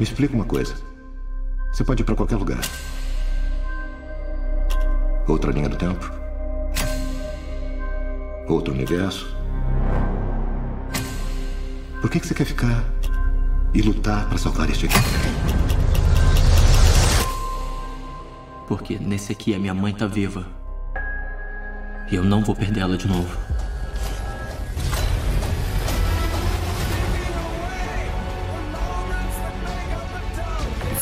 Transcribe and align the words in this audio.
Me 0.00 0.04
explica 0.04 0.34
uma 0.34 0.46
coisa. 0.46 0.74
Você 1.70 1.84
pode 1.84 2.00
ir 2.00 2.06
para 2.06 2.14
qualquer 2.14 2.36
lugar. 2.36 2.60
Outra 5.28 5.52
linha 5.52 5.68
do 5.68 5.76
tempo. 5.76 6.10
Outro 8.48 8.72
universo. 8.72 9.36
Por 12.00 12.08
que, 12.10 12.18
que 12.18 12.26
você 12.26 12.32
quer 12.32 12.46
ficar 12.46 12.82
e 13.74 13.82
lutar 13.82 14.26
para 14.26 14.38
salvar 14.38 14.70
este 14.70 14.86
aqui? 14.86 14.96
Porque 18.66 18.98
nesse 18.98 19.32
aqui 19.32 19.54
a 19.54 19.58
minha 19.58 19.74
mãe 19.74 19.92
tá 19.92 20.06
viva. 20.06 20.46
E 22.10 22.14
eu 22.14 22.24
não 22.24 22.42
vou 22.42 22.56
perdê-la 22.56 22.96
de 22.96 23.06
novo. 23.06 23.49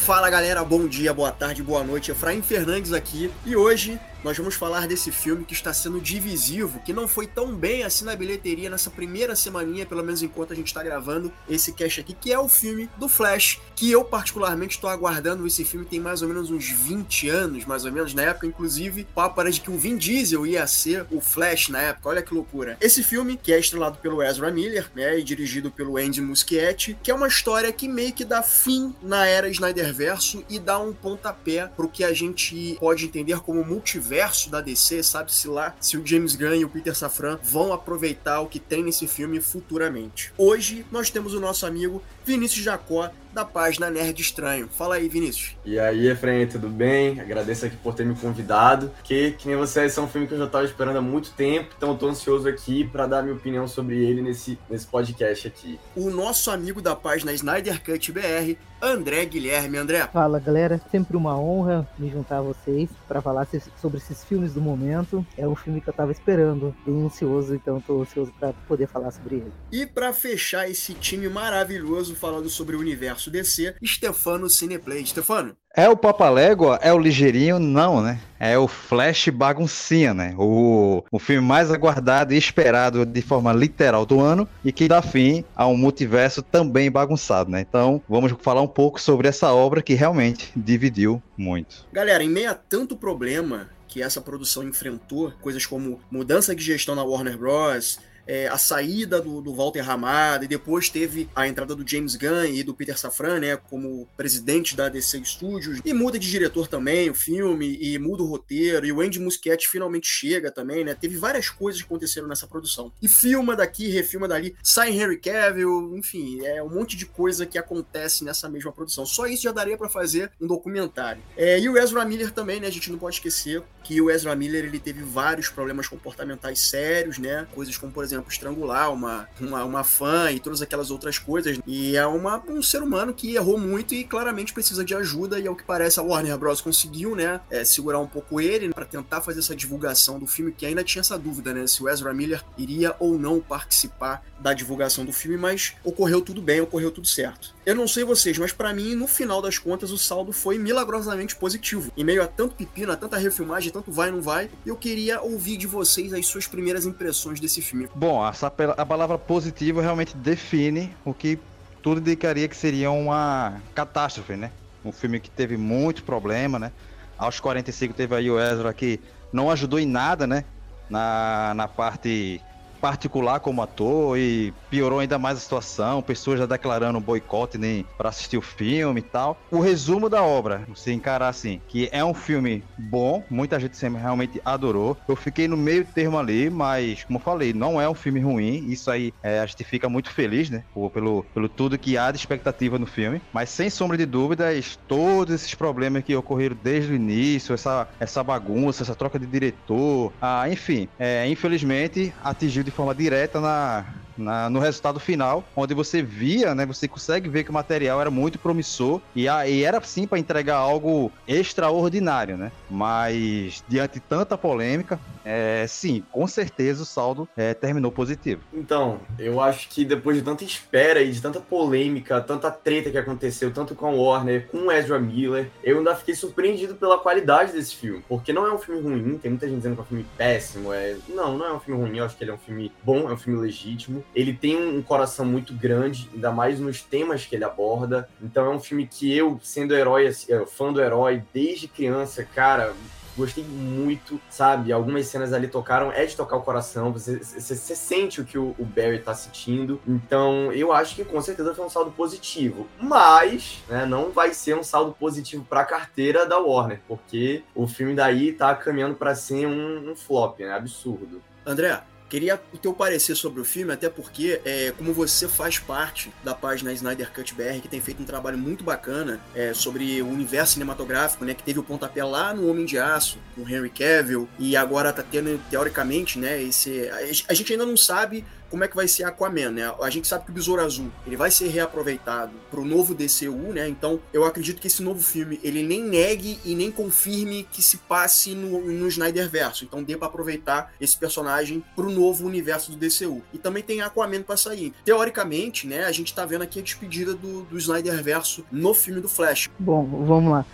Fala 0.09 0.31
galera, 0.31 0.65
bom 0.65 0.87
dia, 0.87 1.13
boa 1.13 1.31
tarde, 1.31 1.63
boa 1.63 1.85
noite. 1.85 2.11
Efraim 2.13 2.41
Fernandes 2.41 2.95
aqui 2.95 3.31
e 3.45 3.55
hoje 3.55 4.01
nós 4.25 4.37
vamos 4.37 4.55
falar 4.55 4.87
desse 4.87 5.13
filme 5.13 5.45
que 5.45 5.53
está 5.53 5.73
sendo 5.73 6.01
divisivo, 6.01 6.81
que 6.81 6.93
não 6.93 7.07
foi 7.07 7.27
tão 7.27 7.55
bem 7.55 7.85
assim 7.85 8.05
na 8.05 8.17
bilheteria 8.17 8.69
nessa 8.69 8.91
primeira 8.91 9.37
semaninha, 9.37 9.87
pelo 9.87 10.03
menos 10.03 10.23
enquanto 10.23 10.53
a 10.53 10.57
gente 10.57 10.67
está 10.67 10.83
gravando 10.83 11.33
esse 11.49 11.73
cast 11.73 12.01
aqui, 12.01 12.15
que 12.15 12.33
é 12.33 12.39
o 12.39 12.49
filme 12.49 12.91
do 12.97 13.09
Flash, 13.09 13.61
que 13.77 13.91
eu 13.91 14.05
particularmente 14.05 14.77
estou 14.77 14.91
aguardando 14.91 15.47
esse 15.47 15.65
filme 15.65 15.87
tem 15.87 16.01
mais 16.01 16.23
ou 16.23 16.29
menos 16.29 16.51
uns 16.51 16.69
20 16.69 17.29
anos, 17.29 17.65
mais 17.65 17.85
ou 17.85 17.93
menos, 17.93 18.13
na 18.13 18.23
época, 18.23 18.47
inclusive, 18.47 19.07
papo 19.15 19.41
era 19.41 19.51
de 19.51 19.61
que 19.61 19.71
o 19.71 19.79
Vin 19.79 19.97
Diesel 19.97 20.47
ia 20.47 20.67
ser 20.67 21.07
o 21.11 21.21
Flash 21.21 21.69
na 21.69 21.81
época, 21.81 22.09
olha 22.09 22.23
que 22.23 22.35
loucura. 22.35 22.77
Esse 22.81 23.03
filme, 23.03 23.39
que 23.41 23.53
é 23.53 23.59
estrelado 23.59 23.99
pelo 23.99 24.23
Ezra 24.23 24.51
Miller, 24.51 24.91
né, 24.95 25.19
e 25.19 25.23
dirigido 25.23 25.71
pelo 25.71 25.97
Andy 25.97 26.21
Muschietti, 26.21 26.99
que 27.03 27.11
é 27.11 27.15
uma 27.15 27.29
história 27.29 27.73
que 27.73 27.87
meio 27.87 28.13
que 28.13 28.25
dá 28.25 28.43
fim 28.43 28.95
na 29.03 29.27
era 29.27 29.49
Snyderverso 29.49 30.45
e 30.49 30.59
dá 30.59 30.79
um 30.79 30.93
pontapé 30.93 31.71
pro 31.77 31.89
que 31.89 32.03
a 32.03 32.13
gente 32.13 32.77
pode 32.81 33.05
entender 33.05 33.39
como 33.41 33.65
multiverso 33.65 34.08
universo 34.09 34.49
da 34.49 34.63
DC, 34.63 35.03
sabe-se 35.03 35.47
lá 35.49 35.75
se 35.79 35.99
o 35.99 36.07
James 36.07 36.35
Gunn 36.35 36.55
e 36.55 36.65
o 36.65 36.69
Peter 36.69 36.97
Safran 36.97 37.39
vão 37.43 37.75
aproveitar 37.75 38.41
o 38.41 38.47
que 38.47 38.59
tem 38.59 38.83
nesse 38.83 39.07
filme 39.07 39.39
futuramente. 39.39 40.33
Hoje 40.39 40.87
nós 40.91 41.11
temos 41.11 41.35
o 41.35 41.41
nosso 41.41 41.67
amigo 41.67 42.03
Vinícius 42.29 42.63
Jacó, 42.63 43.11
da 43.33 43.43
página 43.43 43.91
Nerd 43.91 44.21
Estranho. 44.21 44.69
Fala 44.69 44.97
aí, 44.97 45.09
Vinícius. 45.09 45.57
E 45.65 45.79
aí, 45.79 46.09
Efraim, 46.09 46.47
tudo 46.47 46.69
bem? 46.69 47.19
Agradeço 47.19 47.65
aqui 47.65 47.77
por 47.77 47.95
ter 47.95 48.05
me 48.05 48.15
convidado. 48.15 48.91
Que, 49.03 49.33
que 49.33 49.49
nem 49.49 49.57
você, 49.57 49.85
esse 49.85 49.99
é 49.99 50.03
um 50.03 50.09
filme 50.09 50.27
que 50.27 50.35
eu 50.35 50.39
já 50.39 50.45
estava 50.45 50.65
esperando 50.65 50.99
há 50.99 51.01
muito 51.01 51.31
tempo, 51.31 51.73
então 51.77 51.91
eu 51.91 51.97
tô 51.97 52.09
ansioso 52.09 52.47
aqui 52.47 52.85
para 52.85 53.07
dar 53.07 53.23
minha 53.23 53.35
opinião 53.35 53.67
sobre 53.67 53.97
ele 53.97 54.21
nesse, 54.21 54.59
nesse 54.69 54.87
podcast 54.87 55.49
aqui. 55.49 55.81
O 55.97 56.11
nosso 56.11 56.51
amigo 56.51 56.83
da 56.83 56.95
página 56.95 57.33
Snyder 57.33 57.83
Cut 57.83 58.13
BR, 58.13 58.57
André 58.81 59.25
Guilherme. 59.25 59.77
André. 59.77 60.07
Fala, 60.13 60.39
galera. 60.39 60.81
Sempre 60.91 61.17
uma 61.17 61.39
honra 61.39 61.89
me 61.99 62.09
juntar 62.11 62.39
a 62.39 62.43
vocês 62.43 62.89
para 63.07 63.21
falar 63.21 63.47
sobre 63.81 63.99
esses 63.99 64.25
filmes 64.25 64.55
do 64.55 64.61
momento. 64.61 65.27
É 65.37 65.47
um 65.47 65.55
filme 65.55 65.81
que 65.81 65.89
eu 65.89 65.93
estava 65.93 66.13
esperando, 66.13 66.75
bem 66.87 67.05
ansioso, 67.05 67.55
então 67.55 67.79
estou 67.79 68.03
ansioso 68.03 68.33
para 68.39 68.53
poder 68.67 68.87
falar 68.87 69.11
sobre 69.11 69.37
ele. 69.37 69.53
E 69.73 69.85
para 69.87 70.13
fechar 70.13 70.71
esse 70.71 70.95
time 70.95 71.29
maravilhoso 71.29 72.15
falando 72.19 72.51
sobre 72.51 72.77
o 72.77 72.81
universo 72.81 73.31
DC, 73.31 73.77
Stefano 73.85 74.51
Cineplay. 74.51 75.07
Stefano, 75.07 75.57
é 75.79 75.89
o 75.89 75.97
Papalégua? 75.97 76.79
É 76.83 76.93
o 76.93 76.99
ligeirinho? 76.99 77.61
Não, 77.61 78.03
né? 78.03 78.19
É 78.41 78.59
o 78.59 78.67
Flash 78.67 79.29
baguncinha, 79.29 80.13
né? 80.13 80.35
O, 80.37 81.05
o 81.11 81.19
filme 81.21 81.47
mais 81.47 81.71
aguardado 81.71 82.35
e 82.35 82.37
esperado 82.37 83.07
de 83.07 83.23
forma 83.23 83.53
literal 83.53 84.05
do 84.05 84.21
ano 84.21 84.49
e 84.65 84.73
que 84.73 84.89
dá 84.89 85.01
fim 85.01 85.45
a 85.55 85.69
um 85.69 85.77
multiverso 85.77 86.43
também 86.43 86.91
bagunçado, 86.91 87.51
né? 87.51 87.61
Então, 87.61 88.03
vamos 88.09 88.33
falar 88.41 88.61
um 88.61 88.67
pouco 88.67 89.01
sobre 89.01 89.29
essa 89.29 89.53
obra 89.53 89.81
que 89.81 89.95
realmente 89.95 90.51
dividiu 90.57 91.23
muito. 91.37 91.87
Galera, 91.93 92.25
em 92.25 92.29
meio 92.29 92.51
a 92.51 92.55
tanto 92.55 92.97
problema 92.97 93.69
que 93.87 94.03
essa 94.03 94.21
produção 94.21 94.63
enfrentou, 94.63 95.33
coisas 95.41 95.65
como 95.65 96.01
mudança 96.11 96.55
de 96.55 96.63
gestão 96.63 96.95
na 96.95 97.03
Warner 97.03 97.39
Bros., 97.39 97.99
é, 98.29 98.47
a 98.47 98.59
saída 98.59 99.21
do, 99.21 99.41
do, 99.41 99.55
Walter 99.55 99.81
Ramada 99.81 100.45
e 100.45 100.49
depois 100.49 100.91
teve 100.91 101.29
a 101.35 101.49
entrada 101.49 101.75
do 101.75 101.89
James 101.89 102.15
Gunn 102.15 102.45
e 102.45 102.63
do 102.63 102.75
Peter 102.75 102.97
Safran, 102.99 103.41
né, 103.41 103.57
como 103.57 104.07
presidente 104.17 104.77
da 104.77 104.91
DC 104.91 105.25
Studios. 105.25 105.81
E 105.83 105.95
muda 105.95 106.19
de 106.19 106.31
diretor 106.31 106.69
também 106.69 107.09
o 107.09 107.15
filme, 107.15 107.79
e 107.81 107.99
muda 107.99 108.23
o 108.23 108.27
roteiro, 108.27 108.85
e 108.85 108.93
o 108.93 109.01
Andy 109.01 109.19
Muschietti 109.19 109.67
finalmente 109.69 110.07
chega 110.07 110.51
também, 110.51 110.85
né? 110.85 110.95
Teve 110.95 111.17
várias 111.17 111.49
coisas 111.49 111.81
que 111.81 111.87
aconteceram 111.87 112.29
nessa 112.29 112.47
produção. 112.47 112.93
E 113.01 113.09
filma 113.09 113.57
daqui, 113.57 113.89
refilma 113.89 114.29
dali, 114.29 114.55
sai 114.63 114.91
Henry 114.91 115.19
Cavill, 115.19 115.97
enfim, 115.97 116.45
é 116.45 116.63
um 116.63 116.69
monte 116.69 116.97
de 116.97 117.07
coisa 117.07 117.47
que 117.47 117.57
acontece 117.57 118.25
nessa 118.25 118.49
mesma 118.49 118.71
produção. 118.73 119.07
Só 119.07 119.27
isso 119.27 119.45
já 119.45 119.53
daria 119.53 119.79
para 119.79 119.89
fazer 119.89 120.31
um 120.41 120.47
documentário. 120.47 121.23
É, 121.37 121.59
e 121.59 121.69
o 121.69 121.79
Ezra 121.79 122.05
Miller 122.05 122.31
também, 122.31 122.61
né? 122.61 122.67
A 122.67 122.73
gente 122.73 122.91
não 122.91 122.99
pode 122.99 123.17
esquecer 123.17 123.63
que 123.83 124.03
o 124.03 124.11
Ezra 124.11 124.37
Miller 124.37 124.67
ele 124.67 124.79
teve 124.79 125.03
vários 125.03 125.49
problemas 125.49 125.89
comportamentais 125.89 126.61
sérios, 126.61 127.17
né? 127.17 127.47
Coisas 127.55 127.77
como, 127.79 127.91
por 127.91 128.05
exemplo, 128.05 128.18
exemplo, 128.19 128.33
estrangular 128.33 128.93
uma, 128.93 129.29
uma, 129.41 129.65
uma 129.65 129.85
fã 129.85 130.31
e 130.31 130.41
todas 130.41 130.61
aquelas 130.63 130.91
outras 130.91 131.19
coisas. 131.19 131.59
E 131.67 131.97
é 131.97 132.07
uma, 132.07 132.43
um 132.49 132.63
ser 132.63 132.83
humano 132.83 133.15
que 133.15 133.35
errou 133.35 133.59
muito 133.59 133.95
e 133.95 134.05
claramente 134.05 134.53
precisa 134.53 134.85
de 134.85 134.95
ajuda. 134.95 135.39
E 135.39 135.47
ao 135.47 135.57
que 135.57 135.65
parece, 135.65 135.99
a 135.99 136.03
Warner 136.03 136.37
Bros. 136.37 136.61
conseguiu, 136.61 137.15
né, 137.15 137.41
é, 137.51 137.65
segurar 137.65 137.99
um 137.99 138.07
pouco 138.07 138.41
ele 138.41 138.73
para 138.73 138.85
tentar 138.85 139.21
fazer 139.21 139.41
essa 139.41 139.55
divulgação 139.55 140.19
do 140.19 140.27
filme, 140.27 140.53
que 140.53 140.67
ainda 140.67 140.85
tinha 140.85 141.01
essa 141.01 141.19
dúvida, 141.19 141.53
né, 141.53 141.67
se 141.67 141.83
o 141.83 141.89
Ezra 141.89 142.13
Miller 142.13 142.45
iria 142.57 142.95
ou 142.99 143.19
não 143.19 143.41
participar 143.41 144.25
da 144.39 144.53
divulgação 144.53 145.05
do 145.05 145.13
filme, 145.13 145.37
mas 145.37 145.75
ocorreu 145.83 146.21
tudo 146.21 146.41
bem, 146.41 146.61
ocorreu 146.61 146.91
tudo 146.91 147.07
certo. 147.07 147.55
Eu 147.69 147.75
não 147.75 147.87
sei 147.87 148.03
vocês, 148.03 148.39
mas 148.39 148.51
para 148.51 148.73
mim, 148.73 148.95
no 148.95 149.07
final 149.07 149.43
das 149.43 149.59
contas, 149.59 149.91
o 149.91 149.99
saldo 149.99 150.33
foi 150.33 150.57
milagrosamente 150.57 151.37
positivo. 151.37 151.93
Em 151.95 152.03
meio 152.03 152.23
a 152.23 152.27
tanto 152.27 152.55
pepino, 152.55 152.91
a 152.91 152.97
tanta 152.97 153.19
refilmagem, 153.19 153.71
tanto 153.71 153.93
vai 153.93 154.11
não 154.11 154.23
vai, 154.23 154.49
eu 154.65 154.75
queria 154.75 155.21
ouvir 155.21 155.59
de 155.59 155.67
vocês 155.67 156.15
as 156.15 156.25
suas 156.25 156.47
primeiras 156.47 156.87
impressões 156.87 157.39
desse 157.39 157.61
filme. 157.61 157.87
Bom, 157.95 158.27
essa, 158.27 158.47
a 158.75 158.87
palavra 158.87 159.19
positivo 159.19 159.83
realmente 159.83 160.17
define 160.17 160.97
o 161.05 161.13
que 161.13 161.39
tudo 161.83 162.01
indicaria 162.01 162.49
que 162.49 162.57
seria 162.57 162.91
uma 162.91 163.61
catástrofe, 163.75 164.35
né? 164.35 164.51
Um 164.83 164.91
filme 164.91 165.21
que 165.21 165.29
teve 165.29 165.59
muito 165.59 166.05
problema, 166.05 166.59
né? 166.59 166.73
Aos 167.19 167.39
45 167.39 167.93
teve 167.93 168.15
aí 168.15 168.31
o 168.31 168.41
Ezra 168.41 168.73
que 168.73 168.99
não 169.31 169.51
ajudou 169.51 169.79
em 169.79 169.87
nada, 169.87 170.27
né? 170.27 170.43
Na, 170.89 171.53
na 171.55 171.69
parte 171.69 172.41
particular 172.81 173.41
como 173.41 173.63
ator 173.63 174.19
e 174.19 174.53
piorou 174.71 175.01
ainda 175.01 175.19
mais 175.19 175.39
a 175.39 175.41
situação, 175.41 176.03
pessoas 176.03 176.39
já 176.39 176.47
declarando 176.47 177.01
boicote 177.01 177.59
nem 177.59 177.85
para 177.97 178.09
assistir 178.09 178.37
o 178.37 178.43
filme 178.43 179.01
e 179.01 179.03
tal. 179.03 179.41
O 179.51 179.61
resumo 179.61 180.09
da 180.09 180.23
obra, 180.23 180.65
você 180.69 180.93
encarar 180.93 181.29
assim, 181.29 181.61
que 181.69 181.89
é 181.93 182.05
um 182.05 182.15
filme 182.15 182.65
bom, 182.79 183.25
muita 183.31 183.59
gente 183.59 183.77
sempre 183.77 184.01
realmente 184.01 184.41
adorou. 184.45 184.97
Eu 185.09 185.17
fiquei 185.17 185.49
no 185.49 185.57
meio 185.57 185.85
termo 185.85 186.19
ali, 186.19 186.51
mas 186.51 187.05
como 187.05 187.19
eu 187.19 187.23
falei, 187.23 187.53
não 187.53 187.81
é 187.81 187.89
um 187.89 187.95
filme 187.95 188.21
ruim, 188.21 188.67
isso 188.71 188.91
aí 188.91 189.13
é, 189.23 189.41
a 189.41 189.47
gente 189.47 189.65
fica 189.65 189.89
muito 189.89 190.11
feliz, 190.11 190.51
né, 190.51 190.65
pelo, 190.93 191.25
pelo 191.35 191.49
tudo 191.49 191.79
que 191.79 191.97
há 191.97 192.11
de 192.11 192.19
expectativa 192.19 192.79
no 192.79 192.87
filme, 192.87 193.21
mas 193.33 193.51
sem 193.51 193.71
sombra 193.71 193.97
de 193.97 194.07
dúvidas, 194.07 194.79
todos 194.87 195.35
esses 195.35 195.55
problemas 195.55 196.03
que 196.03 196.15
ocorreram 196.15 196.57
desde 196.63 196.93
o 196.93 196.95
início, 196.95 197.55
essa, 197.55 197.89
essa 197.99 198.23
bagunça, 198.23 198.83
essa 198.83 198.95
troca 198.95 199.19
de 199.19 199.27
diretor, 199.27 200.13
ah, 200.21 200.49
enfim, 200.49 200.89
é, 200.99 201.27
infelizmente 201.29 202.13
atingiu 202.23 202.68
de 202.69 202.75
forma 202.75 202.95
direta 202.95 203.41
na, 203.41 204.08
na, 204.19 204.51
no 204.51 204.59
resultado 204.59 205.01
final, 205.01 205.45
onde 205.57 205.75
você 205.75 206.03
via, 206.03 206.55
né? 206.55 206.67
Você 206.67 206.89
consegue 206.89 207.29
ver 207.29 207.45
que 207.45 207.51
o 207.51 207.55
material 207.55 208.01
era 208.01 208.11
muito 208.11 208.39
promissor 208.39 209.01
e, 209.15 209.29
a, 209.29 209.49
e 209.49 209.63
era 209.63 209.81
sim 209.83 210.07
para 210.07 210.19
entregar 210.19 210.57
algo 210.57 211.11
extraordinário, 211.27 212.37
né? 212.37 212.53
Mas 212.71 213.65
diante 213.69 213.95
de 213.95 214.01
tanta 214.01 214.37
polêmica, 214.37 214.99
é, 215.25 215.67
sim, 215.69 216.03
com 216.11 216.27
certeza 216.27 216.83
o 216.83 216.87
saldo 216.87 217.29
é, 217.37 217.55
terminou 217.55 217.93
positivo. 217.93 218.43
Então, 218.53 219.01
eu 219.19 219.41
acho 219.41 219.69
que 219.69 219.85
depois 219.85 220.17
de 220.17 220.23
tanta 220.23 220.45
espera 220.45 221.03
e 221.03 221.13
de 221.13 221.21
tanta 221.21 221.41
polêmica, 221.41 222.21
tanta 222.21 222.51
treta 222.51 222.91
que 222.91 222.99
aconteceu, 222.99 223.53
tanto 223.53 223.75
com 223.75 223.95
o 223.95 224.05
Warner, 224.05 224.49
com 224.49 224.67
o 224.67 224.73
Ezra 224.73 224.99
Miller, 224.99 225.51
eu 225.63 225.79
ainda 225.79 225.95
fiquei 225.95 226.15
surpreendido 226.15 226.75
pela 226.75 226.99
qualidade 226.99 227.53
desse 227.53 227.77
filme. 227.77 228.03
Porque 228.09 228.33
não 228.33 228.47
é 228.47 228.53
um 228.53 228.59
filme 228.59 228.81
ruim, 228.81 229.19
tem 229.19 229.31
muita 229.31 229.47
gente 229.47 229.59
dizendo 229.59 229.75
que 229.75 229.81
é 229.81 229.85
um 229.85 229.87
filme 229.87 230.07
péssimo. 230.17 230.73
É... 230.73 230.97
Não, 231.09 231.37
não 231.37 231.47
é 231.47 231.53
um 231.53 231.61
filme 231.61 231.81
ruim, 231.81 231.99
eu 231.99 232.05
acho 232.05 232.17
que 232.17 232.25
ele 232.25 232.31
é 232.31 232.35
um 232.35 232.39
filme 232.39 232.73
bom, 232.83 233.09
é 233.09 233.13
um 233.13 233.17
filme 233.17 233.39
legítimo. 233.39 234.03
Ele 234.15 234.33
tem 234.33 234.57
um 234.57 234.83
coração 234.83 235.25
muito 235.25 235.53
grande, 235.53 236.09
ainda 236.13 236.31
mais 236.31 236.59
nos 236.59 236.83
temas 236.83 237.25
que 237.25 237.37
ele 237.37 237.45
aborda. 237.45 238.09
Então 238.23 238.47
é 238.47 238.51
um 238.51 238.61
filme 238.61 238.87
que 238.87 239.15
eu, 239.15 239.39
sendo 239.43 239.75
herói, 239.75 240.07
assim, 240.07 240.27
fã 240.47 240.73
do 240.73 240.81
herói 240.81 241.23
desde 241.33 241.69
criança, 241.69 242.25
cara, 242.25 242.75
gostei 243.19 243.45
muito, 243.45 244.21
sabe? 244.31 244.73
Algumas 244.73 245.07
cenas 245.07 245.33
ali 245.33 245.49
tocaram, 245.49 245.91
é 245.91 246.07
de 246.07 246.17
tocar 246.17 246.37
o 246.37 246.43
coração, 246.43 246.93
você, 246.93 247.19
você, 247.19 247.57
você 247.57 247.75
sente 247.75 248.21
o 248.21 248.25
que 248.25 248.39
o, 248.39 248.55
Barry 248.59 249.01
tá 249.01 249.13
sentindo. 249.13 249.81
Então, 249.87 250.53
eu 250.53 250.73
acho 250.73 250.95
que 250.95 251.05
com 251.05 251.21
certeza 251.21 251.55
foi 251.55 251.67
um 251.67 251.71
saldo 251.71 251.91
positivo. 251.91 252.67
Mas, 252.81 253.63
né, 253.69 253.85
não 253.85 254.11
vai 254.11 254.33
ser 254.33 254.57
um 254.57 254.63
saldo 254.63 254.93
positivo 254.93 255.45
pra 255.45 255.65
carteira 255.65 256.25
da 256.25 256.39
Warner, 256.39 256.81
porque 256.87 257.43
o 257.55 257.67
filme 257.67 257.95
daí 257.95 258.33
tá 258.33 258.55
caminhando 258.55 258.95
para 258.95 259.15
ser 259.15 259.47
um, 259.47 259.91
um 259.91 259.97
flop, 259.97 260.39
né? 260.39 260.53
Absurdo. 260.53 261.21
André, 261.45 261.83
Queria 262.09 262.41
o 262.53 262.59
teu 262.59 262.73
parecer 262.73 263.15
sobre 263.15 263.41
o 263.41 263.45
filme, 263.45 263.73
até 263.73 263.91
porque, 263.91 264.41
é, 264.45 264.73
como 264.77 264.93
você 264.93 265.29
faz 265.29 265.59
parte 265.59 266.11
da 266.25 266.35
página 266.35 266.73
Snyder 266.73 267.13
Cut 267.13 267.35
BR, 267.35 267.61
que 267.61 267.69
tem 267.69 267.81
feito 267.81 268.03
um 268.03 268.07
trabalho 268.07 268.39
muito 268.39 268.65
bacana 268.65 269.21
é, 269.35 269.53
sobre 269.53 270.01
o 270.01 270.09
universo 270.09 270.55
cinematográfico, 270.55 271.25
né? 271.25 271.35
Que 271.35 271.43
teve 271.43 271.59
o 271.59 271.63
pontapé 271.63 272.03
lá 272.03 272.33
no 272.33 272.49
Homem 272.49 272.65
de 272.65 272.79
Aço, 272.79 273.19
com 273.35 273.49
Henry 273.49 273.71
Cavill, 273.71 274.29
e 274.39 274.57
agora 274.57 274.93
tá 274.93 275.03
tendo, 275.03 275.39
teoricamente, 275.51 276.19
né? 276.19 276.43
Esse, 276.43 276.89
a 277.29 277.35
gente 277.35 277.53
ainda 277.53 277.67
não 277.67 277.77
sabe 277.77 278.25
como 278.51 278.65
é 278.65 278.69
que 278.69 278.77
vai 278.77 278.89
ser 278.89 279.05
Aquaman, 279.05 279.51
né? 279.51 279.75
A 279.81 279.91
gente 279.91 280.07
sabe 280.07 280.25
que 280.25 280.31
o 280.31 280.35
Besouro 280.35 280.63
Azul 280.63 280.91
ele 281.07 281.17
vai 281.17 281.31
ser 281.31 281.49
reaproveitado 281.49 282.33
para 282.51 282.61
o 282.61 282.65
novo 282.65 282.95
DCU, 282.95 283.53
né? 283.53 283.69
Então 283.69 284.01
eu 284.13 284.25
acredito 284.25 284.61
que 284.61 284.67
esse 284.67 284.83
novo 284.83 285.03
filme 285.03 285.39
ele 285.43 285.63
nem 285.63 285.83
negue 285.83 286.39
e 286.45 286.55
nem 286.55 286.71
confirme 286.71 287.47
que 287.51 287.63
se 287.63 287.79
passe 287.79 288.35
no, 288.35 288.61
no 288.61 288.89
Snyderverso. 288.89 289.65
Então 289.65 289.83
dê 289.83 289.97
para 289.97 290.09
aproveitar 290.09 290.73
esse 290.81 290.97
personagem 290.97 291.63
para 291.75 291.87
o 291.87 291.91
novo 291.91 292.27
universo 292.27 292.73
do 292.73 292.77
DCU. 292.77 293.23
E 293.33 293.39
também 293.39 293.63
tem 293.63 293.81
Aquaman 293.81 294.23
para 294.23 294.37
sair. 294.37 294.73
Teoricamente, 294.85 295.67
né? 295.67 295.85
A 295.85 295.93
gente 295.93 296.15
tá 296.15 296.25
vendo 296.25 296.43
aqui 296.43 296.59
a 296.59 296.63
despedida 296.63 297.15
do, 297.15 297.43
do 297.43 297.59
Snyderverso 297.59 298.45
no 298.51 298.75
filme 298.75 299.01
do 299.01 299.09
Flash. 299.09 299.51
Bom, 299.59 299.85
vamos 299.85 300.33
lá. 300.33 300.45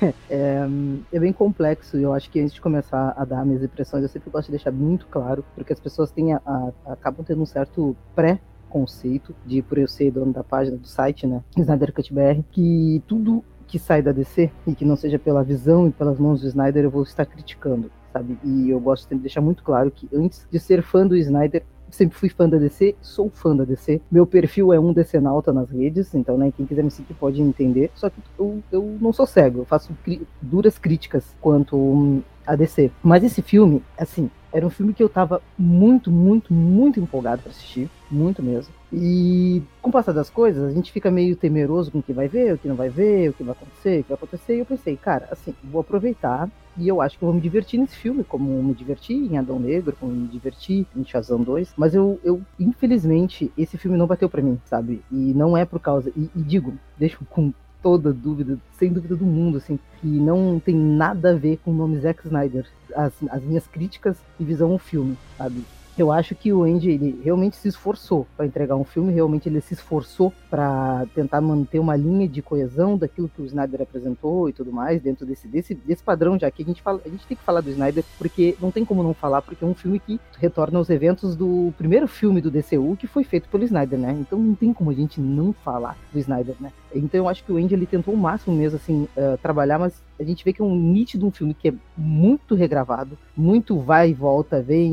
É, 0.30 0.66
é, 1.12 1.18
bem 1.18 1.30
complexo 1.30 1.98
e 1.98 2.02
eu 2.02 2.14
acho 2.14 2.30
que 2.30 2.40
antes 2.40 2.54
de 2.54 2.60
começar 2.60 3.12
a 3.18 3.22
dar 3.22 3.44
minhas 3.44 3.62
impressões, 3.62 4.02
eu 4.02 4.08
sempre 4.08 4.30
gosto 4.30 4.46
de 4.46 4.52
deixar 4.52 4.70
muito 4.70 5.06
claro, 5.08 5.44
porque 5.54 5.74
as 5.74 5.78
pessoas 5.78 6.10
têm 6.10 6.32
a, 6.32 6.40
a, 6.46 6.92
acabam 6.92 7.22
tendo 7.22 7.39
um 7.42 7.46
certo 7.46 7.96
pré 8.14 8.40
conceito 8.68 9.34
de 9.44 9.60
por 9.62 9.78
eu 9.78 9.88
ser 9.88 10.12
dono 10.12 10.32
da 10.32 10.44
página 10.44 10.76
do 10.76 10.86
site, 10.86 11.26
né, 11.26 11.42
Snyder 11.56 11.92
Cut 11.92 12.14
BR, 12.14 12.42
que 12.52 13.02
tudo 13.06 13.44
que 13.66 13.78
sai 13.78 14.02
da 14.02 14.12
DC 14.12 14.50
e 14.66 14.74
que 14.74 14.84
não 14.84 14.96
seja 14.96 15.18
pela 15.18 15.44
visão 15.44 15.86
e 15.88 15.92
pelas 15.92 16.18
mãos 16.18 16.40
do 16.40 16.46
Snyder 16.48 16.84
eu 16.84 16.90
vou 16.90 17.02
estar 17.02 17.24
criticando, 17.24 17.90
sabe? 18.12 18.36
E 18.42 18.70
eu 18.70 18.80
gosto 18.80 19.08
de 19.08 19.20
deixar 19.20 19.40
muito 19.40 19.62
claro 19.62 19.90
que 19.90 20.08
antes 20.12 20.46
de 20.50 20.58
ser 20.58 20.82
fã 20.82 21.06
do 21.06 21.16
Snyder, 21.16 21.62
sempre 21.88 22.16
fui 22.16 22.28
fã 22.28 22.48
da 22.48 22.58
DC, 22.58 22.96
sou 23.00 23.30
fã 23.30 23.54
da 23.54 23.64
DC. 23.64 24.00
Meu 24.10 24.26
perfil 24.26 24.72
é 24.72 24.80
um 24.80 24.92
DC 24.92 25.20
Nauta 25.20 25.52
nas 25.52 25.70
redes, 25.70 26.14
então, 26.14 26.36
né, 26.36 26.52
quem 26.56 26.66
quiser 26.66 26.82
me 26.82 26.90
seguir 26.90 27.14
pode 27.14 27.40
entender. 27.40 27.90
Só 27.94 28.10
que 28.10 28.20
eu, 28.36 28.60
eu 28.72 28.96
não 29.00 29.12
sou 29.12 29.26
cego, 29.26 29.60
eu 29.60 29.64
faço 29.64 29.96
duras 30.42 30.76
críticas 30.76 31.36
quanto 31.40 32.22
a 32.44 32.56
DC. 32.56 32.90
Mas 33.02 33.22
esse 33.22 33.40
filme, 33.40 33.82
assim, 33.96 34.28
era 34.52 34.66
um 34.66 34.70
filme 34.70 34.92
que 34.92 35.02
eu 35.02 35.08
tava 35.08 35.40
muito, 35.58 36.10
muito, 36.10 36.52
muito 36.52 37.00
empolgado 37.00 37.42
para 37.42 37.50
assistir, 37.50 37.88
muito 38.10 38.42
mesmo. 38.42 38.72
E 38.92 39.62
com 39.80 39.88
o 39.88 39.92
passar 39.92 40.12
das 40.12 40.28
coisas, 40.28 40.64
a 40.64 40.74
gente 40.74 40.90
fica 40.90 41.10
meio 41.10 41.36
temeroso 41.36 41.90
com 41.92 41.98
o 41.98 42.02
que 42.02 42.12
vai 42.12 42.26
ver, 42.26 42.54
o 42.54 42.58
que 42.58 42.68
não 42.68 42.74
vai 42.74 42.88
ver, 42.88 43.30
o 43.30 43.32
que 43.32 43.44
vai 43.44 43.52
acontecer, 43.52 44.00
o 44.00 44.02
que 44.02 44.08
vai 44.08 44.16
acontecer. 44.16 44.56
E 44.56 44.58
eu 44.58 44.66
pensei, 44.66 44.96
cara, 44.96 45.28
assim, 45.30 45.54
vou 45.62 45.80
aproveitar 45.80 46.50
e 46.76 46.88
eu 46.88 47.00
acho 47.00 47.18
que 47.18 47.24
eu 47.24 47.26
vou 47.26 47.34
me 47.34 47.40
divertir 47.40 47.78
nesse 47.78 47.96
filme, 47.96 48.24
como 48.24 48.62
me 48.62 48.74
diverti 48.74 49.12
em 49.12 49.36
Adão 49.38 49.60
Negro, 49.60 49.96
como 49.98 50.12
me 50.12 50.26
diverti 50.26 50.86
em 50.96 51.04
Shazam 51.04 51.42
2. 51.42 51.74
Mas 51.76 51.94
eu, 51.94 52.18
eu 52.24 52.40
infelizmente, 52.58 53.52
esse 53.56 53.76
filme 53.78 53.96
não 53.96 54.06
bateu 54.06 54.28
para 54.28 54.42
mim, 54.42 54.58
sabe? 54.64 55.02
E 55.10 55.32
não 55.34 55.56
é 55.56 55.64
por 55.64 55.78
causa. 55.78 56.10
E, 56.16 56.30
e 56.34 56.42
digo, 56.42 56.74
deixo 56.98 57.24
com 57.28 57.52
toda 57.82 58.12
dúvida, 58.12 58.58
sem 58.78 58.92
dúvida 58.92 59.16
do 59.16 59.24
mundo, 59.24 59.58
assim, 59.58 59.78
que 60.00 60.06
não 60.06 60.60
tem 60.64 60.74
nada 60.74 61.30
a 61.30 61.34
ver 61.34 61.58
com 61.64 61.70
o 61.70 61.74
nome 61.74 61.98
Zack 62.00 62.26
Snyder. 62.26 62.66
As, 62.94 63.12
as 63.30 63.42
minhas 63.42 63.66
críticas 63.66 64.16
e 64.38 64.44
visão 64.44 64.72
ao 64.72 64.78
filme, 64.78 65.16
sabe? 65.36 65.64
Eu 66.00 66.12
acho 66.12 66.34
que 66.34 66.52
o 66.52 66.64
Andy 66.64 66.90
ele 66.90 67.20
realmente 67.22 67.56
se 67.56 67.68
esforçou 67.68 68.26
para 68.36 68.46
entregar 68.46 68.76
um 68.76 68.84
filme, 68.84 69.12
realmente 69.12 69.48
ele 69.48 69.60
se 69.60 69.74
esforçou 69.74 70.32
para 70.48 71.06
tentar 71.14 71.40
manter 71.40 71.78
uma 71.78 71.96
linha 71.96 72.28
de 72.28 72.42
coesão 72.42 72.96
daquilo 72.96 73.28
que 73.28 73.42
o 73.42 73.44
Snyder 73.46 73.82
apresentou 73.82 74.48
e 74.48 74.52
tudo 74.52 74.72
mais 74.72 75.00
dentro 75.00 75.26
desse 75.26 75.48
desse, 75.48 75.74
desse 75.74 76.02
padrão 76.02 76.38
já 76.38 76.50
que 76.50 76.62
a 76.62 76.66
gente 76.66 76.82
fala, 76.82 77.00
a 77.04 77.08
gente 77.08 77.26
tem 77.26 77.36
que 77.36 77.42
falar 77.42 77.60
do 77.60 77.70
Snyder 77.70 78.04
porque 78.18 78.56
não 78.60 78.70
tem 78.70 78.84
como 78.84 79.02
não 79.02 79.14
falar 79.14 79.42
porque 79.42 79.64
é 79.64 79.66
um 79.66 79.74
filme 79.74 79.98
que 79.98 80.20
retorna 80.38 80.78
aos 80.78 80.90
eventos 80.90 81.36
do 81.36 81.72
primeiro 81.76 82.08
filme 82.08 82.40
do 82.40 82.50
DCU 82.50 82.96
que 82.96 83.06
foi 83.06 83.24
feito 83.24 83.48
pelo 83.48 83.64
Snyder, 83.64 83.98
né? 83.98 84.16
Então 84.20 84.38
não 84.38 84.54
tem 84.54 84.72
como 84.72 84.90
a 84.90 84.94
gente 84.94 85.20
não 85.20 85.52
falar 85.52 85.96
do 86.12 86.18
Snyder, 86.18 86.56
né? 86.60 86.72
Então 86.94 87.18
eu 87.18 87.28
acho 87.28 87.44
que 87.44 87.52
o 87.52 87.56
Andy 87.56 87.74
ele 87.74 87.86
tentou 87.86 88.14
o 88.14 88.16
máximo 88.16 88.56
mesmo 88.56 88.76
assim 88.76 89.08
uh, 89.16 89.38
trabalhar, 89.38 89.78
mas 89.78 90.02
a 90.20 90.24
gente 90.24 90.44
vê 90.44 90.52
que 90.52 90.60
é 90.60 90.64
um 90.64 90.76
nítido 90.76 91.26
um 91.26 91.30
filme 91.30 91.54
que 91.54 91.68
é 91.68 91.74
muito 91.96 92.54
regravado, 92.54 93.16
muito 93.34 93.80
vai 93.80 94.10
e 94.10 94.14
volta, 94.14 94.60
vem 94.60 94.92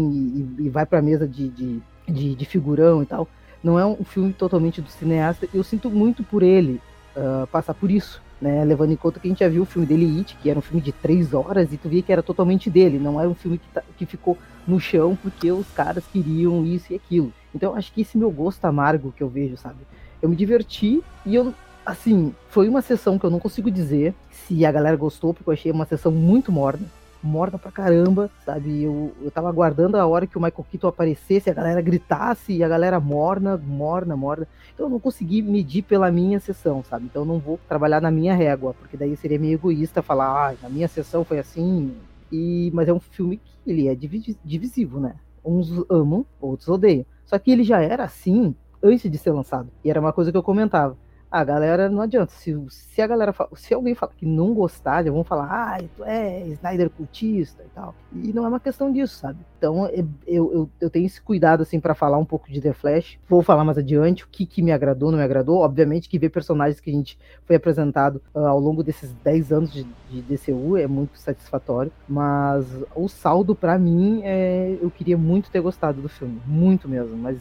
e, 0.57 0.63
e 0.63 0.69
vai 0.69 0.85
para 0.85 1.00
a 1.00 1.01
mesa 1.01 1.27
de, 1.27 1.50
de, 1.50 1.81
de, 2.07 2.33
de, 2.33 2.45
figurão 2.45 3.03
e 3.03 3.06
tal. 3.06 3.27
Não 3.62 3.77
é 3.77 3.85
um 3.85 4.06
filme 4.06 4.31
totalmente 4.31 4.81
do 4.81 4.89
cineasta. 4.89 5.47
Eu 5.53 5.63
sinto 5.63 5.89
muito 5.89 6.24
por 6.24 6.44
ele 6.44 6.79
uh, 7.15 7.45
passar 7.47 7.74
por 7.74 7.91
isso. 7.91 8.25
Né, 8.39 8.63
levando 8.63 8.91
em 8.91 8.95
conta 8.95 9.19
que 9.19 9.27
a 9.27 9.31
gente 9.31 9.39
já 9.39 9.50
viu 9.50 9.63
o 9.63 9.65
filme 9.65 9.88
dele 9.88 10.19
It, 10.19 10.38
que 10.39 10.47
era 10.47 10.59
um 10.59 10.62
filme 10.62 10.79
de 10.79 10.91
três 10.91 11.33
horas, 11.33 11.74
e 11.74 11.77
tu 11.77 11.89
via 11.89 12.03
que 12.03 12.12
era 12.12 12.21
totalmente 12.21 12.69
dele, 12.69 13.00
não 13.00 13.19
era 13.19 13.27
um 13.27 13.33
filme 13.33 13.57
que, 13.57 13.68
tá, 13.74 13.81
que 13.97 14.06
ficou 14.06 14.38
no 14.68 14.79
chão 14.79 15.18
porque 15.19 15.51
os 15.51 15.68
caras 15.71 16.03
queriam 16.13 16.63
isso 16.63 16.94
e 16.94 16.95
aquilo. 16.95 17.33
Então 17.56 17.74
acho 17.74 17.91
que 17.91 18.01
esse 18.01 18.15
meu 18.15 18.29
gosto 18.29 18.63
amargo 18.65 19.12
que 19.12 19.24
eu 19.24 19.27
vejo, 19.27 19.57
sabe? 19.57 19.77
Eu 20.21 20.29
me 20.29 20.35
diverti 20.35 21.01
e 21.25 21.33
eu 21.33 21.51
assim, 21.88 22.36
foi 22.50 22.68
uma 22.68 22.81
sessão 22.81 23.18
que 23.18 23.25
eu 23.25 23.30
não 23.30 23.39
consigo 23.39 23.72
dizer 23.72 24.13
se 24.30 24.66
a 24.66 24.72
galera 24.72 24.98
gostou, 24.98 25.34
porque 25.34 25.50
eu 25.50 25.54
achei 25.54 25.72
uma 25.72 25.86
sessão 25.86 26.12
muito 26.12 26.51
morna. 26.51 26.86
Morna 27.24 27.57
pra 27.57 27.72
caramba, 27.72 28.30
sabe? 28.45 28.84
Eu, 28.84 29.12
eu 29.22 29.31
tava 29.31 29.50
aguardando 29.50 29.98
a 29.98 30.06
hora 30.06 30.28
que 30.28 30.38
o 30.38 30.42
Michael 30.42 30.66
Keaton 30.69 30.88
aparecesse, 30.89 31.50
a 31.50 31.54
galera 31.54 31.81
gritasse 31.81 32.54
e 32.54 32.63
a 32.63 32.68
galera 32.68 33.00
morna, 33.00 33.57
morna, 33.57 34.16
morna. 34.16 34.48
Então 34.74 34.86
eu 34.86 34.89
não 34.89 35.00
consegui 35.00 35.42
medir 35.42 35.81
pela 35.81 36.12
minha 36.12 36.39
sessão, 36.39 36.84
sabe? 36.84 37.06
Então 37.06 37.24
eu 37.24 37.25
não 37.25 37.39
vou 37.39 37.57
trabalhar 37.68 38.01
na 38.01 38.12
minha 38.12 38.36
régua, 38.36 38.74
porque 38.74 38.95
daí 38.95 39.16
seria 39.16 39.39
meio 39.39 39.56
egoísta 39.56 40.01
falar, 40.01 40.51
ah, 40.51 40.56
na 40.62 40.69
minha 40.69 40.88
sessão 40.88 41.24
foi 41.24 41.39
assim. 41.39 41.95
E, 42.31 42.69
mas 42.74 42.88
é 42.88 42.94
um 42.94 43.00
filme 43.00 43.38
que 43.38 43.72
ele 43.72 43.88
é 43.88 43.95
divisivo, 43.95 45.00
né? 45.00 45.16
Uns 45.44 45.72
amam, 45.89 46.25
outros 46.39 46.68
odeiam. 46.68 47.06
Só 47.25 47.39
que 47.39 47.50
ele 47.50 47.63
já 47.63 47.81
era 47.81 48.04
assim 48.04 48.54
antes 48.84 49.10
de 49.10 49.18
ser 49.18 49.31
lançado. 49.31 49.69
E 49.84 49.89
era 49.89 50.00
uma 50.00 50.13
coisa 50.13 50.31
que 50.31 50.38
eu 50.38 50.44
comentava 50.44 50.95
a 51.29 51.44
galera 51.44 51.89
não 51.89 52.01
adianta. 52.01 52.31
Se, 52.31 52.56
se 52.69 53.01
a 53.01 53.07
galera 53.07 53.33
se 53.56 53.74
alguém 53.74 53.94
fala 53.94 54.12
que 54.15 54.25
não 54.25 54.53
gostar, 54.53 55.03
já 55.03 55.12
vão 55.12 55.24
falar, 55.24 55.47
ah, 55.50 55.77
tu 55.95 56.03
é 56.03 56.47
Snyder 56.47 56.89
cultista 56.89 57.63
e 57.63 57.69
tal. 57.75 57.94
E 58.13 58.33
não 58.33 58.45
é 58.45 58.47
uma 58.47 58.59
questão 58.59 58.91
disso, 58.91 59.15
sabe? 59.15 59.39
Então 59.57 59.85
é, 59.88 60.03
eu, 60.25 60.53
eu, 60.53 60.69
eu 60.79 60.89
tenho 60.89 61.06
esse 61.06 61.21
cuidado 61.21 61.62
assim 61.62 61.79
para 61.79 61.94
falar 61.94 62.18
um 62.18 62.25
pouco 62.25 62.50
de 62.50 62.62
The 62.62 62.74
Flash. 62.74 63.19
Vou 63.27 63.41
falar 63.44 63.63
mais 63.63 63.77
adiante 63.77 64.24
o 64.24 64.27
que, 64.27 64.45
que 64.45 64.62
me 64.62 64.71
agradou, 64.71 65.12
não 65.12 65.18
me 65.18 65.24
agradou. 65.24 65.59
Obviamente 65.59 66.07
que 66.07 66.18
ver 66.18 66.29
personagens 66.29 66.79
que 66.79 66.89
a 66.89 66.94
gente 66.94 67.19
foi 67.45 67.56
apresentado 67.56 68.21
uh, 68.33 68.39
ao 68.39 68.59
longo 68.59 68.83
desses 68.83 69.12
10 69.24 69.51
anos 69.51 69.74
de, 69.74 69.85
de 70.09 70.21
DCU 70.21 70.77
é 70.77 70.88
muito 70.88 71.18
satisfatório. 71.19 71.91
Mas 72.07 72.65
o 72.95 73.07
saldo 73.07 73.53
para 73.53 73.77
mim 73.77 74.21
é 74.24 74.77
eu 74.81 74.89
queria 74.89 75.18
muito 75.18 75.50
ter 75.50 75.59
gostado 75.59 76.01
do 76.01 76.09
filme, 76.09 76.41
muito 76.45 76.88
mesmo. 76.88 77.18
Mas 77.18 77.38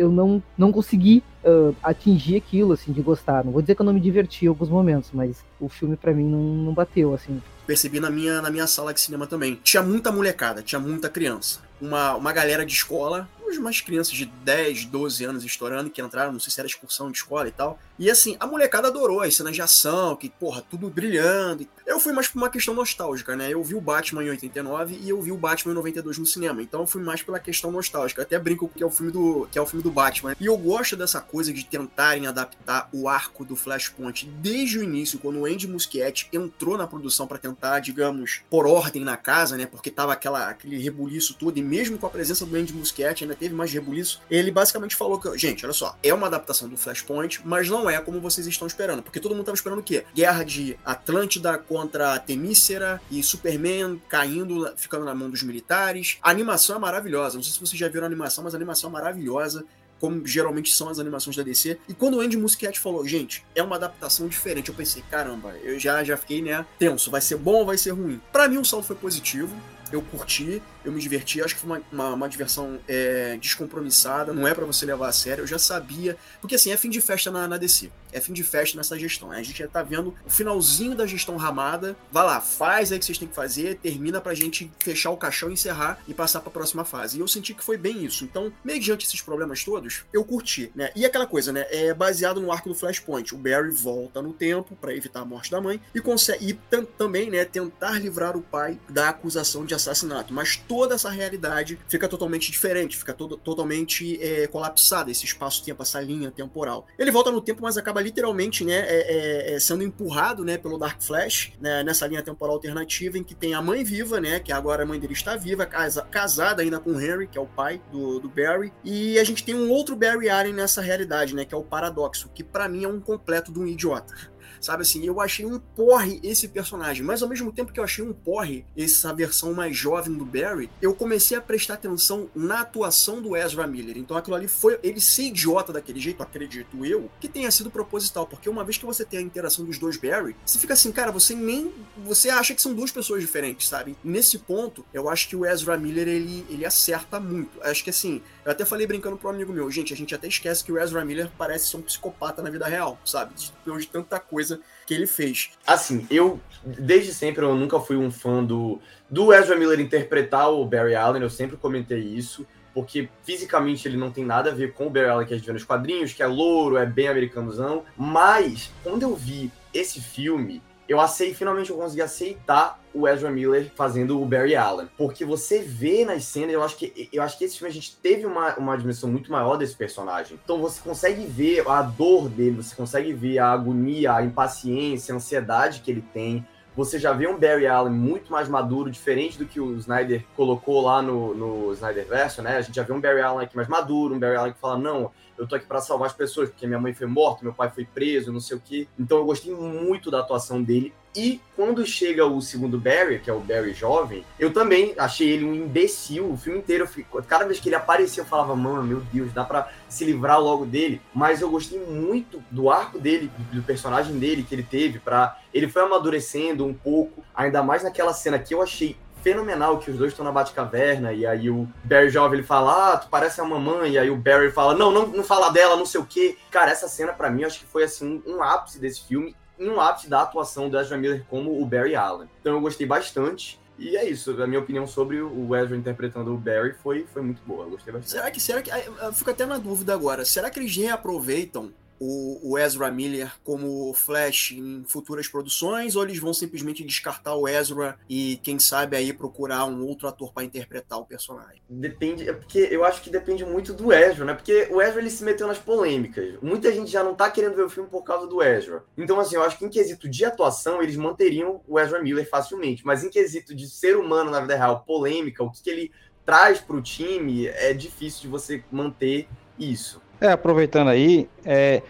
eu 0.00 0.10
não, 0.10 0.42
não 0.56 0.72
consegui 0.72 1.22
uh, 1.44 1.76
atingir 1.82 2.36
aquilo, 2.36 2.72
assim, 2.72 2.90
de 2.90 3.02
gostar. 3.02 3.44
Não 3.44 3.52
vou 3.52 3.60
dizer 3.60 3.74
que 3.74 3.82
eu 3.82 3.84
não 3.84 3.92
me 3.92 4.00
diverti 4.00 4.46
em 4.46 4.48
alguns 4.48 4.70
momentos, 4.70 5.10
mas 5.12 5.44
o 5.60 5.68
filme 5.68 5.94
para 5.94 6.14
mim 6.14 6.24
não, 6.24 6.40
não 6.40 6.72
bateu, 6.72 7.12
assim. 7.12 7.42
Percebi 7.66 8.00
na 8.00 8.08
minha, 8.08 8.40
na 8.40 8.50
minha 8.50 8.66
sala 8.66 8.94
de 8.94 9.00
cinema 9.00 9.26
também. 9.26 9.60
Tinha 9.62 9.82
muita 9.82 10.10
molecada, 10.10 10.62
tinha 10.62 10.80
muita 10.80 11.10
criança. 11.10 11.60
Uma, 11.80 12.14
uma 12.14 12.32
galera 12.32 12.64
de 12.64 12.72
escola, 12.72 13.28
umas 13.58 13.80
crianças 13.80 14.14
de 14.14 14.26
10, 14.26 14.86
12 14.86 15.24
anos 15.24 15.44
estourando, 15.44 15.90
que 15.90 16.00
entraram, 16.00 16.32
não 16.32 16.40
sei 16.40 16.52
se 16.52 16.60
era 16.60 16.66
excursão 16.66 17.10
de 17.10 17.18
escola 17.18 17.48
e 17.48 17.52
tal. 17.52 17.78
E 17.98 18.10
assim, 18.10 18.36
a 18.40 18.46
molecada 18.46 18.88
adorou 18.88 19.20
as 19.20 19.36
cenas 19.36 19.54
de 19.54 19.62
ação, 19.62 20.16
que, 20.16 20.28
porra, 20.28 20.62
tudo 20.68 20.88
brilhando. 20.88 21.66
Eu 21.86 22.00
fui 22.00 22.12
mais 22.12 22.28
por 22.28 22.38
uma 22.38 22.48
questão 22.48 22.74
nostálgica, 22.74 23.36
né? 23.36 23.52
Eu 23.52 23.62
vi 23.62 23.74
o 23.74 23.80
Batman 23.80 24.24
em 24.24 24.30
89 24.30 24.98
e 25.02 25.08
eu 25.08 25.20
vi 25.20 25.32
o 25.32 25.36
Batman 25.36 25.72
em 25.72 25.76
92 25.76 26.18
no 26.18 26.26
cinema. 26.26 26.62
Então 26.62 26.80
eu 26.80 26.86
fui 26.86 27.02
mais 27.02 27.22
pela 27.22 27.38
questão 27.38 27.70
nostálgica. 27.70 28.20
Eu 28.20 28.24
até 28.24 28.38
brinco 28.38 28.68
que 28.68 28.82
é 28.82 28.86
o 28.86 28.90
filme 28.90 29.12
do, 29.12 29.48
que 29.50 29.58
é 29.58 29.62
o 29.62 29.66
filme 29.66 29.82
do 29.82 29.90
Batman. 29.90 30.34
E 30.40 30.46
eu 30.46 30.56
gosto 30.56 30.96
dessa 30.96 31.20
coisa 31.20 31.52
de 31.52 31.64
tentarem 31.64 32.26
adaptar 32.26 32.88
o 32.92 33.08
arco 33.08 33.44
do 33.44 33.56
Flashpoint 33.56 34.26
desde 34.40 34.78
o 34.78 34.82
início, 34.82 35.18
quando 35.18 35.40
o 35.40 35.44
Andy 35.44 35.68
Muschietti 35.68 36.28
entrou 36.32 36.78
na 36.78 36.86
produção 36.86 37.26
para 37.26 37.38
tentar, 37.38 37.80
digamos, 37.80 38.40
por 38.48 38.66
ordem 38.66 39.04
na 39.04 39.16
casa, 39.16 39.56
né? 39.56 39.66
Porque 39.66 39.90
tava 39.90 40.12
aquela, 40.12 40.48
aquele 40.48 40.78
rebuliço 40.78 41.34
todo, 41.34 41.58
e 41.58 41.62
mesmo 41.70 41.96
com 41.96 42.06
a 42.06 42.10
presença 42.10 42.44
do 42.44 42.56
Andy 42.56 42.74
Muschietti, 42.74 43.22
ainda 43.22 43.36
teve 43.36 43.54
mais 43.54 43.72
rebuliço. 43.72 44.20
Ele 44.28 44.50
basicamente 44.50 44.96
falou 44.96 45.20
que, 45.20 45.38
gente, 45.38 45.64
olha 45.64 45.72
só, 45.72 45.96
é 46.02 46.12
uma 46.12 46.26
adaptação 46.26 46.68
do 46.68 46.76
Flashpoint, 46.76 47.40
mas 47.44 47.68
não 47.68 47.88
é 47.88 48.00
como 48.00 48.20
vocês 48.20 48.44
estão 48.46 48.66
esperando. 48.66 49.02
Porque 49.02 49.20
todo 49.20 49.30
mundo 49.30 49.42
estava 49.42 49.54
esperando 49.54 49.78
o 49.78 49.82
quê? 49.82 50.04
Guerra 50.12 50.42
de 50.42 50.76
Atlântida 50.84 51.56
contra 51.56 52.18
Temícera 52.18 53.00
e 53.08 53.22
Superman 53.22 54.02
caindo, 54.08 54.72
ficando 54.76 55.04
na 55.04 55.14
mão 55.14 55.30
dos 55.30 55.44
militares. 55.44 56.18
A 56.20 56.30
animação 56.30 56.74
é 56.74 56.78
maravilhosa. 56.80 57.36
Não 57.36 57.42
sei 57.44 57.52
se 57.52 57.60
vocês 57.60 57.78
já 57.78 57.88
viram 57.88 58.02
a 58.02 58.06
animação, 58.06 58.42
mas 58.42 58.52
a 58.52 58.58
animação 58.58 58.90
é 58.90 58.92
maravilhosa 58.92 59.64
como 60.00 60.26
geralmente 60.26 60.72
são 60.72 60.88
as 60.88 60.98
animações 60.98 61.36
da 61.36 61.42
DC. 61.42 61.78
E 61.86 61.92
quando 61.92 62.16
o 62.16 62.20
Andy 62.20 62.36
Muschietti 62.38 62.80
falou, 62.80 63.06
gente, 63.06 63.44
é 63.54 63.62
uma 63.62 63.76
adaptação 63.76 64.26
diferente, 64.26 64.70
eu 64.70 64.74
pensei, 64.74 65.04
caramba, 65.10 65.54
eu 65.62 65.78
já, 65.78 66.02
já 66.02 66.16
fiquei, 66.16 66.40
né, 66.40 66.64
tenso, 66.78 67.10
vai 67.10 67.20
ser 67.20 67.36
bom 67.36 67.56
ou 67.56 67.66
vai 67.66 67.76
ser 67.76 67.90
ruim? 67.90 68.18
Para 68.32 68.48
mim 68.48 68.56
o 68.56 68.64
saldo 68.64 68.86
foi 68.86 68.96
positivo. 68.96 69.54
Eu 69.92 70.02
curti, 70.02 70.62
eu 70.84 70.92
me 70.92 71.00
diverti, 71.00 71.42
acho 71.42 71.54
que 71.54 71.60
foi 71.60 71.70
uma, 71.70 71.82
uma, 71.92 72.14
uma 72.14 72.28
diversão 72.28 72.78
é, 72.88 73.36
descompromissada, 73.40 74.32
não 74.32 74.46
é 74.46 74.54
para 74.54 74.64
você 74.64 74.86
levar 74.86 75.08
a 75.08 75.12
sério, 75.12 75.42
eu 75.42 75.46
já 75.46 75.58
sabia, 75.58 76.16
porque 76.40 76.54
assim, 76.54 76.70
é 76.70 76.76
fim 76.76 76.90
de 76.90 77.00
festa 77.00 77.30
na, 77.30 77.46
na 77.48 77.56
DC, 77.56 77.90
é 78.12 78.20
fim 78.20 78.32
de 78.32 78.42
festa 78.42 78.76
nessa 78.76 78.98
gestão, 78.98 79.28
né? 79.28 79.38
a 79.38 79.42
gente 79.42 79.58
já 79.58 79.68
tá 79.68 79.82
vendo 79.82 80.14
o 80.24 80.30
finalzinho 80.30 80.94
da 80.94 81.06
gestão 81.06 81.36
ramada, 81.36 81.96
vai 82.10 82.24
lá, 82.24 82.40
faz 82.40 82.92
aí 82.92 82.98
o 82.98 83.00
que 83.00 83.06
vocês 83.06 83.18
têm 83.18 83.28
que 83.28 83.34
fazer, 83.34 83.76
termina 83.76 84.20
pra 84.20 84.34
gente 84.34 84.70
fechar 84.78 85.10
o 85.10 85.16
caixão, 85.16 85.50
encerrar 85.50 86.00
e 86.06 86.14
passar 86.14 86.40
pra 86.40 86.50
próxima 86.50 86.84
fase, 86.84 87.18
e 87.18 87.20
eu 87.20 87.28
senti 87.28 87.54
que 87.54 87.64
foi 87.64 87.76
bem 87.76 88.04
isso, 88.04 88.24
então, 88.24 88.52
mediante 88.64 89.06
esses 89.06 89.20
problemas 89.20 89.64
todos, 89.64 90.04
eu 90.12 90.24
curti, 90.24 90.70
né, 90.74 90.90
e 90.94 91.04
aquela 91.04 91.26
coisa, 91.26 91.52
né, 91.52 91.66
é 91.70 91.94
baseado 91.94 92.40
no 92.40 92.52
arco 92.52 92.68
do 92.68 92.74
Flashpoint, 92.74 93.34
o 93.34 93.38
Barry 93.38 93.70
volta 93.70 94.22
no 94.22 94.32
tempo 94.32 94.76
para 94.76 94.94
evitar 94.94 95.20
a 95.20 95.24
morte 95.24 95.50
da 95.50 95.60
mãe, 95.60 95.80
e 95.94 96.00
consegue, 96.00 96.50
e 96.50 96.54
também, 96.98 97.30
né, 97.30 97.44
tentar 97.44 97.98
livrar 97.98 98.36
o 98.36 98.42
pai 98.42 98.78
da 98.88 99.08
acusação 99.08 99.64
de 99.64 99.74
assassinato, 99.74 100.32
mas 100.32 100.56
toda 100.56 100.94
essa 100.94 101.10
realidade 101.10 101.78
fica 101.88 102.08
totalmente 102.08 102.50
diferente, 102.50 102.96
fica 102.96 103.12
todo, 103.12 103.36
totalmente 103.36 104.20
é, 104.22 104.46
colapsada, 104.46 105.10
esse 105.10 105.24
espaço-tempo, 105.24 105.82
essa 105.82 106.00
linha 106.00 106.30
temporal. 106.30 106.86
Ele 106.98 107.10
volta 107.10 107.30
no 107.30 107.40
tempo, 107.40 107.62
mas 107.62 107.76
acaba 107.76 107.99
literalmente 108.00 108.64
né, 108.64 108.74
é, 108.74 109.52
é, 109.52 109.54
é, 109.54 109.60
sendo 109.60 109.82
empurrado 109.82 110.44
né, 110.44 110.56
pelo 110.56 110.78
Dark 110.78 111.00
Flash, 111.02 111.52
né, 111.60 111.82
nessa 111.82 112.06
linha 112.06 112.22
temporal 112.22 112.54
alternativa, 112.56 113.18
em 113.18 113.24
que 113.24 113.34
tem 113.34 113.54
a 113.54 113.62
mãe 113.62 113.84
viva, 113.84 114.20
né, 114.20 114.40
que 114.40 114.52
agora 114.52 114.82
a 114.82 114.86
mãe 114.86 114.98
dele 114.98 115.12
está 115.12 115.36
viva, 115.36 115.66
casa, 115.66 116.02
casada 116.02 116.62
ainda 116.62 116.78
com 116.78 116.92
o 116.92 117.00
Henry, 117.00 117.26
que 117.26 117.38
é 117.38 117.40
o 117.40 117.46
pai 117.46 117.80
do, 117.90 118.18
do 118.18 118.28
Barry, 118.28 118.72
e 118.84 119.18
a 119.18 119.24
gente 119.24 119.44
tem 119.44 119.54
um 119.54 119.70
outro 119.70 119.96
Barry 119.96 120.28
Allen 120.28 120.52
nessa 120.52 120.80
realidade, 120.80 121.34
né, 121.34 121.44
que 121.44 121.54
é 121.54 121.58
o 121.58 121.62
Paradoxo, 121.62 122.30
que 122.34 122.42
para 122.42 122.68
mim 122.68 122.84
é 122.84 122.88
um 122.88 123.00
completo 123.00 123.52
de 123.52 123.58
um 123.58 123.66
idiota. 123.66 124.14
Sabe 124.60 124.82
assim, 124.82 125.04
eu 125.04 125.20
achei 125.20 125.46
um 125.46 125.58
porre 125.58 126.20
esse 126.22 126.46
personagem, 126.46 127.02
mas 127.02 127.22
ao 127.22 127.28
mesmo 127.28 127.50
tempo 127.50 127.72
que 127.72 127.80
eu 127.80 127.84
achei 127.84 128.04
um 128.04 128.12
porre 128.12 128.64
essa 128.76 129.12
versão 129.14 129.54
mais 129.54 129.76
jovem 129.76 130.12
do 130.14 130.24
Barry, 130.24 130.70
eu 130.82 130.94
comecei 130.94 131.36
a 131.36 131.40
prestar 131.40 131.74
atenção 131.74 132.28
na 132.34 132.60
atuação 132.60 133.22
do 133.22 133.34
Ezra 133.34 133.66
Miller. 133.66 133.96
Então 133.96 134.16
aquilo 134.16 134.36
ali 134.36 134.46
foi 134.46 134.78
ele 134.82 135.00
ser 135.00 135.24
idiota 135.24 135.72
daquele 135.72 135.98
jeito, 135.98 136.22
acredito 136.22 136.84
eu, 136.84 137.10
que 137.18 137.28
tenha 137.28 137.50
sido 137.50 137.70
proposital, 137.70 138.26
porque 138.26 138.50
uma 138.50 138.62
vez 138.62 138.76
que 138.76 138.84
você 138.84 139.04
tem 139.04 139.18
a 139.18 139.22
interação 139.22 139.64
dos 139.64 139.78
dois 139.78 139.96
Barry, 139.96 140.36
você 140.44 140.58
fica 140.58 140.74
assim, 140.74 140.92
cara, 140.92 141.10
você 141.10 141.34
nem 141.34 141.72
você 142.04 142.28
acha 142.28 142.54
que 142.54 142.60
são 142.60 142.74
duas 142.74 142.92
pessoas 142.92 143.22
diferentes, 143.22 143.66
sabe? 143.66 143.96
Nesse 144.04 144.38
ponto, 144.38 144.84
eu 144.92 145.08
acho 145.08 145.28
que 145.28 145.36
o 145.36 145.46
Ezra 145.46 145.78
Miller 145.78 146.06
ele 146.06 146.44
ele 146.50 146.66
acerta 146.66 147.18
muito. 147.18 147.60
Acho 147.62 147.82
que 147.82 147.90
assim, 147.90 148.20
eu 148.44 148.52
até 148.52 148.64
falei 148.64 148.86
brincando 148.86 149.16
pro 149.16 149.30
amigo 149.30 149.52
meu, 149.52 149.70
gente, 149.70 149.94
a 149.94 149.96
gente 149.96 150.14
até 150.14 150.28
esquece 150.28 150.62
que 150.62 150.72
o 150.72 150.78
Ezra 150.78 151.04
Miller 151.04 151.30
parece 151.38 151.68
ser 151.68 151.78
um 151.78 151.82
psicopata 151.82 152.42
na 152.42 152.50
vida 152.50 152.66
real, 152.66 152.98
sabe? 153.04 153.34
Depois 153.64 153.84
de 153.84 153.90
tanta 153.90 154.18
coisa 154.18 154.49
coisa 154.49 154.49
que 154.90 154.94
ele 154.94 155.06
fez. 155.06 155.50
Assim, 155.64 156.04
eu, 156.10 156.40
desde 156.64 157.14
sempre, 157.14 157.44
eu 157.44 157.54
nunca 157.54 157.78
fui 157.78 157.96
um 157.96 158.10
fã 158.10 158.42
do, 158.42 158.80
do 159.08 159.32
Ezra 159.32 159.54
Miller 159.54 159.78
interpretar 159.78 160.50
o 160.50 160.66
Barry 160.66 160.96
Allen, 160.96 161.22
eu 161.22 161.30
sempre 161.30 161.56
comentei 161.56 162.00
isso, 162.00 162.44
porque 162.74 163.08
fisicamente 163.22 163.86
ele 163.86 163.96
não 163.96 164.10
tem 164.10 164.24
nada 164.24 164.50
a 164.50 164.52
ver 164.52 164.72
com 164.72 164.88
o 164.88 164.90
Barry 164.90 165.08
Allen 165.08 165.28
que 165.28 165.32
a 165.32 165.36
gente 165.36 165.46
vê 165.46 165.52
nos 165.52 165.62
quadrinhos, 165.62 166.12
que 166.12 166.24
é 166.24 166.26
louro, 166.26 166.76
é 166.76 166.84
bem 166.84 167.06
americanozão, 167.06 167.84
mas 167.96 168.72
quando 168.82 169.04
eu 169.04 169.14
vi 169.14 169.52
esse 169.72 170.00
filme, 170.00 170.60
eu 170.90 171.00
aceitei, 171.00 171.36
finalmente 171.36 171.70
eu 171.70 171.76
consegui 171.76 172.02
aceitar 172.02 172.80
o 172.92 173.06
Ezra 173.06 173.30
Miller 173.30 173.70
fazendo 173.76 174.20
o 174.20 174.26
Barry 174.26 174.56
Allen. 174.56 174.88
Porque 174.98 175.24
você 175.24 175.60
vê 175.60 176.04
nas 176.04 176.24
cenas, 176.24 176.52
eu 176.52 176.64
acho 176.64 176.76
que 176.76 177.08
eu 177.12 177.22
acho 177.22 177.38
que 177.38 177.44
esse 177.44 177.56
filme 177.56 177.70
a 177.70 177.72
gente 177.72 177.94
teve 178.02 178.26
uma, 178.26 178.56
uma 178.56 178.76
dimensão 178.76 179.08
muito 179.08 179.30
maior 179.30 179.56
desse 179.56 179.76
personagem. 179.76 180.36
Então 180.42 180.60
você 180.60 180.80
consegue 180.80 181.24
ver 181.26 181.64
a 181.68 181.80
dor 181.80 182.28
dele, 182.28 182.56
você 182.56 182.74
consegue 182.74 183.12
ver 183.12 183.38
a 183.38 183.52
agonia, 183.52 184.14
a 184.14 184.24
impaciência, 184.24 185.14
a 185.14 185.16
ansiedade 185.16 185.78
que 185.78 185.92
ele 185.92 186.02
tem. 186.12 186.44
Você 186.80 186.98
já 186.98 187.12
vê 187.12 187.28
um 187.28 187.38
Barry 187.38 187.66
Allen 187.66 187.92
muito 187.92 188.32
mais 188.32 188.48
maduro, 188.48 188.90
diferente 188.90 189.36
do 189.36 189.44
que 189.44 189.60
o 189.60 189.76
Snyder 189.76 190.24
colocou 190.34 190.80
lá 190.80 191.02
no, 191.02 191.34
no 191.34 191.72
Snyder 191.74 192.06
Verso, 192.08 192.40
né? 192.40 192.56
A 192.56 192.62
gente 192.62 192.74
já 192.74 192.82
vê 192.82 192.90
um 192.90 192.98
Barry 192.98 193.20
Allen 193.20 193.44
aqui 193.44 193.54
mais 193.54 193.68
maduro, 193.68 194.14
um 194.14 194.18
Barry 194.18 194.36
Allen 194.36 194.52
que 194.54 194.58
fala, 194.58 194.78
não, 194.78 195.10
eu 195.36 195.46
tô 195.46 195.56
aqui 195.56 195.66
para 195.66 195.82
salvar 195.82 196.06
as 196.06 196.14
pessoas, 196.14 196.48
porque 196.48 196.66
minha 196.66 196.80
mãe 196.80 196.94
foi 196.94 197.06
morta, 197.06 197.44
meu 197.44 197.52
pai 197.52 197.68
foi 197.68 197.84
preso, 197.84 198.32
não 198.32 198.40
sei 198.40 198.56
o 198.56 198.62
quê. 198.64 198.88
Então 198.98 199.18
eu 199.18 199.26
gostei 199.26 199.54
muito 199.54 200.10
da 200.10 200.20
atuação 200.20 200.62
dele. 200.62 200.94
E 201.14 201.40
quando 201.56 201.84
chega 201.84 202.24
o 202.24 202.40
segundo 202.40 202.78
Barry, 202.78 203.18
que 203.18 203.28
é 203.28 203.32
o 203.32 203.40
Barry 203.40 203.74
jovem, 203.74 204.24
eu 204.38 204.52
também 204.52 204.94
achei 204.96 205.28
ele 205.28 205.44
um 205.44 205.54
imbecil. 205.54 206.30
O 206.30 206.36
filme 206.36 206.60
inteiro, 206.60 206.88
cada 207.26 207.44
vez 207.44 207.58
que 207.58 207.68
ele 207.68 207.74
aparecia, 207.74 208.22
eu 208.22 208.26
falava, 208.26 208.54
mano, 208.54 208.84
meu 208.84 209.00
Deus, 209.12 209.32
dá 209.32 209.44
pra 209.44 209.68
se 209.88 210.04
livrar 210.04 210.40
logo 210.40 210.64
dele. 210.64 211.00
Mas 211.12 211.40
eu 211.40 211.50
gostei 211.50 211.80
muito 211.80 212.42
do 212.50 212.70
arco 212.70 212.98
dele, 212.98 213.30
do 213.52 213.62
personagem 213.62 214.18
dele 214.18 214.44
que 214.44 214.54
ele 214.54 214.62
teve. 214.62 215.00
para 215.00 215.36
Ele 215.52 215.68
foi 215.68 215.82
amadurecendo 215.82 216.64
um 216.64 216.74
pouco, 216.74 217.24
ainda 217.34 217.62
mais 217.62 217.82
naquela 217.82 218.12
cena 218.12 218.38
que 218.38 218.54
eu 218.54 218.62
achei 218.62 218.96
fenomenal 219.22 219.78
que 219.78 219.90
os 219.90 219.98
dois 219.98 220.12
estão 220.12 220.24
na 220.24 220.32
Batcaverna 220.32 221.12
e 221.12 221.26
aí 221.26 221.50
o 221.50 221.68
Barry 221.84 222.08
jovem 222.08 222.38
ele 222.38 222.46
fala, 222.46 222.94
ah, 222.94 222.96
tu 222.96 223.08
parece 223.08 223.40
a 223.40 223.44
mamãe, 223.44 223.92
e 223.92 223.98
aí 223.98 224.10
o 224.10 224.16
Barry 224.16 224.50
fala, 224.50 224.74
não, 224.74 224.90
não, 224.90 225.06
não 225.06 225.22
fala 225.22 225.50
dela, 225.50 225.76
não 225.76 225.86
sei 225.86 226.00
o 226.00 226.06
quê. 226.06 226.38
Cara, 226.50 226.70
essa 226.70 226.88
cena 226.88 227.12
para 227.12 227.30
mim 227.30 227.44
acho 227.44 227.60
que 227.60 227.66
foi 227.66 227.84
assim 227.84 228.22
um, 228.26 228.36
um 228.36 228.42
ápice 228.42 228.78
desse 228.78 229.06
filme 229.06 229.36
um 229.68 229.80
ápice 229.80 230.08
da 230.08 230.22
atuação 230.22 230.68
do 230.68 230.78
Ezra 230.78 230.96
Miller 230.96 231.24
como 231.28 231.60
o 231.60 231.66
Barry 231.66 231.94
Allen. 231.94 232.28
Então 232.40 232.54
eu 232.54 232.60
gostei 232.60 232.86
bastante. 232.86 233.60
E 233.78 233.96
é 233.96 234.06
isso, 234.06 234.30
a 234.42 234.46
minha 234.46 234.60
opinião 234.60 234.86
sobre 234.86 235.22
o 235.22 235.56
Ezra 235.56 235.74
interpretando 235.74 236.34
o 236.34 236.36
Barry 236.36 236.74
foi, 236.82 237.06
foi 237.14 237.22
muito 237.22 237.40
boa, 237.46 237.64
eu 237.64 237.70
gostei 237.70 237.90
bastante. 237.90 238.10
Será 238.10 238.30
que, 238.30 238.38
será 238.38 238.60
que, 238.60 238.70
eu 238.70 239.12
fico 239.14 239.30
até 239.30 239.46
na 239.46 239.56
dúvida 239.56 239.94
agora, 239.94 240.22
será 240.22 240.50
que 240.50 240.60
eles 240.60 240.76
reaproveitam 240.76 241.72
o, 242.00 242.58
Ezra 242.58 242.90
Miller 242.90 243.30
como 243.44 243.92
Flash 243.92 244.52
em 244.52 244.82
futuras 244.88 245.28
produções, 245.28 245.94
ou 245.94 246.02
eles 246.02 246.18
vão 246.18 246.32
simplesmente 246.32 246.82
descartar 246.82 247.34
o 247.34 247.46
Ezra 247.46 247.98
e, 248.08 248.38
quem 248.42 248.58
sabe, 248.58 248.96
aí 248.96 249.12
procurar 249.12 249.66
um 249.66 249.86
outro 249.86 250.08
ator 250.08 250.32
para 250.32 250.44
interpretar 250.44 250.98
o 250.98 251.04
personagem? 251.04 251.60
Depende, 251.68 252.28
é 252.28 252.32
porque 252.32 252.68
eu 252.70 252.84
acho 252.84 253.02
que 253.02 253.10
depende 253.10 253.44
muito 253.44 253.74
do 253.74 253.92
Ezra, 253.92 254.24
né? 254.24 254.34
Porque 254.34 254.68
o 254.70 254.80
Ezra 254.80 255.00
ele 255.00 255.10
se 255.10 255.22
meteu 255.22 255.46
nas 255.46 255.58
polêmicas. 255.58 256.38
Muita 256.40 256.72
gente 256.72 256.90
já 256.90 257.04
não 257.04 257.14
tá 257.14 257.30
querendo 257.30 257.56
ver 257.56 257.64
o 257.64 257.70
filme 257.70 257.88
por 257.88 258.02
causa 258.02 258.26
do 258.26 258.42
Ezra. 258.42 258.82
Então, 258.96 259.20
assim, 259.20 259.36
eu 259.36 259.42
acho 259.42 259.58
que 259.58 259.64
em 259.64 259.70
quesito 259.70 260.08
de 260.08 260.24
atuação, 260.24 260.82
eles 260.82 260.96
manteriam 260.96 261.60
o 261.68 261.78
Ezra 261.78 262.02
Miller 262.02 262.28
facilmente. 262.28 262.84
Mas 262.84 263.04
em 263.04 263.10
quesito 263.10 263.54
de 263.54 263.68
ser 263.68 263.96
humano 263.96 264.30
na 264.30 264.40
vida 264.40 264.56
real, 264.56 264.84
polêmica, 264.84 265.44
o 265.44 265.50
que, 265.50 265.62
que 265.62 265.70
ele 265.70 265.92
traz 266.24 266.60
para 266.60 266.76
o 266.76 266.82
time, 266.82 267.46
é 267.46 267.72
difícil 267.72 268.22
de 268.22 268.28
você 268.28 268.62
manter 268.70 269.26
isso. 269.58 270.00
É, 270.20 270.32
aproveitando 270.32 270.88
aí, 270.88 271.28
é, 271.44 271.82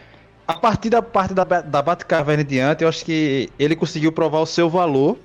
a 0.46 0.54
partir 0.54 0.90
da 0.90 1.02
parte 1.02 1.34
da, 1.34 1.44
da 1.44 1.82
Batcaverna 1.82 2.42
em 2.42 2.46
diante, 2.46 2.82
eu 2.82 2.88
acho 2.88 3.04
que 3.04 3.50
ele 3.58 3.74
conseguiu 3.74 4.12
provar 4.12 4.40
o 4.40 4.46
seu 4.46 4.68
valor 4.70 5.18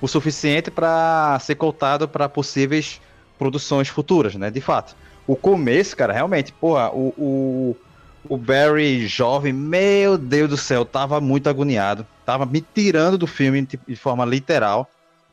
o 0.00 0.06
suficiente 0.06 0.70
para 0.70 1.38
ser 1.40 1.54
cotado 1.54 2.08
para 2.08 2.28
possíveis 2.28 3.00
produções 3.38 3.88
futuras, 3.88 4.34
né? 4.34 4.50
De 4.50 4.60
fato. 4.60 4.94
O 5.26 5.34
começo, 5.34 5.96
cara, 5.96 6.12
realmente, 6.12 6.52
porra, 6.52 6.90
o, 6.90 7.08
o, 7.16 7.76
o 8.28 8.36
Barry 8.36 9.06
jovem, 9.06 9.52
meu 9.52 10.16
Deus 10.16 10.48
do 10.50 10.56
céu, 10.56 10.84
tava 10.84 11.20
muito 11.20 11.48
agoniado. 11.48 12.06
Tava 12.24 12.46
me 12.46 12.60
tirando 12.60 13.18
do 13.18 13.26
filme 13.26 13.66
de 13.88 13.96
forma 13.96 14.24
literal. 14.24 14.90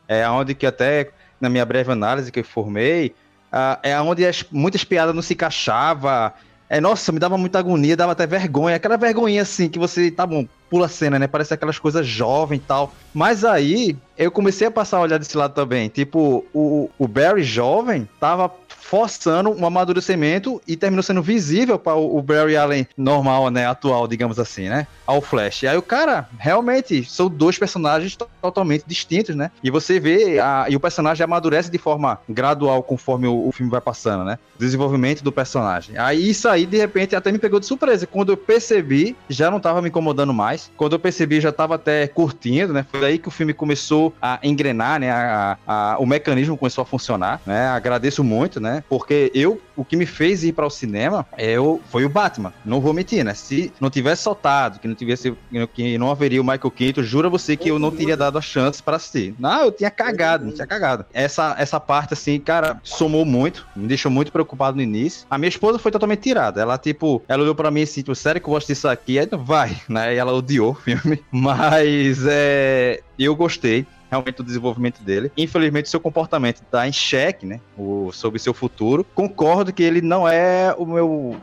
É 0.07 0.27
onde 0.29 0.55
que 0.55 0.65
até 0.65 1.11
na 1.39 1.49
minha 1.49 1.65
breve 1.65 1.91
análise 1.91 2.31
que 2.31 2.39
eu 2.39 2.43
formei, 2.45 3.13
uh, 3.51 3.77
é 3.83 3.99
onde 3.99 4.25
as, 4.25 4.45
muitas 4.49 4.83
piadas 4.83 5.13
não 5.13 5.21
se 5.21 5.33
encaixavam 5.33 6.31
é, 6.73 6.81
nossa, 6.81 7.11
me 7.11 7.19
dava 7.19 7.37
muita 7.37 7.59
agonia, 7.59 7.95
dava 7.95 8.13
até 8.13 8.25
vergonha. 8.25 8.77
Aquela 8.77 8.97
vergonhinha 8.97 9.43
assim 9.43 9.69
que 9.69 9.77
você, 9.77 10.09
tá 10.09 10.25
bom, 10.25 10.47
pula 10.71 10.87
a 10.87 10.89
cena, 10.89 11.19
né? 11.19 11.27
Parece 11.27 11.53
aquelas 11.53 11.77
coisas 11.77 12.07
jovem 12.07 12.57
e 12.57 12.61
tal. 12.61 12.91
Mas 13.13 13.45
aí 13.45 13.95
eu 14.17 14.31
comecei 14.31 14.65
a 14.65 14.71
passar 14.71 14.97
a 14.97 15.01
olhar 15.01 15.19
desse 15.19 15.37
lado 15.37 15.53
também. 15.53 15.87
Tipo, 15.87 16.43
o, 16.51 16.89
o 16.97 17.07
Barry 17.07 17.43
jovem 17.43 18.09
tava 18.19 18.49
forçando 18.83 19.49
um 19.49 19.65
amadurecimento 19.65 20.61
e 20.67 20.75
terminou 20.75 21.01
sendo 21.01 21.21
visível 21.21 21.79
para 21.79 21.95
o, 21.95 22.21
Barry 22.21 22.55
Allen 22.55 22.87
normal, 22.97 23.49
né, 23.49 23.65
atual, 23.65 24.07
digamos 24.07 24.37
assim, 24.37 24.67
né, 24.69 24.85
ao 25.07 25.21
Flash. 25.21 25.63
E 25.63 25.67
aí 25.67 25.77
o 25.77 25.81
cara, 25.81 26.27
realmente, 26.37 27.03
são 27.05 27.29
dois 27.29 27.57
personagens 27.57 28.17
totalmente 28.41 28.83
distintos, 28.85 29.35
né, 29.35 29.51
e 29.63 29.71
você 29.71 29.99
vê, 29.99 30.39
a, 30.39 30.65
e 30.69 30.75
o 30.75 30.79
personagem 30.79 31.23
amadurece 31.23 31.71
de 31.71 31.77
forma 31.77 32.19
gradual 32.27 32.83
conforme 32.83 33.27
o, 33.27 33.47
o 33.47 33.51
filme 33.51 33.71
vai 33.71 33.81
passando, 33.81 34.25
né, 34.25 34.37
desenvolvimento 34.59 35.23
do 35.23 35.31
personagem. 35.31 35.97
Aí 35.97 36.29
isso 36.29 36.47
aí, 36.47 36.65
de 36.65 36.77
repente, 36.77 37.15
até 37.15 37.31
me 37.31 37.39
pegou 37.39 37.59
de 37.59 37.65
surpresa. 37.65 38.05
Quando 38.05 38.31
eu 38.31 38.37
percebi, 38.37 39.15
já 39.29 39.49
não 39.49 39.59
tava 39.59 39.81
me 39.81 39.89
incomodando 39.89 40.33
mais. 40.33 40.71
Quando 40.77 40.93
eu 40.93 40.99
percebi, 40.99 41.39
já 41.41 41.51
tava 41.51 41.75
até 41.75 42.07
curtindo, 42.07 42.73
né, 42.73 42.85
foi 42.89 42.99
daí 42.99 43.17
que 43.17 43.27
o 43.27 43.31
filme 43.31 43.53
começou 43.53 44.13
a 44.21 44.39
engrenar, 44.43 44.99
né, 44.99 45.11
a, 45.11 45.57
a, 45.65 45.97
o 45.99 46.05
mecanismo 46.05 46.57
começou 46.57 46.81
a 46.81 46.85
funcionar, 46.85 47.41
né, 47.45 47.67
agradeço 47.67 48.23
muito, 48.23 48.59
né, 48.59 48.72
porque 48.81 49.31
eu, 49.33 49.61
o 49.75 49.83
que 49.83 49.95
me 49.95 50.05
fez 50.05 50.43
ir 50.43 50.53
para 50.53 50.65
o 50.65 50.69
cinema 50.69 51.25
eu, 51.37 51.81
foi 51.89 52.05
o 52.05 52.09
Batman. 52.09 52.53
Não 52.63 52.79
vou 52.79 52.93
mentir, 52.93 53.23
né? 53.23 53.33
Se 53.33 53.71
não 53.79 53.89
tivesse 53.89 54.23
soltado, 54.23 54.79
que 54.79 54.87
não 54.87 54.95
tivesse, 54.95 55.35
que 55.73 55.97
não 55.97 56.11
haveria 56.11 56.41
o 56.41 56.43
Michael 56.43 56.71
Keaton, 56.71 57.03
jura 57.03 57.29
você 57.29 57.55
que 57.55 57.69
eu 57.69 57.79
não 57.79 57.91
teria 57.91 58.17
dado 58.17 58.37
a 58.37 58.41
chance 58.41 58.81
para 58.81 58.97
assistir. 58.97 59.35
Não, 59.39 59.65
eu 59.65 59.71
tinha 59.71 59.91
cagado, 59.91 60.45
não 60.45 60.53
tinha 60.53 60.67
cagado. 60.67 61.05
Essa, 61.13 61.55
essa 61.57 61.79
parte, 61.79 62.13
assim, 62.13 62.39
cara, 62.39 62.79
somou 62.83 63.25
muito, 63.25 63.67
me 63.75 63.87
deixou 63.87 64.11
muito 64.11 64.31
preocupado 64.31 64.77
no 64.77 64.83
início. 64.83 65.25
A 65.29 65.37
minha 65.37 65.49
esposa 65.49 65.79
foi 65.79 65.91
totalmente 65.91 66.21
tirada. 66.21 66.61
Ela, 66.61 66.77
tipo, 66.77 67.21
ela 67.27 67.43
olhou 67.43 67.55
para 67.55 67.71
mim 67.71 67.83
assim, 67.83 68.01
tipo, 68.01 68.15
sério 68.15 68.41
que 68.41 68.47
eu 68.47 68.53
gosto 68.53 68.67
disso 68.67 68.87
aqui? 68.87 69.19
Aí, 69.19 69.27
vai, 69.31 69.75
né? 69.87 70.13
E 70.13 70.17
ela 70.17 70.33
odiou 70.33 70.71
o 70.71 70.75
filme. 70.75 71.23
Mas, 71.31 72.25
é, 72.27 73.01
eu 73.17 73.35
gostei. 73.35 73.85
Realmente 74.13 74.41
o 74.41 74.43
desenvolvimento 74.43 75.01
dele. 75.01 75.31
Infelizmente, 75.35 75.89
seu 75.89 75.99
comportamento 75.99 76.61
está 76.61 76.87
em 76.87 76.93
xeque, 76.93 77.45
né? 77.45 77.59
O, 77.77 78.11
sobre 78.11 78.39
seu 78.39 78.53
futuro. 78.53 79.05
Concordo 79.15 79.73
que 79.73 79.83
ele 79.83 80.01
não 80.01 80.27
é 80.27 80.73
o 80.77 80.85
meu 80.85 81.35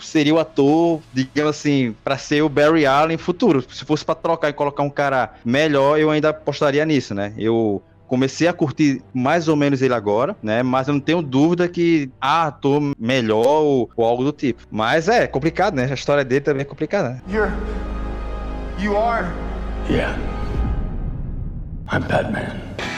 seria 0.00 0.34
o 0.34 0.38
ator, 0.40 1.00
digamos 1.12 1.50
assim, 1.50 1.94
para 2.02 2.18
ser 2.18 2.42
o 2.42 2.48
Barry 2.48 2.84
Allen 2.86 3.16
futuro. 3.16 3.64
Se 3.70 3.84
fosse 3.84 4.04
para 4.04 4.16
trocar 4.16 4.48
e 4.48 4.52
colocar 4.52 4.82
um 4.82 4.90
cara 4.90 5.34
melhor, 5.44 5.98
eu 5.98 6.10
ainda 6.10 6.30
apostaria 6.30 6.84
nisso, 6.84 7.14
né? 7.14 7.32
Eu 7.38 7.80
comecei 8.08 8.48
a 8.48 8.52
curtir 8.52 9.02
mais 9.12 9.48
ou 9.48 9.56
menos 9.56 9.82
ele 9.82 9.94
agora, 9.94 10.36
né? 10.42 10.62
Mas 10.62 10.88
eu 10.88 10.94
não 10.94 11.00
tenho 11.00 11.22
dúvida 11.22 11.68
que 11.68 12.10
há 12.20 12.46
ator 12.46 12.82
melhor 12.98 13.46
ou, 13.46 13.90
ou, 13.96 14.04
algo 14.04 14.24
do 14.24 14.32
tipo. 14.32 14.62
Mas 14.70 15.08
é 15.08 15.26
complicado, 15.26 15.74
né? 15.74 15.86
A 15.90 15.94
história 15.94 16.24
dele 16.24 16.40
também 16.40 16.62
é 16.62 16.64
complicada. 16.64 17.10
Né? 17.10 17.22
You're... 17.28 17.52
You 18.78 18.96
are... 18.96 19.26
Yeah. 19.88 20.35
I'm 21.88 22.02
Batman. 22.08 22.95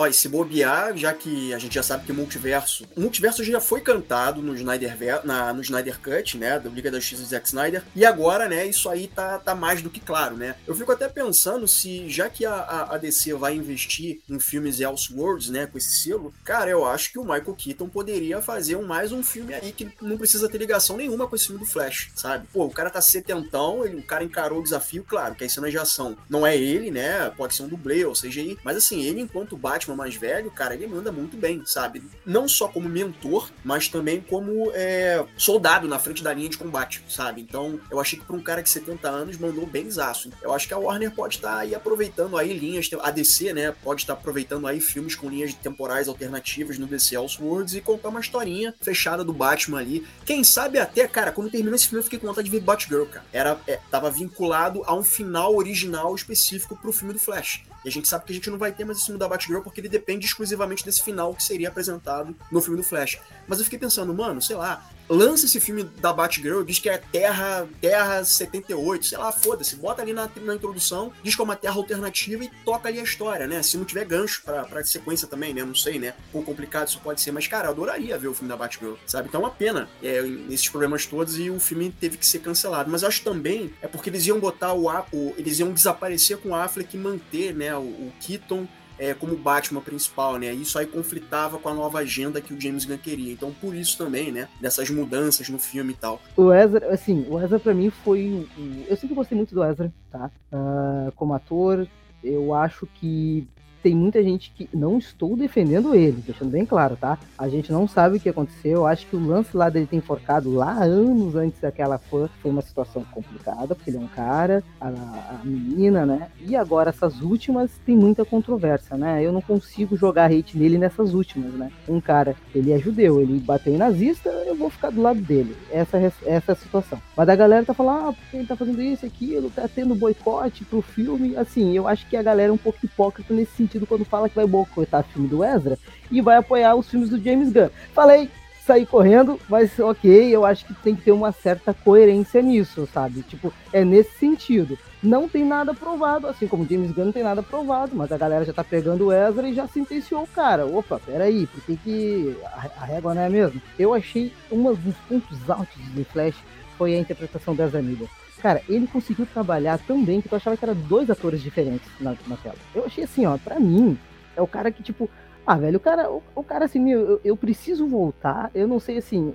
Ó, 0.00 0.06
e 0.06 0.14
se 0.14 0.30
bobear, 0.30 0.96
já 0.96 1.12
que 1.12 1.52
a 1.52 1.58
gente 1.58 1.74
já 1.74 1.82
sabe 1.82 2.06
que 2.06 2.12
o 2.12 2.14
multiverso. 2.14 2.88
O 2.96 3.02
multiverso 3.02 3.44
já 3.44 3.60
foi 3.60 3.82
cantado 3.82 4.40
no 4.40 4.54
Snyder, 4.54 4.96
na, 5.26 5.52
no 5.52 5.60
Snyder 5.60 6.00
Cut, 6.00 6.38
né? 6.38 6.58
Da 6.58 6.70
Liga 6.70 6.90
da 6.90 6.98
Justiça 6.98 7.20
do 7.20 7.28
Zack 7.28 7.46
Snyder. 7.46 7.84
E 7.94 8.06
agora, 8.06 8.48
né, 8.48 8.64
isso 8.64 8.88
aí 8.88 9.08
tá, 9.08 9.38
tá 9.38 9.54
mais 9.54 9.82
do 9.82 9.90
que 9.90 10.00
claro, 10.00 10.38
né? 10.38 10.56
Eu 10.66 10.74
fico 10.74 10.90
até 10.90 11.06
pensando 11.06 11.68
se, 11.68 12.08
já 12.08 12.30
que 12.30 12.46
a, 12.46 12.88
a, 12.90 12.96
DC 12.96 13.34
vai 13.34 13.54
investir 13.54 14.22
em 14.26 14.40
filmes 14.40 14.80
Elseworlds, 14.80 15.50
né, 15.50 15.66
com 15.66 15.76
esse 15.76 16.02
selo, 16.02 16.32
cara, 16.44 16.70
eu 16.70 16.86
acho 16.86 17.12
que 17.12 17.18
o 17.18 17.22
Michael 17.22 17.54
Keaton 17.54 17.88
poderia 17.90 18.40
fazer 18.40 18.76
um, 18.76 18.86
mais 18.86 19.12
um 19.12 19.22
filme 19.22 19.52
aí 19.52 19.70
que 19.70 19.92
não 20.00 20.16
precisa 20.16 20.48
ter 20.48 20.56
ligação 20.56 20.96
nenhuma 20.96 21.28
com 21.28 21.36
esse 21.36 21.48
filme 21.48 21.60
do 21.60 21.70
Flash, 21.70 22.10
sabe? 22.14 22.46
Pô, 22.50 22.64
o 22.64 22.70
cara 22.70 22.88
tá 22.88 23.02
setentão, 23.02 23.84
ele, 23.84 23.96
o 23.96 24.02
cara 24.02 24.24
encarou 24.24 24.60
o 24.60 24.62
desafio, 24.62 25.04
claro, 25.06 25.34
que 25.34 25.44
as 25.44 25.52
cenas 25.52 25.70
de 25.70 25.78
ação 25.78 26.16
não 26.26 26.46
é 26.46 26.56
ele, 26.56 26.90
né? 26.90 27.30
Pode 27.36 27.54
ser 27.54 27.64
um 27.64 27.68
dublê 27.68 28.02
ou 28.06 28.14
seja, 28.14 28.40
mas 28.64 28.78
assim, 28.78 29.02
ele 29.02 29.20
enquanto 29.20 29.58
Batman 29.58 29.89
Batman 29.90 29.96
mais 29.96 30.14
velho, 30.14 30.50
cara, 30.50 30.74
ele 30.74 30.86
manda 30.86 31.10
muito 31.10 31.36
bem, 31.36 31.62
sabe? 31.64 32.02
Não 32.24 32.48
só 32.48 32.68
como 32.68 32.88
mentor, 32.88 33.50
mas 33.64 33.88
também 33.88 34.20
como 34.20 34.70
é, 34.74 35.24
soldado 35.36 35.88
na 35.88 35.98
frente 35.98 36.22
da 36.22 36.32
linha 36.32 36.48
de 36.48 36.58
combate, 36.58 37.02
sabe? 37.08 37.40
Então, 37.40 37.80
eu 37.90 38.00
achei 38.00 38.18
que 38.18 38.24
para 38.24 38.36
um 38.36 38.42
cara 38.42 38.62
de 38.62 38.70
70 38.70 39.08
anos 39.08 39.38
mandou 39.38 39.66
bem 39.66 39.90
zaço. 39.90 40.30
Eu 40.42 40.52
acho 40.52 40.66
que 40.66 40.74
a 40.74 40.78
Warner 40.78 41.10
pode 41.10 41.36
estar 41.36 41.54
tá 41.54 41.58
aí 41.58 41.74
aproveitando 41.74 42.36
aí 42.36 42.56
linhas, 42.56 42.88
a 43.02 43.10
DC, 43.10 43.52
né, 43.52 43.74
pode 43.82 44.02
estar 44.02 44.14
tá 44.14 44.20
aproveitando 44.20 44.66
aí 44.66 44.80
filmes 44.80 45.14
com 45.14 45.28
linhas 45.28 45.54
temporais 45.54 46.08
alternativas 46.08 46.78
no 46.78 46.86
DC 46.86 47.16
Elseworlds 47.16 47.74
e 47.74 47.80
contar 47.80 48.08
uma 48.08 48.20
historinha 48.20 48.74
fechada 48.80 49.24
do 49.24 49.32
Batman 49.32 49.78
ali. 49.78 50.06
Quem 50.24 50.44
sabe 50.44 50.78
até, 50.78 51.06
cara, 51.08 51.32
quando 51.32 51.50
terminou 51.50 51.74
esse 51.74 51.86
filme 51.86 52.00
eu 52.00 52.04
fiquei 52.04 52.18
com 52.18 52.26
vontade 52.26 52.48
de 52.48 52.56
ver 52.56 52.62
Batgirl, 52.62 53.04
cara. 53.04 53.24
Era, 53.32 53.60
é, 53.66 53.78
tava 53.90 54.10
vinculado 54.10 54.82
a 54.84 54.94
um 54.94 55.02
final 55.02 55.54
original 55.56 56.14
específico 56.14 56.76
pro 56.76 56.92
filme 56.92 57.12
do 57.12 57.18
Flash. 57.18 57.62
E 57.84 57.88
a 57.88 57.92
gente 57.92 58.08
sabe 58.08 58.24
que 58.24 58.32
a 58.32 58.34
gente 58.34 58.50
não 58.50 58.58
vai 58.58 58.72
ter 58.72 58.84
mais 58.84 58.98
esse 58.98 59.06
filme 59.06 59.18
da 59.18 59.28
Batgirl 59.28 59.62
porque 59.62 59.80
ele 59.80 59.88
depende 59.88 60.26
exclusivamente 60.26 60.84
desse 60.84 61.02
final 61.02 61.34
que 61.34 61.42
seria 61.42 61.68
apresentado 61.68 62.34
no 62.50 62.60
filme 62.60 62.76
do 62.76 62.82
Flash. 62.82 63.18
Mas 63.48 63.58
eu 63.58 63.64
fiquei 63.64 63.78
pensando, 63.78 64.12
mano, 64.12 64.40
sei 64.42 64.56
lá, 64.56 64.88
lança 65.10 65.44
esse 65.44 65.60
filme 65.60 65.82
da 65.82 66.12
Batgirl, 66.12 66.62
diz 66.62 66.78
que 66.78 66.88
é 66.88 66.96
Terra, 66.96 67.68
Terra 67.80 68.24
78, 68.24 69.06
sei 69.06 69.18
lá, 69.18 69.32
foda-se, 69.32 69.74
bota 69.74 70.00
ali 70.00 70.12
na, 70.12 70.30
na 70.36 70.54
introdução, 70.54 71.12
diz 71.22 71.34
que 71.34 71.40
é 71.40 71.44
uma 71.44 71.56
Terra 71.56 71.74
alternativa 71.74 72.44
e 72.44 72.50
toca 72.64 72.88
ali 72.88 73.00
a 73.00 73.02
história, 73.02 73.46
né? 73.46 73.60
Se 73.62 73.76
não 73.76 73.84
tiver 73.84 74.04
gancho 74.04 74.42
pra, 74.44 74.64
pra 74.64 74.84
sequência 74.84 75.26
também, 75.26 75.52
né? 75.52 75.64
Não 75.64 75.74
sei, 75.74 75.98
né? 75.98 76.14
Quão 76.30 76.44
complicado 76.44 76.88
isso 76.88 77.00
pode 77.00 77.20
ser, 77.20 77.32
mas, 77.32 77.48
cara, 77.48 77.66
eu 77.66 77.72
adoraria 77.72 78.16
ver 78.16 78.28
o 78.28 78.34
filme 78.34 78.48
da 78.48 78.56
Batgirl, 78.56 78.94
sabe? 79.06 79.28
Então 79.28 79.40
é 79.40 79.44
uma 79.44 79.50
pena 79.50 79.88
é, 80.02 80.20
esses 80.48 80.68
problemas 80.68 81.04
todos 81.06 81.38
e 81.38 81.50
o 81.50 81.58
filme 81.58 81.90
teve 82.00 82.16
que 82.16 82.26
ser 82.26 82.38
cancelado. 82.38 82.88
Mas 82.88 83.02
acho 83.02 83.22
também 83.22 83.74
é 83.82 83.88
porque 83.88 84.08
eles 84.08 84.24
iam 84.26 84.38
botar 84.38 84.72
o, 84.72 84.88
o 85.12 85.34
eles 85.36 85.58
iam 85.58 85.72
desaparecer 85.72 86.38
com 86.38 86.50
o 86.50 86.54
Affleck 86.54 86.96
e 86.96 87.00
manter, 87.00 87.54
né, 87.54 87.74
o, 87.76 87.80
o 87.80 88.12
Keaton 88.20 88.68
é, 89.00 89.14
como 89.14 89.34
Batman 89.34 89.80
principal, 89.80 90.36
né? 90.36 90.52
Isso 90.52 90.78
aí 90.78 90.86
conflitava 90.86 91.58
com 91.58 91.70
a 91.70 91.74
nova 91.74 92.00
agenda 92.00 92.38
que 92.38 92.52
o 92.52 92.60
James 92.60 92.84
Gunn 92.84 92.98
queria. 92.98 93.32
Então, 93.32 93.50
por 93.50 93.74
isso 93.74 93.96
também, 93.96 94.30
né? 94.30 94.46
Dessas 94.60 94.90
mudanças 94.90 95.48
no 95.48 95.58
filme 95.58 95.92
e 95.94 95.96
tal. 95.96 96.20
O 96.36 96.52
Ezra, 96.52 96.92
assim, 96.92 97.26
o 97.30 97.40
Ezra 97.40 97.58
pra 97.58 97.72
mim 97.72 97.88
foi. 97.88 98.46
Eu 98.86 98.96
sempre 98.98 99.16
gostei 99.16 99.36
muito 99.36 99.54
do 99.54 99.64
Ezra, 99.64 99.90
tá? 100.10 100.30
Uh, 100.52 101.10
como 101.12 101.32
ator, 101.32 101.88
eu 102.22 102.52
acho 102.52 102.86
que 102.86 103.48
tem 103.82 103.94
muita 103.94 104.22
gente 104.22 104.52
que 104.54 104.68
não 104.74 104.98
estou 104.98 105.36
defendendo 105.36 105.94
ele, 105.94 106.22
deixando 106.24 106.50
bem 106.50 106.64
claro, 106.64 106.96
tá? 106.96 107.18
A 107.38 107.48
gente 107.48 107.72
não 107.72 107.88
sabe 107.88 108.16
o 108.16 108.20
que 108.20 108.28
aconteceu. 108.28 108.72
Eu 108.72 108.86
acho 108.86 109.06
que 109.06 109.16
o 109.16 109.26
lance 109.26 109.56
lá 109.56 109.68
dele 109.68 109.86
ter 109.86 109.96
enforcado 109.96 110.52
lá 110.52 110.82
anos 110.82 111.34
antes 111.34 111.60
daquela 111.60 111.98
fã 111.98 112.28
foi 112.40 112.50
uma 112.50 112.62
situação 112.62 113.04
complicada, 113.10 113.74
porque 113.74 113.90
ele 113.90 113.96
é 113.96 114.00
um 114.00 114.08
cara, 114.08 114.62
a, 114.80 114.88
a 114.88 115.40
menina, 115.44 116.04
né? 116.04 116.28
E 116.40 116.54
agora 116.54 116.90
essas 116.90 117.20
últimas 117.20 117.70
tem 117.84 117.96
muita 117.96 118.24
controvérsia, 118.24 118.96
né? 118.96 119.24
Eu 119.24 119.32
não 119.32 119.40
consigo 119.40 119.96
jogar 119.96 120.30
hate 120.30 120.56
nele 120.56 120.78
nessas 120.78 121.14
últimas, 121.14 121.52
né? 121.54 121.70
Um 121.88 122.00
cara, 122.00 122.36
ele 122.54 122.72
é 122.72 122.78
judeu, 122.78 123.20
ele 123.20 123.38
bateu 123.40 123.74
em 123.74 123.78
nazista, 123.78 124.28
eu 124.28 124.54
vou 124.54 124.70
ficar 124.70 124.90
do 124.90 125.00
lado 125.00 125.20
dele. 125.20 125.56
Essa, 125.70 125.98
essa 125.98 126.52
é 126.52 126.52
a 126.52 126.54
situação. 126.54 127.00
Mas 127.16 127.28
a 127.28 127.36
galera 127.36 127.64
tá 127.64 127.74
falando, 127.74 128.08
ah, 128.08 128.12
porque 128.12 128.36
ele 128.36 128.46
tá 128.46 128.56
fazendo 128.56 128.80
isso, 128.82 129.06
aquilo, 129.06 129.50
tá 129.50 129.68
tendo 129.68 129.94
boicote 129.94 130.64
pro 130.64 130.82
filme. 130.82 131.36
Assim, 131.36 131.74
eu 131.74 131.88
acho 131.88 132.06
que 132.08 132.16
a 132.16 132.22
galera 132.22 132.50
é 132.50 132.52
um 132.52 132.58
pouco 132.58 132.78
hipócrita 132.84 133.32
nesse 133.32 133.52
sentido 133.52 133.69
sentido 133.70 133.86
quando 133.86 134.04
fala 134.04 134.28
que 134.28 134.34
vai 134.34 134.46
boicotar 134.46 135.04
filme 135.04 135.28
do 135.28 135.44
Ezra 135.44 135.78
e 136.10 136.20
vai 136.20 136.36
apoiar 136.36 136.74
os 136.74 136.90
filmes 136.90 137.08
do 137.08 137.22
James 137.22 137.52
Gunn. 137.52 137.68
Falei, 137.94 138.28
sair 138.66 138.84
correndo, 138.84 139.38
mas 139.48 139.78
ok, 139.78 140.28
eu 140.28 140.44
acho 140.44 140.66
que 140.66 140.74
tem 140.74 140.94
que 140.94 141.02
ter 141.02 141.12
uma 141.12 141.32
certa 141.32 141.72
coerência 141.72 142.42
nisso, 142.42 142.88
sabe? 142.92 143.22
Tipo, 143.22 143.52
é 143.72 143.84
nesse 143.84 144.18
sentido. 144.18 144.78
Não 145.02 145.28
tem 145.28 145.44
nada 145.44 145.72
provado, 145.72 146.26
assim 146.26 146.46
como 146.46 146.66
James 146.68 146.90
Gunn 146.90 147.06
não 147.06 147.12
tem 147.12 147.22
nada 147.22 147.42
provado, 147.42 147.96
mas 147.96 148.12
a 148.12 148.18
galera 148.18 148.44
já 148.44 148.52
tá 148.52 148.62
pegando 148.62 149.06
o 149.06 149.12
Ezra 149.12 149.48
e 149.48 149.54
já 149.54 149.66
sentenciou 149.66 150.22
o 150.22 150.26
cara. 150.26 150.66
Opa, 150.66 151.00
peraí, 151.04 151.46
por 151.46 151.62
que, 151.62 151.76
que 151.76 152.36
a, 152.76 152.84
régua 152.84 153.14
não 153.14 153.22
é 153.22 153.28
mesmo? 153.28 153.60
Eu 153.78 153.94
achei 153.94 154.32
um 154.52 154.62
dos 154.74 154.96
pontos 155.08 155.48
altos 155.48 155.94
de 155.94 156.04
Flash 156.04 156.36
foi 156.76 156.94
a 156.94 156.98
interpretação 156.98 157.54
do 157.54 157.62
Ezra 157.62 157.82
Miller. 157.82 158.08
Cara, 158.40 158.62
ele 158.68 158.86
conseguiu 158.86 159.26
trabalhar 159.26 159.78
tão 159.78 160.02
bem 160.02 160.20
que 160.20 160.28
tu 160.28 160.36
achava 160.36 160.56
que 160.56 160.64
era 160.64 160.74
dois 160.74 161.10
atores 161.10 161.42
diferentes 161.42 161.88
na, 162.00 162.16
na 162.26 162.36
tela. 162.36 162.56
Eu 162.74 162.84
achei 162.84 163.04
assim, 163.04 163.26
ó, 163.26 163.36
pra 163.36 163.60
mim, 163.60 163.98
é 164.34 164.40
o 164.40 164.46
cara 164.46 164.70
que, 164.70 164.82
tipo, 164.82 165.08
ah, 165.46 165.56
velho, 165.56 165.76
o 165.76 165.80
cara, 165.80 166.10
o, 166.10 166.22
o 166.34 166.42
cara 166.42 166.64
assim, 166.64 166.90
eu, 166.90 167.20
eu 167.24 167.36
preciso 167.36 167.86
voltar, 167.86 168.50
eu 168.54 168.66
não 168.66 168.80
sei 168.80 168.98
assim, 168.98 169.34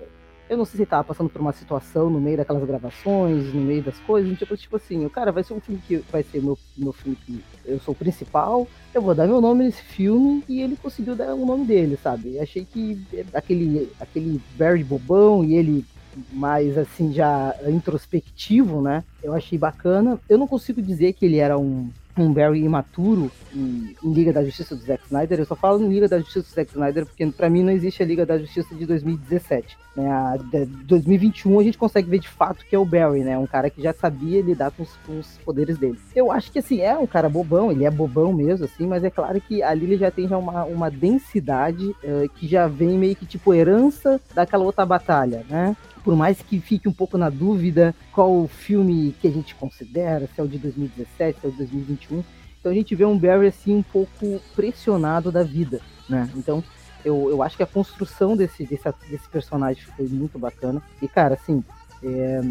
eu 0.49 0.57
não 0.57 0.65
sei 0.65 0.77
se 0.77 0.81
ele 0.83 0.89
tava 0.89 1.03
passando 1.03 1.29
por 1.29 1.41
uma 1.41 1.51
situação 1.51 2.09
no 2.09 2.19
meio 2.19 2.37
daquelas 2.37 2.63
gravações, 2.63 3.53
no 3.53 3.61
meio 3.61 3.83
das 3.83 3.99
coisas, 3.99 4.37
tipo, 4.37 4.55
tipo 4.55 4.75
assim, 4.75 5.05
o 5.05 5.09
cara 5.09 5.31
vai 5.31 5.43
ser 5.43 5.53
um 5.53 5.59
filme 5.59 5.81
que 5.87 5.97
vai 6.11 6.23
ser 6.23 6.41
meu, 6.41 6.57
meu 6.77 6.93
filme 6.93 7.17
que 7.25 7.43
eu 7.65 7.79
sou 7.79 7.93
o 7.93 7.97
principal, 7.97 8.67
eu 8.93 9.01
vou 9.01 9.15
dar 9.15 9.27
meu 9.27 9.41
nome 9.41 9.65
nesse 9.65 9.81
filme 9.81 10.43
e 10.47 10.61
ele 10.61 10.77
conseguiu 10.77 11.15
dar 11.15 11.33
o 11.33 11.45
nome 11.45 11.65
dele, 11.65 11.97
sabe? 12.01 12.39
achei 12.39 12.63
que 12.63 13.05
aquele, 13.33 13.91
aquele 13.99 14.41
Barry 14.57 14.83
bobão 14.83 15.43
e 15.43 15.55
ele 15.55 15.85
mais 16.32 16.78
assim 16.78 17.13
já 17.13 17.56
introspectivo, 17.67 18.82
né? 18.82 19.04
Eu 19.23 19.34
achei 19.34 19.58
bacana. 19.58 20.19
Eu 20.30 20.38
não 20.38 20.47
consigo 20.47 20.82
dizer 20.82 21.13
que 21.13 21.25
ele 21.25 21.38
era 21.38 21.58
um 21.58 21.89
um 22.17 22.32
Barry 22.32 22.63
imaturo 22.63 23.30
em, 23.54 23.95
Liga 24.04 24.32
da 24.32 24.43
Justiça 24.43 24.75
do 24.75 24.82
Zack 24.82 25.04
Snyder. 25.06 25.39
Eu 25.39 25.45
só 25.45 25.56
falo 25.56 25.84
em 25.84 25.89
Liga 25.89 26.08
da 26.08 26.19
Justiça 26.19 26.41
do 26.49 26.56
Zack 26.56 26.71
Snyder 26.71 27.06
porque 27.06 27.25
para 27.28 27.49
mim 27.49 27.63
não 27.63 27.71
existe 27.71 28.01
a 28.01 28.06
Liga 28.06 28.25
da 28.25 28.38
Justiça 28.38 28.73
de 28.73 28.86
2017. 28.86 29.78
Né? 29.95 30.10
A 30.10 30.38
de 30.38 30.65
2021 30.65 31.60
a 31.60 31.63
gente 31.63 31.78
consegue 31.78 32.10
ver 32.10 32.19
de 32.19 32.30
fato 32.30 32.65
que 32.65 32.75
é 32.75 32.80
o 32.80 32.86
Barry, 32.86 33.21
né? 33.21 33.38
Um 33.38 33.47
cara 33.47 33.69
que 33.69 33.82
já 33.82 33.93
sabia 33.93 34.41
lidar 34.41 34.71
com 34.71 34.84
os, 34.84 34.95
com 35.06 35.19
os, 35.19 35.38
poderes 35.43 35.78
dele. 35.78 35.99
Eu 36.15 36.32
acho 36.32 36.51
que 36.51 36.60
assim, 36.60 36.82
é 36.82 36.97
um 36.97 37.08
cara 37.08 37.30
bobão, 37.30 37.71
ele 37.71 37.86
é 37.86 37.91
bobão 37.91 38.34
mesmo, 38.34 38.65
assim, 38.65 38.88
mas 38.88 39.04
é 39.04 39.10
claro 39.10 39.39
que 39.41 39.62
ali 39.62 39.86
ele 39.86 39.97
já 39.97 40.10
tem 40.10 40.28
já 40.28 40.38
uma, 40.38 40.63
uma 40.63 40.89
densidade 40.89 41.88
uh, 41.88 42.30
que 42.36 42.47
já 42.47 42.67
vem 42.67 42.97
meio 42.97 43.15
que 43.15 43.25
tipo 43.25 43.54
herança 43.54 44.19
daquela 44.34 44.63
outra 44.63 44.86
batalha, 44.86 45.45
né? 45.49 45.75
Por 46.05 46.15
mais 46.15 46.39
que 46.39 46.59
fique 46.59 46.87
um 46.87 46.93
pouco 46.93 47.17
na 47.17 47.31
dúvida 47.31 47.95
qual 48.13 48.31
o 48.31 48.47
filme 48.47 49.15
que 49.19 49.27
a 49.27 49.31
gente 49.31 49.55
considera, 49.55 50.29
se 50.33 50.39
é 50.39 50.43
o 50.43 50.47
de 50.47 50.59
2017, 50.59 51.39
se 51.39 51.45
é 51.47 51.49
o 51.49 51.51
de 51.51 51.57
2021. 51.57 52.23
Então 52.59 52.71
a 52.71 52.75
gente 52.75 52.93
vê 52.93 53.03
um 53.03 53.17
Barry 53.17 53.47
assim 53.47 53.75
um 53.75 53.81
pouco 53.81 54.39
pressionado 54.55 55.31
da 55.31 55.41
vida, 55.41 55.81
né? 56.07 56.29
Então 56.35 56.63
eu, 57.03 57.27
eu 57.31 57.41
acho 57.41 57.57
que 57.57 57.63
a 57.63 57.67
construção 57.67 58.37
desse, 58.37 58.63
desse, 58.65 58.87
desse 59.09 59.27
personagem 59.29 59.83
foi 59.97 60.07
muito 60.07 60.37
bacana. 60.37 60.79
E 61.01 61.07
cara, 61.07 61.33
assim, 61.33 61.63
é, 62.03 62.41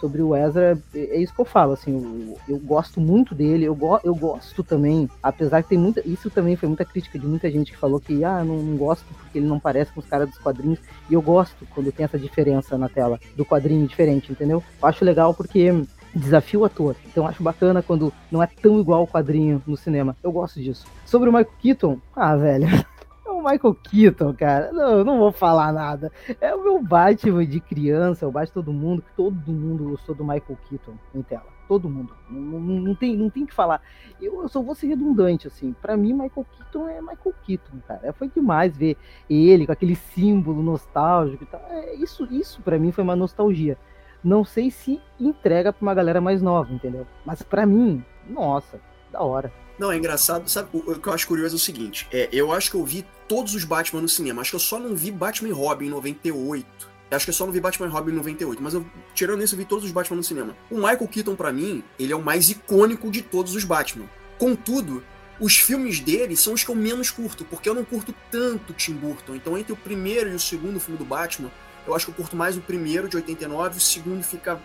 sobre 0.00 0.22
o 0.22 0.34
Ezra, 0.34 0.78
é, 0.94 0.98
é 0.98 1.20
isso 1.20 1.34
que 1.34 1.40
eu 1.40 1.44
falo, 1.44 1.72
assim, 1.72 1.92
eu, 1.92 2.38
eu 2.48 2.58
gosto 2.58 3.00
muito 3.00 3.34
dele, 3.34 3.64
eu, 3.66 3.74
go, 3.74 4.00
eu 4.02 4.14
gosto 4.14 4.62
também, 4.62 5.08
apesar 5.22 5.62
que 5.62 5.68
tem 5.68 5.78
muita, 5.78 6.00
isso 6.08 6.30
também 6.30 6.56
foi 6.56 6.68
muita 6.68 6.84
crítica 6.84 7.18
de 7.18 7.26
muita 7.26 7.50
gente 7.50 7.72
que 7.72 7.78
falou 7.78 8.00
que, 8.00 8.24
ah, 8.24 8.42
não, 8.42 8.56
não 8.56 8.76
gosto 8.76 9.04
porque 9.14 9.38
ele 9.38 9.46
não 9.46 9.60
parece 9.60 9.92
com 9.92 10.00
os 10.00 10.06
caras 10.06 10.28
dos 10.28 10.38
quadrinhos, 10.38 10.78
e 11.08 11.14
eu 11.14 11.20
gosto 11.20 11.66
quando 11.74 11.92
tem 11.92 12.04
essa 12.04 12.18
diferença 12.18 12.78
na 12.78 12.88
tela, 12.88 13.20
do 13.36 13.44
quadrinho 13.44 13.86
diferente, 13.86 14.32
entendeu? 14.32 14.62
Eu 14.80 14.88
acho 14.88 15.04
legal 15.04 15.34
porque 15.34 15.72
desafio 16.14 16.60
o 16.60 16.64
ator. 16.64 16.96
Então 17.06 17.26
acho 17.26 17.42
bacana 17.42 17.82
quando 17.82 18.12
não 18.30 18.42
é 18.42 18.46
tão 18.46 18.80
igual 18.80 19.04
o 19.04 19.06
quadrinho 19.06 19.62
no 19.66 19.76
cinema. 19.76 20.16
Eu 20.22 20.32
gosto 20.32 20.60
disso. 20.60 20.86
Sobre 21.06 21.28
o 21.28 21.32
Michael 21.32 21.54
Keaton, 21.60 21.98
ah, 22.14 22.36
velho. 22.36 22.66
Michael 23.40 23.74
Keaton, 23.74 24.34
cara. 24.34 24.72
Não, 24.72 24.98
eu 24.98 25.04
não 25.04 25.18
vou 25.18 25.32
falar 25.32 25.72
nada. 25.72 26.12
É 26.40 26.54
o 26.54 26.62
meu 26.62 26.82
Batman 26.82 27.46
de 27.46 27.60
criança, 27.60 28.26
o 28.26 28.32
Batman 28.32 28.54
todo 28.54 28.72
mundo. 28.72 29.04
Todo 29.16 29.52
mundo 29.52 29.90
gostou 29.90 30.14
do 30.14 30.24
Michael 30.24 30.58
Keaton 30.68 30.94
em 31.14 31.22
tela. 31.22 31.46
Todo 31.68 31.88
mundo. 31.88 32.14
Não, 32.28 32.40
não, 32.40 32.80
não 32.80 32.94
tem, 32.94 33.16
não 33.16 33.30
tem 33.30 33.46
que 33.46 33.54
falar. 33.54 33.80
Eu, 34.20 34.42
eu 34.42 34.48
só 34.48 34.60
vou 34.60 34.74
ser 34.74 34.88
redundante, 34.88 35.46
assim. 35.46 35.72
Para 35.80 35.96
mim, 35.96 36.12
Michael 36.12 36.46
Keaton 36.56 36.88
é 36.88 37.00
Michael 37.00 37.34
Keaton, 37.44 37.78
cara. 37.86 38.12
Foi 38.12 38.28
demais 38.28 38.76
ver 38.76 38.96
ele 39.28 39.66
com 39.66 39.72
aquele 39.72 39.94
símbolo 39.94 40.62
nostálgico 40.62 41.44
e 41.44 41.46
tal. 41.46 41.60
É, 41.68 41.94
isso, 41.94 42.26
isso 42.30 42.60
para 42.62 42.78
mim 42.78 42.92
foi 42.92 43.04
uma 43.04 43.16
nostalgia. 43.16 43.78
Não 44.22 44.44
sei 44.44 44.70
se 44.70 45.00
entrega 45.18 45.72
pra 45.72 45.82
uma 45.82 45.94
galera 45.94 46.20
mais 46.20 46.42
nova, 46.42 46.72
entendeu? 46.72 47.06
Mas 47.24 47.42
para 47.42 47.64
mim, 47.64 48.04
nossa, 48.28 48.80
da 49.10 49.22
hora. 49.22 49.50
Não, 49.80 49.90
é 49.90 49.96
engraçado, 49.96 50.46
sabe? 50.46 50.68
O, 50.74 50.92
o 50.92 51.00
que 51.00 51.08
eu 51.08 51.12
acho 51.14 51.26
curioso 51.26 51.54
é 51.54 51.56
o 51.56 51.58
seguinte: 51.58 52.06
é, 52.12 52.28
eu 52.30 52.52
acho 52.52 52.70
que 52.70 52.76
eu 52.76 52.84
vi 52.84 53.02
todos 53.26 53.54
os 53.54 53.64
Batman 53.64 54.02
no 54.02 54.08
cinema. 54.10 54.42
Acho 54.42 54.50
que 54.50 54.56
eu 54.56 54.60
só 54.60 54.78
não 54.78 54.94
vi 54.94 55.10
Batman 55.10 55.48
e 55.48 55.52
Robin 55.52 55.86
em 55.86 55.88
98. 55.88 56.90
Acho 57.10 57.24
que 57.24 57.30
eu 57.30 57.34
só 57.34 57.46
não 57.46 57.52
vi 57.52 57.60
Batman 57.60 57.86
e 57.86 57.90
Robin 57.90 58.12
em 58.12 58.16
98, 58.16 58.62
mas 58.62 58.74
eu, 58.74 58.86
tirando 59.14 59.42
isso, 59.42 59.54
eu 59.54 59.58
vi 59.58 59.64
todos 59.64 59.86
os 59.86 59.90
Batman 59.90 60.18
no 60.18 60.22
cinema. 60.22 60.54
O 60.70 60.76
Michael 60.76 61.08
Keaton, 61.08 61.34
para 61.34 61.50
mim, 61.50 61.82
ele 61.98 62.12
é 62.12 62.16
o 62.16 62.22
mais 62.22 62.50
icônico 62.50 63.10
de 63.10 63.22
todos 63.22 63.56
os 63.56 63.64
Batman. 63.64 64.04
Contudo, 64.38 65.02
os 65.40 65.56
filmes 65.56 65.98
dele 65.98 66.36
são 66.36 66.52
os 66.52 66.62
que 66.62 66.70
eu 66.70 66.74
menos 66.74 67.10
curto, 67.10 67.44
porque 67.46 67.68
eu 67.68 67.74
não 67.74 67.84
curto 67.84 68.14
tanto 68.30 68.74
Tim 68.74 68.92
Burton. 68.92 69.34
Então, 69.34 69.56
entre 69.56 69.72
o 69.72 69.76
primeiro 69.76 70.30
e 70.30 70.34
o 70.34 70.38
segundo 70.38 70.78
filme 70.78 70.98
do 70.98 71.06
Batman, 71.06 71.50
eu 71.86 71.94
acho 71.94 72.04
que 72.04 72.10
eu 72.10 72.14
curto 72.14 72.36
mais 72.36 72.56
o 72.56 72.60
primeiro, 72.60 73.08
de 73.08 73.16
89, 73.16 73.78
o 73.78 73.80
segundo 73.80 74.22
fica 74.22 74.60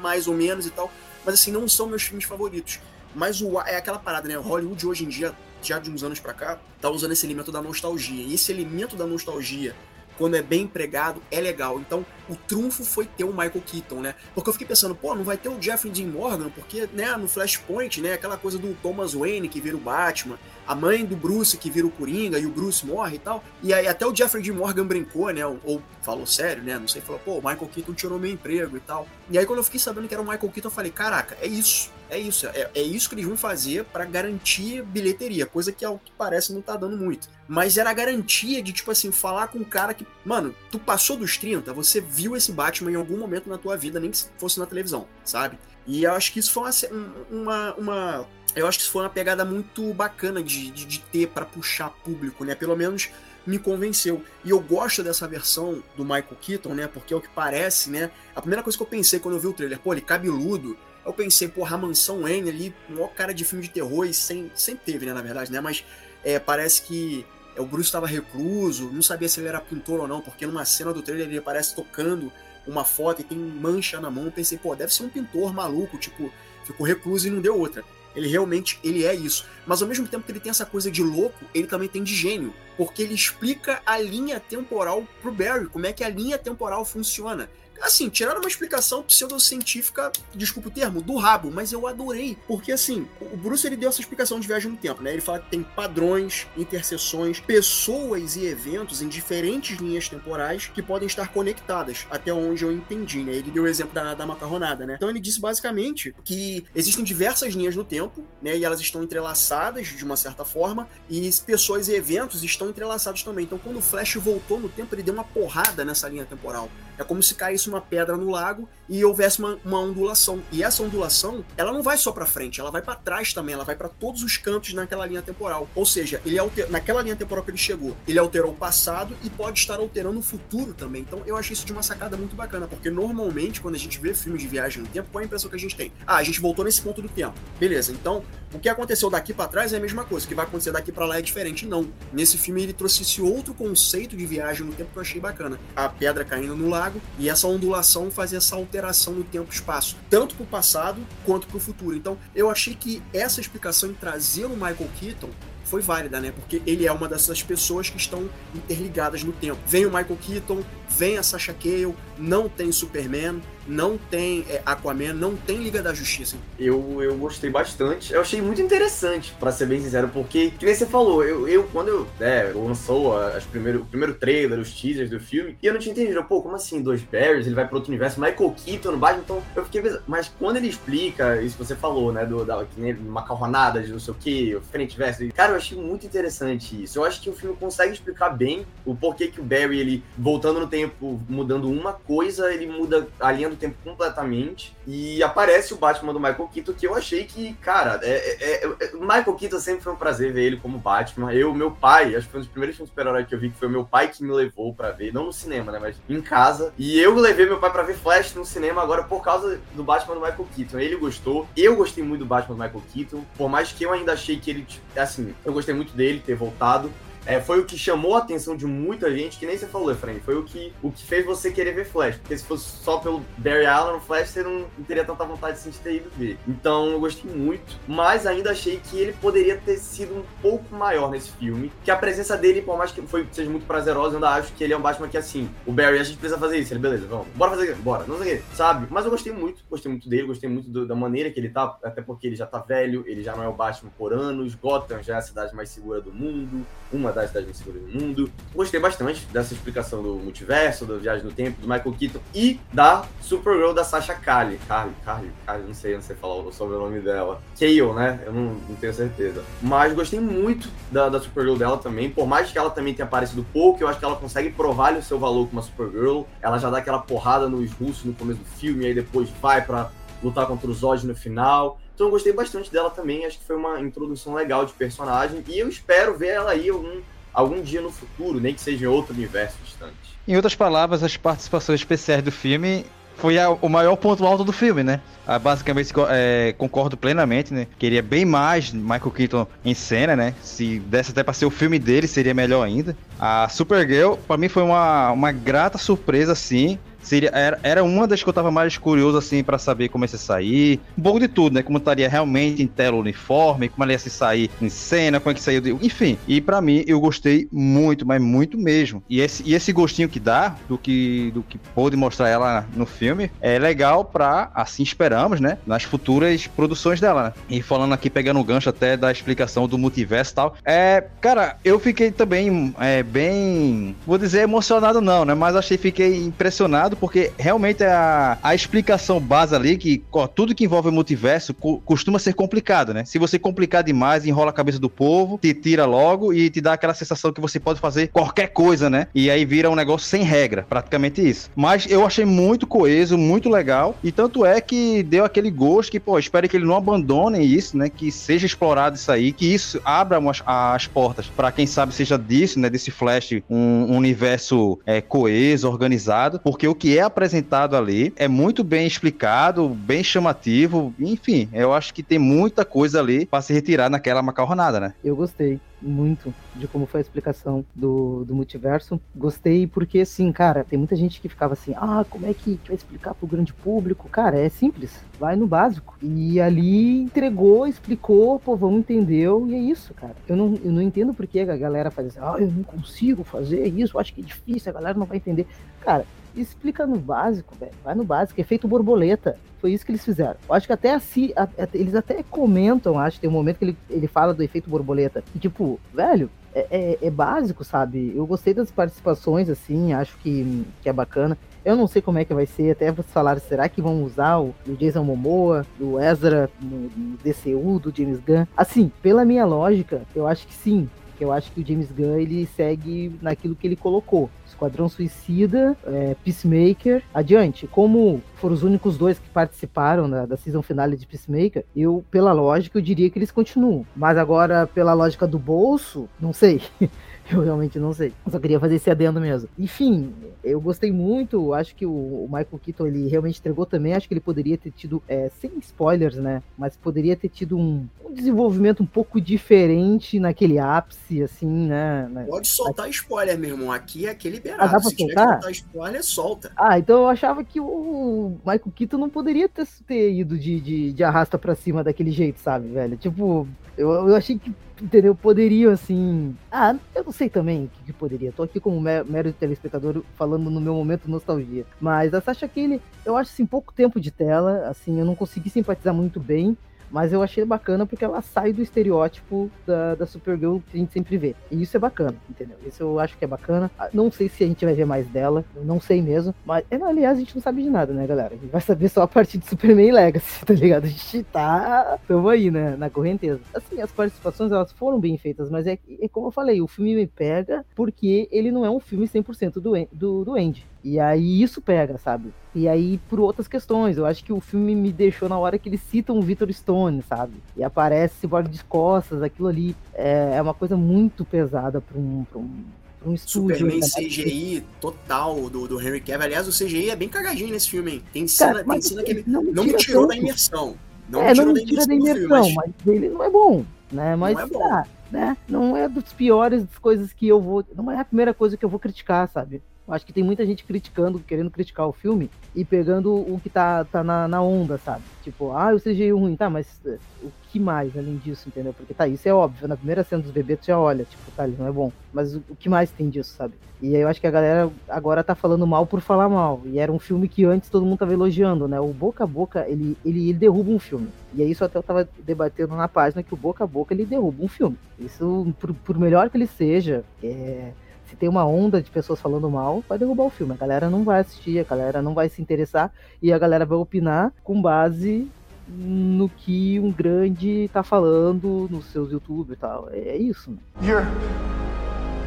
mais 0.00 0.28
ou 0.28 0.34
menos 0.34 0.64
e 0.64 0.70
tal. 0.70 0.90
Mas, 1.26 1.34
assim, 1.34 1.50
não 1.50 1.68
são 1.68 1.88
meus 1.88 2.04
filmes 2.04 2.24
favoritos. 2.24 2.78
Mas 3.14 3.40
o, 3.40 3.60
é 3.60 3.76
aquela 3.76 3.98
parada, 3.98 4.28
né? 4.28 4.38
O 4.38 4.42
Hollywood 4.42 4.86
hoje 4.86 5.04
em 5.04 5.08
dia, 5.08 5.34
já 5.62 5.78
de 5.78 5.90
uns 5.90 6.02
anos 6.02 6.20
para 6.20 6.32
cá, 6.32 6.58
tá 6.80 6.90
usando 6.90 7.12
esse 7.12 7.26
elemento 7.26 7.50
da 7.50 7.60
nostalgia. 7.60 8.24
E 8.24 8.34
esse 8.34 8.52
elemento 8.52 8.96
da 8.96 9.06
nostalgia, 9.06 9.74
quando 10.16 10.36
é 10.36 10.42
bem 10.42 10.62
empregado, 10.62 11.22
é 11.30 11.40
legal. 11.40 11.80
Então, 11.80 12.04
o 12.28 12.36
trunfo 12.36 12.84
foi 12.84 13.06
ter 13.06 13.24
o 13.24 13.30
Michael 13.30 13.62
Keaton, 13.66 14.00
né? 14.00 14.14
Porque 14.34 14.50
eu 14.50 14.52
fiquei 14.52 14.68
pensando, 14.68 14.94
pô, 14.94 15.14
não 15.14 15.24
vai 15.24 15.36
ter 15.36 15.48
o 15.48 15.60
Jeffrey 15.60 15.90
Dean 15.90 16.08
Morgan, 16.08 16.50
porque, 16.50 16.88
né, 16.92 17.16
no 17.16 17.26
Flashpoint, 17.26 18.00
né, 18.00 18.12
aquela 18.12 18.36
coisa 18.36 18.58
do 18.58 18.74
Thomas 18.82 19.14
Wayne 19.14 19.48
que 19.48 19.60
vira 19.60 19.76
o 19.76 19.80
Batman, 19.80 20.38
a 20.70 20.74
mãe 20.76 21.04
do 21.04 21.16
Bruce 21.16 21.56
que 21.56 21.68
vira 21.68 21.84
o 21.84 21.90
Coringa 21.90 22.38
e 22.38 22.46
o 22.46 22.50
Bruce 22.50 22.86
morre 22.86 23.16
e 23.16 23.18
tal. 23.18 23.42
E 23.60 23.74
aí 23.74 23.88
até 23.88 24.06
o 24.06 24.14
Jeffrey 24.14 24.40
Dean 24.40 24.54
Morgan 24.54 24.86
brincou, 24.86 25.28
né, 25.30 25.44
ou, 25.44 25.58
ou 25.64 25.82
falou 26.00 26.24
sério, 26.24 26.62
né, 26.62 26.78
não 26.78 26.86
sei, 26.86 27.02
falou, 27.02 27.20
pô, 27.24 27.32
o 27.32 27.36
Michael 27.38 27.66
Keaton 27.66 27.92
tirou 27.92 28.20
meu 28.20 28.30
emprego 28.30 28.76
e 28.76 28.80
tal. 28.80 29.08
E 29.28 29.36
aí 29.36 29.44
quando 29.44 29.58
eu 29.58 29.64
fiquei 29.64 29.80
sabendo 29.80 30.06
que 30.06 30.14
era 30.14 30.22
o 30.22 30.24
Michael 30.24 30.48
Keaton, 30.48 30.68
eu 30.68 30.72
falei, 30.72 30.92
caraca, 30.92 31.36
é 31.40 31.48
isso. 31.48 31.90
É 32.08 32.18
isso, 32.18 32.46
é, 32.48 32.70
é 32.74 32.82
isso 32.82 33.08
que 33.08 33.14
eles 33.14 33.24
vão 33.24 33.36
fazer 33.36 33.84
para 33.84 34.04
garantir 34.04 34.82
bilheteria, 34.82 35.46
coisa 35.46 35.70
que 35.70 35.84
ao 35.84 35.98
que 35.98 36.10
parece 36.18 36.52
não 36.52 36.60
tá 36.60 36.76
dando 36.76 36.96
muito. 36.96 37.28
Mas 37.48 37.76
era 37.76 37.88
a 37.88 37.92
garantia 37.92 38.60
de, 38.60 38.72
tipo 38.72 38.90
assim, 38.90 39.12
falar 39.12 39.46
com 39.46 39.58
um 39.58 39.64
cara 39.64 39.94
que, 39.94 40.04
mano, 40.24 40.52
tu 40.72 40.78
passou 40.78 41.16
dos 41.16 41.36
30, 41.36 41.72
você 41.72 42.00
viu 42.00 42.36
esse 42.36 42.50
Batman 42.50 42.90
em 42.90 42.96
algum 42.96 43.16
momento 43.16 43.48
na 43.48 43.58
tua 43.58 43.76
vida, 43.76 44.00
nem 44.00 44.10
que 44.10 44.24
fosse 44.38 44.58
na 44.58 44.66
televisão, 44.66 45.06
sabe? 45.24 45.56
E 45.86 46.04
eu 46.04 46.12
acho 46.12 46.32
que 46.32 46.38
isso 46.38 46.52
foi 46.52 46.70
uma, 46.90 47.26
uma, 47.30 47.74
uma 47.74 48.26
eu 48.54 48.66
acho 48.66 48.78
que 48.78 48.84
isso 48.84 48.92
foi 48.92 49.02
uma 49.02 49.10
pegada 49.10 49.44
muito 49.44 49.92
bacana 49.94 50.42
de, 50.42 50.70
de, 50.70 50.84
de 50.84 51.00
ter 51.00 51.28
para 51.28 51.44
puxar 51.44 51.90
público, 51.90 52.44
né? 52.44 52.54
Pelo 52.54 52.76
menos 52.76 53.10
me 53.46 53.58
convenceu. 53.58 54.22
E 54.44 54.50
eu 54.50 54.60
gosto 54.60 55.02
dessa 55.02 55.26
versão 55.26 55.82
do 55.96 56.04
Michael 56.04 56.36
Keaton, 56.40 56.74
né? 56.74 56.86
Porque 56.86 57.14
é 57.14 57.16
o 57.16 57.20
que 57.20 57.28
parece, 57.28 57.90
né? 57.90 58.10
A 58.34 58.40
primeira 58.40 58.62
coisa 58.62 58.76
que 58.76 58.82
eu 58.82 58.86
pensei 58.86 59.18
quando 59.18 59.34
eu 59.34 59.40
vi 59.40 59.46
o 59.46 59.52
trailer, 59.52 59.78
pô, 59.78 59.92
ele 59.92 60.00
cabeludo. 60.00 60.76
Eu 61.04 61.12
pensei, 61.12 61.48
porra, 61.48 61.76
a 61.76 61.78
Mansão 61.78 62.22
Wayne 62.22 62.50
ali, 62.50 62.74
maior 62.88 63.08
cara 63.08 63.32
de 63.32 63.44
filme 63.44 63.64
de 63.64 63.70
terror, 63.70 64.04
e 64.04 64.12
sem, 64.12 64.50
sempre 64.54 64.92
teve, 64.92 65.06
né, 65.06 65.14
na 65.14 65.22
verdade, 65.22 65.50
né? 65.50 65.60
Mas 65.60 65.84
é, 66.22 66.38
parece 66.38 66.82
que 66.82 67.24
o 67.56 67.64
Bruce 67.64 67.88
estava 67.88 68.06
recluso, 68.06 68.90
não 68.92 69.02
sabia 69.02 69.28
se 69.28 69.40
ele 69.40 69.48
era 69.48 69.60
pintor 69.60 70.00
ou 70.00 70.06
não, 70.08 70.20
porque 70.20 70.46
numa 70.46 70.64
cena 70.64 70.92
do 70.92 71.02
trailer 71.02 71.26
ele 71.26 71.38
aparece 71.38 71.74
tocando 71.74 72.30
uma 72.66 72.84
foto 72.84 73.22
e 73.22 73.24
tem 73.24 73.38
mancha 73.38 74.00
na 74.00 74.10
mão. 74.10 74.26
Eu 74.26 74.32
pensei, 74.32 74.58
pô, 74.58 74.74
deve 74.76 74.94
ser 74.94 75.02
um 75.02 75.08
pintor 75.08 75.52
maluco, 75.54 75.98
tipo, 75.98 76.30
ficou 76.64 76.86
recluso 76.86 77.26
e 77.26 77.30
não 77.30 77.40
deu 77.40 77.58
outra. 77.58 77.82
Ele 78.14 78.28
realmente 78.28 78.78
ele 78.82 79.04
é 79.04 79.14
isso. 79.14 79.46
Mas 79.66 79.82
ao 79.82 79.88
mesmo 79.88 80.06
tempo 80.06 80.24
que 80.24 80.32
ele 80.32 80.40
tem 80.40 80.50
essa 80.50 80.66
coisa 80.66 80.90
de 80.90 81.02
louco, 81.02 81.44
ele 81.54 81.66
também 81.66 81.88
tem 81.88 82.02
de 82.02 82.14
gênio. 82.14 82.52
Porque 82.76 83.02
ele 83.02 83.14
explica 83.14 83.80
a 83.86 83.98
linha 83.98 84.40
temporal 84.40 85.06
pro 85.22 85.32
Barry, 85.32 85.66
como 85.66 85.86
é 85.86 85.92
que 85.92 86.02
a 86.02 86.08
linha 86.08 86.38
temporal 86.38 86.84
funciona 86.84 87.48
assim, 87.80 88.08
tiraram 88.08 88.40
uma 88.40 88.48
explicação 88.48 89.02
pseudocientífica, 89.02 90.12
desculpa 90.34 90.68
o 90.68 90.72
termo, 90.72 91.00
do 91.00 91.16
rabo, 91.16 91.50
mas 91.50 91.72
eu 91.72 91.86
adorei, 91.86 92.36
porque 92.46 92.72
assim, 92.72 93.06
o 93.20 93.36
Bruce 93.36 93.66
ele 93.66 93.76
deu 93.76 93.88
essa 93.88 94.00
explicação 94.00 94.38
de 94.38 94.46
viagem 94.46 94.70
no 94.70 94.76
tempo, 94.76 95.02
né? 95.02 95.12
Ele 95.12 95.20
fala 95.20 95.40
que 95.40 95.50
tem 95.50 95.62
padrões, 95.62 96.46
interseções, 96.56 97.40
pessoas 97.40 98.36
e 98.36 98.46
eventos 98.46 99.02
em 99.02 99.08
diferentes 99.08 99.78
linhas 99.78 100.08
temporais 100.08 100.66
que 100.66 100.82
podem 100.82 101.06
estar 101.06 101.28
conectadas, 101.28 102.06
até 102.10 102.32
onde 102.32 102.64
eu 102.64 102.72
entendi, 102.72 103.22
né? 103.22 103.32
Ele 103.34 103.50
deu 103.50 103.64
o 103.64 103.68
exemplo 103.68 103.94
da, 103.94 104.14
da 104.14 104.26
macarronada, 104.26 104.86
né? 104.86 104.94
Então 104.96 105.08
ele 105.08 105.20
disse 105.20 105.40
basicamente 105.40 106.14
que 106.24 106.64
existem 106.74 107.04
diversas 107.04 107.54
linhas 107.54 107.76
no 107.76 107.84
tempo, 107.84 108.24
né? 108.42 108.56
E 108.56 108.64
elas 108.64 108.80
estão 108.80 109.02
entrelaçadas 109.02 109.88
de 109.88 110.04
uma 110.04 110.16
certa 110.16 110.44
forma, 110.44 110.88
e 111.08 111.30
pessoas 111.46 111.88
e 111.88 111.94
eventos 111.94 112.42
estão 112.42 112.68
entrelaçados 112.68 113.22
também. 113.22 113.44
Então 113.44 113.58
quando 113.58 113.78
o 113.78 113.82
Flash 113.82 114.16
voltou 114.16 114.60
no 114.60 114.68
tempo, 114.68 114.94
ele 114.94 115.02
deu 115.02 115.14
uma 115.14 115.24
porrada 115.24 115.84
nessa 115.84 116.08
linha 116.08 116.24
temporal. 116.24 116.70
É 117.00 117.04
como 117.04 117.22
se 117.22 117.34
caísse 117.34 117.66
uma 117.66 117.80
pedra 117.80 118.14
no 118.14 118.30
lago 118.30 118.68
e 118.86 119.02
houvesse 119.02 119.38
uma, 119.38 119.58
uma 119.64 119.80
ondulação. 119.80 120.42
E 120.52 120.62
essa 120.62 120.82
ondulação, 120.82 121.42
ela 121.56 121.72
não 121.72 121.82
vai 121.82 121.96
só 121.96 122.12
para 122.12 122.26
frente, 122.26 122.60
ela 122.60 122.70
vai 122.70 122.82
para 122.82 122.94
trás 122.94 123.32
também, 123.32 123.54
ela 123.54 123.64
vai 123.64 123.74
para 123.74 123.88
todos 123.88 124.22
os 124.22 124.36
cantos 124.36 124.74
naquela 124.74 125.06
linha 125.06 125.22
temporal. 125.22 125.66
Ou 125.74 125.86
seja, 125.86 126.20
ele 126.26 126.38
alter... 126.38 126.70
naquela 126.70 127.00
linha 127.00 127.16
temporal 127.16 127.42
que 127.42 127.50
ele 127.50 127.56
chegou, 127.56 127.96
ele 128.06 128.18
alterou 128.18 128.52
o 128.52 128.54
passado 128.54 129.16
e 129.24 129.30
pode 129.30 129.60
estar 129.60 129.78
alterando 129.78 130.18
o 130.18 130.22
futuro 130.22 130.74
também. 130.74 131.00
Então 131.00 131.22
eu 131.24 131.38
achei 131.38 131.54
isso 131.54 131.64
de 131.64 131.72
uma 131.72 131.82
sacada 131.82 132.18
muito 132.18 132.36
bacana, 132.36 132.68
porque 132.68 132.90
normalmente 132.90 133.62
quando 133.62 133.76
a 133.76 133.78
gente 133.78 133.98
vê 133.98 134.12
filmes 134.12 134.42
de 134.42 134.48
viagem 134.48 134.82
no 134.82 134.88
tempo, 134.88 135.08
qual 135.10 135.22
é 135.22 135.24
a 135.24 135.26
impressão 135.26 135.48
que 135.48 135.56
a 135.56 135.58
gente 135.58 135.74
tem? 135.74 135.90
Ah, 136.06 136.16
a 136.16 136.22
gente 136.22 136.38
voltou 136.38 136.66
nesse 136.66 136.82
ponto 136.82 137.00
do 137.00 137.08
tempo. 137.08 137.34
Beleza, 137.58 137.92
então 137.92 138.22
o 138.52 138.58
que 138.58 138.68
aconteceu 138.68 139.08
daqui 139.08 139.32
para 139.32 139.48
trás 139.48 139.72
é 139.72 139.78
a 139.78 139.80
mesma 139.80 140.04
coisa, 140.04 140.26
o 140.26 140.28
que 140.28 140.34
vai 140.34 140.44
acontecer 140.44 140.72
daqui 140.72 140.92
para 140.92 141.06
lá 141.06 141.18
é 141.18 141.22
diferente. 141.22 141.64
Não. 141.64 141.88
Nesse 142.12 142.36
filme 142.36 142.62
ele 142.62 142.74
trouxe 142.74 143.02
esse 143.02 143.22
outro 143.22 143.54
conceito 143.54 144.16
de 144.16 144.26
viagem 144.26 144.66
no 144.66 144.72
tempo 144.74 144.90
que 144.92 144.98
eu 144.98 145.02
achei 145.02 145.18
bacana. 145.18 145.58
A 145.74 145.88
pedra 145.88 146.24
caindo 146.24 146.54
no 146.54 146.68
lago 146.68 146.89
e 147.18 147.28
essa 147.28 147.46
ondulação 147.46 148.10
fazia 148.10 148.38
essa 148.38 148.56
alteração 148.56 149.14
no 149.14 149.24
tempo-espaço, 149.24 149.96
tanto 150.08 150.34
para 150.34 150.44
o 150.44 150.46
passado 150.46 151.00
quanto 151.24 151.46
para 151.46 151.56
o 151.56 151.60
futuro. 151.60 151.96
Então 151.96 152.18
eu 152.34 152.50
achei 152.50 152.74
que 152.74 153.02
essa 153.12 153.40
explicação 153.40 153.90
em 153.90 153.94
trazer 153.94 154.46
o 154.46 154.50
Michael 154.50 154.88
Keaton 154.98 155.30
foi 155.70 155.80
válida, 155.80 156.20
né? 156.20 156.32
Porque 156.34 156.60
ele 156.66 156.86
é 156.86 156.92
uma 156.92 157.08
dessas 157.08 157.42
pessoas 157.42 157.88
que 157.88 157.96
estão 157.96 158.28
interligadas 158.54 159.22
no 159.22 159.32
tempo. 159.32 159.58
Vem 159.66 159.86
o 159.86 159.88
Michael 159.88 160.18
Keaton, 160.20 160.62
vem 160.88 161.16
a 161.16 161.22
Sasha 161.22 161.54
Cale, 161.54 161.94
não 162.18 162.48
tem 162.48 162.72
Superman, 162.72 163.40
não 163.66 163.96
tem 163.96 164.44
é, 164.48 164.60
Aquaman, 164.66 165.12
não 165.14 165.36
tem 165.36 165.58
Liga 165.58 165.82
da 165.82 165.94
Justiça. 165.94 166.36
Eu, 166.58 167.02
eu 167.02 167.16
gostei 167.16 167.48
bastante. 167.50 168.12
Eu 168.12 168.20
achei 168.20 168.42
muito 168.42 168.60
interessante, 168.60 169.32
para 169.38 169.52
ser 169.52 169.66
bem 169.66 169.80
sincero, 169.80 170.08
porque, 170.12 170.50
que 170.50 170.64
nem 170.64 170.74
você 170.74 170.86
falou, 170.86 171.24
eu, 171.24 171.48
eu 171.48 171.64
quando 171.64 171.88
eu 171.88 172.06
é, 172.20 172.52
lançou 172.54 173.16
as 173.16 173.44
primeiro, 173.44 173.82
o 173.82 173.86
primeiro 173.86 174.14
trailer, 174.14 174.58
os 174.58 174.72
teasers 174.72 175.08
do 175.08 175.20
filme, 175.20 175.56
e 175.62 175.66
eu 175.66 175.72
não 175.72 175.80
tinha 175.80 175.92
entendido, 175.92 176.22
pô, 176.24 176.42
como 176.42 176.56
assim, 176.56 176.82
dois 176.82 177.02
Barrys, 177.02 177.46
ele 177.46 177.54
vai 177.54 177.66
para 177.66 177.76
outro 177.76 177.90
universo, 177.90 178.20
Michael 178.20 178.54
Keaton 178.64 178.98
Batman, 178.98 179.22
então 179.22 179.42
eu 179.54 179.64
fiquei 179.64 179.80
mas 180.06 180.30
quando 180.38 180.56
ele 180.56 180.68
explica 180.68 181.40
isso 181.40 181.56
que 181.56 181.64
você 181.64 181.76
falou, 181.76 182.12
né, 182.12 182.26
do, 182.26 182.44
da, 182.44 182.66
macarronada 183.00 183.82
de 183.82 183.92
não 183.92 184.00
sei 184.00 184.12
o 184.12 184.16
que, 184.16 184.58
frente 184.70 184.96
verso, 184.96 185.26
cara, 185.34 185.52
eu 185.52 185.56
achei 185.60 185.78
muito 185.78 186.06
interessante 186.06 186.82
isso. 186.82 186.98
Eu 186.98 187.04
acho 187.04 187.20
que 187.20 187.30
o 187.30 187.32
filme 187.32 187.56
consegue 187.56 187.92
explicar 187.92 188.30
bem 188.30 188.66
o 188.84 188.94
porquê 188.94 189.28
que 189.28 189.40
o 189.40 189.44
Barry, 189.44 189.78
ele, 189.78 190.04
voltando 190.18 190.60
no 190.60 190.66
tempo, 190.66 191.20
mudando 191.28 191.70
uma 191.70 191.92
coisa, 191.92 192.52
ele 192.52 192.66
muda 192.66 193.06
a 193.20 193.30
linha 193.30 193.48
do 193.48 193.56
tempo 193.56 193.76
completamente. 193.84 194.74
E 194.86 195.22
aparece 195.22 195.72
o 195.72 195.76
Batman 195.76 196.12
do 196.12 196.18
Michael 196.20 196.48
Keaton, 196.52 196.72
que 196.72 196.86
eu 196.86 196.94
achei 196.94 197.24
que, 197.24 197.54
cara, 197.54 198.00
é, 198.02 198.36
é, 198.40 198.66
é, 198.66 198.92
Michael 198.94 199.34
Keaton 199.34 199.58
sempre 199.60 199.82
foi 199.82 199.92
um 199.92 199.96
prazer 199.96 200.32
ver 200.32 200.44
ele 200.44 200.56
como 200.56 200.78
Batman. 200.78 201.32
Eu, 201.32 201.54
meu 201.54 201.70
pai, 201.70 202.16
acho 202.16 202.26
que 202.26 202.32
foi 202.32 202.40
um 202.40 202.42
dos 202.42 202.50
primeiros 202.50 202.76
filmes 202.76 202.90
super-herói 202.90 203.24
que 203.24 203.34
eu 203.34 203.38
vi, 203.38 203.50
que 203.50 203.58
foi 203.58 203.68
meu 203.68 203.84
pai 203.84 204.08
que 204.08 204.22
me 204.24 204.32
levou 204.32 204.74
para 204.74 204.90
ver, 204.90 205.12
não 205.12 205.26
no 205.26 205.32
cinema, 205.32 205.70
né, 205.70 205.78
mas 205.80 205.96
em 206.08 206.20
casa. 206.20 206.72
E 206.78 206.98
eu 206.98 207.14
levei 207.14 207.46
meu 207.46 207.58
pai 207.58 207.70
para 207.70 207.82
ver 207.82 207.94
Flash 207.94 208.34
no 208.34 208.44
cinema 208.44 208.82
agora 208.82 209.04
por 209.04 209.22
causa 209.22 209.60
do 209.74 209.84
Batman 209.84 210.14
do 210.14 210.20
Michael 210.20 210.48
Keaton. 210.56 210.78
Ele 210.78 210.96
gostou, 210.96 211.46
eu 211.56 211.76
gostei 211.76 212.02
muito 212.02 212.20
do 212.20 212.26
Batman 212.26 212.56
do 212.56 212.62
Michael 212.62 212.82
Keaton, 212.92 213.24
por 213.36 213.48
mais 213.48 213.72
que 213.72 213.84
eu 213.84 213.92
ainda 213.92 214.12
achei 214.12 214.38
que 214.38 214.50
ele, 214.50 214.66
assim, 214.96 215.34
eu 215.50 215.54
gostei 215.54 215.74
muito 215.74 215.92
dele 215.94 216.22
ter 216.24 216.34
voltado, 216.34 216.90
é, 217.26 217.40
foi 217.40 217.60
o 217.60 217.64
que 217.64 217.76
chamou 217.76 218.14
a 218.14 218.18
atenção 218.18 218.56
de 218.56 218.66
muita 218.66 219.10
gente, 219.14 219.38
que 219.38 219.46
nem 219.46 219.56
você 219.56 219.66
falou, 219.66 219.90
Efraim, 219.90 220.20
foi 220.20 220.36
o 220.36 220.42
que, 220.42 220.72
o 220.82 220.90
que 220.90 221.04
fez 221.04 221.24
você 221.24 221.50
querer 221.50 221.72
ver 221.72 221.84
Flash. 221.84 222.16
Porque 222.16 222.36
se 222.36 222.44
fosse 222.44 222.64
só 222.82 222.98
pelo 222.98 223.22
Barry 223.38 223.66
Allen 223.66 224.00
Flash, 224.00 224.30
você 224.30 224.42
não, 224.42 224.66
não 224.76 224.84
teria 224.86 225.04
tanta 225.04 225.24
vontade 225.24 225.62
de 225.62 225.78
ter 225.78 225.96
ido 225.96 226.10
ver. 226.16 226.38
Então 226.46 226.90
eu 226.90 227.00
gostei 227.00 227.30
muito, 227.30 227.78
mas 227.86 228.26
ainda 228.26 228.50
achei 228.50 228.78
que 228.78 228.98
ele 228.98 229.12
poderia 229.12 229.56
ter 229.56 229.76
sido 229.76 230.14
um 230.14 230.22
pouco 230.40 230.74
maior 230.74 231.10
nesse 231.10 231.30
filme. 231.32 231.70
Que 231.84 231.90
a 231.90 231.96
presença 231.96 232.36
dele, 232.36 232.62
por 232.62 232.76
mais 232.76 232.92
que 232.92 233.02
foi, 233.02 233.26
seja 233.32 233.50
muito 233.50 233.66
prazerosa, 233.66 234.10
eu 234.10 234.14
ainda 234.16 234.30
acho 234.30 234.52
que 234.52 234.64
ele 234.64 234.72
é 234.72 234.76
um 234.76 234.80
Batman 234.80 235.08
que 235.08 235.16
assim, 235.16 235.48
o 235.66 235.72
Barry, 235.72 235.98
a 235.98 236.04
gente 236.04 236.18
precisa 236.18 236.38
fazer 236.38 236.58
isso, 236.58 236.72
ele, 236.72 236.80
beleza, 236.80 237.06
vamos, 237.06 237.26
bora 237.34 237.50
fazer, 237.52 237.74
bora, 237.76 238.04
não 238.06 238.18
sei 238.18 238.34
o 238.34 238.36
que, 238.38 238.56
sabe? 238.56 238.86
Mas 238.90 239.04
eu 239.04 239.10
gostei 239.10 239.32
muito, 239.32 239.62
gostei 239.68 239.90
muito 239.90 240.08
dele, 240.08 240.26
gostei 240.26 240.48
muito 240.48 240.68
do, 240.70 240.86
da 240.86 240.94
maneira 240.94 241.30
que 241.30 241.38
ele 241.38 241.48
tá, 241.48 241.78
até 241.82 242.02
porque 242.02 242.26
ele 242.26 242.36
já 242.36 242.46
tá 242.46 242.58
velho, 242.58 243.04
ele 243.06 243.22
já 243.22 243.34
não 243.36 243.44
é 243.44 243.48
o 243.48 243.52
Batman 243.52 243.90
por 243.96 244.12
anos, 244.12 244.54
Gotham 244.54 245.02
já 245.02 245.14
é 245.14 245.18
a 245.18 245.22
cidade 245.22 245.54
mais 245.54 245.68
segura 245.68 246.00
do 246.00 246.12
mundo, 246.12 246.66
uma 246.92 247.09
sistema 247.10 247.12
das 247.12 247.28
cidades 247.28 247.50
inseguras 247.50 247.82
do 247.82 247.88
mundo. 247.88 248.30
Gostei 248.54 248.80
bastante 248.80 249.26
dessa 249.32 249.52
explicação 249.52 250.02
do 250.02 250.14
multiverso, 250.14 250.86
da 250.86 250.96
viagem 250.96 251.24
no 251.24 251.32
tempo, 251.32 251.60
do 251.60 251.68
Michael 251.68 251.94
Keaton 251.98 252.20
e 252.34 252.60
da 252.72 253.04
Supergirl 253.20 253.72
da 253.72 253.84
Sasha 253.84 254.14
Kali. 254.14 254.58
Carly, 254.68 254.94
Carly, 255.04 255.30
Carly, 255.44 255.66
não 255.66 255.74
sei, 255.74 255.94
não 255.94 256.02
sei 256.02 256.16
falar 256.16 256.36
o 256.36 256.52
sobrenome 256.52 257.00
dela. 257.00 257.40
Kale, 257.58 257.92
né? 257.94 258.20
Eu 258.24 258.32
não, 258.32 258.54
não 258.68 258.76
tenho 258.76 258.94
certeza. 258.94 259.42
Mas 259.60 259.92
gostei 259.92 260.20
muito 260.20 260.68
da, 260.90 261.08
da 261.08 261.20
Supergirl 261.20 261.56
dela 261.56 261.78
também. 261.78 262.10
Por 262.10 262.26
mais 262.26 262.50
que 262.50 262.58
ela 262.58 262.70
também 262.70 262.94
tenha 262.94 263.06
aparecido 263.06 263.44
pouco, 263.52 263.82
eu 263.82 263.88
acho 263.88 263.98
que 263.98 264.04
ela 264.04 264.16
consegue 264.16 264.50
provar 264.50 264.94
o 264.94 265.02
seu 265.02 265.18
valor 265.18 265.46
como 265.46 265.60
uma 265.60 265.62
Supergirl. 265.62 266.22
Ela 266.40 266.58
já 266.58 266.70
dá 266.70 266.78
aquela 266.78 266.98
porrada 266.98 267.48
nos 267.48 267.72
russos 267.72 268.04
no 268.04 268.14
começo 268.14 268.40
do 268.40 268.46
filme, 268.58 268.84
e 268.84 268.88
aí 268.88 268.94
depois 268.94 269.28
vai 269.40 269.62
para 269.64 269.90
lutar 270.22 270.46
contra 270.46 270.70
os 270.70 270.78
Zod 270.78 271.06
no 271.06 271.14
final. 271.14 271.80
Então 271.94 272.06
eu 272.06 272.10
gostei 272.10 272.32
bastante 272.32 272.72
dela 272.72 272.90
também, 272.90 273.26
acho 273.26 273.38
que 273.38 273.44
foi 273.44 273.56
uma 273.56 273.80
introdução 273.80 274.34
legal 274.34 274.64
de 274.64 274.72
personagem 274.72 275.44
e 275.46 275.58
eu 275.58 275.68
espero 275.68 276.16
ver 276.16 276.28
ela 276.28 276.50
aí 276.52 276.68
algum, 276.68 277.00
algum 277.32 277.60
dia 277.60 277.80
no 277.80 277.90
futuro, 277.90 278.40
nem 278.40 278.54
que 278.54 278.60
seja 278.60 278.84
em 278.84 278.88
outro 278.88 279.12
universo 279.12 279.56
distante. 279.64 280.18
Em 280.26 280.36
outras 280.36 280.54
palavras, 280.54 281.02
as 281.02 281.16
participações 281.16 281.80
especiais 281.80 282.22
do 282.22 282.32
filme 282.32 282.86
foi 283.20 283.38
a, 283.38 283.50
o 283.50 283.68
maior 283.68 283.96
ponto 283.96 284.24
alto 284.24 284.42
do 284.42 284.52
filme, 284.52 284.82
né? 284.82 285.00
Ah, 285.26 285.38
basicamente 285.38 285.92
é, 286.08 286.54
concordo 286.56 286.96
plenamente, 286.96 287.52
né? 287.52 287.66
Queria 287.78 288.02
bem 288.02 288.24
mais 288.24 288.72
Michael 288.72 289.10
Keaton 289.10 289.46
em 289.64 289.74
cena, 289.74 290.16
né? 290.16 290.34
Se 290.42 290.80
desse 290.80 291.10
até 291.10 291.22
pra 291.22 291.34
ser 291.34 291.44
o 291.44 291.50
filme 291.50 291.78
dele, 291.78 292.08
seria 292.08 292.32
melhor 292.32 292.64
ainda. 292.64 292.96
A 293.18 293.48
Supergirl, 293.48 294.14
pra 294.26 294.38
mim, 294.38 294.48
foi 294.48 294.62
uma, 294.62 295.12
uma 295.12 295.30
grata 295.30 295.76
surpresa, 295.76 296.32
assim. 296.32 296.78
Seria, 297.02 297.30
era, 297.32 297.58
era 297.62 297.84
uma 297.84 298.06
das 298.06 298.22
que 298.22 298.28
eu 298.28 298.32
tava 298.32 298.50
mais 298.50 298.76
curioso, 298.78 299.18
assim, 299.18 299.42
para 299.42 299.58
saber 299.58 299.88
como 299.88 300.04
ia 300.04 300.08
se 300.08 300.18
sair. 300.18 300.80
Um 300.96 301.02
pouco 301.02 301.20
de 301.20 301.28
tudo, 301.28 301.54
né? 301.54 301.62
Como 301.62 301.78
estaria 301.78 302.08
realmente 302.08 302.62
em 302.62 302.66
tela 302.66 302.96
uniforme, 302.96 303.68
como 303.68 303.84
ela 303.84 303.92
ia 303.92 303.98
se 303.98 304.10
sair 304.10 304.50
em 304.60 304.68
cena, 304.68 305.20
como 305.20 305.32
é 305.32 305.34
que 305.34 305.40
saiu. 305.40 305.60
De... 305.60 305.70
Enfim. 305.70 306.18
E 306.26 306.40
para 306.40 306.60
mim, 306.60 306.84
eu 306.86 307.00
gostei 307.00 307.48
muito, 307.50 308.06
mas 308.06 308.20
muito 308.20 308.58
mesmo. 308.58 309.02
E 309.08 309.20
esse, 309.20 309.42
e 309.46 309.54
esse 309.54 309.72
gostinho 309.72 310.08
que 310.08 310.20
dá 310.20 310.56
do 310.68 310.76
que, 310.76 311.30
do 311.32 311.42
que 311.42 311.58
pôde 311.74 311.96
mostrar 311.96 312.28
ela 312.28 312.66
no 312.74 312.86
filme 312.86 313.30
é 313.40 313.58
legal 313.58 314.04
pra, 314.04 314.50
assim 314.54 314.82
esperamos, 314.82 315.40
né? 315.40 315.58
Nas 315.66 315.82
futuras 315.82 316.46
produções 316.46 317.00
dela, 317.00 317.24
né? 317.24 317.32
E 317.48 317.62
falando 317.62 317.92
aqui, 317.92 318.10
pegando 318.10 318.40
o 318.40 318.44
gancho 318.44 318.68
até 318.68 318.96
da 318.96 319.10
explicação 319.10 319.66
do 319.66 319.78
multiverso 319.78 320.32
e 320.32 320.34
tal. 320.34 320.54
É, 320.64 321.04
cara, 321.20 321.56
eu 321.64 321.78
fiquei 321.78 322.10
também 322.10 322.74
é, 322.78 323.02
bem. 323.02 323.96
Vou 324.06 324.18
dizer 324.18 324.42
emocionado, 324.42 325.00
não, 325.00 325.24
né? 325.24 325.34
Mas 325.34 325.56
achei, 325.56 325.78
fiquei 325.78 326.24
impressionado 326.24 326.89
porque 326.96 327.32
realmente 327.38 327.82
a, 327.84 328.38
a 328.42 328.54
explicação 328.54 329.20
base 329.20 329.54
ali, 329.54 329.76
que 329.76 330.02
ó, 330.12 330.26
tudo 330.26 330.54
que 330.54 330.64
envolve 330.64 330.88
o 330.88 330.92
multiverso 330.92 331.54
co 331.54 331.78
costuma 331.84 332.18
ser 332.18 332.34
complicado, 332.34 332.92
né? 332.92 333.04
Se 333.04 333.18
você 333.18 333.38
complicar 333.38 333.82
demais, 333.82 334.26
enrola 334.26 334.50
a 334.50 334.54
cabeça 334.54 334.78
do 334.78 334.90
povo, 334.90 335.38
te 335.40 335.54
tira 335.54 335.84
logo 335.86 336.32
e 336.32 336.50
te 336.50 336.60
dá 336.60 336.74
aquela 336.74 336.94
sensação 336.94 337.32
que 337.32 337.40
você 337.40 337.58
pode 337.58 337.80
fazer 337.80 338.08
qualquer 338.08 338.48
coisa, 338.48 338.88
né? 338.88 339.06
E 339.14 339.30
aí 339.30 339.44
vira 339.44 339.70
um 339.70 339.74
negócio 339.74 340.06
sem 340.06 340.22
regra, 340.22 340.64
praticamente 340.68 341.26
isso. 341.26 341.50
Mas 341.54 341.86
eu 341.90 342.06
achei 342.06 342.24
muito 342.24 342.66
coeso, 342.66 343.16
muito 343.16 343.48
legal, 343.48 343.96
e 344.02 344.12
tanto 344.12 344.44
é 344.44 344.60
que 344.60 345.02
deu 345.02 345.24
aquele 345.24 345.50
gosto 345.50 345.90
que, 345.90 346.00
pô, 346.00 346.18
espero 346.18 346.48
que 346.48 346.56
ele 346.56 346.66
não 346.66 346.76
abandone 346.76 347.44
isso, 347.44 347.76
né? 347.76 347.88
Que 347.88 348.10
seja 348.10 348.46
explorado 348.46 348.96
isso 348.96 349.10
aí, 349.10 349.32
que 349.32 349.52
isso 349.52 349.80
abra 349.84 350.18
as, 350.18 350.42
as 350.46 350.86
portas 350.86 351.26
para 351.26 351.52
quem 351.52 351.66
sabe 351.66 351.94
seja 351.94 352.18
disso, 352.18 352.58
né? 352.58 352.68
Desse 352.68 352.90
Flash, 352.90 353.42
um, 353.48 353.92
um 353.92 353.96
universo 353.96 354.78
é, 354.86 355.00
coeso, 355.00 355.68
organizado, 355.68 356.40
porque 356.40 356.66
o 356.66 356.74
que 356.80 356.96
é 356.96 357.02
apresentado 357.02 357.76
ali 357.76 358.10
é 358.16 358.26
muito 358.26 358.64
bem 358.64 358.86
explicado, 358.86 359.68
bem 359.68 360.02
chamativo, 360.02 360.94
enfim, 360.98 361.46
eu 361.52 361.74
acho 361.74 361.92
que 361.92 362.02
tem 362.02 362.18
muita 362.18 362.64
coisa 362.64 362.98
ali 363.00 363.26
para 363.26 363.42
se 363.42 363.52
retirar 363.52 363.90
naquela 363.90 364.22
macarronada, 364.22 364.80
né? 364.80 364.94
Eu 365.04 365.14
gostei 365.14 365.60
muito 365.82 366.34
de 366.54 366.66
como 366.66 366.86
foi 366.86 367.00
a 367.00 367.02
explicação 367.02 367.64
do, 367.74 368.24
do 368.24 368.34
multiverso. 368.34 369.00
Gostei 369.14 369.66
porque, 369.66 370.00
assim, 370.00 370.30
cara, 370.32 370.64
tem 370.64 370.78
muita 370.78 370.96
gente 370.96 371.20
que 371.20 371.28
ficava 371.28 371.52
assim, 371.52 371.74
ah, 371.76 372.04
como 372.08 372.26
é 372.26 372.34
que, 372.34 372.58
vai 372.66 372.76
explicar 372.76 373.14
pro 373.14 373.26
grande 373.26 373.52
público? 373.52 374.08
Cara, 374.08 374.38
é 374.38 374.48
simples, 374.48 374.92
vai 375.18 375.36
no 375.36 375.46
básico. 375.46 375.96
E 376.02 376.40
ali 376.40 377.02
entregou, 377.02 377.66
explicou, 377.66 378.38
pô, 378.38 378.56
vamos 378.56 378.80
entendeu, 378.80 379.46
e 379.48 379.54
é 379.54 379.58
isso, 379.58 379.94
cara. 379.94 380.16
Eu 380.28 380.36
não, 380.36 380.58
eu 380.62 380.72
não 380.72 380.82
entendo 380.82 381.14
por 381.14 381.26
que 381.26 381.40
a 381.40 381.56
galera 381.56 381.90
faz 381.90 382.08
assim, 382.08 382.20
ah, 382.20 382.36
eu 382.38 382.50
não 382.50 382.62
consigo 382.62 383.22
fazer 383.22 383.66
isso, 383.66 383.98
acho 383.98 384.14
que 384.14 384.20
é 384.20 384.24
difícil, 384.24 384.70
a 384.70 384.74
galera 384.74 384.98
não 384.98 385.06
vai 385.06 385.18
entender. 385.18 385.46
Cara, 385.80 386.04
explica 386.42 386.86
no 386.86 386.98
básico, 386.98 387.54
velho. 387.58 387.72
Vai 387.84 387.94
no 387.94 388.04
básico, 388.04 388.40
efeito 388.40 388.68
borboleta. 388.68 389.36
Foi 389.60 389.72
isso 389.72 389.84
que 389.84 389.92
eles 389.92 390.04
fizeram. 390.04 390.36
Eu 390.48 390.54
acho 390.54 390.66
que 390.66 390.72
até 390.72 390.94
assim, 390.94 391.32
a, 391.36 391.44
a, 391.44 391.68
eles 391.74 391.94
até 391.94 392.22
comentam, 392.22 392.98
acho, 392.98 393.20
tem 393.20 393.28
um 393.28 393.32
momento 393.32 393.58
que 393.58 393.64
ele, 393.64 393.76
ele 393.88 394.06
fala 394.06 394.32
do 394.32 394.42
efeito 394.42 394.70
borboleta. 394.70 395.22
E 395.34 395.38
tipo, 395.38 395.78
velho, 395.92 396.30
é, 396.54 396.66
é, 396.70 397.06
é, 397.06 397.10
básico, 397.10 397.64
sabe? 397.64 398.12
Eu 398.14 398.26
gostei 398.26 398.52
das 398.52 398.70
participações, 398.70 399.48
assim, 399.48 399.92
acho 399.92 400.16
que, 400.18 400.64
que 400.82 400.88
é 400.88 400.92
bacana. 400.92 401.38
Eu 401.64 401.76
não 401.76 401.86
sei 401.86 402.00
como 402.00 402.18
é 402.18 402.24
que 402.24 402.34
vai 402.34 402.46
ser, 402.46 402.72
até 402.72 402.90
vocês 402.90 403.12
falaram, 403.12 403.40
será 403.40 403.68
que 403.68 403.82
vão 403.82 404.02
usar 404.02 404.38
o, 404.38 404.54
o 404.66 404.74
Jason 404.76 405.04
Momoa, 405.04 405.66
o 405.78 406.00
Ezra 406.00 406.50
no, 406.60 406.90
no 406.96 407.18
DCU, 407.18 407.78
do 407.78 407.94
James 407.94 408.18
Gunn? 408.20 408.46
Assim, 408.56 408.90
pela 409.02 409.24
minha 409.24 409.44
lógica, 409.44 410.02
eu 410.14 410.26
acho 410.26 410.46
que 410.46 410.54
sim. 410.54 410.88
Eu 411.20 411.30
acho 411.30 411.52
que 411.52 411.60
o 411.60 411.66
James 411.66 411.92
Gunn, 411.92 412.18
ele 412.18 412.46
segue 412.46 413.14
naquilo 413.20 413.54
que 413.54 413.66
ele 413.66 413.76
colocou. 413.76 414.30
Esquadrão 414.60 414.90
Suicida, 414.90 415.74
é, 415.86 416.14
Peacemaker, 416.22 417.02
adiante. 417.14 417.66
Como 417.66 418.20
foram 418.34 418.54
os 418.54 418.62
únicos 418.62 418.98
dois 418.98 419.18
que 419.18 419.28
participaram 419.30 420.08
da, 420.08 420.26
da 420.26 420.36
season 420.36 420.60
finale 420.60 420.98
de 420.98 421.06
Peacemaker, 421.06 421.64
eu, 421.74 422.04
pela 422.10 422.32
lógica, 422.32 422.76
eu 422.76 422.82
diria 422.82 423.08
que 423.08 423.18
eles 423.18 423.30
continuam. 423.30 423.86
Mas 423.96 424.18
agora, 424.18 424.66
pela 424.66 424.92
lógica 424.92 425.26
do 425.26 425.38
bolso, 425.38 426.06
não 426.20 426.34
sei. 426.34 426.60
Eu 427.32 427.42
realmente 427.42 427.78
não 427.78 427.92
sei. 427.92 428.12
Eu 428.24 428.32
só 428.32 428.38
queria 428.38 428.58
fazer 428.58 428.76
esse 428.76 428.90
adendo 428.90 429.20
mesmo. 429.20 429.48
Enfim, 429.58 430.12
eu 430.42 430.60
gostei 430.60 430.90
muito. 430.90 431.52
Acho 431.54 431.74
que 431.74 431.86
o, 431.86 432.26
Michael 432.26 432.60
Keaton 432.62 432.86
ele 432.86 433.08
realmente 433.08 433.38
entregou 433.38 433.66
também. 433.66 433.94
Acho 433.94 434.08
que 434.08 434.14
ele 434.14 434.20
poderia 434.20 434.58
ter 434.58 434.70
tido, 434.70 435.02
é, 435.08 435.30
sem 435.40 435.50
spoilers, 435.60 436.16
né? 436.16 436.42
Mas 436.56 436.76
poderia 436.76 437.16
ter 437.16 437.28
tido 437.28 437.56
um, 437.56 437.86
um, 438.04 438.12
desenvolvimento 438.12 438.82
um 438.82 438.86
pouco 438.86 439.20
diferente 439.20 440.18
naquele 440.18 440.58
ápice, 440.58 441.22
assim, 441.22 441.68
né? 441.68 442.10
Pode 442.28 442.48
soltar 442.48 442.86
Aqui... 442.86 442.94
spoiler, 442.94 443.38
meu 443.38 443.50
irmão. 443.50 443.70
Aqui 443.70 444.06
é 444.06 444.10
aquele 444.10 444.36
liberado. 444.36 444.62
Ah, 444.62 444.66
dá 444.66 444.80
pra 444.80 444.90
Se 444.90 444.96
soltar? 444.96 445.32
soltar 445.32 445.50
spoiler, 445.52 446.04
solta. 446.04 446.52
Ah, 446.56 446.78
então 446.78 447.00
eu 447.02 447.08
achava 447.08 447.44
que 447.44 447.60
o 447.60 448.38
Michael 448.44 448.72
Keaton 448.74 448.98
não 448.98 449.10
poderia 449.10 449.48
ter, 449.48 449.66
ter 449.86 450.12
ido 450.12 450.38
de, 450.38 450.60
de, 450.60 450.92
de 450.92 451.04
arrasta 451.04 451.38
pra 451.38 451.54
cima 451.54 451.84
daquele 451.84 452.10
jeito, 452.10 452.40
sabe, 452.40 452.68
velho? 452.68 452.96
Tipo, 452.96 453.46
eu, 453.76 453.90
eu 454.08 454.16
achei 454.16 454.38
que 454.38 454.54
entendeu? 454.82 455.14
Poderiam, 455.14 455.72
assim. 455.72 456.36
Ah, 456.50 456.74
eu 456.94 457.04
não 457.04 457.12
sei 457.12 457.28
também 457.28 457.64
o 457.64 457.68
que, 457.68 457.84
que 457.84 457.92
poderia. 457.92 458.32
Tô 458.32 458.42
aqui 458.42 458.58
como 458.58 458.80
mero 458.80 459.32
telespectador 459.32 460.02
falando 460.16 460.50
no 460.50 460.60
meu 460.60 460.74
momento 460.74 461.10
nostalgia. 461.10 461.64
Mas 461.80 462.14
a 462.14 462.20
Sasha 462.20 462.48
Kane, 462.48 462.80
eu 463.04 463.16
acho 463.16 463.30
assim, 463.32 463.46
pouco 463.46 463.72
tempo 463.72 464.00
de 464.00 464.10
tela, 464.10 464.68
assim, 464.68 464.98
eu 464.98 465.04
não 465.04 465.14
consegui 465.14 465.50
simpatizar 465.50 465.94
muito 465.94 466.18
bem. 466.18 466.56
Mas 466.90 467.12
eu 467.12 467.22
achei 467.22 467.44
bacana 467.44 467.86
porque 467.86 468.04
ela 468.04 468.20
sai 468.20 468.52
do 468.52 468.62
estereótipo 468.62 469.50
da, 469.66 469.94
da 469.94 470.06
Supergirl 470.06 470.58
que 470.58 470.76
a 470.76 470.80
gente 470.80 470.92
sempre 470.92 471.16
vê. 471.16 471.34
E 471.50 471.62
isso 471.62 471.76
é 471.76 471.80
bacana, 471.80 472.16
entendeu? 472.28 472.56
Isso 472.66 472.82
eu 472.82 472.98
acho 472.98 473.16
que 473.16 473.24
é 473.24 473.28
bacana. 473.28 473.70
Ah, 473.78 473.88
não 473.92 474.10
sei 474.10 474.28
se 474.28 474.44
a 474.44 474.46
gente 474.46 474.64
vai 474.64 474.74
ver 474.74 474.84
mais 474.84 475.06
dela, 475.08 475.44
não 475.62 475.80
sei 475.80 476.02
mesmo. 476.02 476.34
Mas, 476.44 476.64
é, 476.70 476.76
aliás, 476.76 477.16
a 477.16 477.20
gente 477.20 477.34
não 477.34 477.42
sabe 477.42 477.62
de 477.62 477.70
nada, 477.70 477.92
né, 477.92 478.06
galera? 478.06 478.34
A 478.34 478.36
gente 478.36 478.50
vai 478.50 478.60
saber 478.60 478.88
só 478.88 479.02
a 479.02 479.08
partir 479.08 479.38
de 479.38 479.46
Superman 479.46 479.92
Legacy, 479.92 480.44
tá 480.46 480.54
ligado? 480.54 480.84
A 480.84 480.88
gente 480.88 481.22
tá. 481.24 481.98
Tamo 482.06 482.28
aí, 482.28 482.50
né? 482.50 482.76
Na 482.76 482.90
correnteza. 482.90 483.40
Assim, 483.54 483.80
as 483.80 483.92
participações 483.92 484.52
elas 484.52 484.72
foram 484.72 484.98
bem 484.98 485.16
feitas, 485.16 485.50
mas 485.50 485.66
é, 485.66 485.78
é 486.00 486.08
como 486.08 486.28
eu 486.28 486.32
falei, 486.32 486.60
o 486.60 486.66
filme 486.66 486.94
me 486.94 487.06
pega 487.06 487.64
porque 487.74 488.28
ele 488.30 488.50
não 488.50 488.64
é 488.64 488.70
um 488.70 488.80
filme 488.80 489.06
100% 489.06 489.54
do, 489.54 489.72
do, 489.92 490.24
do 490.24 490.34
Andy. 490.34 490.66
E 490.82 490.98
aí 490.98 491.42
isso 491.42 491.60
pega, 491.60 491.98
sabe? 491.98 492.32
E 492.54 492.66
aí 492.66 492.98
por 493.08 493.20
outras 493.20 493.46
questões. 493.46 493.98
Eu 493.98 494.06
acho 494.06 494.24
que 494.24 494.32
o 494.32 494.40
filme 494.40 494.74
me 494.74 494.92
deixou 494.92 495.28
na 495.28 495.38
hora 495.38 495.58
que 495.58 495.68
eles 495.68 495.80
citam 495.82 496.18
o 496.18 496.22
Victor 496.22 496.52
Stone, 496.52 497.02
sabe? 497.02 497.34
E 497.56 497.62
aparece 497.62 498.14
Cyborg 498.20 498.48
de 498.48 498.64
costas, 498.64 499.22
aquilo 499.22 499.48
ali 499.48 499.76
é, 499.94 500.32
é 500.36 500.42
uma 500.42 500.54
coisa 500.54 500.76
muito 500.76 501.24
pesada 501.24 501.80
para 501.80 501.98
um, 501.98 502.24
pra 502.24 502.38
um 502.38 502.64
um 503.04 503.14
estúdio. 503.14 503.56
Superman 503.56 503.80
CGI 503.80 504.64
total 504.80 505.48
do, 505.48 505.66
do 505.66 505.80
Henry 505.80 506.00
Cavill. 506.00 506.26
Aliás, 506.26 506.48
o 506.48 506.50
CGI 506.52 506.90
é 506.90 506.96
bem 506.96 507.08
cagadinho 507.08 507.50
nesse 507.50 507.70
filme, 507.70 507.92
hein? 507.92 508.02
Tem 508.12 508.28
cena, 508.28 508.54
Cara, 508.54 508.64
tem 508.64 508.82
cena 508.82 509.02
que 509.02 509.10
ele 509.10 509.24
não 509.26 509.42
me, 509.42 509.52
não 509.52 509.64
me 509.64 509.74
tirou 509.74 510.02
tanto. 510.02 510.10
da 510.10 510.16
imersão. 510.18 510.76
Não 511.08 511.22
é, 511.22 511.28
me 511.28 511.34
tirou 511.34 511.46
não 511.46 511.54
me 511.54 511.64
tira 511.64 511.86
da 511.86 511.94
imersão, 511.94 512.44
filme, 512.44 512.54
mas... 512.56 512.72
mas... 512.84 512.94
ele 512.94 513.08
não 513.08 513.24
é 513.24 513.30
bom, 513.30 513.64
né? 513.90 514.16
Mas 514.16 514.34
não 514.34 514.42
é 514.42 514.46
bom. 514.46 514.58
Tá, 514.58 514.86
né? 515.10 515.36
Não 515.48 515.76
é 515.76 515.88
dos 515.88 516.12
piores 516.12 516.64
das 516.64 516.78
coisas 516.78 517.12
que 517.12 517.26
eu 517.26 517.40
vou. 517.40 517.64
Não 517.74 517.90
é 517.90 517.98
a 517.98 518.04
primeira 518.04 518.34
coisa 518.34 518.56
que 518.56 518.64
eu 518.64 518.68
vou 518.68 518.78
criticar, 518.78 519.28
sabe? 519.32 519.62
Acho 519.90 520.06
que 520.06 520.12
tem 520.12 520.22
muita 520.22 520.46
gente 520.46 520.64
criticando, 520.64 521.18
querendo 521.20 521.50
criticar 521.50 521.86
o 521.86 521.92
filme 521.92 522.30
e 522.54 522.64
pegando 522.64 523.12
o 523.12 523.40
que 523.42 523.50
tá, 523.50 523.84
tá 523.84 524.02
na, 524.02 524.26
na 524.28 524.42
onda, 524.42 524.78
sabe? 524.78 525.02
Tipo, 525.22 525.52
ah, 525.52 525.74
o 525.74 525.80
CGI 525.80 526.12
ruim, 526.12 526.36
tá, 526.36 526.48
mas 526.48 526.80
eh, 526.86 526.98
o 527.22 527.30
que 527.50 527.58
mais 527.58 527.96
além 527.96 528.16
disso, 528.16 528.48
entendeu? 528.48 528.72
Porque 528.72 528.94
tá, 528.94 529.06
isso 529.06 529.28
é 529.28 529.34
óbvio, 529.34 529.68
na 529.68 529.76
primeira 529.76 530.02
cena 530.04 530.22
dos 530.22 530.30
bebês 530.30 530.60
tu 530.60 530.66
já 530.66 530.78
olha, 530.78 531.04
tipo, 531.04 531.30
tá, 531.32 531.46
ele 531.46 531.56
não 531.58 531.66
é 531.66 531.72
bom. 531.72 531.92
Mas 532.12 532.34
o, 532.34 532.42
o 532.48 532.56
que 532.56 532.68
mais 532.68 532.90
tem 532.90 533.08
disso, 533.08 533.34
sabe? 533.36 533.54
E 533.82 533.96
aí 533.96 534.02
eu 534.02 534.08
acho 534.08 534.20
que 534.20 534.26
a 534.26 534.30
galera 534.30 534.70
agora 534.88 535.24
tá 535.24 535.34
falando 535.34 535.66
mal 535.66 535.86
por 535.86 536.00
falar 536.00 536.28
mal. 536.28 536.60
E 536.66 536.78
era 536.78 536.92
um 536.92 536.98
filme 536.98 537.28
que 537.28 537.44
antes 537.44 537.70
todo 537.70 537.84
mundo 537.84 537.98
tava 537.98 538.12
elogiando, 538.12 538.68
né? 538.68 538.78
O 538.78 538.92
boca 538.92 539.24
a 539.24 539.26
boca, 539.26 539.66
ele, 539.66 539.96
ele, 540.04 540.28
ele 540.28 540.38
derruba 540.38 540.70
um 540.70 540.78
filme. 540.78 541.08
E 541.34 541.42
aí 541.42 541.50
isso 541.50 541.64
até 541.64 541.78
eu 541.78 541.82
tava 541.82 542.08
debatendo 542.24 542.76
na 542.76 542.88
página 542.88 543.22
que 543.22 543.32
o 543.32 543.36
boca 543.36 543.64
a 543.64 543.66
boca 543.66 543.94
ele 543.94 544.04
derruba 544.04 544.44
um 544.44 544.48
filme. 544.48 544.76
Isso, 544.98 545.54
por, 545.58 545.72
por 545.72 545.98
melhor 545.98 546.28
que 546.28 546.36
ele 546.36 546.46
seja, 546.46 547.04
é 547.22 547.72
se 548.10 548.16
tem 548.16 548.28
uma 548.28 548.44
onda 548.44 548.82
de 548.82 548.90
pessoas 548.90 549.20
falando 549.20 549.48
mal, 549.48 549.84
vai 549.88 549.96
derrubar 549.96 550.24
o 550.24 550.30
filme. 550.30 550.52
A 550.52 550.56
galera 550.56 550.90
não 550.90 551.04
vai 551.04 551.20
assistir, 551.20 551.60
a 551.60 551.62
galera 551.62 552.02
não 552.02 552.12
vai 552.12 552.28
se 552.28 552.42
interessar 552.42 552.92
e 553.22 553.32
a 553.32 553.38
galera 553.38 553.64
vai 553.64 553.78
opinar 553.78 554.32
com 554.42 554.60
base 554.60 555.30
no 555.68 556.28
que 556.28 556.80
um 556.80 556.90
grande 556.90 557.70
tá 557.72 557.84
falando 557.84 558.66
nos 558.68 558.86
seus 558.86 559.12
YouTube 559.12 559.52
e 559.52 559.56
tal. 559.56 559.88
É, 559.92 560.00
é 560.00 560.16
isso. 560.16 560.58
You're. 560.82 561.06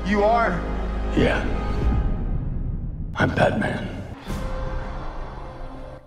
You 0.08 0.24
are. 0.24 0.56
Yeah. 1.17 1.46
I'm 3.19 3.36
Batman. 3.36 3.86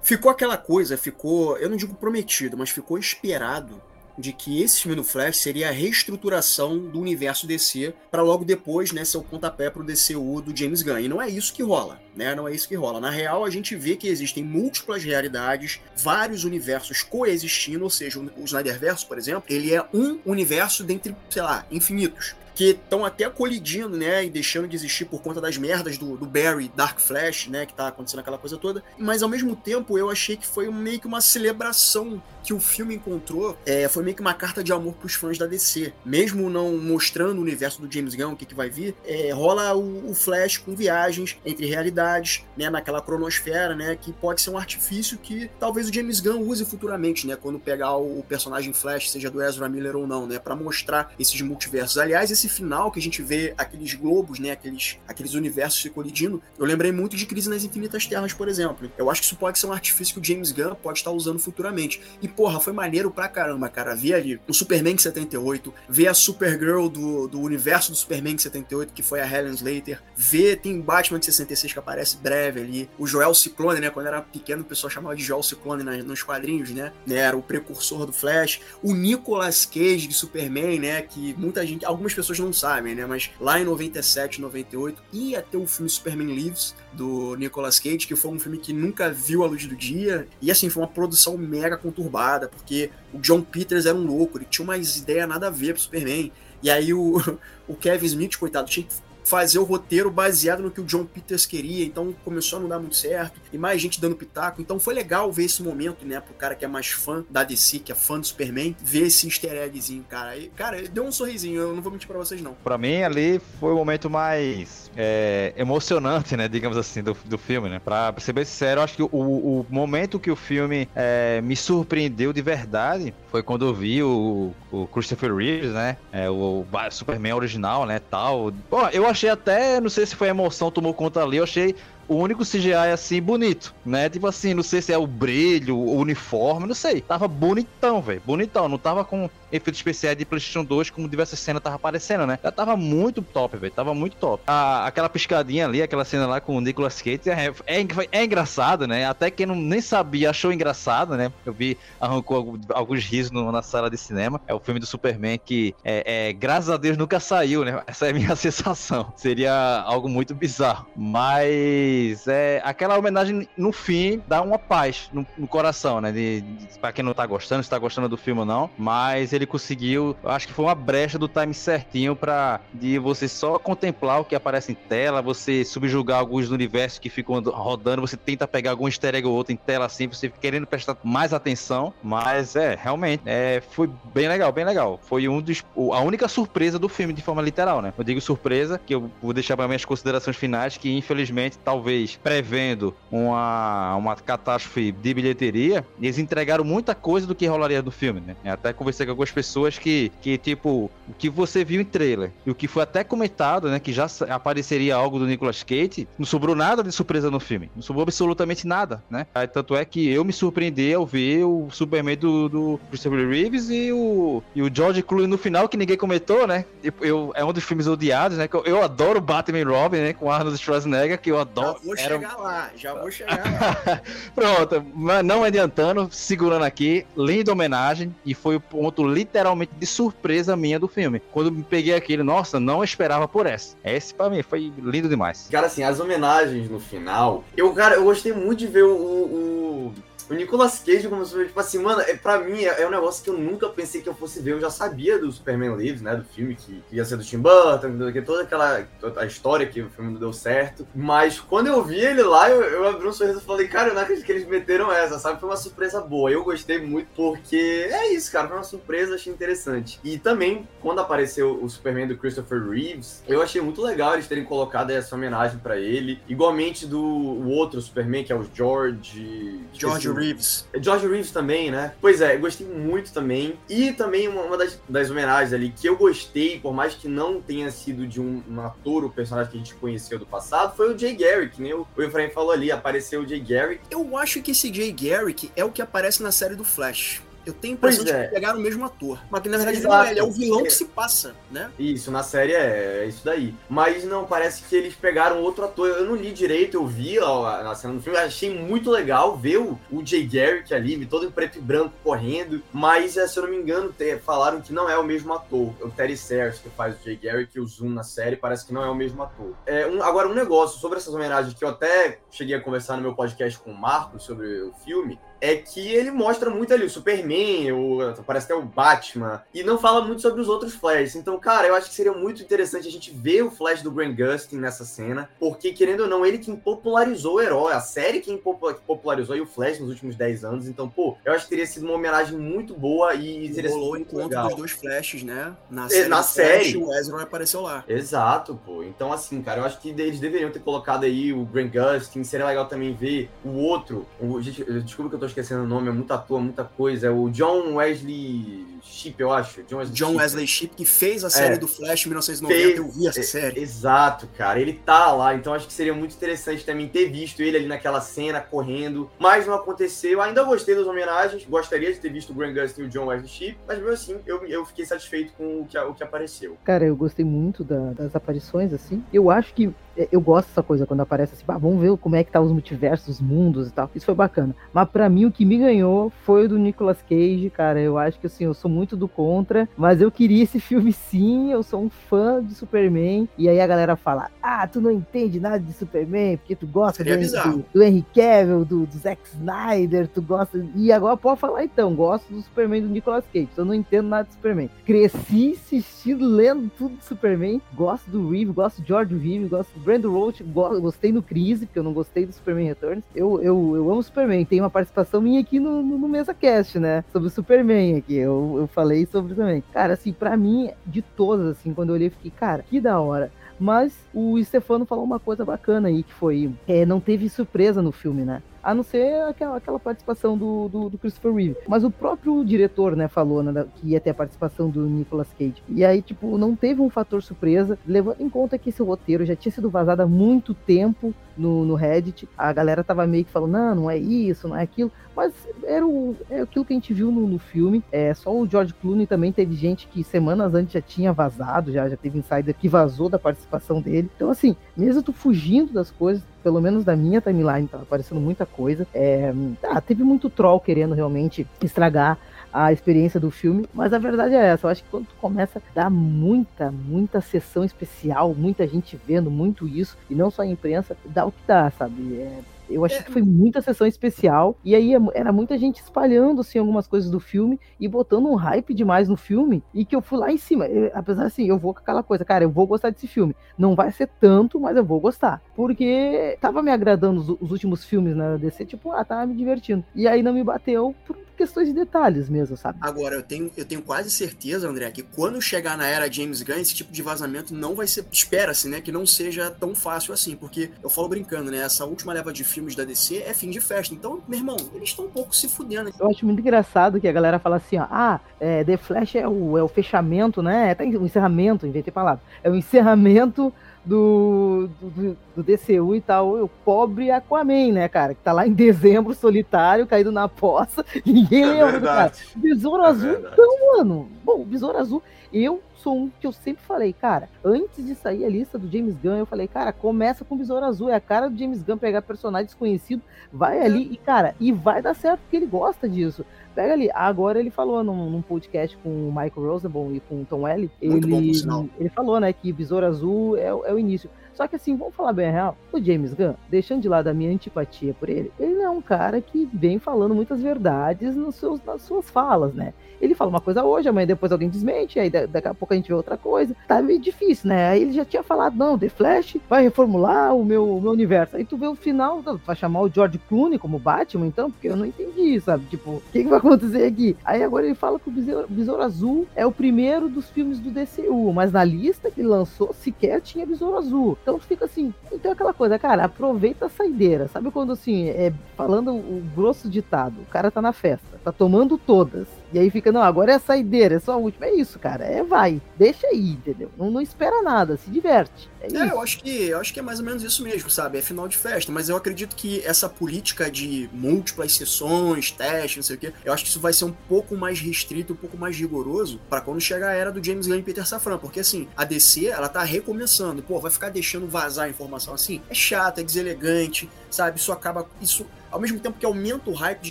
Ficou 0.01 0.31
aquela 0.31 0.57
coisa, 0.57 0.97
ficou, 0.97 1.59
eu 1.59 1.69
não 1.69 1.77
digo 1.77 1.95
prometido, 1.95 2.57
mas 2.57 2.71
ficou 2.71 2.97
esperado 2.97 3.83
de 4.19 4.33
que 4.33 4.63
esse 4.63 4.81
filme 4.81 4.97
do 4.97 5.05
Flash 5.05 5.39
seria 5.39 5.69
a 5.69 5.73
reestruturação 5.73 6.79
do 6.79 7.01
universo 7.01 7.47
DC 7.47 7.95
para 8.11 8.23
logo 8.23 8.45
depois, 8.45 8.93
né, 8.93 9.05
ser 9.05 9.19
o 9.19 9.23
pontapé 9.23 9.71
pro 9.71 9.85
DCU 9.85 10.41
do 10.41 10.57
James 10.57 10.83
Gunn. 10.83 11.01
E 11.01 11.09
não 11.09 11.21
é 11.21 11.29
isso 11.29 11.53
que 11.53 11.63
rola, 11.63 12.01
né? 12.15 12.35
Não 12.35 12.49
é 12.49 12.55
isso 12.55 12.69
que 12.69 12.75
rola. 12.75 13.01
Na 13.01 13.11
real, 13.11 13.45
a 13.45 13.51
gente 13.51 13.75
vê 13.77 13.97
que 13.97 14.09
existem 14.09 14.43
múltiplas 14.43 15.05
realidades, 15.05 15.81
vários 15.97 16.45
universos 16.45 17.03
coexistindo, 17.03 17.85
ou 17.85 17.91
seja, 17.91 18.19
o 18.19 18.45
Snyderverse, 18.45 19.05
por 19.07 19.19
exemplo, 19.19 19.45
ele 19.49 19.75
é 19.75 19.85
um 19.93 20.19
universo 20.25 20.83
dentre, 20.83 21.15
sei 21.31 21.43
lá, 21.43 21.67
infinitos 21.71 22.35
que 22.57 22.71
estão 22.71 23.05
até 23.05 23.29
colidindo, 23.29 23.97
né, 23.99 24.25
e 24.25 24.31
deixando 24.31 24.67
de 24.67 24.75
existir 24.75 25.05
por 25.05 25.21
conta 25.21 25.41
das 25.43 25.59
merdas 25.59 25.99
do, 25.99 26.17
do 26.17 26.25
Barry 26.25 26.73
Dark 26.75 26.99
Flash, 26.99 27.49
né, 27.49 27.67
que 27.67 27.75
tá 27.75 27.89
acontecendo 27.89 28.21
aquela 28.21 28.39
coisa 28.39 28.57
toda. 28.57 28.83
Mas 28.99 29.23
ao 29.23 29.29
mesmo 29.29 29.55
tempo 29.55 29.99
eu 29.99 30.11
achei 30.11 30.37
que 30.37 30.47
foi 30.47 30.71
meio 30.71 30.99
que 30.99 31.07
uma 31.07 31.21
celebração 31.21 32.21
que 32.47 32.55
o 32.55 32.61
filme 32.61 32.95
encontrou, 32.95 33.59
é, 33.67 33.89
foi 33.89 34.05
meio 34.05 34.15
que 34.15 34.23
uma 34.23 34.33
carta 34.33 34.63
de 34.63 34.73
amor 34.73 34.95
pros 34.95 35.15
fãs 35.15 35.37
da 35.37 35.47
DC. 35.47 35.93
Mesmo 36.05 36.49
não 36.49 36.79
mostrando 36.79 37.39
o 37.39 37.43
universo 37.43 37.83
do 37.83 37.93
James 37.93 38.15
Gunn, 38.15 38.33
o 38.33 38.37
que, 38.37 38.47
que 38.47 38.55
vai 38.55 38.71
vir, 38.71 38.95
é, 39.05 39.33
rola 39.33 39.75
o, 39.75 40.11
o, 40.11 40.15
Flash 40.15 40.57
com 40.57 40.75
viagens 40.75 41.37
entre 41.45 41.67
realidades, 41.67 42.45
né, 42.57 42.71
naquela 42.71 43.03
cronosfera, 43.03 43.75
né, 43.75 43.99
que 44.01 44.13
pode 44.13 44.41
ser 44.41 44.51
um 44.51 44.57
artifício 44.57 45.19
que 45.19 45.51
talvez 45.59 45.89
o 45.89 45.93
James 45.93 46.21
Gunn 46.21 46.49
use 46.49 46.65
futuramente, 46.65 47.27
né, 47.27 47.35
quando 47.35 47.59
pegar 47.59 47.97
o, 47.97 48.21
o 48.21 48.23
personagem 48.23 48.73
Flash, 48.73 49.11
seja 49.11 49.29
do 49.29 49.43
Ezra 49.43 49.69
Miller 49.69 49.97
ou 49.97 50.07
não, 50.07 50.25
né, 50.25 50.39
para 50.39 50.55
mostrar 50.55 51.13
esses 51.19 51.41
multiversos. 51.41 51.99
Aliás, 51.99 52.31
esse 52.31 52.46
final 52.49 52.91
que 52.91 52.99
a 52.99 53.03
gente 53.03 53.23
vê 53.23 53.55
aqueles 53.57 53.95
globos, 53.95 54.39
né, 54.39 54.51
aqueles, 54.51 54.99
aqueles 55.07 55.35
universos 55.35 55.81
se 55.81 55.91
colidindo, 55.91 56.43
eu 56.59 56.65
lembrei 56.65 56.93
muito 56.93 57.17
de 57.17 57.27
Crise 57.27 57.49
nas 57.49 57.65
Infinitas 57.65 58.07
Terras, 58.07 58.33
por 58.33 58.49
exemplo. 58.49 58.91
Eu 58.97 59.11
acho 59.11 59.21
que 59.21 59.27
isso 59.27 59.37
pode 59.37 59.59
ser 59.59 59.67
um 59.67 59.73
artifício 59.73 60.15
que 60.15 60.21
o 60.21 60.25
James 60.25 60.53
Gunn 60.53 60.75
pode 60.75 60.99
estar 60.99 61.11
usando 61.11 61.39
futuramente. 61.39 62.01
E 62.21 62.29
porra, 62.29 62.61
foi 62.61 62.73
maneiro 62.73 63.11
pra 63.11 63.29
caramba, 63.29 63.69
cara. 63.69 63.95
Ver 63.95 64.15
ali 64.15 64.41
o 64.49 64.53
Superman 64.53 64.97
78, 64.97 65.73
ver 65.89 66.09
a 66.09 66.15
Supergirl 66.15 66.89
do, 66.89 67.29
do 67.29 67.41
universo 67.41 67.91
do 67.91 67.97
Superman 67.97 68.37
78, 68.39 68.93
que 68.93 69.03
foi 69.03 69.21
a 69.21 69.27
Helen 69.27 69.55
Slater, 69.55 70.03
ver, 70.17 70.57
tem 70.57 70.81
Batman 70.81 71.19
de 71.19 71.27
66 71.27 71.73
que 71.73 71.79
aparece 71.79 72.17
breve 72.17 72.61
ali, 72.61 72.91
o 72.99 73.07
Joel 73.07 73.35
Ciclone, 73.35 73.81
né, 73.81 73.91
quando 73.91 74.07
era 74.07 74.23
pequeno 74.23 74.63
o 74.63 74.65
pessoal 74.65 74.91
chamava 74.91 75.15
de 75.17 75.23
Joel 75.23 75.43
Ciclone 75.43 75.83
nos 76.03 76.23
quadrinhos, 76.23 76.71
né, 76.71 76.93
né, 77.07 77.17
era 77.17 77.37
o 77.37 77.43
precursor 77.43 78.07
do 78.07 78.13
Flash, 78.13 78.61
o 78.83 78.95
Nicolas 78.95 79.65
Cage 79.65 80.07
de 80.07 80.15
Superman, 80.15 80.79
né, 80.79 81.03
que 81.03 81.35
muita 81.35 81.67
gente, 81.67 81.85
algumas 81.85 82.15
pessoas 82.15 82.36
pessoas 82.37 82.47
não 82.47 82.53
sabem, 82.53 82.95
né? 82.95 83.07
Mas 83.07 83.31
lá 83.41 83.61
em 83.61 83.65
97, 83.65 84.41
98, 84.41 85.03
ia 85.13 85.43
ter 85.43 85.57
o 85.57 85.67
filme 85.67 85.89
Superman 85.89 86.35
Lives, 86.35 86.75
do 86.93 87.35
Nicolas 87.37 87.79
Cage, 87.79 88.07
que 88.07 88.17
foi 88.17 88.31
um 88.31 88.39
filme 88.39 88.59
que 88.59 88.73
nunca 88.73 89.11
viu 89.11 89.43
a 89.43 89.47
luz 89.47 89.67
do 89.67 89.77
dia. 89.77 90.29
E 90.41 90.51
assim, 90.51 90.69
foi 90.69 90.83
uma 90.83 90.89
produção 90.89 91.37
mega 91.37 91.77
conturbada, 91.77 92.49
porque 92.49 92.91
o 93.13 93.19
John 93.19 93.43
Peters 93.43 93.87
era 93.87 93.97
um 93.97 94.07
louco, 94.07 94.39
ele 94.39 94.47
tinha 94.49 94.65
umas 94.65 94.99
ideias 94.99 95.29
nada 95.29 95.49
a 95.49 95.51
ver 95.51 95.75
pro 95.75 95.83
Superman. 95.83 96.33
E 96.63 96.71
aí 96.71 96.93
o, 96.93 97.17
o 97.67 97.75
Kevin 97.75 98.07
Smith, 98.07 98.37
coitado, 98.37 98.69
tinha 98.69 98.87
que 98.87 98.95
fazer 99.27 99.59
o 99.59 99.65
roteiro 99.65 100.09
baseado 100.09 100.63
no 100.63 100.71
que 100.71 100.81
o 100.81 100.85
John 100.85 101.05
Peters 101.05 101.45
queria, 101.45 101.85
então 101.85 102.15
começou 102.25 102.61
a 102.61 102.63
não 102.63 102.69
dar 102.69 102.79
muito 102.79 102.95
certo, 102.95 103.41
e 103.53 103.59
mais 103.59 103.83
gente 103.83 104.01
dando 104.01 104.15
pitaco, 104.15 104.63
então 104.63 104.79
foi 104.79 104.95
legal 104.95 105.33
ver 105.33 105.47
esse 105.47 105.65
momento, 105.65 106.07
né, 106.07 106.21
pro 106.21 106.33
cara 106.35 106.55
que 106.55 106.65
é 106.65 106.69
mais 106.69 106.87
fã 106.87 107.25
da 107.29 107.43
DC, 107.43 107.81
que 107.81 107.91
é 107.91 107.95
fã 107.95 108.21
do 108.21 108.27
Superman, 108.27 108.77
ver 108.81 109.07
esse 109.07 109.27
easter 109.27 109.53
eggzinho, 109.53 110.05
cara. 110.09 110.37
E, 110.37 110.49
cara, 110.51 110.81
deu 110.89 111.03
um 111.03 111.11
sorrisinho, 111.11 111.61
eu 111.61 111.75
não 111.75 111.83
vou 111.83 111.91
mentir 111.91 112.07
pra 112.07 112.17
vocês 112.17 112.41
não. 112.41 112.55
Pra 112.63 112.79
mim, 112.79 113.03
ali 113.03 113.41
foi 113.59 113.73
o 113.73 113.77
momento 113.77 114.09
mais 114.09 114.93
é, 114.97 115.53
emocionante, 115.57 116.37
né, 116.37 116.47
digamos 116.47 116.77
assim, 116.77 117.03
do, 117.03 117.17
do 117.25 117.37
filme, 117.37 117.69
né. 117.69 117.81
Pra 117.85 118.15
ser 118.19 118.33
bem 118.33 118.45
sincero, 118.45 118.81
acho 118.81 118.95
que 118.95 119.03
o, 119.03 119.09
o 119.11 119.67
momento 119.69 120.21
que 120.21 120.31
o 120.31 120.37
filme 120.37 120.89
é, 120.95 121.41
me 121.41 121.57
surpreendeu 121.57 122.33
de 122.33 122.43
verdade 122.43 123.13
foi 123.29 123.43
quando 123.43 123.67
eu 123.67 123.75
vi 123.75 124.05
o, 124.05 124.53
o 124.71 124.87
Christopher 124.87 125.35
Reeves, 125.35 125.73
né, 125.73 125.97
é, 126.13 126.31
o, 126.31 126.65
o 126.65 126.91
Superman 126.91 127.35
original, 127.35 127.85
né, 127.87 127.99
tal. 127.99 128.53
Pô, 128.71 128.87
eu 128.89 129.16
achei 129.17 129.31
até, 129.31 129.81
não 129.81 129.89
sei 129.89 130.05
se 130.07 130.15
foi 130.15 130.29
a 130.29 130.31
emoção 130.31 130.71
tomou 130.71 130.95
conta 130.95 131.23
ali, 131.23 131.39
eu 131.39 131.45
achei 131.45 131.75
o 132.09 132.17
único 132.17 132.45
CGI 132.45 132.75
assim 132.93 133.21
bonito, 133.21 133.75
né? 133.85 134.09
Tipo 134.09 134.27
assim, 134.27 134.55
não 134.55 134.63
sei 134.63 134.81
se 134.83 134.93
é 134.93 134.99
o 134.99 135.07
brilho, 135.07 135.77
o 135.77 135.97
uniforme, 135.97 136.67
não 136.67 136.75
sei. 136.75 137.01
Tava 137.01 137.29
bonitão, 137.29 138.01
velho. 138.01 138.23
Bonitão. 138.25 138.69
Não 138.69 138.79
tava 138.79 139.05
com 139.05 139.29
efeitos 139.51 139.79
especiais 139.79 140.17
de 140.17 140.25
PlayStation 140.25 140.65
2 140.65 140.91
como 140.91 141.09
diversas 141.09 141.39
cenas 141.39 141.63
tava 141.63 141.77
aparecendo, 141.77 142.27
né? 142.27 142.37
Tava 142.37 142.77
muito 142.77 143.23
top, 143.23 143.57
velho. 143.57 143.73
Tava 143.73 143.95
muito 143.95 144.17
top. 144.17 144.43
A, 144.47 144.87
aquela 144.87 145.09
piscadinha 145.09 145.67
ali, 145.67 145.83
aquela 145.83 146.05
cena 146.05 146.27
lá 146.27 146.41
com 146.41 146.57
o 146.57 146.61
Nicolas 146.61 147.01
Cage 147.01 147.31
é, 147.31 147.53
é, 147.67 147.87
é 148.13 148.25
engraçado, 148.25 148.87
né? 148.87 149.07
Até 149.07 149.31
quem 149.31 149.47
não, 149.47 149.55
nem 149.55 149.81
sabia 149.81 150.31
achou 150.31 150.53
engraçado, 150.53 151.17
né? 151.17 151.33
Eu 151.45 151.53
vi, 151.53 151.79
arrancou 152.01 152.59
alguns 152.71 153.05
risos 153.05 153.31
no, 153.31 153.51
na 153.51 153.63
sala 153.63 153.91
de 153.91 153.97
cinema. 153.97 154.41
É 154.47 154.55
o 154.55 154.61
filme 154.61 154.81
do 154.81 154.87
Superman 154.87 155.39
que, 155.45 155.75
é, 155.85 156.29
é, 156.29 156.33
graças 156.33 156.71
a 156.71 156.77
Deus, 156.77 156.97
nunca 156.97 157.21
saiu, 157.21 157.65
né? 157.65 157.83
Essa 157.87 158.07
é 158.07 158.11
a 158.11 158.15
minha 158.15 158.35
sensação. 158.37 159.13
Seria 159.17 159.83
algo 159.87 160.09
muito 160.09 160.35
bizarro. 160.35 160.87
Mas 160.97 161.96
é, 162.27 162.61
aquela 162.65 162.99
homenagem 162.99 163.49
no 163.57 163.73
fim 163.73 164.23
dá 164.27 164.43
uma 164.43 164.59
paz 164.59 165.09
no, 165.13 165.27
no 165.37 165.47
coração, 165.49 166.01
né? 166.01 166.13
De, 166.13 166.41
de, 166.41 166.79
pra 166.79 166.93
quem 166.93 167.05
não 167.05 167.15
tá 167.15 167.27
gostando, 167.27 167.63
se 167.63 167.71
tá 167.71 167.79
gostando 167.79 168.09
do 168.09 168.17
filme 168.17 168.41
ou 168.41 168.47
não. 168.47 168.71
Mas 168.77 169.33
ele 169.33 169.47
conseguiu, 169.47 170.17
acho 170.25 170.47
que 170.47 170.53
foi 170.53 170.65
uma 170.65 170.75
brecha 170.75 171.19
do 171.19 171.29
time 171.29 171.55
certinho 171.55 172.17
pra 172.17 172.61
de 172.73 172.99
você 172.99 173.29
só 173.29 173.59
contemplar 173.59 174.21
o 174.21 174.25
que 174.25 174.35
aparece 174.35 174.73
em 174.73 174.75
tela, 174.75 175.23
você 175.23 175.65
subjugar 175.65 176.19
alguns 176.19 176.51
universos 176.51 176.99
que 176.99 177.09
ficam 177.09 177.41
rodando, 177.41 178.01
você 178.01 178.17
tenta 178.17 178.47
pegar 178.47 178.71
algum 178.71 178.87
easter 178.87 179.15
egg 179.15 179.27
ou 179.27 179.35
outro 179.35 179.53
em 179.53 179.57
tela 179.57 179.87
assim, 179.87 180.07
você 180.07 180.29
querendo 180.29 180.67
prestar 180.67 180.97
mais 181.03 181.33
atenção. 181.33 181.95
Mas 182.03 182.57
é, 182.57 182.77
realmente, 182.81 183.23
é, 183.27 183.63
foi 183.71 183.91
bem 184.15 184.29
legal, 184.29 184.53
bem 184.53 184.65
legal. 184.65 185.01
Foi 185.03 185.29
um 185.29 185.41
dos. 185.41 185.65
A 185.93 186.01
única 186.01 186.29
surpresa 186.29 186.79
do 186.79 186.89
filme, 186.89 187.13
de 187.13 187.23
forma 187.23 187.43
literal, 187.43 187.81
né? 187.81 187.93
Eu 187.97 188.05
digo 188.05 188.21
surpresa, 188.21 188.79
que 188.79 188.95
eu 188.95 189.11
vou 189.21 189.33
deixar 189.33 189.57
para 189.57 189.67
minhas 189.67 189.85
considerações 189.85 190.37
finais, 190.37 190.77
que 190.77 190.93
infelizmente 190.93 191.59
talvez 191.59 191.86
talvez 191.87 192.17
prevendo 192.17 192.93
uma, 193.11 193.95
uma 193.95 194.17
catástrofe 194.17 194.91
de 194.91 195.15
bilheteria, 195.15 195.87
eles 196.03 196.19
entregaram 196.19 196.65
muita 196.65 196.97
coisa 196.97 197.29
do 197.29 197.35
que 197.35 197.47
rolaria 197.47 197.81
no 197.81 197.93
filme, 197.93 198.21
né? 198.21 198.35
Até 198.45 198.73
conversei 198.73 199.07
com 199.07 199.13
algumas 199.13 199.31
pessoas 199.31 199.79
que, 199.79 200.11
que, 200.21 200.37
tipo, 200.37 200.91
o 201.09 201.15
que 201.17 201.31
você 201.31 201.65
viu 201.65 201.81
em 201.81 201.85
trailer 201.85 202.33
e 202.45 202.51
o 202.51 202.55
que 202.57 202.67
foi 202.67 202.83
até 202.83 203.05
comentado, 203.05 203.69
né, 203.69 203.79
que 203.79 203.93
já 203.93 204.07
apareceria 204.29 204.97
algo 204.97 205.21
do 205.21 205.27
Nicolas 205.27 205.63
Cage, 205.63 206.09
não 206.19 206.27
sobrou 206.27 206.57
nada 206.57 206.83
de 206.83 206.91
surpresa 206.91 207.31
no 207.31 207.39
filme. 207.39 207.71
Não 207.77 207.83
sobrou 207.83 208.03
absolutamente 208.03 208.67
nada, 208.67 209.03
né? 209.09 209.27
Aí, 209.33 209.47
tanto 209.47 209.77
é 209.77 209.85
que 209.85 210.09
eu 210.09 210.25
me 210.25 210.33
surpreendi 210.33 210.93
ao 210.93 211.07
ver 211.07 211.45
o 211.45 211.69
Superman 211.71 212.17
do, 212.17 212.49
do 212.49 212.81
Christopher 212.89 213.29
Reeves 213.29 213.71
e 213.71 213.93
o, 213.93 214.43
e 214.57 214.63
o 214.63 214.75
George 214.75 215.03
Clooney 215.03 215.29
no 215.29 215.39
final, 215.39 215.69
que 215.69 215.77
ninguém 215.77 215.97
comentou, 215.97 216.49
né? 216.49 216.65
Eu, 217.01 217.31
é 217.37 217.45
um 217.45 217.53
dos 217.53 217.63
filmes 217.63 217.87
odiados, 217.87 218.39
né? 218.39 218.49
Eu, 218.53 218.65
eu 218.65 218.83
adoro 218.83 219.21
Batman 219.21 219.61
e 219.61 219.63
Robin, 219.63 219.99
né? 219.99 220.13
Com 220.13 220.33
Arnold 220.33 220.59
Schwarzenegger, 220.59 221.21
que 221.21 221.31
eu 221.31 221.39
adoro 221.39 221.76
vou 221.83 221.95
era... 221.97 222.15
chegar 222.15 222.37
lá, 222.37 222.71
já 222.77 222.95
vou 222.95 223.11
chegar 223.11 223.39
lá. 223.39 224.01
Pronto, 224.35 224.85
mas 224.95 225.25
não 225.25 225.45
adiantando, 225.45 226.09
segurando 226.11 226.65
aqui, 226.65 227.07
linda 227.17 227.53
homenagem, 227.53 228.15
e 228.25 228.35
foi 228.35 228.57
o 228.57 228.61
ponto 228.61 229.07
literalmente 229.07 229.73
de 229.79 229.87
surpresa 229.87 230.57
minha 230.57 230.79
do 230.79 230.89
filme. 230.89 231.21
Quando 231.33 231.53
me 231.53 231.63
peguei 231.63 231.95
aquele, 231.95 232.23
nossa, 232.23 232.59
não 232.59 232.83
esperava 232.83 233.27
por 233.29 233.47
essa. 233.47 233.77
Esse 233.85 234.15
pra 234.15 234.31
mim 234.31 234.43
foi 234.43 234.73
lindo 234.79 235.09
demais. 235.09 235.49
Cara, 235.51 235.67
assim, 235.67 235.83
as 235.83 236.01
homenagens 236.01 236.69
no 236.69 236.81
final, 236.81 237.45
eu, 237.57 237.73
cara, 237.73 237.97
eu 237.97 238.05
gostei 238.05 238.33
muito 238.33 238.59
de 238.59 238.67
ver 238.67 238.85
o, 238.85 238.95
o 238.95 239.95
o 240.29 240.35
Nicolas 240.35 240.79
Cage 240.79 241.09
como 241.09 241.25
Superman, 241.25 241.49
tipo 241.49 241.61
assim, 241.61 241.79
mano, 241.79 242.01
é, 242.01 242.15
pra 242.15 242.39
mim 242.39 242.65
é, 242.65 242.83
é, 242.83 242.87
um 242.87 242.91
negócio 242.91 243.23
que 243.23 243.31
eu 243.31 243.39
nunca 243.39 243.69
pensei 243.69 244.03
que 244.03 244.09
eu 244.09 244.15
fosse 244.15 244.41
ver. 244.41 244.53
Eu 244.53 244.61
já 244.61 244.71
sabia 244.71 245.19
do 245.19 245.31
Superman 245.31 245.77
Lives, 245.77 246.03
né? 246.03 246.17
Do 246.17 246.25
filme 246.25 246.55
que, 246.55 246.83
que 246.89 246.97
ia 246.97 247.05
ser 247.05 247.17
do 247.17 247.25
Tim 247.25 247.39
Burton, 247.39 248.13
que 248.13 248.23
toda 248.23 248.43
aquela 248.43 248.83
toda 249.01 249.21
a 249.21 249.27
história 249.27 249.67
que 249.67 249.81
o 249.81 249.91
filme 249.91 250.13
não 250.13 250.21
deu 250.21 250.33
certo. 250.33 250.87
Mas 250.95 251.39
quando 251.41 251.69
eu 251.69 251.83
vi 251.83 252.01
ele 252.01 252.23
lá, 252.23 252.51
eu, 252.51 252.63
eu 252.63 252.89
abri 252.89 253.07
um 253.07 253.13
sorriso 253.13 253.39
e 253.39 253.45
falei, 253.45 253.69
cara, 253.69 253.89
eu 253.89 253.95
não 253.95 254.03
acredito 254.03 254.25
que 254.25 254.33
eles 254.33 254.47
meteram 254.47 254.93
essa, 254.93 255.19
sabe? 255.19 255.41
Foi 255.41 255.49
uma 255.49 255.57
surpresa 255.57 256.01
boa. 256.01 256.31
Eu 256.31 256.45
gostei 256.45 256.79
muito 256.79 257.09
porque 257.15 257.89
é 257.91 258.13
isso, 258.13 258.31
cara. 258.33 258.49
Foi 258.49 258.57
uma 258.57 258.65
surpresa, 258.65 259.15
achei 259.15 259.33
interessante. 259.33 260.01
E 260.03 260.19
também, 260.19 260.69
quando 260.81 261.01
apareceu 261.01 261.63
o 261.63 261.69
Superman 261.69 262.09
do 262.09 262.17
Christopher 262.17 262.69
Reeves, 262.69 263.23
eu 263.29 263.43
achei 263.43 263.61
muito 263.61 263.83
legal 263.83 264.15
eles 264.15 264.27
terem 264.27 264.45
colocado 264.45 264.91
essa 264.91 265.15
homenagem 265.15 265.59
para 265.59 265.79
ele. 265.79 266.21
Igualmente 266.29 266.87
do 266.87 267.01
o 267.01 267.49
outro 267.49 267.81
Superman, 267.81 268.25
que 268.25 268.33
é 268.33 268.37
o 268.37 268.45
George. 268.55 269.61
George 269.73 270.09
Reeves. 270.17 270.67
George 270.81 271.07
Reeves 271.07 271.31
também, 271.31 271.71
né? 271.71 271.95
Pois 272.01 272.21
é, 272.21 272.37
gostei 272.37 272.67
muito 272.67 273.13
também. 273.13 273.59
E 273.69 273.93
também 273.93 274.29
uma, 274.29 274.43
uma 274.43 274.57
das, 274.57 274.79
das, 274.89 275.11
homenagens 275.11 275.53
ali 275.53 275.71
que 275.71 275.89
eu 275.89 275.97
gostei, 275.97 276.59
por 276.61 276.73
mais 276.73 276.95
que 276.95 277.09
não 277.09 277.41
tenha 277.41 277.71
sido 277.71 278.07
de 278.07 278.21
um, 278.21 278.43
um 278.49 278.61
ator, 278.61 279.05
o 279.05 279.11
personagem 279.11 279.53
que 279.53 279.57
a 279.57 279.61
gente 279.61 279.75
conheceu 279.75 280.19
do 280.19 280.27
passado, 280.27 280.77
foi 280.77 280.95
o 280.95 280.99
Jay 280.99 281.15
Garrick, 281.15 281.61
né? 281.61 281.75
O, 281.75 281.87
o 281.97 282.03
Efraim 282.03 282.31
falou 282.31 282.53
ali, 282.53 282.71
apareceu 282.71 283.23
o 283.23 283.27
Jay 283.27 283.41
Garrick. 283.41 283.83
Eu 283.91 284.17
acho 284.17 284.43
que 284.43 284.51
esse 284.51 284.73
Jay 284.73 284.93
Garrick 284.93 285.51
é 285.57 285.65
o 285.65 285.71
que 285.71 285.83
aparece 285.83 286.23
na 286.23 286.33
série 286.33 286.55
do 286.55 286.65
Flash. 286.65 287.23
Eu 287.47 287.53
tenho 287.53 287.75
a 287.75 287.77
impressão 287.77 288.05
é. 288.05 288.23
de 288.23 288.29
que 288.29 288.35
pegaram 288.35 288.59
o 288.59 288.63
mesmo 288.63 288.85
ator. 288.85 289.21
Mas 289.31 289.41
que 289.41 289.49
na 289.49 289.57
verdade 289.57 289.81
não 289.81 290.03
é, 290.03 290.11
ele 290.11 290.19
é 290.19 290.25
o 290.25 290.33
vilão 290.33 290.65
que 290.65 290.71
se 290.71 290.87
passa, 290.87 291.37
né? 291.49 291.71
Isso, 291.79 292.11
na 292.11 292.25
série 292.25 292.53
é, 292.53 293.03
é, 293.03 293.07
isso 293.07 293.25
daí. 293.25 293.55
Mas 293.69 294.03
não, 294.05 294.25
parece 294.25 294.65
que 294.65 294.75
eles 294.75 294.95
pegaram 294.97 295.41
outro 295.41 295.65
ator. 295.65 295.89
Eu 295.89 296.05
não 296.07 296.17
li 296.17 296.33
direito, 296.33 296.77
eu 296.77 296.87
vi 296.87 297.21
ó, 297.21 297.63
na 297.63 297.75
cena 297.77 297.95
do 297.95 298.03
filme, 298.03 298.19
achei 298.19 298.53
muito 298.53 298.91
legal 298.91 299.37
ver 299.37 299.59
o, 299.59 299.79
o 299.93 300.05
Jay 300.05 300.27
Garrick 300.27 300.75
ali, 300.75 301.07
todo 301.07 301.25
em 301.25 301.31
preto 301.31 301.59
e 301.59 301.61
branco 301.61 301.95
correndo. 302.03 302.61
Mas, 302.73 303.17
é, 303.17 303.29
se 303.29 303.39
eu 303.39 303.45
não 303.45 303.51
me 303.51 303.57
engano, 303.57 303.93
te, 303.93 304.19
falaram 304.19 304.61
que 304.61 304.73
não 304.73 304.91
é 304.91 304.99
o 304.99 305.05
mesmo 305.05 305.33
ator. 305.33 305.73
O 305.81 305.89
Terry 305.89 306.17
Sears, 306.17 306.59
que 306.59 306.69
faz 306.71 306.97
o 307.01 307.05
Jay 307.05 307.17
Garrick 307.17 307.57
e 307.57 307.61
o 307.61 307.67
Zoom 307.67 307.91
na 307.91 308.03
série, 308.03 308.35
parece 308.35 308.67
que 308.67 308.75
não 308.75 308.83
é 308.83 308.91
o 308.91 308.95
mesmo 308.95 309.23
ator. 309.23 309.55
É, 309.67 309.87
um, 309.87 310.03
agora, 310.03 310.29
um 310.29 310.35
negócio 310.35 310.81
sobre 310.81 310.99
essas 310.99 311.15
homenagens 311.15 311.55
que 311.55 311.65
eu 311.65 311.69
até 311.69 312.19
cheguei 312.29 312.57
a 312.57 312.61
conversar 312.61 312.97
no 312.97 313.03
meu 313.03 313.15
podcast 313.15 313.57
com 313.61 313.71
o 313.71 313.79
Marco 313.79 314.19
sobre 314.19 314.63
o 314.63 314.73
filme 314.85 315.17
é 315.41 315.57
que 315.57 315.89
ele 315.89 316.11
mostra 316.11 316.51
muito 316.51 316.73
ali 316.73 316.85
o 316.85 316.91
Superman, 316.91 317.73
o, 317.73 317.99
parece 318.27 318.47
até 318.47 318.55
o 318.55 318.63
Batman, 318.63 319.43
e 319.53 319.63
não 319.63 319.79
fala 319.79 320.03
muito 320.03 320.23
sobre 320.23 320.41
os 320.41 320.49
outros 320.49 320.75
Flash. 320.75 321.15
Então, 321.15 321.39
cara, 321.39 321.67
eu 321.69 321.75
acho 321.75 321.89
que 321.89 321.95
seria 321.95 322.13
muito 322.13 322.43
interessante 322.43 322.89
a 322.89 322.91
gente 322.91 323.11
ver 323.11 323.43
o 323.43 323.51
Flash 323.51 323.83
do 323.83 323.91
Grant 323.91 324.17
Gustin 324.17 324.57
nessa 324.57 324.85
cena, 324.85 325.29
porque, 325.39 325.73
querendo 325.73 326.01
ou 326.01 326.09
não, 326.09 326.25
ele 326.25 326.39
quem 326.39 326.57
popularizou 326.57 327.37
o 327.37 327.41
herói, 327.41 327.73
a 327.73 327.81
série 327.81 328.21
quem 328.21 328.39
popularizou 328.39 329.37
o 329.41 329.47
Flash 329.47 329.79
nos 329.79 329.91
últimos 329.91 330.17
10 330.17 330.45
anos. 330.45 330.69
Então, 330.69 330.89
pô, 330.89 331.17
eu 331.25 331.33
acho 331.33 331.45
que 331.45 331.51
teria 331.51 331.67
sido 331.67 331.85
uma 331.85 331.95
homenagem 331.95 332.39
muito 332.39 332.75
boa 332.75 333.15
e, 333.15 333.49
teria 333.51 333.71
sido 333.71 333.83
o 333.83 333.97
encontro 333.97 334.29
legal. 334.29 334.49
dos 334.49 334.57
dois 334.57 334.71
Flashes, 334.73 335.23
né? 335.23 335.55
Na 335.71 335.89
série, 335.89 336.09
na 336.09 336.23
série. 336.23 336.73
Flash, 336.73 336.87
o 336.87 336.95
Ezra 336.95 337.23
apareceu 337.23 337.61
lá. 337.61 337.85
Exato, 337.89 338.59
pô. 338.65 338.83
Então, 338.83 339.13
assim, 339.13 339.43
cara, 339.43 339.61
eu 339.61 339.65
acho 339.65 339.81
que 339.81 339.91
eles 339.91 340.21
deveriam 340.21 340.51
ter 340.51 340.61
colocado 340.61 341.05
aí 341.05 341.33
o 341.33 341.45
Grant 341.45 341.73
Gustin. 341.73 342.25
Seria 342.25 342.47
legal 342.47 342.67
também 342.67 342.95
ver 342.95 343.31
o 343.45 343.51
outro. 343.51 344.07
O, 344.21 344.41
desculpa 344.41 345.11
que 345.11 345.17
eu 345.17 345.21
tô 345.21 345.26
esquecendo 345.27 345.65
o 345.65 345.67
nome, 345.67 345.89
é 345.89 345.93
muito 345.93 346.13
ator, 346.13 346.41
muita 346.41 346.65
coisa. 346.65 347.09
É 347.09 347.11
o 347.11 347.29
John 347.31 347.75
Wesley 347.75 348.76
Shipp, 348.91 349.21
eu 349.21 349.33
acho. 349.33 349.63
John 349.65 349.79
Wesley, 349.79 349.95
John 349.95 350.17
Wesley 350.17 350.47
Shipp, 350.47 350.75
que 350.75 350.85
fez 350.85 351.25
a 351.25 351.31
série 351.31 351.55
é, 351.55 351.59
do 351.59 351.69
Flash 351.69 352.07
em 352.07 352.09
1990. 352.09 352.63
Fez, 352.63 352.79
eu 352.79 352.89
vi 352.91 353.07
essa 353.09 353.21
é, 353.21 353.23
série. 353.23 353.61
Exato, 353.61 354.29
cara. 354.37 354.61
Ele 354.61 354.73
tá 354.73 355.13
lá, 355.13 355.35
então 355.35 355.53
acho 355.53 355.67
que 355.67 355.73
seria 355.73 355.95
muito 355.95 356.15
interessante 356.15 356.65
também 356.65 356.89
ter 356.89 357.11
visto 357.11 357.41
ele 357.41 357.57
ali 357.57 357.67
naquela 357.67 358.01
cena, 358.01 358.41
correndo. 358.41 359.11
Mas 359.19 359.47
não 359.47 359.55
aconteceu. 359.55 360.21
Ainda 360.23 360.43
gostei 360.45 360.75
das 360.75 360.87
homenagens. 360.87 361.45
Gostaria 361.45 361.93
de 361.93 361.99
ter 361.99 362.13
visto 362.13 362.31
o 362.31 362.35
Grant 362.35 362.55
Gustin 362.55 362.83
e 362.83 362.85
o 362.85 362.89
John 362.89 363.07
Wesley 363.07 363.29
Shipp. 363.29 363.59
Mas 363.67 363.79
mesmo 363.79 363.93
assim, 363.93 364.17
eu, 364.27 364.45
eu 364.47 364.65
fiquei 364.65 364.85
satisfeito 364.85 365.33
com 365.35 365.61
o 365.61 365.67
que, 365.67 365.79
o 365.79 365.95
que 365.95 366.03
apareceu. 366.03 366.57
Cara, 366.65 366.85
eu 366.85 366.97
gostei 366.97 367.25
muito 367.25 367.65
da, 367.65 367.93
das 367.93 368.15
aparições, 368.15 368.73
assim. 368.73 369.05
Eu 369.13 369.31
acho 369.31 369.53
que 369.55 369.73
é, 369.97 370.09
eu 370.13 370.21
gosto 370.21 370.49
dessa 370.49 370.63
coisa 370.63 370.87
quando 370.87 371.01
aparece 371.01 371.35
assim, 371.35 371.45
ah, 371.49 371.57
vamos 371.57 371.81
ver 371.81 371.97
como 371.97 372.17
é 372.17 372.23
que 372.23 372.31
tá 372.31 372.41
os 372.41 372.53
multiversos, 372.53 373.17
os 373.17 373.21
mundos 373.21 373.69
e 373.69 373.73
tal. 373.73 373.91
Isso 373.95 374.05
foi 374.05 374.15
bacana. 374.15 374.55
Mas 374.73 374.89
para 374.89 375.09
mim 375.09 375.25
o 375.25 375.33
que 375.33 375.45
me 375.45 375.57
ganhou 375.57 376.13
foi 376.25 376.45
o 376.45 376.49
do 376.49 376.59
Nicolas 376.59 377.03
Cage, 377.03 377.51
cara. 377.51 377.81
Eu 377.81 377.97
acho 377.97 378.21
que 378.21 378.27
assim, 378.27 378.45
eu 378.45 378.55
sou 378.55 378.71
muito 378.77 378.97
do 378.97 379.09
contra, 379.09 379.69
mas 379.77 380.01
eu 380.01 380.11
queria 380.11 380.43
esse 380.43 380.61
filme 380.61 380.93
sim, 380.93 381.51
eu 381.51 381.63
sou 381.63 381.83
um 381.83 381.91
fã 381.91 382.45
de 382.45 382.55
Superman. 382.55 383.29
E 383.39 383.49
aí 383.49 383.61
a 383.61 383.67
galera 383.67 383.97
fala: 383.97 384.31
"Ah, 384.43 384.67
tu 384.67 384.81
não 384.81 384.91
entende 384.91 385.41
nada 385.41 385.59
de 385.59 385.73
Superman, 385.73 386.37
porque 386.37 386.55
tu 386.55 386.67
gosta 386.67 387.03
do, 387.03 387.11
do, 387.11 387.65
do, 387.73 387.83
Henry 387.83 388.05
Cavill, 388.15 388.65
do, 388.65 388.87
do 388.87 388.99
Zack 388.99 389.21
Snyder, 389.33 390.09
tu 390.09 390.21
gosta". 390.21 390.65
E 390.75 390.93
agora 390.93 391.17
pode 391.17 391.41
falar 391.41 391.65
então, 391.65 391.95
gosto 391.95 392.33
do 392.33 392.43
Superman 392.43 392.83
do 392.83 392.89
Nicolas 392.89 393.25
Cage. 393.33 393.49
Eu 393.57 393.65
não 393.65 393.75
entendo 393.75 394.09
nada 394.09 394.25
de 394.25 394.35
Superman. 394.35 394.71
Cresci 394.85 395.53
assistindo, 395.53 396.27
lendo 396.27 396.71
tudo 396.77 396.97
de 396.97 397.05
Superman. 397.05 397.61
Gosto 397.75 398.11
do 398.11 398.31
Reeve, 398.31 398.53
gosto 398.53 398.81
do 398.81 398.87
George 398.87 399.17
Reeve, 399.17 399.49
gosto 399.49 399.73
do 399.73 399.81
Brandon 399.81 400.11
Roach, 400.11 400.45
gostei 400.45 401.13
no 401.13 401.23
Crise, 401.23 401.67
porque 401.67 401.79
eu 401.79 401.83
não 401.83 401.93
gostei 401.93 402.27
do 402.27 402.33
Superman 402.33 402.69
Returns. 402.69 403.05
Eu, 403.15 403.43
eu, 403.43 403.77
eu 403.77 403.91
amo 403.91 404.03
Superman. 404.03 404.45
Tem 404.45 404.61
uma 404.61 404.71
participação 404.71 405.21
minha 405.21 405.41
aqui 405.41 405.59
no, 405.59 405.83
no, 405.83 405.99
no 405.99 406.09
Mesa 406.09 406.35
Cast, 406.35 406.79
né? 406.79 407.05
Sobre 407.13 407.29
o 407.29 407.31
Superman 407.31 407.97
aqui. 407.97 408.17
Eu, 408.17 408.57
eu 408.59 408.66
falei 408.67 409.07
sobre 409.07 409.35
também. 409.35 409.63
Cara, 409.73 409.95
assim, 409.95 410.13
pra 410.13 410.37
mim, 410.37 410.71
de 410.87 411.03
todas, 411.03 411.59
assim, 411.59 411.73
quando 411.73 411.91
eu 411.91 411.95
olhei, 411.95 412.11
fiquei, 412.11 412.31
cara, 412.31 412.63
que 412.63 412.81
da 412.81 413.01
hora. 413.01 413.31
Mas 413.59 413.95
o 414.13 414.43
Stefano 414.43 414.85
falou 414.85 415.05
uma 415.05 415.19
coisa 415.19 415.45
bacana 415.45 415.89
aí, 415.89 416.03
que 416.03 416.13
foi. 416.13 416.53
É, 416.69 416.85
não 416.85 417.01
teve 417.01 417.29
surpresa 417.29 417.81
no 417.81 417.91
filme, 417.91 418.23
né? 418.23 418.43
A 418.67 418.75
não 418.75 418.83
ser 418.83 419.23
aquela, 419.23 419.59
aquela 419.59 419.79
participação 419.79 420.37
do, 420.37 420.69
do, 420.69 420.91
do, 420.91 420.99
Christopher 420.99 421.33
Reeve. 421.33 421.57
Mas 421.69 421.85
o 421.85 421.91
próprio 421.91 422.45
diretor, 422.45 422.97
né, 422.97 423.07
falou 423.07 423.41
né, 423.41 423.65
que 423.77 423.91
ia 423.91 424.01
ter 424.01 424.11
a 424.11 424.15
participação 424.15 424.69
do 424.69 424.85
Nicolas 424.85 425.29
Cage. 425.39 425.63
E 425.69 425.85
aí, 425.85 426.03
tipo, 426.03 426.37
não 426.37 426.57
teve 426.57 426.81
um 426.81 426.91
fator 426.91 427.23
surpresa, 427.23 427.79
levando 427.87 428.21
em 428.21 428.29
conta 428.29 428.59
que 428.59 428.71
esse 428.71 428.83
roteiro 428.83 429.25
já 429.25 429.37
tinha 429.37 429.53
sido 429.53 429.71
vazado 429.71 430.03
há 430.03 430.07
muito 430.07 430.53
tempo 430.53 431.15
no, 431.39 431.65
no 431.65 431.75
Reddit. 431.77 432.29
A 432.37 432.53
galera 432.53 432.83
tava 432.83 433.07
meio 433.07 433.25
que 433.25 433.31
falando, 433.31 433.53
não, 433.53 433.75
não 433.75 433.91
é 433.91 433.97
isso, 433.97 434.49
não 434.49 434.57
é 434.57 434.63
aquilo. 434.63 434.91
Mas 435.15 435.33
era 435.65 435.87
o, 435.87 436.17
é 436.29 436.41
aquilo 436.41 436.65
que 436.65 436.73
a 436.73 436.77
gente 436.77 436.93
viu 436.93 437.11
no, 437.11 437.27
no, 437.27 437.39
filme. 437.39 437.85
É, 437.93 438.13
só 438.15 438.35
o 438.35 438.47
George 438.49 438.75
Clooney 438.75 439.07
também 439.07 439.33
teve 439.33 439.55
gente 439.55 439.87
que 439.87 440.03
semanas 440.03 440.55
antes 440.55 440.73
já 440.73 440.81
tinha 440.81 441.13
vazado, 441.13 441.73
já, 441.73 441.89
já 441.89 441.97
teve 441.97 442.19
insider 442.19 442.55
que 442.55 442.69
vazou 442.69 443.09
da 443.09 443.19
participação 443.19 443.81
dele. 443.81 444.11
Então, 444.17 444.29
assim, 444.29 444.57
mesmo 444.77 445.03
tu 445.03 445.13
fugindo 445.13 445.73
das 445.73 445.91
coisas, 445.91 446.23
pelo 446.47 446.61
menos 446.61 446.85
da 446.85 446.95
minha 446.95 447.21
timeline, 447.21 447.67
tava 447.67 447.83
aparecendo 447.83 448.21
muita 448.21 448.47
coisa. 448.47 448.87
É, 448.95 449.35
ah, 449.65 449.81
teve 449.81 450.05
muito 450.05 450.31
troll 450.31 450.61
querendo 450.61 450.95
realmente 450.95 451.45
estragar 451.61 452.17
a 452.53 452.73
experiência 452.73 453.19
do 453.19 453.33
filme, 453.33 453.69
mas 453.75 453.93
a 453.93 453.99
verdade 453.99 454.37
é 454.37 454.47
essa, 454.47 454.65
eu 454.65 454.71
acho 454.71 454.85
que 454.85 454.89
quando 454.89 455.07
tu 455.07 455.15
começa 455.21 455.59
a 455.59 455.63
dar 455.75 455.91
muita, 455.91 456.71
muita 456.71 457.21
sessão 457.21 457.65
especial, 457.65 458.33
muita 458.33 458.65
gente 458.65 458.97
vendo 459.05 459.29
muito 459.29 459.67
isso, 459.67 459.99
e 460.09 460.15
não 460.15 460.31
só 460.31 460.43
a 460.43 460.47
imprensa, 460.47 460.97
dá 461.05 461.27
o 461.27 461.33
que 461.33 461.43
dá, 461.49 461.69
sabe? 461.73 462.15
É, 462.15 462.39
eu 462.69 462.85
achei 462.85 462.99
é. 462.99 463.03
que 463.03 463.13
foi 463.13 463.23
muita 463.23 463.61
sessão 463.61 463.87
especial. 463.87 464.57
E 464.65 464.75
aí 464.75 464.95
é 464.95 464.99
era 465.15 465.33
muita 465.33 465.57
gente 465.57 465.81
espalhando 465.81 466.41
assim, 466.41 466.59
algumas 466.59 466.87
coisas 466.87 467.11
do 467.11 467.21
filme 467.21 467.59
e 467.79 467.89
botando 467.89 468.27
um 468.27 468.35
hype 468.35 468.75
demais 468.75 469.09
no 469.09 469.17
filme. 469.17 469.63
E 469.73 469.85
que 469.85 469.95
eu 469.95 470.03
fui 470.03 470.19
lá 470.19 470.31
em 470.31 470.37
cima. 470.37 470.67
Eu, 470.67 470.91
apesar 470.95 471.27
assim, 471.27 471.47
eu 471.47 471.59
vou 471.59 471.73
com 471.73 471.81
aquela 471.81 472.03
coisa, 472.03 472.25
cara, 472.25 472.45
eu 472.45 472.51
vou 472.51 472.67
gostar 472.67 472.91
desse 472.91 473.07
filme. 473.07 473.35
Não 473.57 473.75
vai 473.75 473.91
ser 473.93 474.09
tanto, 474.21 474.61
mas 474.61 474.77
eu 474.77 474.85
vou 474.85 475.01
gostar. 475.01 475.41
Porque 475.55 476.37
tava 476.41 476.63
me 476.63 476.71
agradando 476.71 477.21
os, 477.21 477.29
os 477.29 477.51
últimos 477.51 477.85
filmes 477.85 478.17
na 478.17 478.37
DC, 478.37 478.65
tipo, 478.65 478.93
ah, 478.93 479.05
tava 479.05 479.27
me 479.27 479.35
divertindo. 479.35 479.85
E 479.95 480.07
aí 480.07 480.23
não 480.23 480.33
me 480.33 480.43
bateu 480.43 480.95
por 481.07 481.17
questões 481.37 481.69
de 481.69 481.75
detalhes 481.75 482.29
mesmo, 482.29 482.57
sabe? 482.57 482.79
Agora, 482.81 483.15
eu 483.15 483.23
tenho, 483.23 483.51
eu 483.57 483.65
tenho 483.65 483.83
quase 483.83 484.11
certeza, 484.11 484.69
André, 484.69 484.91
que 484.91 485.03
quando 485.03 485.41
chegar 485.41 485.77
na 485.77 485.87
era 485.87 486.11
James 486.11 486.43
Gunn, 486.43 486.61
esse 486.61 486.75
tipo 486.75 486.93
de 486.93 487.03
vazamento 487.03 487.55
não 487.55 487.75
vai 487.75 487.87
ser. 487.87 488.05
Espera-se, 488.11 488.69
né? 488.69 488.81
Que 488.81 488.91
não 488.91 489.07
seja 489.07 489.51
tão 489.51 489.75
fácil 489.75 490.13
assim. 490.13 490.37
Porque 490.37 490.71
eu 490.83 490.89
falo 490.89 491.09
brincando, 491.09 491.51
né? 491.51 491.59
Essa 491.59 491.85
última 491.85 492.13
leva 492.13 492.33
de 492.33 492.45
filmes 492.45 492.75
da 492.75 492.85
DC 492.85 493.19
é 493.19 493.35
fim 493.35 493.51
de 493.51 493.61
festa. 493.61 493.95
Então, 493.95 494.21
meu 494.27 494.39
irmão, 494.39 494.57
eles 494.75 494.91
estão 494.91 495.05
um 495.05 495.11
pouco 495.11 495.35
se 495.35 495.49
fudendo. 495.49 495.93
Eu 495.99 496.11
acho 496.11 496.25
muito 496.25 496.41
engraçado 496.41 497.01
que 497.01 497.09
a 497.09 497.13
galera 497.13 497.39
fala 497.39 497.57
assim, 497.57 497.79
ó, 497.79 497.87
ah, 497.91 498.21
é, 498.41 498.65
The 498.65 498.77
Flash 498.77 499.15
é 499.17 499.29
o, 499.29 499.59
é 499.59 499.63
o 499.63 499.69
fechamento, 499.69 500.43
né? 500.43 500.75
É 500.79 500.83
o 500.85 501.05
encerramento, 501.05 501.67
inventei 501.67 501.93
palavra. 501.93 502.23
É 502.43 502.51
o 502.51 502.55
encerramento 502.55 503.53
do, 503.87 504.69
do, 504.81 505.17
do, 505.37 505.43
DCU 505.45 505.95
e 505.95 506.01
tal, 506.01 506.43
o 506.43 506.49
pobre 506.49 507.11
Aquaman, 507.13 507.73
né, 507.73 507.89
cara? 507.89 508.15
Que 508.15 508.21
tá 508.21 508.33
lá 508.33 508.47
em 508.47 508.53
dezembro, 508.53 509.15
solitário, 509.15 509.87
caído 509.87 510.11
na 510.11 510.29
poça. 510.29 510.85
Ninguém 511.07 511.45
é 511.45 511.47
lembra 511.47 511.81
do 511.81 511.87
cara. 511.87 512.13
Besouro 512.35 512.83
é 512.83 512.89
Azul, 512.89 513.13
verdade. 513.13 513.35
então, 513.35 513.77
mano. 513.77 514.09
Bom, 514.25 514.45
Besouro 514.45 514.77
Azul, 514.77 515.03
eu 515.33 515.63
sou 515.77 515.97
um 515.97 516.11
que 516.21 516.27
eu 516.27 516.33
sempre 516.33 516.65
falei, 516.65 516.93
cara, 516.93 517.29
antes 517.45 517.87
de 517.87 517.95
sair 517.95 518.25
a 518.25 518.29
lista 518.29 518.59
do 518.59 518.69
James 518.69 518.97
Gunn, 518.97 519.19
eu 519.19 519.27
falei, 519.27 519.47
cara, 519.47 519.73
começa 519.73 520.25
com 520.25 520.37
Besouro 520.37 520.67
Azul, 520.67 520.89
é 520.89 520.97
a 520.97 521.01
cara 521.01 521.31
do 521.31 521.39
James 521.39 521.63
Gunn 521.63 521.79
pegar 521.79 522.03
personagem 522.03 522.47
desconhecido, 522.47 523.03
vai 523.33 523.61
ali 523.61 523.89
e, 523.93 523.97
cara, 523.97 524.35
e 524.41 524.51
vai 524.51 524.83
dar 524.83 524.95
certo 524.95 525.21
porque 525.21 525.37
ele 525.37 525.47
gosta 525.47 525.89
disso. 525.89 526.27
Pega 526.57 526.73
ali. 526.73 526.91
Agora 526.95 527.39
ele 527.39 527.51
falou 527.51 527.85
num, 527.85 528.09
num 528.09 528.23
podcast 528.23 528.75
com 528.79 528.89
o 528.89 529.13
Michael 529.13 529.47
Rosenbaum 529.47 529.95
e 529.95 530.01
com 530.01 530.23
o 530.23 530.25
Tom 530.25 530.41
Welly. 530.45 530.71
Ele, 530.81 531.07
bom, 531.07 531.69
ele 531.79 531.91
falou, 531.91 532.19
né, 532.19 532.33
que 532.33 532.51
Besouro 532.51 532.87
Azul 532.87 533.37
é, 533.37 533.49
é 533.49 533.75
o 533.75 533.79
início. 533.79 534.09
Só 534.37 534.47
que 534.47 534.57
assim, 534.57 534.77
vamos 534.77 534.95
falar 534.95 535.15
bem 535.15 535.29
a 535.29 535.31
real, 535.31 535.57
o 535.73 535.83
James 535.83 536.13
Gunn, 536.13 536.35
deixando 536.49 536.83
de 536.83 536.89
lado 536.89 537.09
a 537.09 537.15
minha 537.15 537.33
antipatia 537.33 537.95
por 537.95 538.09
ele, 538.09 538.31
ele 538.39 538.61
é 538.61 538.69
um 538.69 538.83
cara 538.83 539.21
que 539.21 539.49
vem 539.53 539.79
falando 539.79 540.15
muitas 540.15 540.43
verdades 540.43 541.17
nos 541.17 541.37
seus, 541.37 541.65
nas 541.65 541.83
suas 541.83 542.09
falas, 542.11 542.53
né? 542.55 542.75
Ele 543.01 543.15
fala 543.15 543.31
uma 543.31 543.41
coisa 543.41 543.65
hoje, 543.65 543.89
amanhã 543.89 544.07
depois 544.07 544.33
alguém 544.33 544.49
desmente, 544.49 544.99
aí 544.99 545.11
daqui 545.11 545.49
a 545.49 545.55
pouco 545.55 545.73
a 545.73 545.77
gente 545.77 545.89
vê 545.89 545.95
outra 545.95 546.17
coisa. 546.17 546.55
Tá 546.67 546.81
meio 546.81 546.99
difícil, 546.99 547.49
né? 547.49 547.69
Aí 547.69 547.83
ele 547.83 547.93
já 547.93 548.05
tinha 548.05 548.23
falado, 548.23 548.57
não, 548.57 548.79
The 548.79 548.89
Flash 548.89 549.37
vai 549.49 549.63
reformular 549.63 550.35
o 550.35 550.45
meu, 550.45 550.77
o 550.77 550.81
meu 550.81 550.93
universo. 550.93 551.37
Aí 551.37 551.45
tu 551.45 551.57
vê 551.57 551.67
o 551.67 551.75
final, 551.75 552.23
vai 552.23 552.57
chamar 552.57 552.81
o 552.81 552.89
George 552.89 553.19
Clooney 553.29 553.59
como 553.59 553.79
Batman, 553.79 554.27
então? 554.27 554.51
Porque 554.51 554.69
eu 554.69 554.77
não 554.77 554.87
entendi, 554.87 555.41
sabe? 555.41 555.67
Tipo, 555.67 555.93
o 555.93 556.03
que, 556.13 556.23
que 556.23 556.29
vai 556.29 556.39
acontecer 556.39 556.85
aqui? 556.85 557.17
Aí 557.25 557.43
agora 557.43 557.67
ele 557.67 557.75
fala 557.75 557.99
que 557.99 558.09
o 558.09 558.13
Besouro, 558.13 558.47
Besouro 558.49 558.83
Azul 558.83 559.27
é 559.35 559.45
o 559.45 559.53
primeiro 559.53 560.09
dos 560.09 560.31
filmes 560.31 560.59
do 560.59 560.71
DCU, 560.71 561.33
mas 561.33 561.53
na 561.53 561.65
lista 561.65 562.11
que 562.11 562.23
lançou 562.23 562.73
sequer 562.73 563.21
tinha 563.21 563.47
Besouro 563.47 563.77
Azul. 563.77 564.17
Então 564.27 564.41
fica 564.41 564.65
assim, 564.65 564.93
então 565.13 565.31
aquela 565.31 565.55
coisa, 565.55 565.79
cara, 565.79 566.03
aproveita 566.03 566.67
a 566.67 566.69
saideira. 566.69 567.29
Sabe 567.29 567.49
quando 567.53 567.71
assim, 567.71 568.09
é, 568.09 568.33
falando 568.57 568.91
o 568.93 569.23
grosso 569.37 569.69
ditado, 569.69 570.21
o 570.21 570.27
cara 570.27 570.51
tá 570.51 570.61
na 570.61 570.73
festa, 570.73 571.07
tá 571.23 571.31
tomando 571.31 571.79
todas. 571.79 572.27
E 572.53 572.59
aí 572.59 572.71
fica, 572.71 572.93
não, 572.93 573.03
agora 573.03 573.33
é 573.33 573.35
a 573.35 573.41
saideira, 573.41 573.97
é 573.97 574.01
só 574.01 574.13
a 574.13 574.17
última. 574.17 574.47
É 574.47 574.55
isso, 574.55 574.79
cara. 574.79 575.05
É 575.05 575.23
vai. 575.23 575.61
Deixa 575.77 576.07
aí, 576.07 576.31
entendeu? 576.31 576.71
Não, 576.77 576.91
não 576.91 577.01
espera 577.01 577.43
nada, 577.43 577.77
se 577.77 577.91
diverte. 577.91 578.49
É, 578.61 578.67
é 578.67 578.91
eu 578.91 579.01
acho 579.01 579.19
que 579.19 579.49
eu 579.49 579.59
acho 579.59 579.73
que 579.73 579.81
é 579.81 579.83
mais 579.83 579.99
ou 579.99 580.05
menos 580.05 580.23
isso 580.23 580.43
mesmo, 580.43 580.71
sabe? 580.71 580.99
É 580.99 581.03
final 581.03 581.27
de 581.29 581.37
festa. 581.37 581.73
Mas 581.73 581.89
eu 581.89 581.97
acredito 581.97 582.37
que 582.37 582.65
essa 582.65 582.89
política 582.89 583.51
de 583.51 583.91
múltiplas 583.93 584.55
sessões, 584.55 585.31
testes, 585.31 585.77
não 585.77 585.83
sei 585.83 585.97
o 585.97 585.99
quê, 585.99 586.13
eu 586.25 586.33
acho 586.33 586.45
que 586.45 586.51
isso 586.51 586.61
vai 586.61 586.73
ser 586.73 586.85
um 586.85 586.93
pouco 587.09 587.37
mais 587.37 587.61
restrito, 587.61 588.13
um 588.13 588.17
pouco 588.17 588.37
mais 588.37 588.57
rigoroso 588.57 589.21
para 589.29 589.41
quando 589.41 589.61
chegar 589.61 589.89
a 589.89 589.95
era 589.95 590.13
do 590.13 590.23
James 590.23 590.47
Gunn 590.47 590.59
e 590.59 590.63
Peter 590.63 590.87
Safran. 590.87 591.19
Porque 591.19 591.41
assim, 591.41 591.69
a 591.77 591.85
DC, 591.85 592.27
ela 592.27 592.49
tá 592.49 592.63
recomeçando. 592.63 593.43
Pô, 593.43 593.59
vai 593.59 593.71
ficar 593.71 593.91
deixando 593.91 594.29
vazar 594.29 594.67
a 594.67 594.69
informação 594.69 595.15
assim? 595.15 595.43
É 595.51 595.55
chato, 595.55 596.01
é 596.01 596.05
deselegante, 596.05 596.89
sabe? 597.11 597.39
Isso 597.39 597.53
acaba. 597.53 597.87
Isso 598.01 598.27
ao 598.57 598.61
mesmo 598.61 598.81
tempo 598.81 598.99
que 598.99 599.05
aumenta 599.05 599.51
o 599.51 599.53
hype 599.53 599.83
de 599.83 599.91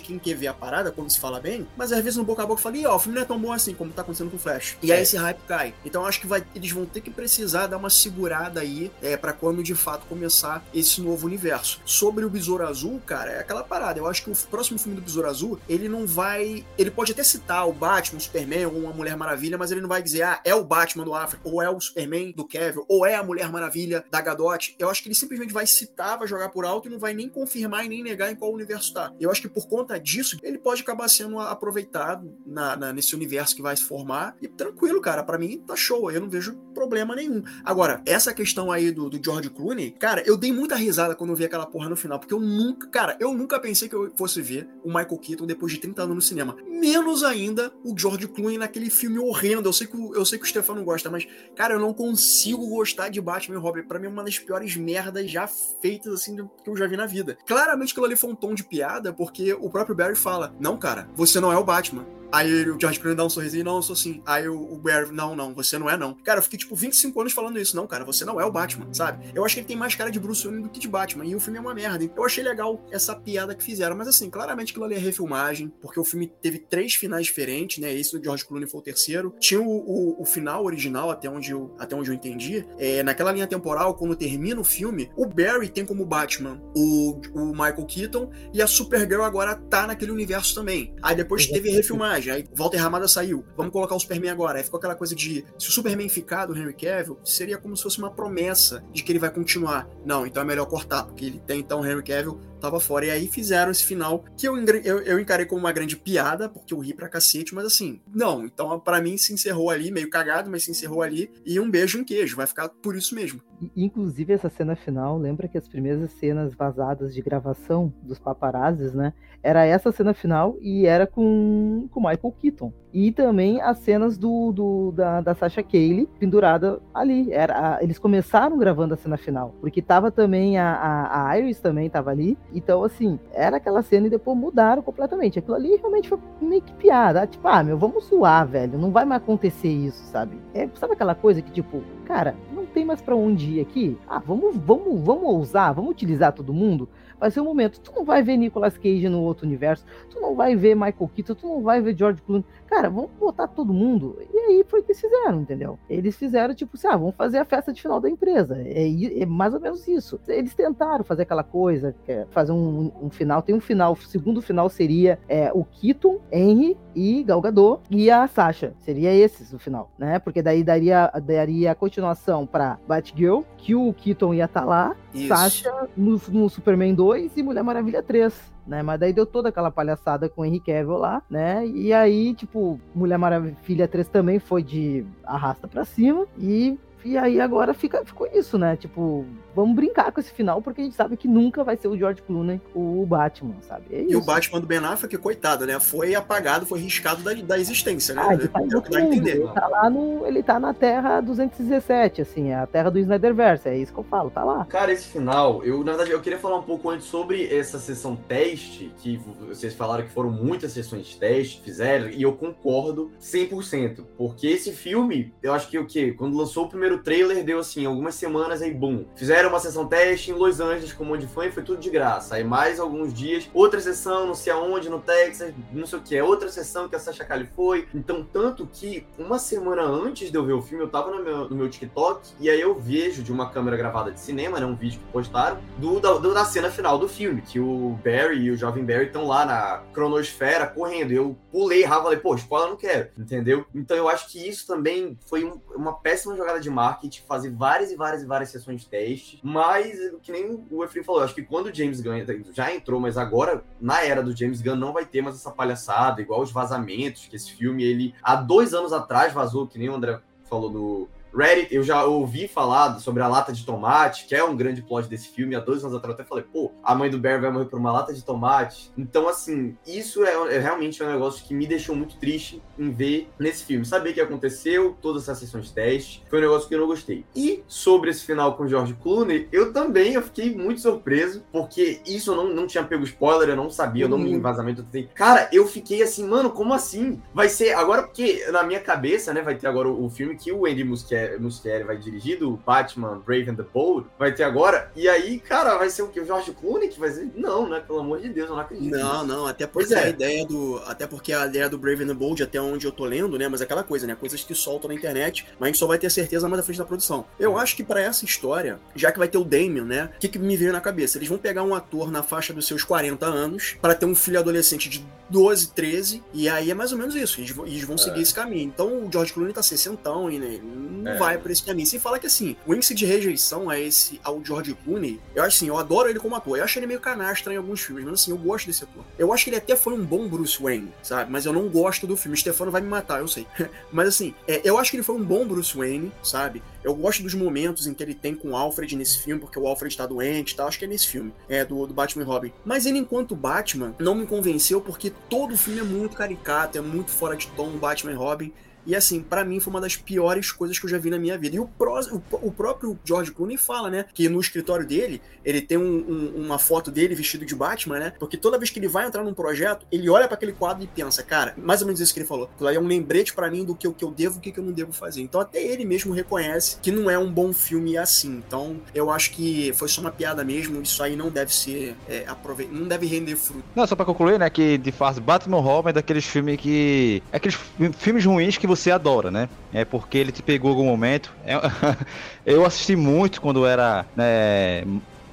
quem 0.00 0.18
quer 0.18 0.34
ver 0.34 0.48
a 0.48 0.52
parada, 0.52 0.90
quando 0.90 1.08
se 1.08 1.20
fala 1.20 1.38
bem, 1.38 1.66
mas 1.76 1.92
às 1.92 2.02
vezes 2.02 2.16
no 2.16 2.24
boca 2.24 2.42
a 2.42 2.46
boca 2.46 2.60
fala, 2.60 2.76
ó, 2.86 2.96
o 2.96 2.98
filme 2.98 3.14
não 3.14 3.22
é 3.22 3.24
tão 3.24 3.38
bom 3.38 3.52
assim 3.52 3.74
como 3.74 3.92
tá 3.92 4.02
acontecendo 4.02 4.28
com 4.28 4.36
o 4.36 4.40
Flash. 4.40 4.76
E 4.82 4.90
aí 4.90 5.02
esse 5.02 5.16
hype 5.16 5.38
cai. 5.46 5.72
Então 5.84 6.04
acho 6.04 6.20
que 6.20 6.26
vai, 6.26 6.44
eles 6.52 6.72
vão 6.72 6.84
ter 6.84 7.00
que 7.00 7.10
precisar 7.10 7.68
dar 7.68 7.76
uma 7.76 7.88
segurada 7.88 8.60
aí 8.60 8.90
é, 9.00 9.16
para 9.16 9.32
quando 9.32 9.62
de 9.62 9.74
fato 9.74 10.04
começar 10.06 10.64
esse 10.74 11.00
novo 11.00 11.26
universo. 11.26 11.80
Sobre 11.84 12.24
o 12.24 12.30
Besouro 12.30 12.66
Azul, 12.66 13.00
cara, 13.06 13.30
é 13.30 13.38
aquela 13.38 13.62
parada. 13.62 14.00
Eu 14.00 14.06
acho 14.08 14.24
que 14.24 14.30
o 14.30 14.36
próximo 14.50 14.80
filme 14.80 14.96
do 14.96 15.02
Besouro 15.02 15.28
Azul, 15.28 15.60
ele 15.68 15.88
não 15.88 16.04
vai. 16.04 16.66
Ele 16.76 16.90
pode 16.90 17.12
até 17.12 17.22
citar 17.22 17.68
o 17.68 17.72
Batman, 17.72 18.18
o 18.18 18.20
Superman 18.20 18.66
ou 18.66 18.78
uma 18.80 18.92
Mulher 18.92 19.16
Maravilha, 19.16 19.56
mas 19.56 19.70
ele 19.70 19.80
não 19.80 19.88
vai 19.88 20.02
dizer, 20.02 20.22
ah, 20.22 20.40
é 20.44 20.54
o 20.54 20.64
Batman 20.64 21.04
do 21.04 21.14
África, 21.14 21.48
ou 21.48 21.62
é 21.62 21.70
o 21.70 21.80
Superman 21.80 22.32
do 22.32 22.44
Kevin, 22.44 22.80
ou 22.88 23.06
é 23.06 23.14
a 23.14 23.22
Mulher 23.22 23.48
Maravilha 23.50 24.04
da 24.10 24.20
Gadot. 24.20 24.74
Eu 24.76 24.90
acho 24.90 25.02
que 25.02 25.08
ele 25.08 25.14
simplesmente 25.14 25.52
vai 25.52 25.68
citar, 25.68 26.18
vai 26.18 26.26
jogar 26.26 26.48
por 26.48 26.64
alto 26.64 26.88
e 26.88 26.90
não 26.90 26.98
vai 26.98 27.14
nem 27.14 27.28
confirmar 27.28 27.84
e 27.84 27.88
nem 27.88 28.02
negar 28.02 28.32
em 28.32 28.34
qual 28.34 28.55
universo 28.56 28.92
tá. 28.92 29.12
Eu 29.20 29.30
acho 29.30 29.42
que 29.42 29.48
por 29.48 29.66
conta 29.66 29.98
disso, 29.98 30.38
ele 30.42 30.58
pode 30.58 30.82
acabar 30.82 31.08
sendo 31.08 31.38
aproveitado 31.38 32.36
na, 32.46 32.76
na 32.76 32.92
nesse 32.92 33.14
universo 33.14 33.54
que 33.54 33.62
vai 33.62 33.76
se 33.76 33.84
formar. 33.84 34.36
E 34.40 34.48
tranquilo, 34.48 35.00
cara, 35.00 35.22
para 35.22 35.38
mim 35.38 35.58
tá 35.66 35.76
show. 35.76 36.10
Eu 36.10 36.20
não 36.20 36.28
vejo 36.28 36.54
problema 36.74 37.14
nenhum. 37.14 37.42
Agora, 37.64 38.02
essa 38.04 38.34
questão 38.34 38.70
aí 38.70 38.90
do, 38.90 39.08
do 39.08 39.22
George 39.22 39.50
Clooney, 39.50 39.92
cara, 39.92 40.22
eu 40.26 40.36
dei 40.36 40.52
muita 40.52 40.74
risada 40.76 41.14
quando 41.14 41.30
eu 41.30 41.36
vi 41.36 41.44
aquela 41.44 41.66
porra 41.66 41.88
no 41.88 41.96
final, 41.96 42.18
porque 42.18 42.34
eu 42.34 42.40
nunca, 42.40 42.88
cara, 42.88 43.16
eu 43.20 43.32
nunca 43.32 43.58
pensei 43.58 43.88
que 43.88 43.94
eu 43.94 44.12
fosse 44.16 44.42
ver 44.42 44.68
o 44.84 44.88
Michael 44.88 45.18
Keaton 45.18 45.46
depois 45.46 45.72
de 45.72 45.78
30 45.78 46.02
anos 46.02 46.14
no 46.14 46.22
cinema. 46.22 46.56
Menos 46.66 47.22
ainda 47.24 47.72
o 47.84 47.98
George 47.98 48.28
Clooney 48.28 48.58
naquele 48.58 48.90
filme 48.90 49.18
horrendo. 49.18 49.68
Eu 49.68 49.72
sei 49.72 49.86
que, 49.86 49.96
eu 49.96 50.24
sei 50.24 50.38
que 50.38 50.44
o 50.44 50.48
Stefano 50.48 50.84
gosta, 50.84 51.10
mas, 51.10 51.26
cara, 51.54 51.74
eu 51.74 51.80
não 51.80 51.92
consigo 51.92 52.66
gostar 52.68 53.08
de 53.08 53.20
Batman 53.20 53.56
e 53.56 53.60
Robin. 53.60 53.82
Pra 53.82 53.98
mim 53.98 54.06
é 54.06 54.08
uma 54.08 54.24
das 54.24 54.38
piores 54.38 54.76
merdas 54.76 55.30
já 55.30 55.46
feitas, 55.46 56.12
assim, 56.12 56.36
que 56.36 56.70
eu 56.70 56.76
já 56.76 56.86
vi 56.86 56.96
na 56.96 57.06
vida. 57.06 57.36
Claramente 57.46 57.92
aquilo 57.92 58.06
ali 58.06 58.16
foi 58.16 58.30
um 58.30 58.34
tom 58.46 58.54
de 58.54 58.62
piada, 58.62 59.12
porque 59.12 59.52
o 59.54 59.68
próprio 59.68 59.96
Barry 59.96 60.14
fala: 60.14 60.54
Não, 60.60 60.76
cara, 60.76 61.08
você 61.14 61.40
não 61.40 61.52
é 61.52 61.58
o 61.58 61.64
Batman. 61.64 62.06
Aí 62.32 62.68
o 62.68 62.78
George 62.80 62.98
Clooney 63.00 63.16
dá 63.16 63.24
um 63.24 63.30
sorrisinho, 63.30 63.64
não, 63.64 63.76
eu 63.76 63.82
sou 63.82 63.94
assim. 63.94 64.22
Aí 64.26 64.48
o, 64.48 64.72
o 64.72 64.76
Barry, 64.76 65.12
não, 65.12 65.34
não, 65.36 65.54
você 65.54 65.78
não 65.78 65.88
é 65.88 65.96
não. 65.96 66.14
Cara, 66.14 66.38
eu 66.38 66.42
fiquei 66.42 66.58
tipo 66.58 66.74
25 66.74 67.20
anos 67.20 67.32
falando 67.32 67.58
isso. 67.58 67.76
Não, 67.76 67.86
cara, 67.86 68.04
você 68.04 68.24
não 68.24 68.40
é 68.40 68.44
o 68.44 68.50
Batman, 68.50 68.92
sabe? 68.92 69.30
Eu 69.34 69.44
acho 69.44 69.54
que 69.54 69.60
ele 69.60 69.68
tem 69.68 69.76
mais 69.76 69.94
cara 69.94 70.10
de 70.10 70.18
Bruce 70.18 70.46
Wayne 70.46 70.62
do 70.62 70.68
que 70.68 70.80
de 70.80 70.88
Batman. 70.88 71.24
E 71.24 71.34
o 71.34 71.40
filme 71.40 71.58
é 71.58 71.60
uma 71.60 71.74
merda. 71.74 72.04
Eu 72.04 72.24
achei 72.24 72.42
legal 72.42 72.84
essa 72.90 73.14
piada 73.14 73.54
que 73.54 73.62
fizeram. 73.62 73.96
Mas 73.96 74.08
assim, 74.08 74.30
claramente 74.30 74.70
aquilo 74.70 74.84
ali 74.84 74.94
é 74.94 74.98
refilmagem, 74.98 75.72
porque 75.80 75.98
o 75.98 76.04
filme 76.04 76.32
teve 76.42 76.58
três 76.58 76.94
finais 76.94 77.26
diferentes, 77.26 77.78
né? 77.78 77.92
Esse 77.92 78.18
do 78.18 78.22
George 78.22 78.44
Clooney 78.44 78.68
foi 78.68 78.80
o 78.80 78.82
terceiro. 78.82 79.34
Tinha 79.40 79.60
o, 79.60 79.66
o, 79.66 80.22
o 80.22 80.24
final 80.24 80.64
original, 80.64 81.10
até 81.10 81.28
onde 81.28 81.50
eu, 81.50 81.74
até 81.78 81.94
onde 81.94 82.10
eu 82.10 82.14
entendi. 82.14 82.66
É, 82.78 83.02
naquela 83.02 83.32
linha 83.32 83.46
temporal, 83.46 83.94
quando 83.94 84.16
termina 84.16 84.60
o 84.60 84.64
filme, 84.64 85.10
o 85.16 85.26
Barry 85.26 85.68
tem 85.68 85.84
como 85.84 86.04
Batman 86.04 86.60
o, 86.74 87.20
o 87.32 87.46
Michael 87.52 87.84
Keaton 87.86 88.30
e 88.52 88.62
a 88.62 88.66
Supergirl 88.66 89.22
agora 89.22 89.54
tá 89.54 89.86
naquele 89.86 90.12
universo 90.12 90.54
também. 90.54 90.94
Aí 91.02 91.14
depois 91.16 91.46
teve 91.46 91.70
refilmagem. 91.70 92.15
Aí 92.16 92.44
Walter 92.54 92.78
Ramada 92.78 93.08
saiu. 93.08 93.44
Vamos 93.56 93.72
colocar 93.72 93.94
o 93.94 94.00
Superman 94.00 94.30
agora. 94.30 94.58
Aí 94.58 94.64
ficou 94.64 94.78
aquela 94.78 94.94
coisa 94.94 95.14
de 95.14 95.44
se 95.58 95.68
o 95.68 95.72
Superman 95.72 96.08
ficar 96.08 96.46
do 96.46 96.56
Henry 96.56 96.74
Cavill, 96.74 97.18
seria 97.24 97.58
como 97.58 97.76
se 97.76 97.82
fosse 97.82 97.98
uma 97.98 98.10
promessa 98.10 98.82
de 98.92 99.02
que 99.02 99.12
ele 99.12 99.18
vai 99.18 99.30
continuar. 99.30 99.88
Não, 100.04 100.26
então 100.26 100.42
é 100.42 100.46
melhor 100.46 100.66
cortar, 100.66 101.04
porque 101.04 101.26
ele 101.26 101.40
tem 101.46 101.60
então 101.60 101.80
o 101.80 101.86
Henry 101.86 102.02
Cavill 102.02 102.40
tava 102.60 102.80
fora. 102.80 103.06
E 103.06 103.10
aí 103.10 103.28
fizeram 103.28 103.70
esse 103.70 103.84
final 103.84 104.24
que 104.36 104.46
eu, 104.46 104.56
eu, 104.56 104.98
eu, 105.00 105.20
encarei 105.20 105.46
como 105.46 105.60
uma 105.60 105.72
grande 105.72 105.96
piada, 105.96 106.48
porque 106.48 106.72
eu 106.72 106.78
ri 106.78 106.94
pra 106.94 107.08
cacete, 107.08 107.54
mas 107.54 107.66
assim, 107.66 108.00
não. 108.14 108.44
Então, 108.44 108.78
para 108.80 109.00
mim, 109.00 109.16
se 109.16 109.32
encerrou 109.32 109.70
ali, 109.70 109.90
meio 109.90 110.10
cagado, 110.10 110.50
mas 110.50 110.64
se 110.64 110.70
encerrou 110.70 111.02
ali. 111.02 111.30
E 111.44 111.58
um 111.60 111.70
beijo, 111.70 111.98
um 111.98 112.04
queijo. 112.04 112.36
Vai 112.36 112.46
ficar 112.46 112.68
por 112.68 112.96
isso 112.96 113.14
mesmo. 113.14 113.40
Inclusive, 113.76 114.32
essa 114.32 114.48
cena 114.50 114.76
final, 114.76 115.18
lembra 115.18 115.48
que 115.48 115.56
as 115.56 115.68
primeiras 115.68 116.10
cenas 116.12 116.54
vazadas 116.54 117.14
de 117.14 117.22
gravação 117.22 117.92
dos 118.02 118.18
paparazzis, 118.18 118.92
né? 118.92 119.12
Era 119.42 119.64
essa 119.64 119.92
cena 119.92 120.12
final 120.12 120.56
e 120.60 120.86
era 120.86 121.06
com 121.06 121.88
o 121.94 122.00
Michael 122.00 122.34
Keaton. 122.40 122.72
E 122.92 123.12
também 123.12 123.60
as 123.60 123.78
cenas 123.78 124.16
do, 124.18 124.52
do 124.52 124.92
da, 124.92 125.20
da 125.20 125.34
Sasha 125.34 125.62
Cayley 125.62 126.08
pendurada 126.18 126.80
ali. 126.94 127.32
Era, 127.32 127.78
eles 127.80 127.98
começaram 127.98 128.58
gravando 128.58 128.94
a 128.94 128.96
cena 128.96 129.16
final, 129.16 129.54
porque 129.60 129.80
tava 129.80 130.10
também 130.10 130.58
a, 130.58 130.74
a, 130.74 131.30
a 131.30 131.38
Iris 131.38 131.60
também 131.60 131.88
tava 131.88 132.10
ali. 132.10 132.36
Então, 132.52 132.84
assim, 132.84 133.18
era 133.32 133.56
aquela 133.56 133.82
cena 133.82 134.06
e 134.06 134.10
depois 134.10 134.36
mudaram 134.36 134.82
completamente. 134.82 135.38
Aquilo 135.38 135.56
ali 135.56 135.76
realmente 135.76 136.08
foi 136.08 136.18
meio 136.40 136.62
que 136.62 136.72
piada. 136.74 137.26
Tipo, 137.26 137.46
ah, 137.48 137.62
meu, 137.62 137.76
vamos 137.76 138.04
zoar, 138.04 138.46
velho. 138.46 138.78
Não 138.78 138.90
vai 138.90 139.04
mais 139.04 139.22
acontecer 139.22 139.68
isso, 139.68 140.02
sabe? 140.06 140.38
É, 140.54 140.68
sabe 140.74 140.94
aquela 140.94 141.14
coisa 141.14 141.42
que, 141.42 141.50
tipo, 141.50 141.82
cara, 142.04 142.34
não 142.52 142.66
tem 142.66 142.84
mais 142.84 143.00
para 143.00 143.16
onde 143.16 143.58
ir 143.58 143.60
aqui? 143.60 143.98
Ah, 144.08 144.20
vamos, 144.24 144.56
vamos, 144.56 145.00
vamos 145.00 145.24
ousar, 145.24 145.74
vamos 145.74 145.90
utilizar 145.90 146.32
todo 146.32 146.52
mundo? 146.52 146.88
vai 147.18 147.30
ser 147.30 147.40
um 147.40 147.44
momento. 147.44 147.80
Tu 147.80 147.92
não 147.94 148.04
vai 148.04 148.22
ver 148.22 148.36
Nicolas 148.36 148.76
Cage 148.76 149.08
no 149.08 149.20
outro 149.20 149.46
universo, 149.46 149.84
tu 150.10 150.20
não 150.20 150.34
vai 150.34 150.54
ver 150.54 150.74
Michael 150.74 151.10
Keaton, 151.14 151.34
tu 151.34 151.46
não 151.46 151.62
vai 151.62 151.80
ver 151.80 151.96
George 151.96 152.22
Clooney. 152.22 152.44
Cara, 152.66 152.88
vamos 152.88 153.10
botar 153.18 153.48
todo 153.48 153.72
mundo. 153.72 154.18
E 154.32 154.38
aí 154.38 154.64
foi 154.66 154.80
o 154.80 154.82
que 154.82 154.92
eles 154.92 155.00
fizeram, 155.00 155.40
entendeu? 155.40 155.78
Eles 155.88 156.16
fizeram 156.16 156.54
tipo 156.54 156.76
assim, 156.76 156.86
ah, 156.88 156.96
vamos 156.96 157.14
fazer 157.14 157.38
a 157.38 157.44
festa 157.44 157.72
de 157.72 157.80
final 157.80 158.00
da 158.00 158.08
empresa. 158.08 158.56
É, 158.58 159.22
é 159.22 159.26
mais 159.26 159.54
ou 159.54 159.60
menos 159.60 159.86
isso. 159.88 160.20
Eles 160.28 160.54
tentaram 160.54 161.04
fazer 161.04 161.22
aquela 161.22 161.42
coisa, 161.42 161.94
é 162.06 162.26
fazer 162.30 162.52
um, 162.52 162.92
um, 163.02 163.10
final. 163.10 163.42
Tem 163.42 163.54
um 163.54 163.60
final, 163.60 163.92
o 163.92 163.96
segundo 163.96 164.40
final 164.40 164.68
seria 164.68 165.18
é, 165.28 165.50
o 165.52 165.64
Keaton, 165.64 166.20
Henry 166.30 166.76
e 166.94 167.22
Gal 167.22 167.40
Gadot 167.40 167.82
e 167.90 168.10
a 168.10 168.26
Sasha. 168.26 168.72
Seria 168.78 169.12
esses 169.14 169.52
o 169.52 169.58
final, 169.58 169.90
né? 169.98 170.18
Porque 170.18 170.42
daí 170.42 170.62
daria, 170.62 171.10
daria 171.24 171.72
a 171.72 171.74
continuação 171.74 172.46
para 172.46 172.78
Batgirl, 172.86 173.42
que 173.56 173.74
o 173.74 173.92
Keaton 173.92 174.34
ia 174.34 174.44
estar 174.44 174.60
tá 174.60 174.66
lá, 174.66 174.96
isso. 175.12 175.28
Sasha 175.28 175.88
no, 175.96 176.20
no 176.28 176.48
Superman 176.48 176.94
2 176.94 177.06
2 177.06 177.36
e 177.36 177.42
Mulher 177.42 177.62
Maravilha 177.62 178.02
3. 178.02 178.55
Né, 178.66 178.82
mas 178.82 178.98
daí 178.98 179.12
deu 179.12 179.24
toda 179.24 179.50
aquela 179.50 179.70
palhaçada 179.70 180.28
com 180.28 180.42
o 180.42 180.44
Henry 180.44 180.58
Cavill 180.58 180.96
lá, 180.96 181.22
né? 181.30 181.64
E 181.64 181.92
aí, 181.92 182.34
tipo, 182.34 182.80
Mulher 182.92 183.16
Maravilha 183.16 183.86
3 183.86 184.08
também 184.08 184.40
foi 184.40 184.60
de 184.60 185.06
arrasta 185.22 185.68
para 185.68 185.84
cima 185.84 186.26
e 186.36 186.76
e 187.04 187.16
aí 187.16 187.40
agora 187.40 187.72
fica, 187.72 188.04
ficou 188.04 188.28
isso, 188.32 188.58
né? 188.58 188.76
Tipo, 188.76 189.24
vamos 189.54 189.74
brincar 189.76 190.10
com 190.12 190.20
esse 190.20 190.32
final, 190.32 190.60
porque 190.60 190.80
a 190.80 190.84
gente 190.84 190.96
sabe 190.96 191.16
que 191.16 191.28
nunca 191.28 191.62
vai 191.62 191.76
ser 191.76 191.88
o 191.88 191.96
George 191.96 192.20
Clooney 192.22 192.60
o 192.74 193.04
Batman, 193.06 193.54
sabe? 193.62 193.84
É 193.90 194.02
e 194.02 194.16
o 194.16 194.20
Batman 194.20 194.60
do 194.60 194.66
Ben 194.66 194.78
Affleck, 194.78 195.16
coitado, 195.18 195.66
né? 195.66 195.78
Foi 195.80 196.14
apagado, 196.14 196.66
foi 196.66 196.80
riscado 196.80 197.22
da, 197.22 197.32
da 197.32 197.58
existência, 197.58 198.14
né? 198.14 198.22
Ah, 198.26 198.34
ele, 198.34 198.48
tá 198.48 198.60
é 198.60 198.76
o 198.76 198.82
que 198.82 198.90
dá 198.90 198.98
a 198.98 199.02
entender. 199.02 199.36
Ele 199.36 199.48
tá 199.48 199.66
lá 199.68 199.88
no. 199.88 200.26
Ele 200.26 200.42
tá 200.42 200.60
na 200.60 200.74
Terra 200.74 201.20
217, 201.20 202.22
assim, 202.22 202.50
é 202.50 202.56
a 202.56 202.66
terra 202.66 202.90
do 202.90 202.98
Snyderverse, 202.98 203.68
é 203.68 203.76
isso 203.76 203.92
que 203.92 203.98
eu 203.98 204.04
falo, 204.04 204.30
tá 204.30 204.44
lá. 204.44 204.64
Cara, 204.66 204.92
esse 204.92 205.06
final, 205.06 205.64
eu, 205.64 205.78
na 205.78 205.92
verdade, 205.92 206.10
eu 206.10 206.20
queria 206.20 206.38
falar 206.38 206.56
um 206.56 206.62
pouco 206.62 206.90
antes 206.90 207.06
sobre 207.06 207.46
essa 207.54 207.78
sessão 207.78 208.16
teste, 208.16 208.92
que 208.98 209.18
vocês 209.48 209.74
falaram 209.74 210.04
que 210.04 210.10
foram 210.10 210.30
muitas 210.30 210.72
sessões 210.72 211.06
de 211.06 211.16
teste, 211.16 211.62
fizeram, 211.62 212.08
e 212.08 212.22
eu 212.22 212.32
concordo 212.32 213.10
100%, 213.20 214.04
porque 214.18 214.46
esse 214.46 214.72
filme, 214.72 215.32
eu 215.42 215.54
acho 215.54 215.68
que 215.68 215.78
o 215.78 215.86
quê? 215.86 216.12
Quando 216.12 216.36
lançou 216.36 216.64
o 216.64 216.68
primeiro 216.68 216.85
primeiro 216.86 217.02
trailer 217.02 217.44
deu 217.44 217.58
assim, 217.58 217.84
algumas 217.84 218.14
semanas 218.14 218.62
aí, 218.62 218.72
boom. 218.72 219.04
Fizeram 219.16 219.48
uma 219.48 219.58
sessão 219.58 219.86
teste 219.86 220.30
em 220.30 220.34
Los 220.34 220.60
Angeles 220.60 220.92
com 220.92 221.04
um 221.04 221.08
monte 221.08 221.22
de 221.22 221.26
fã 221.26 221.46
e 221.46 221.50
foi 221.50 221.62
tudo 221.62 221.80
de 221.80 221.90
graça. 221.90 222.36
Aí 222.36 222.44
mais 222.44 222.78
alguns 222.78 223.12
dias, 223.12 223.48
outra 223.52 223.80
sessão, 223.80 224.26
não 224.26 224.34
sei 224.34 224.52
aonde, 224.52 224.88
no 224.88 225.00
Texas, 225.00 225.52
não 225.72 225.86
sei 225.86 225.98
o 225.98 226.02
que, 226.02 226.16
é 226.16 226.22
outra 226.22 226.48
sessão 226.48 226.88
que 226.88 226.94
a 226.94 226.98
Sasha 226.98 227.24
Kali 227.24 227.48
foi. 227.54 227.88
Então, 227.94 228.24
tanto 228.32 228.68
que 228.72 229.06
uma 229.18 229.38
semana 229.38 229.82
antes 229.82 230.30
de 230.30 230.36
eu 230.36 230.44
ver 230.44 230.52
o 230.52 230.62
filme, 230.62 230.84
eu 230.84 230.88
tava 230.88 231.10
no 231.10 231.22
meu, 231.22 231.48
no 231.48 231.56
meu 231.56 231.68
TikTok 231.68 232.20
e 232.38 232.48
aí 232.48 232.60
eu 232.60 232.74
vejo 232.78 233.22
de 233.22 233.32
uma 233.32 233.50
câmera 233.50 233.76
gravada 233.76 234.12
de 234.12 234.20
cinema, 234.20 234.60
né? 234.60 234.66
Um 234.66 234.76
vídeo 234.76 235.00
que 235.00 235.12
postaram, 235.12 235.58
do, 235.78 235.98
da, 235.98 236.14
do, 236.14 236.32
da 236.32 236.44
cena 236.44 236.70
final 236.70 236.98
do 236.98 237.08
filme, 237.08 237.42
que 237.42 237.58
o 237.58 237.98
Barry 238.04 238.44
e 238.44 238.50
o 238.50 238.56
jovem 238.56 238.84
Barry 238.84 239.06
estão 239.06 239.26
lá 239.26 239.44
na 239.44 239.82
cronosfera 239.92 240.66
correndo. 240.66 241.12
Eu 241.12 241.36
pulei, 241.50 241.84
Rafa, 241.84 242.04
falei, 242.04 242.18
pô, 242.18 242.34
spoiler 242.36 242.70
não 242.70 242.76
quero, 242.76 243.08
entendeu? 243.18 243.64
Então 243.74 243.96
eu 243.96 244.08
acho 244.08 244.28
que 244.28 244.46
isso 244.46 244.66
também 244.66 245.18
foi 245.26 245.44
um, 245.44 245.60
uma 245.74 245.94
péssima 245.94 246.36
jogada 246.36 246.60
de 246.60 246.70
marketing, 246.76 247.22
fazer 247.26 247.50
várias 247.50 247.90
e 247.90 247.96
várias 247.96 248.22
e 248.22 248.26
várias 248.26 248.50
sessões 248.50 248.82
de 248.82 248.88
teste. 248.88 249.40
Mas, 249.42 249.98
que 250.22 250.30
nem 250.30 250.62
o 250.70 250.84
Efraim 250.84 251.02
falou, 251.02 251.22
acho 251.22 251.34
que 251.34 251.42
quando 251.42 251.66
o 251.66 251.74
James 251.74 252.00
Gunn 252.02 252.24
já 252.52 252.74
entrou, 252.74 253.00
mas 253.00 253.16
agora, 253.16 253.64
na 253.80 254.02
era 254.04 254.22
do 254.22 254.36
James 254.36 254.60
Gunn, 254.60 254.76
não 254.76 254.92
vai 254.92 255.06
ter 255.06 255.22
mais 255.22 255.36
essa 255.36 255.50
palhaçada, 255.50 256.20
igual 256.20 256.42
os 256.42 256.52
vazamentos, 256.52 257.26
que 257.26 257.36
esse 257.36 257.52
filme, 257.52 257.82
ele, 257.82 258.14
há 258.22 258.36
dois 258.36 258.74
anos 258.74 258.92
atrás 258.92 259.32
vazou, 259.32 259.66
que 259.66 259.78
nem 259.78 259.88
o 259.88 259.94
André 259.94 260.20
falou 260.44 260.70
do 260.70 261.08
Reddit, 261.34 261.74
eu 261.74 261.82
já 261.82 262.04
ouvi 262.04 262.48
falar 262.48 262.98
sobre 262.98 263.22
a 263.22 263.28
lata 263.28 263.52
de 263.52 263.64
tomate, 263.64 264.26
que 264.26 264.34
é 264.34 264.42
um 264.42 264.56
grande 264.56 264.82
plot 264.82 265.08
desse 265.08 265.28
filme. 265.28 265.54
Há 265.54 265.60
dois 265.60 265.82
anos 265.84 265.94
atrás 265.94 266.16
eu 266.16 266.22
até 266.22 266.24
falei, 266.28 266.44
pô, 266.44 266.72
a 266.82 266.94
mãe 266.94 267.10
do 267.10 267.18
Barry 267.18 267.40
vai 267.40 267.50
morrer 267.50 267.66
por 267.66 267.78
uma 267.78 267.92
lata 267.92 268.12
de 268.12 268.24
tomate. 268.24 268.90
Então, 268.96 269.28
assim, 269.28 269.76
isso 269.86 270.24
é, 270.24 270.56
é 270.56 270.58
realmente 270.58 271.02
um 271.02 271.06
negócio 271.06 271.44
que 271.44 271.54
me 271.54 271.66
deixou 271.66 271.94
muito 271.94 272.16
triste 272.16 272.62
em 272.78 272.90
ver 272.90 273.28
nesse 273.38 273.64
filme. 273.64 273.84
Saber 273.84 274.10
o 274.10 274.14
que 274.14 274.20
aconteceu, 274.20 274.96
todas 275.00 275.24
essas 275.24 275.38
sessões 275.38 275.66
de 275.66 275.74
teste, 275.74 276.24
foi 276.28 276.38
um 276.38 276.42
negócio 276.42 276.68
que 276.68 276.74
eu 276.74 276.80
não 276.80 276.86
gostei. 276.86 277.24
E 277.34 277.62
sobre 277.66 278.10
esse 278.10 278.24
final 278.24 278.56
com 278.56 278.64
o 278.64 278.68
George 278.68 278.94
Clooney, 278.94 279.48
eu 279.52 279.72
também 279.72 280.14
eu 280.14 280.22
fiquei 280.22 280.54
muito 280.54 280.80
surpreso, 280.80 281.44
porque 281.52 282.00
isso 282.06 282.30
eu 282.30 282.36
não, 282.36 282.54
não 282.54 282.66
tinha 282.66 282.84
pego 282.84 283.04
spoiler, 283.04 283.50
eu 283.50 283.56
não 283.56 283.70
sabia, 283.70 284.04
eu 284.04 284.08
não 284.08 284.18
me 284.18 284.38
vazamento. 284.38 284.86
Eu 284.92 285.08
Cara, 285.14 285.48
eu 285.52 285.66
fiquei 285.66 286.02
assim, 286.02 286.26
mano, 286.26 286.50
como 286.50 286.72
assim? 286.72 287.20
Vai 287.34 287.48
ser 287.48 287.72
agora, 287.74 288.02
porque 288.02 288.46
na 288.50 288.62
minha 288.62 288.80
cabeça, 288.80 289.32
né, 289.32 289.42
vai 289.42 289.56
ter 289.56 289.66
agora 289.66 289.88
o, 289.88 290.06
o 290.06 290.10
filme 290.10 290.36
que 290.36 290.52
o 290.52 290.66
Andy 290.66 290.84
Muschietti 290.84 291.25
Muschietti 291.38 291.84
vai 291.84 291.96
dirigir, 291.96 292.38
do 292.38 292.56
Batman 292.56 293.22
Brave 293.24 293.50
and 293.50 293.54
the 293.56 293.62
Bold, 293.62 294.06
vai 294.18 294.32
ter 294.32 294.44
agora. 294.44 294.90
E 294.94 295.08
aí, 295.08 295.38
cara, 295.38 295.76
vai 295.76 295.90
ser 295.90 296.02
o 296.02 296.08
que? 296.08 296.20
O 296.20 296.26
George 296.26 296.52
Clooney 296.52 296.88
que 296.88 296.98
vai 296.98 297.10
ser? 297.10 297.30
Não, 297.34 297.68
né? 297.68 297.80
Pelo 297.80 298.00
amor 298.00 298.20
de 298.20 298.28
Deus, 298.28 298.48
eu 298.48 298.54
não 298.54 298.62
acredito. 298.62 298.96
Não, 298.96 299.26
não, 299.26 299.46
até 299.46 299.66
porque 299.66 299.94
é. 299.94 299.98
a 299.98 300.08
ideia 300.08 300.46
do. 300.46 300.80
Até 300.86 301.06
porque 301.06 301.32
a 301.32 301.46
ideia 301.46 301.68
do 301.68 301.78
Brave 301.78 302.04
and 302.04 302.08
the 302.08 302.14
Bold, 302.14 302.42
até 302.42 302.60
onde 302.60 302.86
eu 302.86 302.92
tô 302.92 303.04
lendo, 303.04 303.38
né? 303.38 303.48
Mas 303.48 303.60
é 303.60 303.64
aquela 303.64 303.82
coisa, 303.82 304.06
né? 304.06 304.14
Coisas 304.14 304.42
que 304.42 304.54
soltam 304.54 304.88
na 304.88 304.94
internet, 304.94 305.46
mas 305.58 305.62
a 305.62 305.66
gente 305.66 305.78
só 305.78 305.86
vai 305.86 305.98
ter 305.98 306.10
certeza 306.10 306.48
mais 306.48 306.60
da 306.60 306.64
frente 306.64 306.78
da 306.78 306.84
produção. 306.84 307.24
Eu 307.38 307.58
acho 307.58 307.76
que 307.76 307.84
para 307.84 308.00
essa 308.00 308.24
história, 308.24 308.78
já 308.94 309.12
que 309.12 309.18
vai 309.18 309.28
ter 309.28 309.38
o 309.38 309.44
Damien, 309.44 309.84
né? 309.84 310.10
O 310.16 310.20
que, 310.20 310.28
que 310.28 310.38
me 310.38 310.56
veio 310.56 310.72
na 310.72 310.80
cabeça? 310.80 311.18
Eles 311.18 311.28
vão 311.28 311.38
pegar 311.38 311.62
um 311.62 311.74
ator 311.74 312.10
na 312.10 312.22
faixa 312.22 312.52
dos 312.52 312.66
seus 312.66 312.82
40 312.84 313.26
anos 313.26 313.76
para 313.80 313.94
ter 313.94 314.06
um 314.06 314.14
filho 314.14 314.38
adolescente 314.38 314.88
de 314.88 315.04
12, 315.28 315.72
13, 315.72 316.22
e 316.32 316.48
aí 316.48 316.70
é 316.70 316.74
mais 316.74 316.92
ou 316.92 316.98
menos 316.98 317.14
isso. 317.14 317.40
Eles, 317.40 317.54
eles 317.66 317.82
vão 317.82 317.96
é. 317.96 317.98
seguir 317.98 318.22
esse 318.22 318.34
caminho. 318.34 318.64
Então 318.64 319.06
o 319.06 319.12
George 319.12 319.32
Clooney 319.32 319.52
tá 319.52 319.62
60 319.62 320.10
e 320.30 320.38
né? 320.38 320.60
Não 321.06 321.12
é. 321.12 321.18
vai 321.18 321.38
pra 321.38 321.52
esse 321.52 321.62
caminho. 321.62 321.86
Sem 321.86 322.00
falar 322.00 322.18
que 322.18 322.26
assim, 322.26 322.56
o 322.66 322.74
índice 322.74 322.94
de 322.94 323.06
rejeição 323.06 323.70
a 323.70 323.78
esse, 323.78 324.20
ao 324.24 324.44
George 324.44 324.74
Clooney, 324.84 325.20
eu 325.34 325.44
assim, 325.44 325.68
eu 325.68 325.78
adoro 325.78 326.08
ele 326.08 326.18
como 326.18 326.34
ator. 326.34 326.58
Eu 326.58 326.64
acho 326.64 326.78
ele 326.78 326.86
meio 326.86 327.00
canastra 327.00 327.54
em 327.54 327.56
alguns 327.56 327.80
filmes, 327.80 328.04
mas 328.04 328.14
assim, 328.14 328.32
eu 328.32 328.38
gosto 328.38 328.66
desse 328.66 328.82
ator. 328.82 329.04
Eu 329.16 329.32
acho 329.32 329.44
que 329.44 329.50
ele 329.50 329.56
até 329.56 329.76
foi 329.76 329.94
um 329.94 330.04
bom 330.04 330.28
Bruce 330.28 330.60
Wayne, 330.60 330.92
sabe? 331.02 331.30
Mas 331.30 331.46
eu 331.46 331.52
não 331.52 331.68
gosto 331.68 332.06
do 332.06 332.16
filme. 332.16 332.36
Stefano 332.36 332.70
vai 332.70 332.80
me 332.80 332.88
matar, 332.88 333.20
eu 333.20 333.28
sei. 333.28 333.46
mas 333.92 334.08
assim, 334.08 334.34
é, 334.48 334.60
eu 334.64 334.78
acho 334.78 334.90
que 334.90 334.96
ele 334.96 335.04
foi 335.04 335.14
um 335.14 335.24
bom 335.24 335.46
Bruce 335.46 335.76
Wayne, 335.76 336.12
sabe? 336.22 336.62
Eu 336.82 336.94
gosto 336.94 337.22
dos 337.22 337.34
momentos 337.34 337.86
em 337.86 337.94
que 337.94 338.02
ele 338.02 338.14
tem 338.14 338.34
com 338.34 338.50
o 338.50 338.56
Alfred 338.56 338.96
nesse 338.96 339.18
filme, 339.18 339.40
porque 339.40 339.58
o 339.58 339.66
Alfred 339.66 339.96
tá 339.96 340.06
doente 340.06 340.52
e 340.52 340.56
tal. 340.56 340.68
Acho 340.68 340.78
que 340.78 340.84
é 340.84 340.88
nesse 340.88 341.08
filme, 341.08 341.32
é 341.48 341.64
do, 341.64 341.86
do 341.86 341.94
Batman 341.94 342.22
e 342.22 342.26
Robin. 342.26 342.52
Mas 342.64 342.86
ele, 342.86 342.98
enquanto 342.98 343.34
Batman, 343.34 343.94
não 343.98 344.14
me 344.14 344.26
convenceu 344.26 344.80
porque 344.80 345.10
todo 345.28 345.54
o 345.54 345.56
filme 345.56 345.80
é 345.80 345.84
muito 345.84 346.16
caricato, 346.16 346.78
é 346.78 346.80
muito 346.80 347.10
fora 347.10 347.36
de 347.36 347.46
tom, 347.48 347.72
Batman 347.72 348.12
e 348.12 348.14
Robin. 348.14 348.52
E 348.86 348.94
assim, 348.94 349.20
para 349.20 349.44
mim 349.44 349.60
foi 349.60 349.72
uma 349.72 349.80
das 349.80 349.96
piores 349.96 350.52
coisas 350.52 350.78
que 350.78 350.86
eu 350.86 350.90
já 350.90 350.98
vi 350.98 351.10
na 351.10 351.18
minha 351.18 351.36
vida. 351.36 351.56
E 351.56 351.60
o, 351.60 351.66
pró, 351.66 352.00
o, 352.00 352.22
o 352.48 352.52
próprio 352.52 352.98
George 353.04 353.32
Clooney 353.32 353.56
fala, 353.56 353.90
né? 353.90 354.06
Que 354.14 354.28
no 354.28 354.40
escritório 354.40 354.86
dele, 354.86 355.20
ele 355.44 355.60
tem 355.60 355.76
um, 355.76 355.82
um, 355.82 356.44
uma 356.44 356.58
foto 356.58 356.90
dele 356.90 357.14
vestido 357.14 357.44
de 357.44 357.54
Batman, 357.54 357.98
né? 357.98 358.12
Porque 358.18 358.36
toda 358.36 358.58
vez 358.58 358.70
que 358.70 358.78
ele 358.78 358.88
vai 358.88 359.06
entrar 359.06 359.24
num 359.24 359.34
projeto, 359.34 359.86
ele 359.90 360.08
olha 360.08 360.26
para 360.26 360.36
aquele 360.36 360.52
quadro 360.52 360.84
e 360.84 360.86
pensa, 360.86 361.22
cara, 361.22 361.54
mais 361.56 361.80
ou 361.80 361.86
menos 361.86 362.00
isso 362.00 362.12
que 362.12 362.20
ele 362.20 362.26
falou. 362.26 362.48
Aquilo 362.54 362.68
aí 362.68 362.76
é 362.76 362.80
um 362.80 362.86
lembrete 362.86 363.34
para 363.34 363.50
mim 363.50 363.64
do 363.64 363.74
que, 363.74 363.90
que 363.92 364.04
eu 364.04 364.10
devo 364.10 364.36
e 364.36 364.38
o 364.38 364.40
que, 364.40 364.58
eu 364.58 364.64
não 364.64 364.72
devo 364.72 364.92
fazer. 364.92 365.22
Então 365.22 365.40
até 365.40 365.62
ele 365.62 365.84
mesmo 365.84 366.12
reconhece 366.12 366.78
que 366.80 366.90
não 366.90 367.10
é 367.10 367.18
um 367.18 367.30
bom 367.30 367.52
filme 367.52 367.96
assim. 367.96 368.42
Então 368.46 368.80
eu 368.94 369.10
acho 369.10 369.32
que 369.32 369.72
foi 369.74 369.88
só 369.88 370.00
uma 370.00 370.12
piada 370.12 370.44
mesmo. 370.44 370.80
Isso 370.80 371.02
aí 371.02 371.16
não 371.16 371.30
deve 371.30 371.52
ser 371.54 371.96
é, 372.08 372.24
aprove... 372.26 372.68
não 372.70 372.86
deve 372.86 373.06
render 373.06 373.36
fruto. 373.36 373.64
Não, 373.74 373.86
só 373.86 373.96
pra 373.96 374.04
concluir, 374.04 374.38
né? 374.38 374.48
Que 374.48 374.78
de 374.78 374.92
fato 374.92 375.20
Batman 375.20 375.60
Robin 375.60 375.90
é 375.90 375.92
daqueles 375.92 376.24
filmes 376.24 376.60
que. 376.60 377.22
É 377.32 377.36
aqueles 377.36 377.58
filmes 377.98 378.24
ruins 378.24 378.56
que 378.56 378.66
você 378.66 378.75
adora, 378.90 379.30
né? 379.30 379.48
É 379.72 379.84
porque 379.84 380.18
ele 380.18 380.32
te 380.32 380.42
pegou 380.42 380.70
em 380.70 380.74
algum 380.74 380.86
momento. 380.86 381.32
É... 381.44 381.54
eu 382.44 382.64
assisti 382.64 382.96
muito 382.96 383.40
quando 383.40 383.66
era 383.66 384.06
né, 384.16 384.82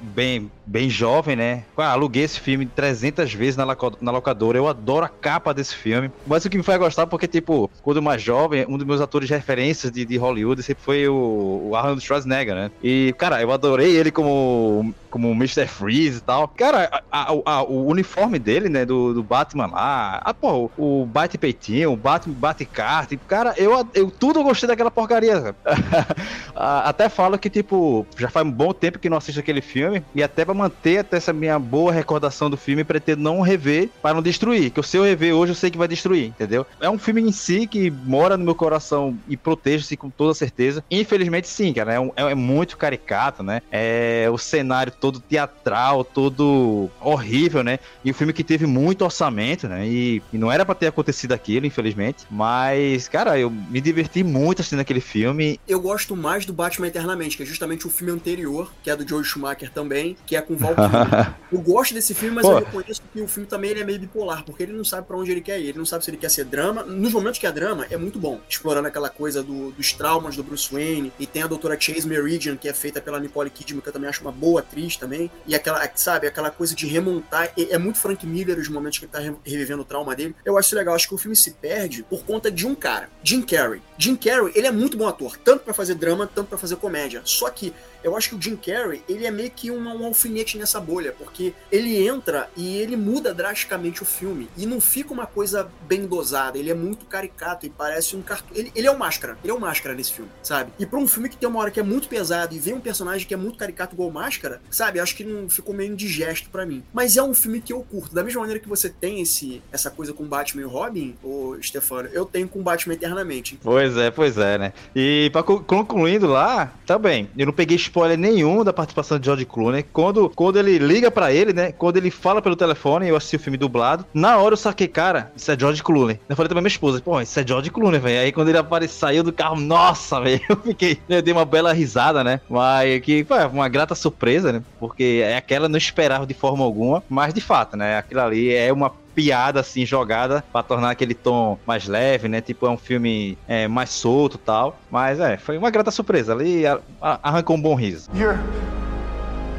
bem, 0.00 0.50
bem 0.66 0.88
jovem, 0.88 1.36
né? 1.36 1.64
Aluguei 1.76 2.24
esse 2.24 2.40
filme 2.40 2.66
300 2.66 3.32
vezes 3.32 3.56
na, 3.56 3.66
na 4.00 4.10
locadora. 4.10 4.58
Eu 4.58 4.68
adoro 4.68 5.04
a 5.04 5.08
capa 5.08 5.52
desse 5.52 5.74
filme. 5.74 6.10
Mas 6.26 6.44
o 6.44 6.50
que 6.50 6.56
me 6.56 6.62
faz 6.62 6.78
gostar 6.78 7.06
porque, 7.06 7.26
tipo, 7.26 7.70
quando 7.82 8.02
mais 8.02 8.22
jovem, 8.22 8.64
um 8.68 8.78
dos 8.78 8.86
meus 8.86 9.00
atores 9.00 9.28
de 9.28 9.34
referências 9.34 9.92
de, 9.92 10.04
de 10.04 10.16
Hollywood 10.16 10.62
sempre 10.62 10.82
foi 10.82 11.08
o, 11.08 11.68
o 11.70 11.76
Arnold 11.76 12.00
Schwarzenegger, 12.02 12.54
né? 12.54 12.70
E, 12.82 13.14
cara, 13.18 13.40
eu 13.40 13.52
adorei 13.52 13.96
ele 13.96 14.10
como, 14.10 14.94
como 15.10 15.30
Mr. 15.32 15.66
Freeze 15.66 16.18
e 16.18 16.22
tal. 16.22 16.48
Cara, 16.48 17.02
a, 17.10 17.32
a, 17.32 17.34
a, 17.44 17.62
o 17.62 17.86
uniforme 17.86 18.38
dele, 18.38 18.68
né, 18.68 18.84
do, 18.84 19.14
do 19.14 19.22
Batman 19.22 19.66
lá, 19.66 20.20
ah, 20.24 20.34
pô, 20.34 20.70
o 20.76 21.06
bate-peitinho, 21.06 21.92
o 21.92 21.96
bate-kart, 21.96 23.08
tipo, 23.08 23.24
cara, 23.26 23.54
eu, 23.56 23.88
eu 23.94 24.10
tudo 24.10 24.42
gostei 24.42 24.68
daquela 24.68 24.90
porcaria. 24.90 25.54
até 26.54 27.08
falo 27.08 27.38
que, 27.38 27.50
tipo, 27.50 28.06
já 28.16 28.30
faz 28.30 28.46
um 28.46 28.50
bom 28.50 28.72
tempo 28.72 28.98
que 28.98 29.10
não 29.10 29.18
assisto 29.18 29.40
aquele 29.40 29.60
filme 29.60 30.02
e 30.14 30.22
até 30.22 30.44
pra 30.44 30.53
manter 30.54 30.98
até 30.98 31.16
essa 31.16 31.32
minha 31.32 31.58
boa 31.58 31.92
recordação 31.92 32.48
do 32.48 32.56
filme, 32.56 32.84
pretendo 32.84 33.22
não 33.22 33.40
rever 33.40 33.90
para 34.02 34.14
não 34.14 34.22
destruir. 34.22 34.70
Que 34.70 34.82
se 34.82 34.96
eu 34.96 35.04
rever 35.04 35.34
hoje, 35.34 35.52
eu 35.52 35.56
sei 35.56 35.70
que 35.70 35.78
vai 35.78 35.88
destruir, 35.88 36.26
entendeu? 36.26 36.66
É 36.80 36.88
um 36.88 36.98
filme 36.98 37.22
em 37.22 37.32
si 37.32 37.66
que 37.66 37.90
mora 37.90 38.36
no 38.36 38.44
meu 38.44 38.54
coração 38.54 39.18
e 39.28 39.36
protege-se 39.36 39.96
com 39.96 40.10
toda 40.10 40.34
certeza. 40.34 40.84
Infelizmente, 40.90 41.48
sim, 41.48 41.72
cara. 41.72 41.94
É, 41.94 42.00
um, 42.00 42.12
é, 42.16 42.30
é, 42.30 42.34
muito 42.34 42.76
caricato, 42.76 43.42
né? 43.42 43.62
É 43.70 44.28
o 44.32 44.38
cenário 44.38 44.92
todo 44.92 45.20
teatral, 45.20 46.04
todo 46.04 46.90
horrível, 47.00 47.62
né? 47.62 47.78
E 48.04 48.10
um 48.10 48.14
filme 48.14 48.32
que 48.32 48.44
teve 48.44 48.66
muito 48.66 49.04
orçamento, 49.04 49.68
né? 49.68 49.86
E, 49.86 50.22
e 50.32 50.38
não 50.38 50.50
era 50.50 50.64
para 50.64 50.74
ter 50.74 50.86
acontecido 50.86 51.32
aquilo, 51.32 51.66
infelizmente. 51.66 52.24
Mas, 52.30 53.08
cara, 53.08 53.38
eu 53.38 53.50
me 53.50 53.80
diverti 53.80 54.22
muito 54.22 54.60
assistindo 54.60 54.80
aquele 54.80 55.00
filme. 55.00 55.58
Eu 55.66 55.80
gosto 55.80 56.16
mais 56.16 56.46
do 56.46 56.52
Batman 56.52 56.88
Eternamente, 56.88 57.36
que 57.36 57.42
é 57.42 57.46
justamente 57.46 57.86
o 57.86 57.90
filme 57.90 58.12
anterior, 58.12 58.72
que 58.82 58.90
é 58.90 58.96
do 58.96 59.06
George 59.06 59.28
Schumacher 59.28 59.70
também, 59.70 60.16
que 60.26 60.36
é 60.36 60.43
com 60.44 60.56
Val 60.56 60.74
Eu 61.50 61.60
gosto 61.60 61.94
desse 61.94 62.14
filme, 62.14 62.34
mas 62.34 62.44
Pô. 62.44 62.52
eu 62.52 62.58
reconheço 62.58 63.02
que 63.12 63.20
o 63.20 63.28
filme 63.28 63.48
também 63.48 63.72
é 63.72 63.84
meio 63.84 63.98
bipolar, 63.98 64.44
porque 64.44 64.62
ele 64.64 64.72
não 64.72 64.84
sabe 64.84 65.06
para 65.06 65.16
onde 65.16 65.30
ele 65.30 65.40
quer 65.40 65.60
ir. 65.60 65.68
Ele 65.68 65.78
não 65.78 65.86
sabe 65.86 66.04
se 66.04 66.10
ele 66.10 66.16
quer 66.16 66.30
ser 66.30 66.44
drama. 66.44 66.82
Nos 66.82 67.12
momentos 67.12 67.38
que 67.38 67.46
é 67.46 67.52
drama, 67.52 67.86
é 67.90 67.96
muito 67.96 68.18
bom. 68.18 68.40
Explorando 68.48 68.88
aquela 68.88 69.08
coisa 69.08 69.42
do, 69.42 69.70
dos 69.72 69.92
traumas 69.92 70.36
do 70.36 70.42
Bruce 70.42 70.72
Wayne. 70.72 71.12
E 71.18 71.26
tem 71.26 71.42
a 71.42 71.46
doutora 71.46 71.78
Chase 71.78 72.06
Meridian, 72.06 72.56
que 72.56 72.68
é 72.68 72.72
feita 72.72 73.00
pela 73.00 73.20
Nicole 73.20 73.50
Kidman, 73.50 73.80
que 73.80 73.88
eu 73.88 73.92
também 73.92 74.08
acho 74.08 74.20
uma 74.22 74.32
boa 74.32 74.60
atriz 74.60 74.96
também. 74.96 75.30
E 75.46 75.54
aquela, 75.54 75.88
sabe, 75.94 76.26
aquela 76.26 76.50
coisa 76.50 76.74
de 76.74 76.86
remontar. 76.86 77.52
É, 77.56 77.74
é 77.74 77.78
muito 77.78 77.98
Frank 77.98 78.26
Miller 78.26 78.58
os 78.58 78.68
momentos 78.68 78.98
que 78.98 79.04
ele 79.04 79.12
tá 79.12 79.20
revivendo 79.44 79.82
o 79.82 79.84
trauma 79.84 80.14
dele. 80.14 80.34
Eu 80.44 80.58
acho 80.58 80.74
legal. 80.74 80.94
Acho 80.94 81.08
que 81.08 81.14
o 81.14 81.18
filme 81.18 81.36
se 81.36 81.52
perde 81.52 82.02
por 82.02 82.24
conta 82.24 82.50
de 82.50 82.66
um 82.66 82.74
cara, 82.74 83.08
Jim 83.22 83.42
Carrey. 83.42 83.80
Jim 83.96 84.16
Carrey, 84.16 84.52
ele 84.54 84.66
é 84.66 84.72
muito 84.72 84.96
bom 84.96 85.06
ator, 85.06 85.36
tanto 85.36 85.64
para 85.64 85.74
fazer 85.74 85.94
drama, 85.94 86.26
tanto 86.26 86.48
para 86.48 86.58
fazer 86.58 86.76
comédia. 86.76 87.22
Só 87.24 87.48
que 87.50 87.72
eu 88.04 88.16
acho 88.16 88.28
que 88.28 88.34
o 88.36 88.40
Jim 88.40 88.56
Carrey, 88.56 89.02
ele 89.08 89.26
é 89.26 89.30
meio 89.30 89.50
que 89.50 89.70
uma, 89.70 89.94
um 89.94 90.04
alfinete 90.04 90.58
nessa 90.58 90.78
bolha, 90.78 91.12
porque 91.12 91.54
ele 91.72 92.06
entra 92.06 92.48
e 92.56 92.76
ele 92.76 92.96
muda 92.96 93.32
drasticamente 93.32 94.02
o 94.02 94.06
filme. 94.06 94.48
E 94.56 94.66
não 94.66 94.80
fica 94.80 95.12
uma 95.12 95.26
coisa 95.26 95.68
bem 95.88 96.06
dosada, 96.06 96.58
ele 96.58 96.70
é 96.70 96.74
muito 96.74 97.06
caricato 97.06 97.66
e 97.66 97.70
parece 97.70 98.14
um 98.14 98.22
cartão. 98.22 98.54
Ele, 98.54 98.70
ele 98.74 98.86
é 98.86 98.90
o 98.90 98.98
máscara, 98.98 99.38
ele 99.42 99.50
é 99.50 99.54
o 99.54 99.60
máscara 99.60 99.94
nesse 99.94 100.12
filme, 100.12 100.30
sabe? 100.42 100.72
E 100.78 100.84
pra 100.84 100.98
um 100.98 101.08
filme 101.08 101.28
que 101.28 101.36
tem 101.36 101.48
uma 101.48 101.60
hora 101.60 101.70
que 101.70 101.80
é 101.80 101.82
muito 101.82 102.08
pesado 102.08 102.54
e 102.54 102.58
vem 102.58 102.74
um 102.74 102.80
personagem 102.80 103.26
que 103.26 103.32
é 103.32 103.36
muito 103.36 103.58
caricato 103.58 103.94
igual 103.94 104.10
máscara, 104.10 104.60
sabe? 104.70 105.00
Acho 105.00 105.16
que 105.16 105.24
não 105.24 105.48
ficou 105.48 105.74
meio 105.74 105.92
indigesto 105.92 106.50
para 106.50 106.66
mim. 106.66 106.84
Mas 106.92 107.16
é 107.16 107.22
um 107.22 107.32
filme 107.32 107.60
que 107.60 107.72
eu 107.72 107.80
curto. 107.82 108.14
Da 108.14 108.22
mesma 108.22 108.40
maneira 108.40 108.60
que 108.60 108.68
você 108.68 108.90
tem 108.90 109.22
esse, 109.22 109.62
essa 109.72 109.90
coisa 109.90 110.12
com 110.12 110.24
Batman 110.24 110.62
e 110.62 110.66
Robin, 110.66 111.16
ô 111.22 111.56
Stefano, 111.62 112.08
eu 112.12 112.24
tenho 112.24 112.48
com 112.48 112.62
Batman 112.62 112.94
eternamente. 112.94 113.58
Pois 113.62 113.96
é, 113.96 114.10
pois 114.10 114.36
é, 114.36 114.58
né? 114.58 114.72
E 114.94 115.30
pra 115.32 115.42
concluindo 115.42 116.26
lá, 116.26 116.72
também, 116.86 117.30
eu 117.36 117.46
não 117.46 117.52
peguei 117.52 117.76
spoiler 117.94 118.18
nenhum 118.18 118.64
da 118.64 118.72
participação 118.72 119.20
de 119.20 119.26
George 119.26 119.44
Clooney. 119.44 119.84
Quando, 119.84 120.28
quando 120.30 120.58
ele 120.58 120.78
liga 120.78 121.12
pra 121.12 121.32
ele, 121.32 121.52
né? 121.52 121.70
Quando 121.70 121.96
ele 121.96 122.10
fala 122.10 122.42
pelo 122.42 122.56
telefone, 122.56 123.06
eu 123.06 123.14
assisti 123.14 123.36
o 123.36 123.38
filme 123.38 123.56
dublado. 123.56 124.04
Na 124.12 124.36
hora 124.38 124.54
eu 124.54 124.56
saquei, 124.56 124.88
cara, 124.88 125.30
isso 125.36 125.50
é 125.52 125.58
George 125.58 125.80
Clooney. 125.80 126.18
Eu 126.28 126.34
falei 126.34 126.48
também 126.48 126.62
minha 126.62 126.68
esposa, 126.68 127.00
pô, 127.00 127.20
isso 127.20 127.38
é 127.38 127.46
George 127.46 127.70
Clooney, 127.70 128.00
velho. 128.00 128.20
Aí 128.20 128.32
quando 128.32 128.48
ele 128.48 128.58
apareceu, 128.58 128.98
saiu 128.98 129.22
do 129.22 129.32
carro, 129.32 129.60
nossa, 129.60 130.18
velho. 130.20 130.40
Eu 130.48 130.56
fiquei, 130.56 130.98
eu 131.08 131.22
dei 131.22 131.32
uma 131.32 131.44
bela 131.44 131.72
risada, 131.72 132.24
né? 132.24 132.40
Mas 132.50 133.00
que 133.00 133.24
foi 133.24 133.46
uma 133.46 133.68
grata 133.68 133.94
surpresa, 133.94 134.52
né? 134.52 134.62
Porque 134.80 135.22
é 135.22 135.36
aquela 135.36 135.68
não 135.68 135.78
esperava 135.78 136.26
de 136.26 136.34
forma 136.34 136.64
alguma. 136.64 137.02
Mas 137.08 137.32
de 137.32 137.40
fato, 137.40 137.76
né? 137.76 137.98
Aquilo 137.98 138.20
ali 138.20 138.52
é 138.52 138.72
uma 138.72 138.90
piada 139.14 139.60
assim 139.60 139.86
jogada 139.86 140.44
para 140.52 140.62
tornar 140.62 140.90
aquele 140.90 141.14
tom 141.14 141.58
mais 141.66 141.86
leve, 141.86 142.28
né? 142.28 142.40
Tipo 142.40 142.66
é 142.66 142.70
um 142.70 142.78
filme 142.78 143.38
é, 143.46 143.68
mais 143.68 143.90
solto, 143.90 144.38
tal. 144.38 144.80
Mas 144.90 145.20
é, 145.20 145.36
foi 145.36 145.56
uma 145.56 145.70
grata 145.70 145.90
surpresa 145.90 146.32
ali, 146.32 146.66
a, 146.66 146.80
a, 147.00 147.28
arrancou 147.28 147.56
um 147.56 147.60
bom 147.62 147.74
riso. 147.74 148.08
You're. 148.14 148.38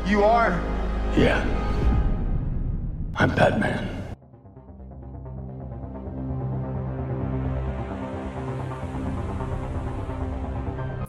You 0.08 0.24
are. 0.24 0.54
Yeah. 1.18 1.44
I'm 3.18 3.30
Batman. 3.30 3.95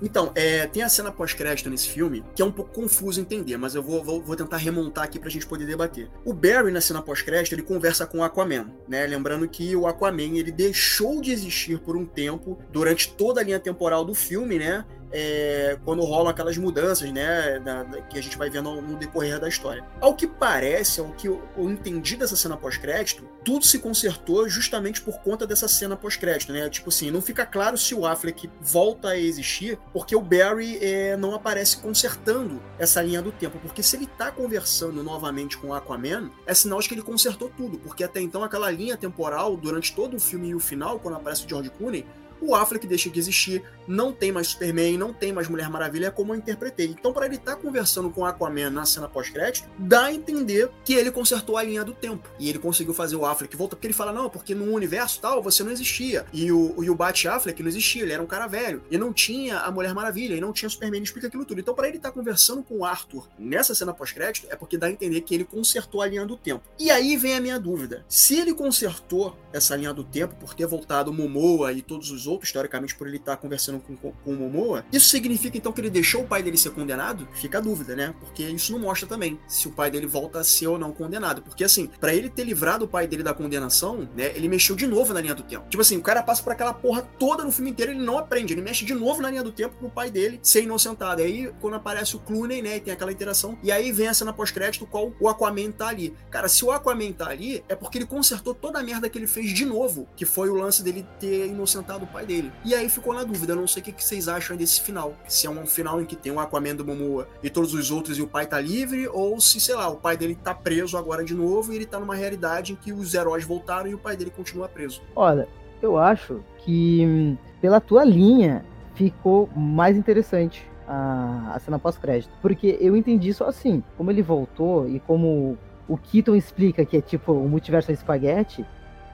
Então, 0.07 0.31
é, 0.37 0.69
tem 0.69 0.85
a 0.85 0.89
cena 0.89 1.11
pós-crédito 1.11 1.69
nesse 1.69 1.89
filme 1.89 2.23
que 2.33 2.41
é 2.41 2.45
um 2.45 2.53
pouco 2.53 2.73
confuso 2.73 3.21
entender, 3.21 3.57
mas 3.57 3.75
eu 3.75 3.83
vou, 3.83 4.05
vou, 4.05 4.23
vou, 4.23 4.37
tentar 4.37 4.57
remontar 4.57 5.03
aqui 5.03 5.19
pra 5.19 5.29
gente 5.29 5.45
poder 5.45 5.67
debater. 5.67 6.09
O 6.25 6.33
Barry, 6.33 6.71
na 6.71 6.81
cena 6.81 7.03
pós-crédito, 7.03 7.55
ele 7.55 7.63
conversa 7.63 8.07
com 8.07 8.19
o 8.19 8.23
Aquaman, 8.23 8.71
né? 8.87 9.05
Lembrando 9.05 9.49
que 9.49 9.75
o 9.75 9.85
Aquaman, 9.85 10.39
ele 10.39 10.53
deixou 10.53 11.21
de 11.21 11.33
existir 11.33 11.81
por 11.81 11.97
um 11.97 12.07
tempo, 12.07 12.57
durante 12.71 13.13
toda 13.15 13.41
a 13.41 13.45
linha 13.45 13.59
temporal 13.59 14.05
do 14.05 14.15
filme, 14.15 14.61
né? 14.61 14.85
É, 15.19 15.79
quando 15.83 16.03
rolam 16.03 16.29
aquelas 16.29 16.59
mudanças, 16.59 17.11
né, 17.11 17.59
da, 17.61 17.83
da, 17.85 18.03
que 18.03 18.19
a 18.19 18.23
gente 18.23 18.37
vai 18.37 18.51
vendo 18.51 18.83
no 18.83 18.99
decorrer 18.99 19.41
da 19.41 19.49
história. 19.49 19.83
Ao 19.99 20.15
que 20.15 20.27
parece, 20.27 21.01
ao 21.01 21.09
que 21.13 21.27
eu, 21.27 21.43
eu 21.57 21.71
entendi 21.71 22.17
dessa 22.17 22.37
cena 22.37 22.55
pós-crédito, 22.55 23.27
tudo 23.43 23.65
se 23.65 23.79
consertou 23.79 24.47
justamente 24.47 25.01
por 25.01 25.19
conta 25.21 25.47
dessa 25.47 25.69
cena 25.69 25.97
pós-crédito, 25.97 26.53
né? 26.53 26.69
Tipo 26.69 26.91
assim, 26.91 27.11
não 27.11 27.23
fica 27.23 27.47
claro 27.47 27.79
se 27.79 27.95
o 27.95 28.05
Affleck 28.05 28.51
volta 28.61 29.09
a 29.09 29.19
existir, 29.19 29.79
porque 29.91 30.15
o 30.15 30.21
Barry 30.21 30.79
é, 30.83 31.17
não 31.17 31.35
aparece 31.35 31.79
consertando 31.79 32.61
essa 32.79 33.01
linha 33.01 33.23
do 33.23 33.33
tempo, 33.33 33.59
porque 33.59 33.83
se 33.83 33.97
ele 33.97 34.07
tá 34.07 34.31
conversando 34.31 35.03
novamente 35.03 35.57
com 35.57 35.69
o 35.69 35.75
Aquaman, 35.75 36.31
é 36.45 36.53
sinal 36.53 36.79
de 36.81 36.89
que 36.89 36.95
ele 36.95 37.03
consertou 37.03 37.51
tudo, 37.57 37.79
porque 37.79 38.05
até 38.05 38.21
então 38.21 38.45
aquela 38.45 38.71
linha 38.71 38.99
temporal, 38.99 39.57
durante 39.57 39.95
todo 39.95 40.15
o 40.15 40.21
filme 40.21 40.49
e 40.49 40.55
o 40.55 40.61
final, 40.61 40.99
quando 40.99 41.15
aparece 41.15 41.47
o 41.47 41.49
George 41.49 41.71
Clooney, 41.71 42.05
o 42.41 42.55
Affleck 42.55 42.87
deixa 42.87 43.11
de 43.11 43.19
existir, 43.19 43.63
não 43.87 44.13
tem 44.13 44.33
mais 44.33 44.49
Superman, 44.49 44.99
não 44.99 45.13
tem 45.13 45.33
mais 45.33 45.49
Mulher 45.49 45.71
Maravilha, 45.71 46.07
é 46.07 46.11
como 46.11 46.33
eu 46.33 46.39
interpretei. 46.39 46.87
Então, 46.87 47.13
para 47.13 47.27
ele 47.27 47.37
estar 47.37 47.57
tá 47.57 47.61
conversando 47.61 48.11
com 48.11 48.23
o 48.23 48.25
Aquaman 48.25 48.71
na 48.71 48.85
cena 48.85 49.09
pós-crédito, 49.09 49.69
dá 49.79 50.07
a 50.07 50.13
entender 50.13 50.71
que 50.85 50.95
ele 50.95 51.11
consertou 51.11 51.57
a 51.57 51.63
linha 51.63 51.85
do 51.85 51.93
tempo. 51.93 52.29
E 52.39 52.49
ele 52.49 52.59
conseguiu 52.59 52.93
fazer 52.93 53.17
o 53.17 53.25
Affleck 53.25 53.57
voltar, 53.57 53.77
porque 53.77 53.87
ele 53.87 53.95
fala, 53.95 54.13
não, 54.13 54.29
porque 54.29 54.55
no 54.55 54.73
universo 54.73 55.21
tal, 55.21 55.43
você 55.43 55.63
não 55.63 55.71
existia. 55.71 56.27
E 56.33 56.51
o, 56.51 56.83
e 56.83 56.91
o 56.91 56.95
Bat 56.95 57.29
Affleck 57.29 57.63
não 57.63 57.69
existia, 57.69 58.03
ele 58.03 58.13
era 58.13 58.23
um 58.23 58.27
cara 58.27 58.47
velho. 58.47 58.83
E 58.91 58.99
não 58.99 59.13
tinha 59.13 59.59
a 59.61 59.71
Mulher 59.71 59.95
Maravilha, 59.95 60.35
e 60.35 60.41
não 60.41 60.53
tinha 60.53 60.69
Superman, 60.69 61.03
explica 61.03 61.29
aquilo 61.29 61.45
tudo. 61.45 61.61
Então, 61.61 61.75
para 61.75 61.89
ele 61.89 61.97
estar 61.99 62.11
tá 62.11 62.15
conversando 62.15 62.63
com 62.63 62.79
o 62.79 62.85
Arthur 62.85 63.29
nessa 63.39 63.75
cena 63.75 63.93
pós-crédito, 63.93 64.47
é 64.51 64.57
porque 64.57 64.77
dá 64.77 64.87
a 64.87 64.91
entender 64.91 65.21
que 65.21 65.35
ele 65.35 65.45
consertou 65.45 66.03
a 66.03 66.07
linha 66.07 66.27
do 66.27 66.37
tempo. 66.37 66.65
E 66.79 66.91
aí 66.91 67.17
vem 67.17 67.35
a 67.35 67.41
minha 67.41 67.59
dúvida. 67.59 68.05
Se 68.09 68.39
ele 68.39 68.55
consertou 68.55 69.37
essa 69.53 69.77
linha 69.77 69.93
do 69.93 70.05
tempo 70.05 70.35
por 70.37 70.55
ter 70.55 70.67
voltado 70.67 71.13
Momoa 71.13 71.73
e 71.73 71.83
todos 71.83 72.11
os 72.11 72.26
outros, 72.27 72.53
teoricamente 72.53 72.95
por 72.95 73.07
ele 73.07 73.17
estar 73.17 73.37
conversando 73.37 73.81
com, 73.81 73.97
com, 73.97 74.13
com 74.13 74.31
o 74.33 74.37
Momoa, 74.37 74.85
isso 74.93 75.09
significa 75.09 75.57
então 75.57 75.73
que 75.73 75.81
ele 75.81 75.91
deixou 75.91 76.23
o 76.23 76.27
pai 76.27 76.43
dele 76.43 76.57
ser 76.57 76.71
condenado? 76.71 77.29
Fica 77.35 77.59
a 77.59 77.61
dúvida, 77.61 77.95
né? 77.95 78.15
Porque 78.21 78.43
isso 78.45 78.73
não 78.73 78.79
mostra 78.79 79.09
também 79.09 79.39
se 79.47 79.69
o 79.69 79.73
pai 79.73 79.91
dele 79.91 80.07
volta 80.07 80.41
a 80.41 80.45
ser 80.45 80.67
ou 80.67 80.79
não 80.79 80.93
condenado. 80.93 81.43
Porque 81.43 81.65
assim, 81.65 81.89
para 82.01 82.15
ele 82.15 82.29
ter 82.29 82.45
livrado 82.45 82.85
o 82.85 82.89
pai 82.89 83.07
dele 83.07 83.23
da 83.23 83.35
condenação, 83.35 84.09
né, 84.17 84.33
ele 84.35 84.49
mexeu 84.49 84.77
de 84.77 84.87
novo 84.87 85.13
na 85.13 85.21
linha 85.21 85.35
do 85.35 85.43
tempo. 85.43 85.69
Tipo 85.69 85.81
assim, 85.81 85.97
o 85.97 86.03
cara 86.03 86.23
passa 86.23 86.43
por 86.43 86.53
aquela 86.53 86.73
porra 86.73 87.03
toda 87.19 87.45
no 87.45 87.53
filme 87.53 87.71
inteiro, 87.71 87.93
ele 87.93 88.03
não 88.03 88.19
aprende, 88.19 88.53
ele 88.53 88.63
mexe 88.63 88.85
de 88.85 88.95
novo 88.95 89.21
na 89.21 89.31
linha 89.31 89.43
do 89.43 89.53
tempo 89.53 89.75
pro 89.77 89.91
pai 89.91 90.11
dele 90.11 90.39
ser 90.43 90.63
inocentado. 90.63 91.23
Aí, 91.23 91.53
quando 91.61 91.75
aparece 91.75 92.17
o 92.17 92.19
Clooney, 92.19 92.63
né, 92.63 92.77
e 92.77 92.81
tem 92.81 92.93
aquela 92.93 93.13
interação, 93.13 93.59
e 93.63 93.71
aí 93.71 93.93
vem 93.93 94.09
a 94.09 94.15
cena 94.15 94.33
pós-crédito, 94.33 94.87
qual 94.87 95.13
o 95.21 95.29
Aquaman 95.29 95.71
tá 95.71 95.89
ali. 95.89 96.15
Cara, 96.31 96.49
se 96.49 96.65
o 96.65 96.71
Aquaman 96.71 97.13
tá 97.13 97.29
ali, 97.29 97.65
é 97.69 97.75
porque 97.75 97.99
ele 97.99 98.07
consertou 98.07 98.55
toda 98.55 98.79
a 98.79 98.83
merda 98.83 99.09
que 99.09 99.19
ele 99.19 99.27
fez 99.27 99.53
de 99.53 99.65
novo, 99.65 100.09
que 100.17 100.25
foi 100.25 100.49
o 100.49 100.55
lance 100.55 100.83
dele 100.83 101.07
ter 101.19 101.47
inocentado 101.47 102.05
o 102.05 102.07
pai 102.17 102.25
dele. 102.25 102.51
E 102.65 102.75
aí 102.75 102.89
ficou 102.89 103.13
na 103.13 103.25
dúvida, 103.25 103.55
não 103.55 103.67
sei 103.67 103.83
o 103.83 103.85
que 103.85 104.03
vocês 104.03 104.27
acham 104.27 104.57
desse 104.57 104.81
final. 104.81 105.15
Se 105.29 105.47
é 105.47 105.51
um 105.51 105.67
final 105.67 106.01
em 106.01 106.07
que 106.07 106.17
tem 106.17 106.33
o 106.33 106.41
Aquaman 106.41 106.75
do 106.75 106.85
Momoa 106.85 107.29
e 107.43 107.51
todos 107.51 107.75
os 107.75 107.91
outros 107.91 108.17
e 108.17 108.23
o 108.23 108.27
pai 108.27 108.47
tá 108.47 108.59
livre, 108.59 109.07
ou 109.09 109.39
se, 109.39 109.61
sei 109.61 109.75
lá, 109.75 109.87
o 109.89 109.97
pai 109.97 110.17
dele 110.17 110.35
tá 110.35 110.55
preso 110.55 110.97
agora 110.97 111.23
de 111.23 111.35
novo 111.35 111.73
e 111.73 111.77
ele 111.77 111.85
tá 111.85 112.01
numa 112.01 112.15
realidade 112.15 112.73
em 112.73 112.77
que 112.77 112.91
os 112.91 113.13
heróis 113.13 113.45
voltaram 113.45 113.91
e 113.91 113.95
o 113.95 113.99
pai 113.99 114.17
dele 114.17 114.31
continua 114.31 114.67
preso. 114.67 115.03
Olha, 115.15 115.47
eu 115.83 115.99
acho 115.99 116.43
que 116.65 117.37
pela 117.61 117.81
tua 117.81 118.03
linha 118.03 118.65
ficou 118.95 119.51
mais 119.55 119.95
interessante 119.95 120.67
a, 120.89 121.53
a 121.55 121.59
cena 121.59 121.79
pós-crédito. 121.79 122.33
Porque 122.41 122.79
eu 122.81 122.97
entendi 122.97 123.35
só 123.35 123.47
assim, 123.47 123.85
como 123.99 124.11
ele 124.11 124.23
voltou 124.23 124.89
e 124.89 125.01
como 125.01 125.59
o 125.87 125.99
Keaton 125.99 126.35
explica 126.35 126.85
que 126.87 126.97
é 126.97 127.03
tipo 127.03 127.33
o 127.33 127.47
multiverso 127.47 127.91
é 127.91 127.95
espaguete, 127.95 128.65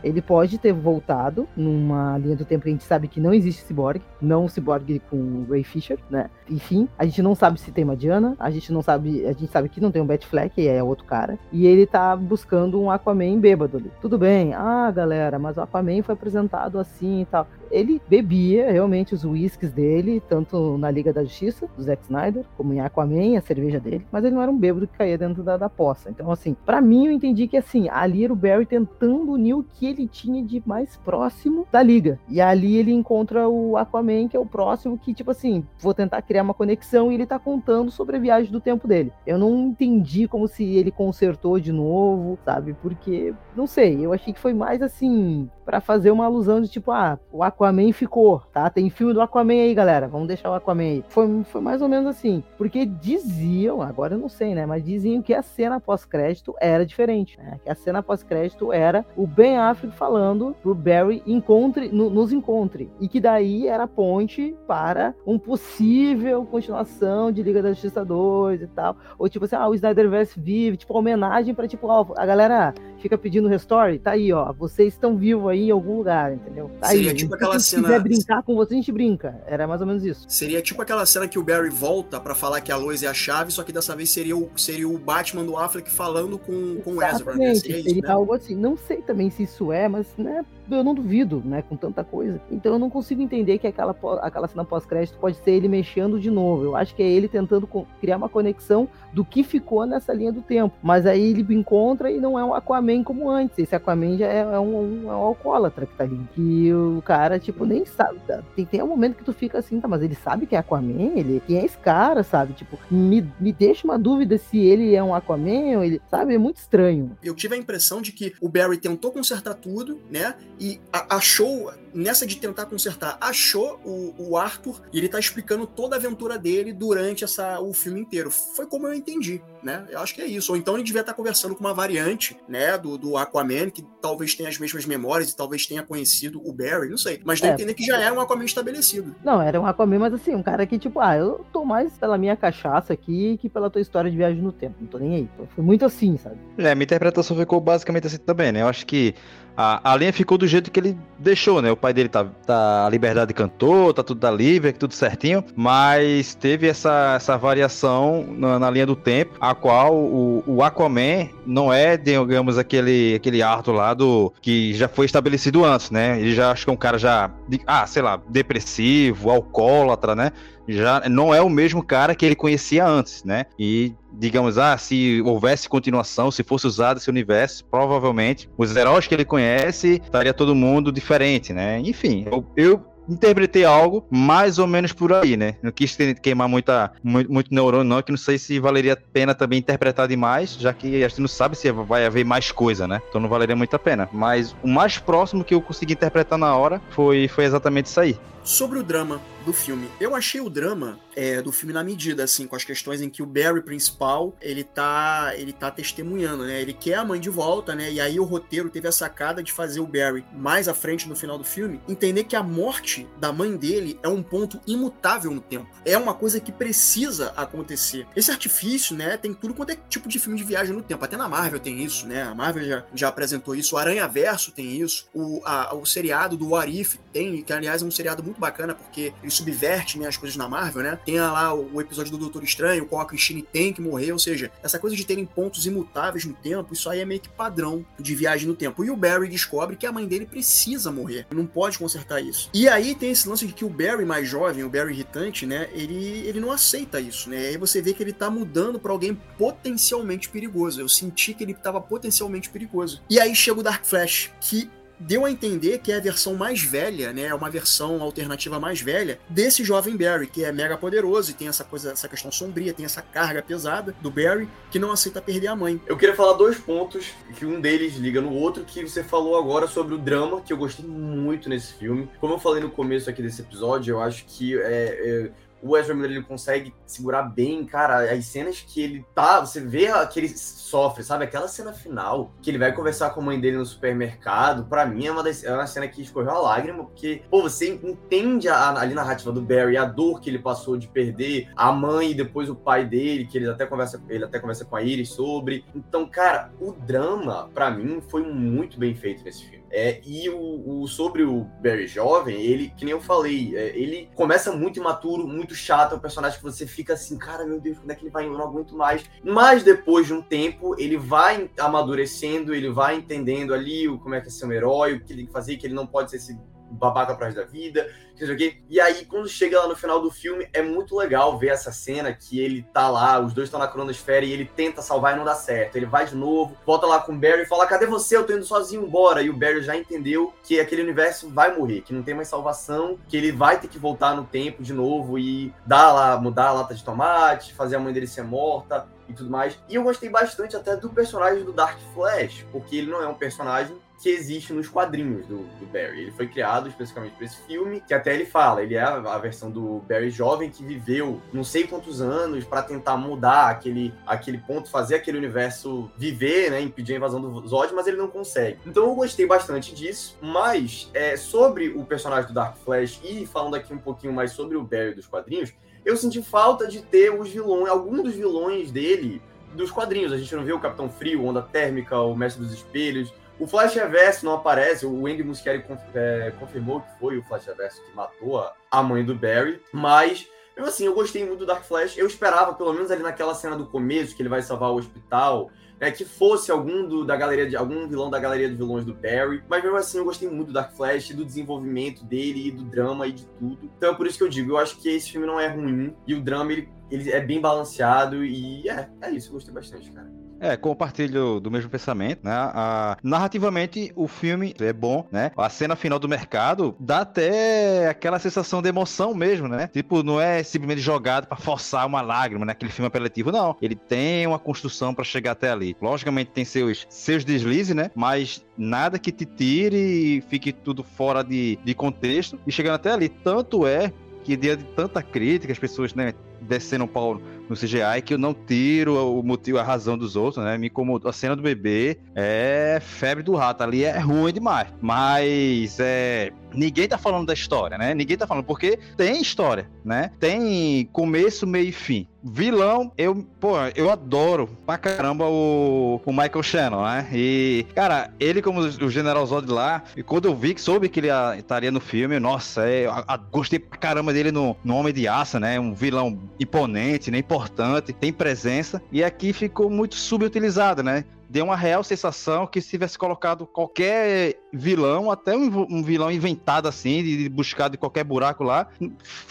ele 0.03 0.21
pode 0.21 0.59
ter 0.59 0.73
voltado 0.73 1.49
numa 1.57 2.19
linha 2.19 2.37
do 2.37 2.45
tempo 2.45 2.65
que 2.65 2.69
a 2.69 2.73
gente 2.73 2.85
sabe 2.85 3.09
que 3.09 3.21
não 3.21 3.33
existe 3.33 3.63
Cyborg, 3.63 4.03
não 4.21 4.45
o 4.45 4.49
Cyborg 4.49 5.01
com 5.11 5.45
Ray 5.49 5.65
Fisher, 5.65 5.99
né? 6.11 6.31
Enfim, 6.49 6.89
a 6.99 7.05
gente 7.05 7.23
não 7.23 7.35
sabe 7.35 7.61
se 7.61 7.73
tem 7.73 7.85
uma 7.85 7.97
Diana, 7.97 8.37
a 8.39 8.51
gente 8.51 8.73
não 8.73 8.83
sabe, 8.83 9.25
a 9.27 9.33
gente 9.33 9.49
sabe 9.49 9.69
que 9.69 9.81
não 9.81 9.91
tem 9.91 10.03
um 10.03 10.07
Batfleck, 10.07 10.61
e 10.61 10.69
é 10.69 10.83
outro 10.83 11.05
cara, 11.05 11.39
e 11.51 11.67
ele 11.67 11.87
tá 11.87 12.15
buscando 12.17 12.81
um 12.81 12.91
Aquaman 12.91 13.39
bêbado 13.39 13.77
ali. 13.77 13.91
Tudo 14.01 14.19
bem, 14.19 14.55
ah, 14.55 14.91
galera, 14.91 15.39
mas 15.39 15.57
o 15.57 15.61
Aquaman 15.61 16.03
foi 16.03 16.15
apresentado 16.15 16.79
assim 16.79 17.23
e 17.23 17.27
tal 17.27 17.47
ele 17.73 18.01
bebia 18.09 18.71
realmente 18.71 19.15
os 19.15 19.25
whiskies 19.25 19.73
dele, 19.73 20.23
tanto 20.29 20.77
na 20.77 20.91
Liga 20.91 21.13
da 21.13 21.25
Justiça, 21.25 21.67
do 21.75 21.83
Zack 21.83 22.05
Snyder, 22.05 22.45
como 22.57 22.73
em 22.75 22.81
Aquaman, 22.81 23.39
a 23.39 23.41
cerveja 23.41 23.81
dele, 23.81 24.07
mas 24.13 24.25
ele 24.25 24.35
não 24.35 24.43
era 24.43 24.51
um 24.51 24.59
bêbado 24.59 24.87
que 24.87 24.99
caía 24.99 25.17
dentro 25.17 25.43
da, 25.43 25.57
da 25.57 25.69
poça. 25.69 26.11
Então, 26.11 26.31
assim, 26.31 26.55
para 26.67 26.81
mim 26.81 27.07
eu 27.07 27.13
entendi 27.13 27.49
que, 27.49 27.57
assim, 27.57 27.89
ali 27.89 28.25
era 28.25 28.33
o 28.33 28.37
Barry 28.37 28.67
tentando 28.67 29.33
unir 29.33 29.55
o 29.55 29.63
que 29.63 29.87
ele 29.87 30.07
tinha 30.07 30.45
de 30.45 30.63
mais 30.67 30.97
próximo 30.99 31.67
da 31.73 31.83
Liga. 31.83 32.21
E 32.29 32.41
ali 32.41 32.77
ele 32.77 32.93
encontra 32.93 33.49
o 33.49 33.77
Aquaman, 33.77 34.29
que 34.29 34.37
é 34.37 34.41
o 34.41 34.47
próximo, 34.47 34.99
que, 34.99 35.15
tipo 35.15 35.31
assim, 35.31 35.65
vou 35.81 35.95
tentar 35.95 36.21
criar 36.23 36.43
uma 36.43 36.55
conexão 36.55 37.11
e 37.11 37.15
ele 37.15 37.27
tá 37.27 37.39
contando 37.39 37.91
sobre 37.91 38.17
a 38.17 38.21
viagem 38.21 38.53
do 38.53 38.61
tempo 38.61 38.87
dele. 38.87 39.13
Eu 39.27 39.39
não 39.39 39.69
entendi 39.69 40.29
como 40.29 40.47
se 40.47 40.63
ele 40.63 40.91
consertou 40.91 41.59
de 41.59 41.73
novo, 41.73 42.39
sabe? 42.45 42.75
Porque, 42.83 43.33
não 43.57 43.67
sei, 43.67 44.05
eu 44.05 44.13
achei 44.13 44.33
que 44.35 44.41
foi 44.41 44.53
mais 44.53 44.83
assim, 44.83 45.49
para 45.65 45.81
fazer 45.81 46.11
uma 46.11 46.27
alusão 46.27 46.61
de 46.61 46.69
tipo, 46.69 46.91
ah, 46.91 47.19
o 47.31 47.43
Aquaman 47.43 47.62
ficou, 47.93 48.43
tá? 48.53 48.69
Tem 48.71 48.89
filme 48.91 49.13
do 49.13 49.21
Aquaman 49.21 49.53
aí, 49.53 49.75
galera. 49.75 50.09
Vamos 50.09 50.29
deixar 50.29 50.51
o 50.51 50.55
Aquaman 50.55 50.83
aí. 50.83 51.05
Foi, 51.09 51.45
foi 51.45 51.61
mais 51.61 51.83
ou 51.83 51.89
menos 51.89 52.07
assim. 52.07 52.43
Porque 52.57 52.85
diziam, 52.85 53.83
agora 53.83 54.15
eu 54.15 54.19
não 54.19 54.29
sei, 54.29 54.55
né? 54.55 54.67
Mas 54.67 54.85
diziam 54.85 55.23
que 55.23 55.35
a 55.35 55.43
cena 55.43 55.81
pós-crédito 55.81 56.55
era 56.61 56.85
diferente, 56.85 57.39
né? 57.39 57.61
Que 57.63 57.71
a 57.71 57.75
cena 57.75 58.03
pós-crédito 58.03 58.73
era 58.73 59.05
o 59.17 59.27
Ben 59.27 59.57
Affleck 59.59 59.95
falando 59.97 60.57
pro 60.63 60.75
Barry 60.75 61.23
encontre, 61.27 61.89
no, 61.89 62.11
nos 62.11 62.33
encontre. 62.33 62.91
E 63.01 63.09
que 63.09 63.21
daí 63.21 63.67
era 63.67 63.87
ponte 63.87 64.57
para 64.67 65.15
um 65.27 65.39
possível 65.39 66.45
continuação 66.47 67.31
de 67.31 67.43
Liga 67.43 67.63
da 67.63 67.71
Justiça 67.71 68.05
2 68.05 68.63
e 68.63 68.67
tal. 68.69 68.97
Ou 69.19 69.29
tipo 69.29 69.45
assim, 69.45 69.57
ah, 69.57 69.69
o 69.69 69.75
Snyderverse 69.75 70.39
vive, 70.39 70.77
tipo, 70.77 70.97
homenagem 70.97 71.55
para 71.55 71.69
tipo, 71.69 71.87
ó, 71.87 72.07
a 72.17 72.27
galera 72.27 72.75
fica 73.03 73.19
pedindo 73.19 73.49
restore, 73.49 73.99
tá 73.99 74.13
aí, 74.13 74.33
ó. 74.33 74.53
Vocês 74.53 74.95
estão 74.95 75.17
vivos 75.17 75.51
aí 75.51 75.69
em 75.69 75.71
algum 75.71 75.97
lugar, 75.99 76.33
entendeu? 76.33 76.71
Tá 76.81 76.89
Seria 76.89 77.11
aí. 77.11 77.17
tipo 77.17 77.35
aquela 77.35 77.59
se 77.59 77.71
cena. 77.71 77.83
quiser 77.83 78.01
brincar 78.01 78.43
com 78.43 78.55
você, 78.55 78.75
a 78.75 78.77
gente 78.77 78.93
brinca. 78.93 79.43
Era 79.47 79.67
mais 79.67 79.81
ou 79.81 79.87
menos 79.87 80.05
isso. 80.05 80.25
Seria 80.29 80.63
tipo 80.63 80.81
aquela 80.81 81.05
cena 81.05 81.27
que 81.27 81.39
o 81.39 81.43
Barry 81.43 81.69
volta 81.69 82.21
para 82.21 82.35
falar 82.35 82.61
que 82.61 82.71
a 82.71 82.77
Lois 82.77 83.03
é 83.03 83.09
a 83.09 83.15
chave, 83.15 83.51
só 83.51 83.63
que 83.63 83.73
dessa 83.73 83.95
vez 83.97 84.11
seria 84.11 84.37
o, 84.37 84.49
seria 84.57 84.89
o 84.89 84.97
Batman 84.97 85.45
do 85.45 85.57
Affleck 85.57 85.91
falando 85.91 86.39
com, 86.39 86.77
com 86.83 86.93
o 86.95 87.03
Ezra, 87.03 87.35
né? 87.35 87.55
Seria, 87.55 87.77
seria 87.77 87.93
isso, 87.93 88.03
né? 88.03 88.11
algo 88.11 88.33
assim. 88.33 88.55
Não 88.55 88.77
sei 88.77 89.03
também 89.03 89.31
se 89.31 89.43
isso 89.43 89.73
é, 89.73 89.89
mas 89.89 90.07
né, 90.17 90.45
eu 90.71 90.85
não 90.85 90.95
duvido, 90.95 91.43
né? 91.45 91.63
Com 91.63 91.77
tanta 91.77 92.05
coisa. 92.05 92.41
Então 92.51 92.75
eu 92.75 92.79
não 92.79 92.89
consigo 92.89 93.21
entender 93.21 93.59
que 93.59 93.67
aquela, 93.67 93.97
aquela 94.21 94.47
cena 94.47 94.65
pós-crédito 94.65 95.19
pode 95.19 95.37
ser 95.39 95.51
ele 95.51 95.69
mexendo 95.69 96.21
de 96.21 96.31
novo. 96.31 96.65
Eu 96.65 96.77
acho 96.77 96.95
que 96.95 97.03
é 97.03 97.07
ele 97.09 97.29
tentando 97.29 97.69
criar 98.01 98.17
uma 98.17 98.29
conexão 98.29 98.89
do 99.13 99.25
que 99.25 99.43
ficou 99.43 99.85
nessa 99.87 100.13
linha 100.13 100.33
do 100.33 100.43
tempo. 100.43 100.75
Mas 100.83 101.07
aí 101.07 101.23
ele 101.23 101.55
encontra 101.55 102.11
e 102.11 102.21
não 102.21 102.39
é 102.39 102.45
um 102.45 102.55
Aquaman 102.55 102.92
como 103.01 103.31
antes. 103.31 103.57
Esse 103.57 103.77
Aquaman 103.77 104.19
já 104.19 104.27
é, 104.27 104.41
é 104.41 104.59
um, 104.59 105.09
é 105.09 105.15
um 105.15 105.23
alcoólatra 105.23 105.87
que 105.87 105.95
tá 105.95 106.03
ali. 106.03 106.19
Que 106.35 106.75
o 106.75 107.01
cara, 107.03 107.39
tipo, 107.39 107.65
nem 107.65 107.87
sabe. 107.87 108.19
Tem, 108.57 108.67
tem 108.67 108.83
um 108.83 108.89
momento 108.89 109.17
que 109.17 109.25
tu 109.25 109.33
fica 109.33 109.59
assim, 109.59 109.81
tá, 109.81 109.87
mas 109.87 110.03
ele 110.03 110.17
sabe 110.17 110.47
que 110.47 110.57
é 110.57 110.59
Aquaman? 110.59 111.13
Ele, 111.15 111.41
quem 111.47 111.59
é 111.59 111.65
esse 111.65 111.79
cara, 111.79 112.25
sabe? 112.25 112.55
Tipo, 112.55 112.77
me, 112.91 113.25
me 113.39 113.53
deixa 113.53 113.87
uma 113.87 113.97
dúvida 113.97 114.37
se 114.37 114.59
ele 114.59 114.97
é 114.97 115.03
um 115.03 115.15
Aquaman 115.15 115.77
ou 115.77 115.85
ele. 115.85 116.03
Sabe? 116.11 116.35
É 116.35 116.39
muito 116.39 116.57
estranho. 116.57 117.17
Eu 117.23 117.37
tive 117.37 117.55
a 117.55 117.59
impressão 117.59 118.03
de 118.03 118.11
que 118.11 118.35
o 118.41 118.49
Barry 118.49 118.79
tentou 118.79 119.13
consertar 119.13 119.55
tudo, 119.55 120.01
né? 120.11 120.35
E 120.59 120.81
achou, 120.93 121.73
nessa 121.95 122.27
de 122.27 122.37
tentar 122.37 122.67
consertar, 122.67 123.17
achou 123.21 123.79
o, 123.85 124.15
o 124.19 124.37
Arthur 124.37 124.83
e 124.93 124.99
ele 124.99 125.09
tá 125.09 125.19
explicando 125.19 125.67
toda 125.67 125.95
a 125.95 125.99
aventura 125.99 126.39
dele 126.39 126.73
durante 126.73 127.23
essa, 127.23 127.61
o 127.61 127.73
filme 127.73 128.01
inteiro. 128.01 128.31
Foi 128.31 128.67
como 128.67 128.87
eu 128.87 128.95
entendi, 128.95 129.41
né? 129.63 129.87
Eu 129.91 130.01
acho 130.01 130.15
que 130.15 130.21
é 130.21 130.27
isso. 130.27 130.53
Ou 130.53 130.59
então 130.59 130.75
ele 130.75 130.83
devia 130.83 131.01
estar 131.01 131.13
tá 131.13 131.17
conversando 131.17 131.55
com 131.55 131.61
uma 131.61 131.75
variante, 131.75 132.37
né, 132.49 132.77
do, 132.77 132.99
do 132.99 133.17
Aquaman, 133.17 133.71
que 133.71 133.85
talvez 134.01 134.35
tenha 134.35 134.49
as 134.49 134.59
mesmas 134.59 134.85
memórias 134.87 135.31
e 135.31 135.37
talvez 135.37 135.67
tenha 135.67 135.83
conhecido 135.83 136.41
o 136.45 136.53
Barry, 136.53 136.89
não 136.89 136.99
sei. 136.99 137.21
Mas 137.25 137.41
deu 137.41 137.51
é. 137.51 137.55
entender 137.55 137.75
que 137.75 137.85
já 137.85 138.01
era 138.01 138.15
um 138.15 138.21
Aquaman 138.21 138.45
estabelecido. 138.45 139.15
Não, 139.25 139.41
era 139.41 139.61
um 139.61 139.67
Aquaman, 139.67 139.99
mas 139.99 140.15
assim, 140.15 140.35
um 140.35 140.43
cara 140.43 140.67
que, 140.67 140.79
tipo, 140.79 141.01
ah, 141.01 141.17
eu 141.17 141.45
tô 141.53 141.65
mais 141.65 141.97
pela 141.97 142.19
minha 142.19 142.37
cachaça 142.37 142.93
aqui 142.93 143.39
que 143.39 143.49
pela 143.49 143.71
tua 143.71 143.81
história 143.81 144.11
de 144.11 144.17
viagem 144.17 144.43
no 144.43 144.53
tempo. 144.53 144.77
Não 144.81 144.87
tô 144.87 144.99
nem 144.99 145.15
aí. 145.15 145.31
Foi 145.55 145.65
muito 145.65 145.85
assim, 145.85 146.17
sabe? 146.17 146.37
É, 146.59 146.75
minha 146.75 146.85
interpretação 146.85 147.37
ficou 147.37 147.61
basicamente 147.61 148.07
assim 148.07 148.19
também, 148.19 148.53
né? 148.53 148.63
Eu 148.63 148.69
acho 148.69 148.87
que 148.87 149.15
a, 149.57 149.93
a 149.93 149.97
linha 149.97 150.13
ficou 150.13 150.39
do 150.39 150.47
jeito 150.47 150.71
que 150.71 150.81
ele 150.81 150.97
deixou, 151.19 151.61
né? 151.63 151.71
O 151.71 151.77
pai 151.77 151.93
dele 151.93 152.09
tá, 152.09 152.25
tá 152.47 152.87
a 152.87 152.89
liberdade 152.91 153.29
de 153.29 153.35
cantor, 153.35 153.93
tá 153.93 154.03
tudo 154.03 154.21
da 154.21 154.31
livre, 154.31 154.73
tudo 154.73 154.95
certinho, 154.95 155.45
mas 155.55 156.35
teve 156.35 156.67
essa, 156.67 157.15
essa 157.17 157.37
variação 157.37 158.27
na, 158.37 158.59
na 158.59 158.71
linha 158.71 158.87
do 158.87 158.97
tempo, 158.97 159.37
a 159.41 159.55
qual 159.55 159.95
o, 159.95 160.43
o, 160.47 160.63
Aquaman 160.63 161.29
não 161.47 161.73
é, 161.73 161.97
digamos, 161.97 162.59
aquele, 162.59 163.15
aquele 163.15 163.43
Arthur 163.43 163.73
lá 163.73 163.95
do 163.95 164.33
que 164.41 164.75
já 164.75 164.89
foi 164.89 165.07
estabelecido 165.07 165.65
antes, 165.65 165.91
né? 165.91 166.19
Ele 166.21 166.35
já 166.35 166.51
acho 166.51 166.65
que 166.65 166.71
é 166.71 166.73
um 166.73 166.77
cara 166.77 166.99
já, 166.99 167.31
ah, 167.67 167.87
sei 167.87 168.03
lá, 168.03 168.21
depressivo, 168.29 169.31
alcoólatra, 169.31 170.15
né? 170.15 170.33
já 170.69 171.03
não 171.09 171.35
é 171.35 171.41
o 171.41 171.49
mesmo 171.49 171.83
cara 171.83 172.15
que 172.15 172.25
ele 172.25 172.37
conhecia 172.37 172.87
antes, 172.87 173.25
né? 173.25 173.47
E 173.59 173.93
digamos, 174.13 174.59
ah, 174.59 174.77
se 174.77 175.23
houvesse 175.23 175.69
continuação, 175.69 176.31
se 176.31 176.43
fosse 176.43 176.67
usado 176.67 176.99
esse 176.99 177.11
universo, 177.11 177.65
provavelmente 177.65 178.49
os 178.57 178.75
heróis 178.77 179.07
que 179.07 179.15
ele 179.15 179.25
conhece 179.25 180.01
estaria 180.03 180.35
todo 180.35 180.55
mundo 180.55 180.93
diferente, 180.93 181.53
né? 181.53 181.81
Enfim, 181.81 182.27
eu, 182.31 182.47
eu 182.57 182.93
interpretei 183.09 183.65
algo 183.65 184.07
mais 184.11 184.59
ou 184.59 184.67
menos 184.67 184.93
por 184.93 185.13
aí, 185.13 185.37
né? 185.37 185.57
Não 185.63 185.73
quis 185.73 185.97
queimar 186.23 186.49
muita, 186.49 186.93
muito, 187.03 187.33
muito 187.33 187.55
neurônio, 187.55 187.85
não, 187.85 188.03
que 188.03 188.13
não 188.13 188.19
sei 188.19 188.39
se 188.39 188.59
valeria 188.59 188.95
a 188.95 188.97
pena 188.97 189.35
também 189.35 189.59
interpretar 189.59 190.07
demais, 190.07 190.57
já 190.59 190.73
que 190.73 191.03
a 191.03 191.09
gente 191.09 191.21
não 191.21 191.29
sabe 191.29 191.57
se 191.57 191.71
vai 191.71 192.07
haver 192.07 192.25
mais 192.25 192.51
coisa, 192.51 192.87
né? 192.87 193.01
Então 193.09 193.21
não 193.21 193.29
valeria 193.29 193.57
muito 193.57 193.75
a 193.75 193.79
pena. 193.79 194.09
Mas 194.13 194.55
o 194.63 194.69
mais 194.69 194.99
próximo 194.99 195.45
que 195.45 195.55
eu 195.55 195.61
consegui 195.61 195.95
interpretar 195.95 196.39
na 196.39 196.57
hora 196.57 196.81
foi, 196.91 197.29
foi 197.29 197.45
exatamente 197.45 197.87
isso 197.87 198.01
aí. 198.01 198.17
Sobre 198.45 198.79
o 198.79 198.83
drama 198.83 199.21
do 199.45 199.53
filme, 199.53 199.89
eu 200.01 200.15
achei 200.15 200.41
o 200.41 200.49
drama 200.49 200.99
é, 201.15 201.43
do 201.43 201.53
filme 201.53 201.73
na 201.73 201.83
medida, 201.83 202.25
assim, 202.25 202.47
com 202.47 202.57
as 202.57 202.65
questões 202.65 203.01
em 203.01 203.09
que 203.09 203.23
o 203.23 203.27
Barry 203.27 203.61
principal, 203.61 204.37
ele 204.41 204.65
tá, 204.65 205.33
ele 205.37 205.53
tá 205.53 205.71
testemunhando, 205.71 206.45
né? 206.45 206.61
Ele 206.61 206.73
quer 206.73 206.95
a 206.95 207.05
mãe 207.05 207.21
de 207.21 207.31
volta, 207.31 207.75
né? 207.75 207.91
E 207.93 208.01
aí 208.01 208.19
o 208.19 208.25
roteiro 208.25 208.71
teve 208.71 208.89
a 208.89 208.93
sacada 208.93 209.43
de 209.43 209.53
fazer 209.53 209.81
o 209.81 209.87
Barry 209.87 210.25
mais 210.33 210.69
à 210.69 210.75
frente 210.75 211.09
no 211.09 211.17
final 211.17 211.39
do 211.39 211.45
filme, 211.45 211.81
entender 211.89 212.25
que 212.25 212.37
a 212.37 212.43
morte 212.43 213.07
da 213.19 213.33
mãe 213.33 213.57
dele 213.57 213.99
é 214.03 214.09
um 214.09 214.23
ponto 214.23 214.61
imutável 214.67 215.31
no 215.31 215.41
tempo. 215.41 215.69
É 215.85 215.97
uma 215.97 216.15
coisa 216.15 216.41
que 216.41 216.53
precisa 216.53 217.33
acontecer. 217.37 218.07
Esse 218.17 218.31
artifício, 218.31 218.97
né, 218.97 219.17
tem 219.17 219.35
tudo 219.35 219.55
quanto 219.55 219.71
é 219.71 219.77
tipo 219.89 220.09
de 220.09 220.19
filme 220.19 220.39
de 220.39 220.45
viagem 220.45 220.75
no 220.75 220.83
tempo. 220.83 221.05
Até 221.05 221.17
na 221.17 221.29
Marvel 221.29 221.61
tem 221.61 221.83
isso, 221.83 222.07
né? 222.07 222.23
A 222.23 222.35
Marvel 222.35 222.65
já, 222.65 222.85
já 222.95 223.09
apresentou 223.09 223.55
isso, 223.55 223.75
o 223.75 223.79
Aranha 223.79 224.07
Verso 224.09 224.53
tem 224.53 224.81
isso, 224.81 225.09
o, 225.15 225.41
a, 225.45 225.75
o 225.75 225.85
seriado 225.85 226.37
do 226.37 226.51
What 226.51 226.81
If 226.81 226.97
tem, 227.13 227.43
que 227.43 227.53
aliás 227.53 227.83
é 227.83 227.85
um 227.85 227.91
seriado 227.91 228.23
muito 228.23 228.32
bacana 228.41 228.75
porque 228.75 229.13
ele 229.23 229.31
subverte 229.31 229.99
né, 229.99 230.07
as 230.07 230.17
coisas 230.17 230.37
na 230.37 230.49
Marvel, 230.49 230.83
né? 230.83 230.99
Tem 231.05 231.19
lá 231.21 231.55
o, 231.55 231.75
o 231.75 231.81
episódio 231.81 232.13
do 232.13 232.19
Doutor 232.19 232.43
Estranho, 232.45 232.87
qual 232.87 233.03
a 233.03 233.07
Christine 233.07 233.43
tem 233.43 233.73
que 233.73 233.81
morrer, 233.81 234.13
ou 234.13 234.19
seja, 234.19 234.51
essa 234.63 234.79
coisa 234.79 234.97
de 234.97 235.05
terem 235.05 235.25
pontos 235.25 235.67
imutáveis 235.67 236.25
no 236.25 236.35
tempo, 236.35 236.73
isso 236.73 236.89
aí 236.89 237.01
é 237.01 237.05
meio 237.05 237.21
que 237.21 237.29
padrão 237.29 237.85
de 237.99 238.15
viagem 238.15 238.47
no 238.47 238.55
tempo. 238.55 238.85
E 238.85 238.91
o 238.91 238.97
Barry 238.97 239.29
descobre 239.29 239.77
que 239.77 239.87
a 239.87 239.93
mãe 239.93 240.07
dele 240.07 240.27
precisa 240.27 240.91
morrer, 240.91 241.27
não 241.31 241.47
pode 241.47 241.79
consertar 241.79 242.21
isso. 242.21 242.51
E 242.53 242.69
aí 242.69 242.95
tem 242.95 243.11
esse 243.11 243.29
lance 243.29 243.47
de 243.47 243.53
que 243.53 243.65
o 243.65 243.69
Barry 243.71 244.05
mais 244.05 244.29
jovem, 244.29 244.65
o 244.65 244.69
Barry 244.69 244.93
irritante, 244.93 245.47
né, 245.47 245.69
ele, 245.73 246.27
ele 246.27 246.41
não 246.41 246.53
aceita 246.53 247.01
isso, 247.01 247.31
né? 247.31 247.49
Aí 247.49 247.57
você 247.57 247.81
vê 247.81 247.93
que 247.93 248.03
ele 248.03 248.13
tá 248.13 248.31
mudando 248.31 248.79
para 248.79 248.93
alguém 248.93 249.15
potencialmente 249.39 250.29
perigoso. 250.29 250.81
Eu 250.81 250.89
senti 250.89 251.35
que 251.35 251.45
ele 251.45 251.55
tava 251.55 251.81
potencialmente 251.81 252.51
perigoso. 252.51 253.03
E 253.09 253.21
aí 253.21 253.35
chega 253.35 253.61
o 253.61 253.63
Dark 253.63 253.85
Flash, 253.85 254.31
que 254.41 254.71
deu 255.07 255.25
a 255.25 255.31
entender 255.31 255.79
que 255.79 255.93
é 255.93 255.97
a 255.97 256.01
versão 256.01 256.35
mais 256.35 256.63
velha, 256.63 257.13
né? 257.13 257.23
É 257.23 257.35
uma 257.35 257.51
versão 257.51 258.03
alternativa 258.03 258.59
mais 258.59 258.81
velha 258.81 259.19
desse 259.29 259.65
jovem 259.65 259.97
Barry, 259.97 260.27
que 260.27 260.45
é 260.45 260.53
mega 260.53 260.77
poderoso 260.77 261.31
e 261.31 261.35
tem 261.35 261.49
essa 261.49 261.65
coisa, 261.65 261.93
essa 261.93 262.09
questão 262.09 262.31
sombria, 262.31 262.73
tem 262.73 262.85
essa 262.85 263.03
carga 263.03 263.43
pesada 263.43 263.95
do 264.01 264.11
Barry 264.11 264.49
que 264.71 264.79
não 264.79 264.91
aceita 264.91 265.21
perder 265.21 265.49
a 265.49 265.57
mãe. 265.57 265.81
Eu 265.87 265.97
queria 265.97 266.15
falar 266.15 266.35
dois 266.35 266.59
pontos, 266.59 267.13
que 267.37 267.45
um 267.45 267.61
deles 267.61 267.97
liga 267.97 268.21
no 268.21 268.33
outro, 268.33 268.65
que 268.65 268.83
você 268.83 269.03
falou 269.03 269.37
agora 269.37 269.67
sobre 269.67 269.95
o 269.95 269.99
drama, 269.99 270.41
que 270.41 270.53
eu 270.53 270.57
gostei 270.57 270.85
muito 270.87 271.49
nesse 271.49 271.75
filme. 271.75 272.09
Como 272.21 272.35
eu 272.35 272.39
falei 272.39 272.63
no 272.63 272.71
começo 272.71 273.11
aqui 273.11 273.23
desse 273.23 273.43
episódio, 273.43 273.93
eu 273.93 274.01
acho 274.01 274.25
que 274.27 274.59
é, 274.59 274.63
é 274.65 275.31
o 275.63 275.77
Ezra 275.77 275.95
Miller 275.95 276.11
ele 276.11 276.23
consegue 276.23 276.75
segurar 276.87 277.23
bem, 277.23 277.65
cara, 277.65 278.13
as 278.13 278.27
cenas 278.27 278.61
que 278.61 278.83
ele 278.83 279.05
tá, 279.15 279.41
você 279.41 279.61
vê 279.61 279.89
que 280.13 280.19
ele 280.19 280.29
sofre, 280.29 281.05
sabe? 281.05 281.25
Aquela 281.25 281.47
cena 281.49 281.73
final, 281.73 282.33
que 282.43 282.51
ele 282.51 282.59
vai 282.59 282.73
conversar 282.73 283.11
com 283.11 283.21
a 283.21 283.25
mãe 283.25 283.41
dele 283.41 283.57
no 283.57 283.65
supermercado, 283.65 284.65
para 284.65 284.85
mim 284.85 285.07
é 285.07 285.13
uma, 285.13 285.23
das, 285.23 285.45
é 285.45 285.53
uma 285.53 285.67
cena 285.67 285.87
que 285.87 286.03
escorreu 286.03 286.33
a 286.33 286.41
lágrima, 286.41 286.85
porque, 286.85 287.23
pô, 287.31 287.43
você 287.43 287.69
entende 287.83 288.49
a, 288.49 288.71
ali 288.71 288.95
na 288.95 289.03
narrativa 289.03 289.31
do 289.31 289.41
Barry, 289.41 289.77
a 289.77 289.85
dor 289.85 290.21
que 290.21 290.31
ele 290.31 290.39
passou 290.39 290.77
de 290.77 290.89
perder 290.89 291.51
a 291.55 291.71
mãe 291.71 292.11
e 292.11 292.15
depois 292.15 292.49
o 292.49 292.55
pai 292.55 292.85
dele, 292.85 293.27
que 293.27 293.39
ele 293.39 293.49
até 293.49 293.67
conversa, 293.67 294.03
ele 294.09 294.25
até 294.25 294.39
conversa 294.39 294.65
com 294.65 294.77
a 294.77 294.83
Iris 294.83 295.11
sobre. 295.11 295.65
Então, 295.75 296.07
cara, 296.09 296.51
o 296.61 296.73
drama, 296.73 297.51
para 297.55 297.71
mim, 297.71 298.03
foi 298.09 298.23
muito 298.23 298.79
bem 298.79 298.95
feito 298.95 299.23
nesse 299.25 299.45
filme. 299.45 299.62
É, 299.73 300.01
e 300.05 300.29
o, 300.29 300.83
o, 300.83 300.87
sobre 300.87 301.23
o 301.23 301.45
Barry 301.63 301.87
jovem, 301.87 302.41
ele, 302.43 302.73
que 302.77 302.85
nem 302.85 302.93
eu 302.93 303.01
falei, 303.01 303.57
é, 303.57 303.77
ele 303.77 304.11
começa 304.15 304.53
muito 304.53 304.79
imaturo, 304.79 305.27
muito 305.27 305.55
chato, 305.55 305.95
é 305.95 305.97
um 305.97 306.01
personagem 306.01 306.37
que 306.37 306.45
você 306.45 306.67
fica 306.67 306.93
assim, 306.93 307.17
cara, 307.17 307.47
meu 307.47 307.59
Deus, 307.59 307.79
quando 307.79 307.91
é 307.91 307.95
que 307.95 308.03
ele 308.05 308.11
vai? 308.11 308.27
Eu 308.27 308.33
não 308.33 308.45
aguento 308.45 308.77
mais. 308.77 309.05
Mas 309.25 309.63
depois 309.63 310.07
de 310.07 310.13
um 310.13 310.21
tempo, 310.21 310.75
ele 310.79 310.99
vai 310.99 311.51
amadurecendo, 311.59 312.55
ele 312.55 312.71
vai 312.71 312.97
entendendo 312.97 313.55
ali 313.55 313.89
o, 313.89 313.99
como 313.99 314.15
é 314.15 314.21
que 314.21 314.29
é 314.29 314.31
ser 314.31 314.47
um 314.47 314.53
herói, 314.53 314.95
o 314.95 315.01
que 315.01 315.13
ele 315.13 315.23
tem 315.23 315.27
que 315.27 315.33
fazer, 315.33 315.57
que 315.57 315.67
ele 315.67 315.75
não 315.75 315.87
pode 315.87 316.11
ser 316.11 316.19
esse 316.19 316.39
babaca 316.73 317.13
atrás 317.13 317.35
da 317.35 317.45
vida, 317.45 317.89
que 318.17 318.27
sei 318.27 318.35
o 318.35 318.39
quê. 318.39 318.63
E 318.69 318.81
aí, 318.81 319.05
quando 319.05 319.29
chega 319.29 319.61
lá 319.61 319.69
no 319.69 319.77
final 319.77 320.01
do 320.01 320.11
filme, 320.11 320.49
é 320.53 320.63
muito 320.63 320.97
legal 320.97 321.39
ver 321.39 321.49
essa 321.49 321.73
cena 321.73 322.13
que 322.13 322.41
ele 322.41 322.63
tá 322.73 322.89
lá, 322.89 323.21
os 323.21 323.33
dois 323.33 323.49
estão 323.49 323.61
na 323.61 323.69
cronosfera 323.69 324.25
e 324.25 324.33
ele 324.33 324.45
tenta 324.45 324.83
salvar 324.83 325.15
e 325.15 325.17
não 325.17 325.25
dá 325.25 325.35
certo. 325.35 325.77
Ele 325.77 325.87
vai 325.87 326.07
de 326.07 326.15
novo, 326.15 326.57
volta 326.65 326.87
lá 326.87 327.01
com 327.01 327.13
o 327.13 327.19
Barry 327.19 327.43
e 327.43 327.47
fala: 327.47 327.67
Cadê 327.67 327.87
você? 327.87 328.17
Eu 328.17 328.27
tô 328.27 328.33
indo 328.33 328.45
sozinho 328.45 328.85
embora. 328.85 329.23
E 329.23 329.31
o 329.31 329.37
Barry 329.37 329.63
já 329.63 329.77
entendeu 329.77 330.33
que 330.43 330.61
aquele 330.61 330.83
universo 330.83 331.29
vai 331.29 331.57
morrer, 331.57 331.83
que 331.83 331.93
não 331.93 332.03
tem 332.03 332.15
mais 332.15 332.29
salvação, 332.29 332.99
que 333.09 333.17
ele 333.17 333.33
vai 333.33 333.59
ter 333.59 333.69
que 333.69 333.79
voltar 333.79 334.15
no 334.15 334.25
tempo 334.25 334.63
de 334.63 334.73
novo 334.73 335.19
e 335.19 335.53
dar 335.67 335.93
lá, 335.93 336.17
mudar 336.17 336.49
a 336.49 336.53
lata 336.53 336.75
de 336.75 336.85
tomate, 336.85 337.55
fazer 337.55 337.77
a 337.77 337.81
mãe 337.81 337.93
dele 337.93 338.07
ser 338.07 338.23
morta 338.23 338.87
e 339.09 339.13
tudo 339.13 339.31
mais. 339.31 339.59
E 339.69 339.75
eu 339.75 339.83
gostei 339.83 340.09
bastante 340.09 340.57
até 340.57 340.77
do 340.77 340.91
personagem 340.91 341.45
do 341.45 341.53
Dark 341.53 341.79
Flash, 341.95 342.45
porque 342.51 342.77
ele 342.77 342.91
não 342.91 343.03
é 343.03 343.07
um 343.07 343.15
personagem 343.15 343.77
que 344.03 344.09
existe 344.09 344.53
nos 344.53 344.69
quadrinhos 344.69 345.25
do, 345.27 345.45
do 345.61 345.67
Barry. 345.67 346.03
Ele 346.03 346.11
foi 346.11 346.27
criado 346.27 346.69
especificamente 346.69 347.15
para 347.15 347.25
esse 347.25 347.41
filme, 347.43 347.81
que 347.87 347.95
até 347.95 348.13
ele 348.13 348.27
fala, 348.27 348.61
ele 348.61 348.75
é 348.75 348.83
a, 348.83 348.97
a, 348.97 349.19
versão 349.19 349.49
do 349.49 349.79
Barry 349.89 350.11
jovem 350.11 350.51
que 350.51 350.65
viveu 350.65 351.23
não 351.33 351.45
sei 351.45 351.69
quantos 351.69 352.01
anos 352.01 352.45
para 352.45 352.63
tentar 352.63 352.97
mudar 352.97 353.49
aquele, 353.49 353.95
aquele 354.05 354.39
ponto, 354.39 354.69
fazer 354.69 354.97
aquele 354.97 355.19
universo 355.19 355.89
viver, 355.97 356.51
né, 356.51 356.61
impedir 356.61 356.95
a 356.95 356.97
invasão 356.97 357.21
do 357.21 357.47
Zod, 357.47 357.73
mas 357.73 357.87
ele 357.87 357.97
não 357.97 358.09
consegue. 358.09 358.59
Então 358.67 358.83
eu 358.83 358.95
gostei 358.97 359.25
bastante 359.25 359.73
disso, 359.73 360.19
mas 360.21 360.91
é, 360.93 361.17
sobre 361.17 361.69
o 361.69 361.85
personagem 361.85 362.27
do 362.27 362.35
Dark 362.35 362.57
Flash 362.57 363.01
e 363.05 363.25
falando 363.25 363.55
aqui 363.55 363.73
um 363.73 363.79
pouquinho 363.79 364.13
mais 364.13 364.33
sobre 364.33 364.57
o 364.57 364.65
Barry 364.65 364.95
dos 364.95 365.07
quadrinhos, 365.07 365.55
eu 365.85 365.97
senti 365.97 366.21
falta 366.23 366.67
de 366.67 366.83
ter 366.83 367.11
os 367.15 367.29
vilões, 367.29 367.69
alguns 367.69 368.03
dos 368.03 368.15
vilões 368.15 368.73
dele 368.73 369.23
dos 369.55 369.71
quadrinhos. 369.71 370.13
A 370.13 370.19
gente 370.19 370.35
não 370.35 370.45
vê 370.45 370.53
o 370.53 370.59
Capitão 370.59 370.89
Frio, 370.89 371.25
Onda 371.25 371.43
Térmica, 371.43 371.99
o 372.01 372.17
Mestre 372.17 372.43
dos 372.43 372.53
Espelhos. 372.53 373.13
O 373.43 373.47
Flash 373.49 373.75
Reverso 373.75 374.25
não 374.25 374.35
aparece, 374.35 374.87
o 374.87 375.05
Andy 375.05 375.25
Muschietti 375.25 375.67
é, 375.97 376.33
confirmou 376.39 376.81
que 376.81 377.01
foi 377.01 377.19
o 377.19 377.25
Flash 377.25 377.45
Reverso 377.47 377.83
que 377.83 377.93
matou 377.93 378.39
a, 378.39 378.55
a 378.71 378.85
mãe 378.85 379.05
do 379.05 379.17
Barry, 379.17 379.61
mas 379.73 380.29
eu 380.55 380.65
assim, 380.65 380.87
eu 380.87 380.95
gostei 380.95 381.27
muito 381.27 381.41
do 381.41 381.47
Dark 381.47 381.65
Flash. 381.65 381.99
Eu 381.99 382.07
esperava, 382.07 382.55
pelo 382.55 382.73
menos 382.73 382.93
ali 382.93 383.03
naquela 383.03 383.35
cena 383.35 383.57
do 383.57 383.67
começo, 383.67 384.15
que 384.15 384.23
ele 384.23 384.29
vai 384.29 384.43
salvar 384.43 384.71
o 384.71 384.77
hospital, 384.77 385.51
é, 385.81 385.91
que 385.91 386.05
fosse 386.05 386.53
algum 386.53 386.87
do, 386.87 387.05
da 387.05 387.17
galeria 387.17 387.49
de 387.49 387.57
algum 387.57 387.89
vilão 387.89 388.09
da 388.09 388.21
galeria 388.21 388.49
de 388.49 388.55
vilões 388.55 388.85
do 388.85 388.95
Barry. 388.95 389.43
Mas 389.49 389.61
mesmo 389.61 389.77
assim, 389.77 389.99
eu 389.99 390.05
gostei 390.05 390.31
muito 390.31 390.47
do 390.47 390.53
Dark 390.53 390.77
Flash, 390.77 391.09
do 391.09 391.25
desenvolvimento 391.25 392.05
dele, 392.05 392.47
e 392.47 392.51
do 392.53 392.63
drama 392.63 393.09
e 393.09 393.13
de 393.13 393.27
tudo. 393.27 393.59
Então 393.77 393.91
é 393.91 393.95
por 393.97 394.07
isso 394.07 394.19
que 394.19 394.23
eu 394.23 394.29
digo, 394.29 394.53
eu 394.53 394.59
acho 394.59 394.77
que 394.77 394.89
esse 394.89 395.11
filme 395.11 395.27
não 395.27 395.41
é 395.41 395.49
ruim. 395.49 395.97
E 396.07 396.15
o 396.15 396.23
drama, 396.23 396.53
ele, 396.53 396.69
ele 396.89 397.11
é 397.11 397.21
bem 397.21 397.41
balanceado. 397.41 398.25
E 398.25 398.69
é, 398.69 398.89
é 399.01 399.11
isso, 399.11 399.31
eu 399.31 399.33
gostei 399.33 399.53
bastante, 399.53 399.91
cara. 399.91 400.22
É, 400.43 400.57
compartilho 400.57 401.39
do 401.39 401.53
mesmo 401.53 401.71
pensamento, 401.71 402.25
né? 402.25 402.33
A, 402.33 402.97
narrativamente, 403.01 403.93
o 403.95 404.09
filme 404.09 404.53
é 404.61 404.73
bom, 404.73 405.07
né? 405.13 405.31
A 405.37 405.49
cena 405.49 405.77
final 405.77 406.01
do 406.01 406.09
mercado 406.09 406.75
dá 406.81 407.03
até 407.03 407.89
aquela 407.89 408.19
sensação 408.19 408.61
de 408.61 408.69
emoção 408.69 409.15
mesmo, 409.15 409.47
né? 409.47 409.69
Tipo, 409.73 410.03
não 410.03 410.21
é 410.21 410.43
simplesmente 410.43 410.81
jogado 410.81 411.29
para 411.29 411.37
forçar 411.37 411.87
uma 411.87 412.03
lágrima 412.03 412.45
naquele 412.45 412.73
filme 412.73 412.89
apelativo, 412.89 413.31
não. 413.31 413.57
Ele 413.63 413.77
tem 413.77 414.27
uma 414.27 414.39
construção 414.39 414.93
para 414.93 415.05
chegar 415.05 415.31
até 415.31 415.53
ali. 415.53 415.77
Logicamente 415.81 416.33
tem 416.33 416.45
seus, 416.45 416.87
seus 416.91 417.25
deslizes, 417.25 417.77
né? 417.77 417.93
Mas 417.95 418.45
nada 418.59 418.99
que 418.99 419.13
te 419.13 419.25
tire 419.25 419.77
e 419.77 420.21
fique 420.23 420.53
tudo 420.53 420.83
fora 420.83 421.23
de, 421.23 421.57
de 421.65 421.73
contexto 421.73 422.37
e 422.45 422.51
chegando 422.51 422.75
até 422.75 422.91
ali. 422.91 423.09
Tanto 423.09 423.65
é 423.65 423.93
que 424.25 424.37
diante 424.37 424.65
de 424.65 424.71
tanta 424.71 425.03
crítica, 425.03 425.53
as 425.53 425.59
pessoas, 425.59 425.95
né, 425.95 426.15
descendo 426.41 426.85
o 426.85 426.89
pau 426.89 427.21
no 427.53 427.57
CGI, 427.57 428.03
que 428.05 428.15
eu 428.15 428.19
não 428.19 428.35
tiro 428.35 429.19
o 429.19 429.23
motivo, 429.23 429.59
a 429.59 429.63
razão 429.63 429.97
dos 429.97 430.17
outros, 430.17 430.45
né? 430.45 430.57
Me 430.59 430.67
incomodou. 430.67 431.09
A 431.09 431.13
cena 431.13 431.37
do 431.37 431.43
bebê 431.43 431.99
é 432.15 432.81
febre 432.81 433.23
do 433.23 433.35
rato, 433.35 433.63
ali 433.63 433.85
é 433.85 433.99
ruim 433.99 434.33
demais. 434.33 434.69
Mas 434.81 435.79
é. 435.79 436.33
Ninguém 436.55 436.87
tá 436.87 436.99
falando 436.99 437.27
da 437.27 437.33
história, 437.33 437.79
né? 437.79 437.95
Ninguém 437.95 438.17
tá 438.17 438.27
falando, 438.27 438.45
porque 438.45 438.79
tem 438.97 439.23
história, 439.23 439.71
né? 439.83 440.11
Tem 440.21 440.87
começo, 440.93 441.47
meio 441.47 441.69
e 441.69 441.73
fim. 441.73 442.07
Vilão, 442.23 442.93
eu, 442.97 443.27
pô, 443.41 443.57
eu 443.75 443.91
adoro 443.91 444.49
pra 444.65 444.79
caramba 444.79 445.27
o, 445.27 446.01
o 446.05 446.13
Michael 446.13 446.43
Shannon, 446.43 446.85
né? 446.85 447.09
E, 447.13 447.67
cara, 447.75 448.13
ele 448.21 448.41
como 448.41 448.61
o 448.61 448.91
General 448.91 449.27
Zod 449.27 449.51
lá, 449.51 449.83
e 449.97 450.03
quando 450.03 450.27
eu 450.27 450.35
vi 450.35 450.55
que 450.55 450.61
soube 450.61 450.89
que 450.89 451.01
ele 451.01 451.09
estaria 451.37 451.73
no 451.73 451.81
filme, 451.81 452.21
nossa, 452.21 452.65
é, 452.69 452.87
a, 452.87 453.17
gostei 453.17 453.59
pra 453.59 453.77
caramba 453.77 454.13
dele 454.13 454.31
no, 454.31 454.57
no 454.63 454.77
Homem 454.77 454.93
de 454.93 455.09
Aço, 455.09 455.41
né? 455.41 455.59
Um 455.59 455.75
vilão 455.75 456.17
imponente, 456.39 457.11
né? 457.11 457.19
Importante, 457.19 457.42
tem 457.49 458.13
presença. 458.13 458.83
E 458.91 459.03
aqui 459.03 459.33
ficou 459.33 459.71
muito 459.71 459.95
subutilizado, 459.95 460.83
né? 460.83 461.05
deu 461.33 461.47
uma 461.47 461.57
real 461.57 461.83
sensação 461.83 462.47
que 462.47 462.61
se 462.61 462.69
tivesse 462.69 462.99
colocado 462.99 463.47
qualquer 463.47 464.37
vilão, 464.53 465.11
até 465.11 465.35
um, 465.35 465.83
vilão 465.83 466.13
inventado 466.13 466.69
assim, 466.69 467.03
de, 467.03 467.29
buscar 467.31 467.69
de 467.69 467.79
qualquer 467.79 468.05
buraco 468.05 468.45
lá, 468.45 468.69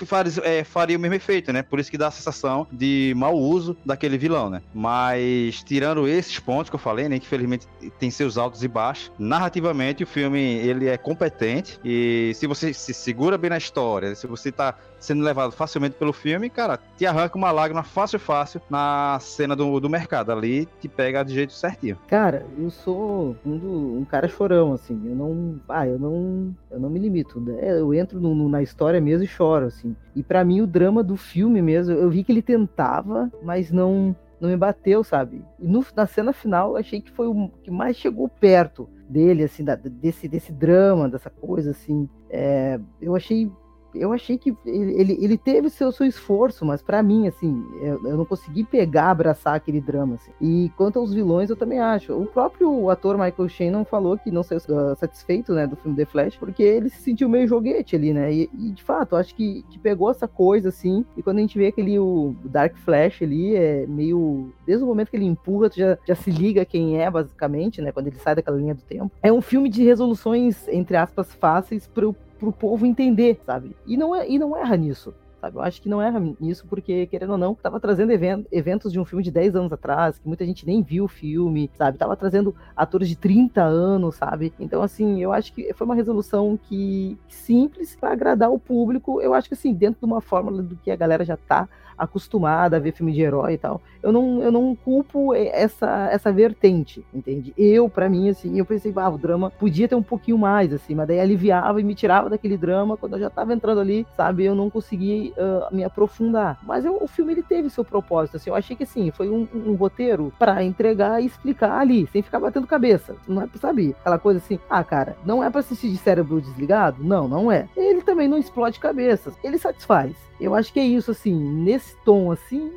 faria, 0.07 0.33
é, 0.43 0.63
faria 0.63 0.97
o 0.97 0.99
mesmo 0.99 1.13
efeito, 1.13 1.53
né? 1.53 1.61
Por 1.61 1.79
isso 1.79 1.91
que 1.91 1.99
dá 1.99 2.07
a 2.07 2.11
sensação 2.11 2.65
de 2.71 3.13
mau 3.15 3.37
uso 3.37 3.77
daquele 3.85 4.17
vilão, 4.17 4.49
né? 4.49 4.63
Mas 4.73 5.61
tirando 5.61 6.07
esses 6.07 6.39
pontos 6.39 6.71
que 6.71 6.75
eu 6.75 6.79
falei, 6.79 7.07
né? 7.07 7.19
Que 7.19 7.25
infelizmente 7.27 7.67
tem 7.99 8.09
seus 8.09 8.35
altos 8.35 8.63
e 8.63 8.67
baixos, 8.67 9.11
narrativamente 9.19 10.03
o 10.03 10.07
filme 10.07 10.39
ele 10.39 10.87
é 10.87 10.97
competente 10.97 11.79
e 11.85 12.31
se 12.33 12.47
você 12.47 12.73
se 12.73 12.95
segura 12.95 13.37
bem 13.37 13.51
na 13.51 13.59
história, 13.59 14.15
se 14.15 14.25
você 14.25 14.51
tá 14.51 14.75
sendo 15.01 15.23
levado 15.23 15.51
facilmente 15.51 15.95
pelo 15.95 16.13
filme, 16.13 16.49
cara, 16.49 16.79
te 16.95 17.05
arranca 17.05 17.37
uma 17.37 17.51
lágrima 17.51 17.83
fácil, 17.83 18.19
fácil 18.19 18.61
na 18.69 19.17
cena 19.19 19.55
do, 19.55 19.79
do 19.79 19.89
mercado. 19.89 20.31
Ali 20.31 20.67
te 20.79 20.87
pega 20.87 21.23
de 21.23 21.33
jeito 21.33 21.51
certinho. 21.51 21.97
Cara, 22.07 22.45
eu 22.57 22.69
sou 22.69 23.35
um, 23.45 23.57
do, 23.57 23.97
um 23.99 24.05
cara 24.05 24.27
chorão, 24.27 24.73
assim. 24.73 25.01
Eu 25.03 25.15
não. 25.15 25.59
Ah, 25.67 25.87
eu 25.87 25.99
não. 25.99 26.55
Eu 26.69 26.79
não 26.79 26.89
me 26.89 26.99
limito. 26.99 27.41
Né? 27.41 27.79
Eu 27.79 27.93
entro 27.93 28.21
no, 28.21 28.35
no, 28.35 28.47
na 28.47 28.61
história 28.61 29.01
mesmo 29.01 29.23
e 29.23 29.27
choro, 29.27 29.65
assim. 29.65 29.95
E 30.15 30.21
para 30.21 30.45
mim, 30.45 30.61
o 30.61 30.67
drama 30.67 31.03
do 31.03 31.17
filme 31.17 31.61
mesmo, 31.61 31.93
eu 31.93 32.09
vi 32.09 32.23
que 32.23 32.31
ele 32.31 32.41
tentava, 32.41 33.29
mas 33.43 33.71
não. 33.71 34.15
Não 34.39 34.49
me 34.49 34.57
bateu, 34.57 35.03
sabe? 35.03 35.45
E 35.59 35.67
no, 35.67 35.85
na 35.95 36.07
cena 36.07 36.33
final, 36.33 36.75
achei 36.75 36.99
que 36.99 37.11
foi 37.11 37.27
o 37.27 37.47
que 37.61 37.69
mais 37.69 37.95
chegou 37.95 38.27
perto 38.27 38.89
dele, 39.07 39.43
assim, 39.43 39.63
da, 39.63 39.75
desse, 39.75 40.27
desse 40.27 40.51
drama, 40.51 41.07
dessa 41.07 41.29
coisa, 41.29 41.69
assim. 41.69 42.09
É, 42.27 42.79
eu 42.99 43.15
achei 43.15 43.51
eu 43.93 44.13
achei 44.13 44.37
que 44.37 44.55
ele, 44.65 45.17
ele 45.21 45.37
teve 45.37 45.69
seu, 45.69 45.91
seu 45.91 46.05
esforço, 46.05 46.65
mas 46.65 46.81
para 46.81 47.01
mim, 47.01 47.27
assim, 47.27 47.65
eu, 47.81 48.05
eu, 48.05 48.17
não 48.17 48.25
consegui 48.25 48.63
pegar, 48.63 49.11
abraçar 49.11 49.55
aquele 49.55 49.81
drama, 49.81 50.15
assim. 50.15 50.31
E 50.39 50.71
quanto 50.77 50.99
aos 50.99 51.13
vilões, 51.13 51.49
eu 51.49 51.55
também 51.55 51.79
acho. 51.79 52.13
O 52.13 52.25
próprio 52.25 52.89
ator 52.89 53.17
Michael 53.17 53.49
Shannon 53.49 53.85
falou 53.85 54.17
que 54.17 54.31
não 54.31 54.43
saiu 54.43 54.59
uh, 54.59 54.95
satisfeito, 54.95 55.53
né, 55.53 55.67
do 55.67 55.75
filme 55.75 55.97
The 55.97 56.05
Flash, 56.05 56.37
porque 56.37 56.63
ele 56.63 56.89
se 56.89 57.01
sentiu 57.01 57.29
meio 57.29 57.47
joguete 57.47 57.95
ali, 57.95 58.13
né, 58.13 58.33
e, 58.33 58.49
e 58.53 58.71
de 58.71 58.83
fato, 58.83 59.15
acho 59.15 59.35
que, 59.35 59.63
que, 59.69 59.79
pegou 59.79 60.11
essa 60.11 60.27
coisa, 60.27 60.69
assim, 60.69 61.03
e 61.17 61.23
quando 61.23 61.37
a 61.37 61.41
gente 61.41 61.57
vê 61.57 61.67
aquele 61.67 61.97
o 61.99 62.35
Dark 62.45 62.75
Flash 62.77 63.21
ali, 63.21 63.55
é 63.55 63.85
meio... 63.87 64.51
Desde 64.65 64.83
o 64.83 64.87
momento 64.87 65.09
que 65.09 65.17
ele 65.17 65.25
empurra, 65.25 65.69
tu 65.69 65.77
já, 65.77 65.97
já 66.05 66.15
se 66.15 66.29
liga 66.29 66.63
quem 66.65 67.01
é, 67.01 67.09
basicamente, 67.09 67.81
né, 67.81 67.91
quando 67.91 68.07
ele 68.07 68.17
sai 68.17 68.35
daquela 68.35 68.57
linha 68.57 68.75
do 68.75 68.81
tempo. 68.81 69.11
É 69.21 69.31
um 69.31 69.41
filme 69.41 69.69
de 69.69 69.83
resoluções, 69.83 70.67
entre 70.67 70.95
aspas, 70.97 71.33
fáceis 71.33 71.87
pro 71.87 72.15
pro 72.41 72.51
povo 72.51 72.87
entender, 72.87 73.39
sabe? 73.45 73.75
E 73.85 73.95
não, 73.95 74.15
é, 74.15 74.27
e 74.27 74.39
não 74.39 74.57
erra 74.57 74.75
nisso. 74.75 75.13
Sabe? 75.41 75.57
Eu 75.57 75.61
acho 75.63 75.81
que 75.81 75.89
não 75.89 75.99
erra 75.99 76.21
nisso, 76.39 76.67
porque, 76.69 77.07
querendo 77.07 77.31
ou 77.31 77.37
não, 77.37 77.55
tava 77.55 77.79
trazendo 77.79 78.11
eventos 78.11 78.91
de 78.91 78.99
um 78.99 79.05
filme 79.05 79.23
de 79.23 79.31
10 79.31 79.55
anos 79.55 79.73
atrás, 79.73 80.19
que 80.19 80.27
muita 80.27 80.45
gente 80.45 80.67
nem 80.67 80.83
viu 80.83 81.05
o 81.05 81.07
filme, 81.07 81.71
sabe? 81.73 81.97
Tava 81.97 82.15
trazendo 82.15 82.55
atores 82.75 83.09
de 83.09 83.15
30 83.15 83.63
anos, 83.63 84.15
sabe? 84.15 84.53
Então, 84.59 84.83
assim, 84.83 85.19
eu 85.19 85.33
acho 85.33 85.51
que 85.51 85.73
foi 85.73 85.85
uma 85.85 85.95
resolução 85.95 86.59
que 86.69 87.17
simples 87.27 87.95
para 87.95 88.11
agradar 88.11 88.51
o 88.51 88.59
público. 88.59 89.19
Eu 89.19 89.33
acho 89.33 89.47
que, 89.47 89.55
assim, 89.55 89.73
dentro 89.73 89.99
de 89.99 90.05
uma 90.05 90.21
fórmula 90.21 90.61
do 90.61 90.75
que 90.75 90.91
a 90.91 90.95
galera 90.95 91.25
já 91.25 91.35
tá 91.35 91.67
acostumada 92.01 92.77
a 92.77 92.79
ver 92.79 92.93
filme 92.93 93.11
de 93.11 93.21
herói 93.21 93.53
e 93.53 93.57
tal. 93.57 93.79
Eu 94.01 94.11
não, 94.11 94.41
eu 94.41 94.51
não 94.51 94.75
culpo 94.75 95.35
essa, 95.35 96.09
essa 96.11 96.31
vertente, 96.31 97.05
entende? 97.13 97.53
Eu, 97.55 97.87
para 97.87 98.09
mim, 98.09 98.29
assim, 98.29 98.57
eu 98.57 98.65
pensei, 98.65 98.91
ah, 98.95 99.09
o 99.09 99.17
drama 99.17 99.51
podia 99.51 99.87
ter 99.87 99.93
um 99.93 100.01
pouquinho 100.01 100.37
mais, 100.37 100.73
assim, 100.73 100.95
mas 100.95 101.07
daí 101.07 101.19
aliviava 101.19 101.79
e 101.79 101.83
me 101.83 101.93
tirava 101.93 102.29
daquele 102.29 102.57
drama 102.57 102.97
quando 102.97 103.13
eu 103.13 103.19
já 103.19 103.29
tava 103.29 103.53
entrando 103.53 103.79
ali, 103.81 104.07
sabe? 104.17 104.43
Eu 104.43 104.55
não 104.55 104.69
consegui 104.69 105.30
uh, 105.37 105.73
me 105.73 105.83
aprofundar. 105.83 106.59
Mas 106.63 106.85
eu, 106.85 106.97
o 107.01 107.07
filme, 107.07 107.33
ele 107.33 107.43
teve 107.43 107.69
seu 107.69 107.83
propósito, 107.83 108.37
assim, 108.37 108.49
eu 108.49 108.55
achei 108.55 108.75
que, 108.75 108.83
assim, 108.83 109.11
foi 109.11 109.29
um, 109.29 109.47
um 109.53 109.73
roteiro 109.75 110.31
para 110.37 110.63
entregar 110.63 111.21
e 111.21 111.25
explicar 111.25 111.79
ali, 111.79 112.07
sem 112.11 112.21
ficar 112.21 112.39
batendo 112.39 112.67
cabeça. 112.67 113.15
Não 113.27 113.41
é, 113.41 113.49
sabe? 113.59 113.95
Aquela 113.99 114.19
coisa 114.19 114.39
assim, 114.39 114.59
ah, 114.69 114.83
cara, 114.83 115.15
não 115.25 115.43
é 115.43 115.49
para 115.49 115.59
assistir 115.59 115.89
de 115.89 115.97
cérebro 115.97 116.41
desligado? 116.41 117.03
Não, 117.03 117.27
não 117.27 117.51
é. 117.51 117.67
Ele 117.75 118.01
também 118.01 118.27
não 118.27 118.37
explode 118.37 118.79
cabeças, 118.79 119.33
ele 119.43 119.57
satisfaz. 119.57 120.15
Eu 120.39 120.55
acho 120.55 120.73
que 120.73 120.79
é 120.79 120.85
isso, 120.85 121.11
assim, 121.11 121.33
nesse 121.33 121.95
tom, 122.03 122.31
assim, 122.31 122.71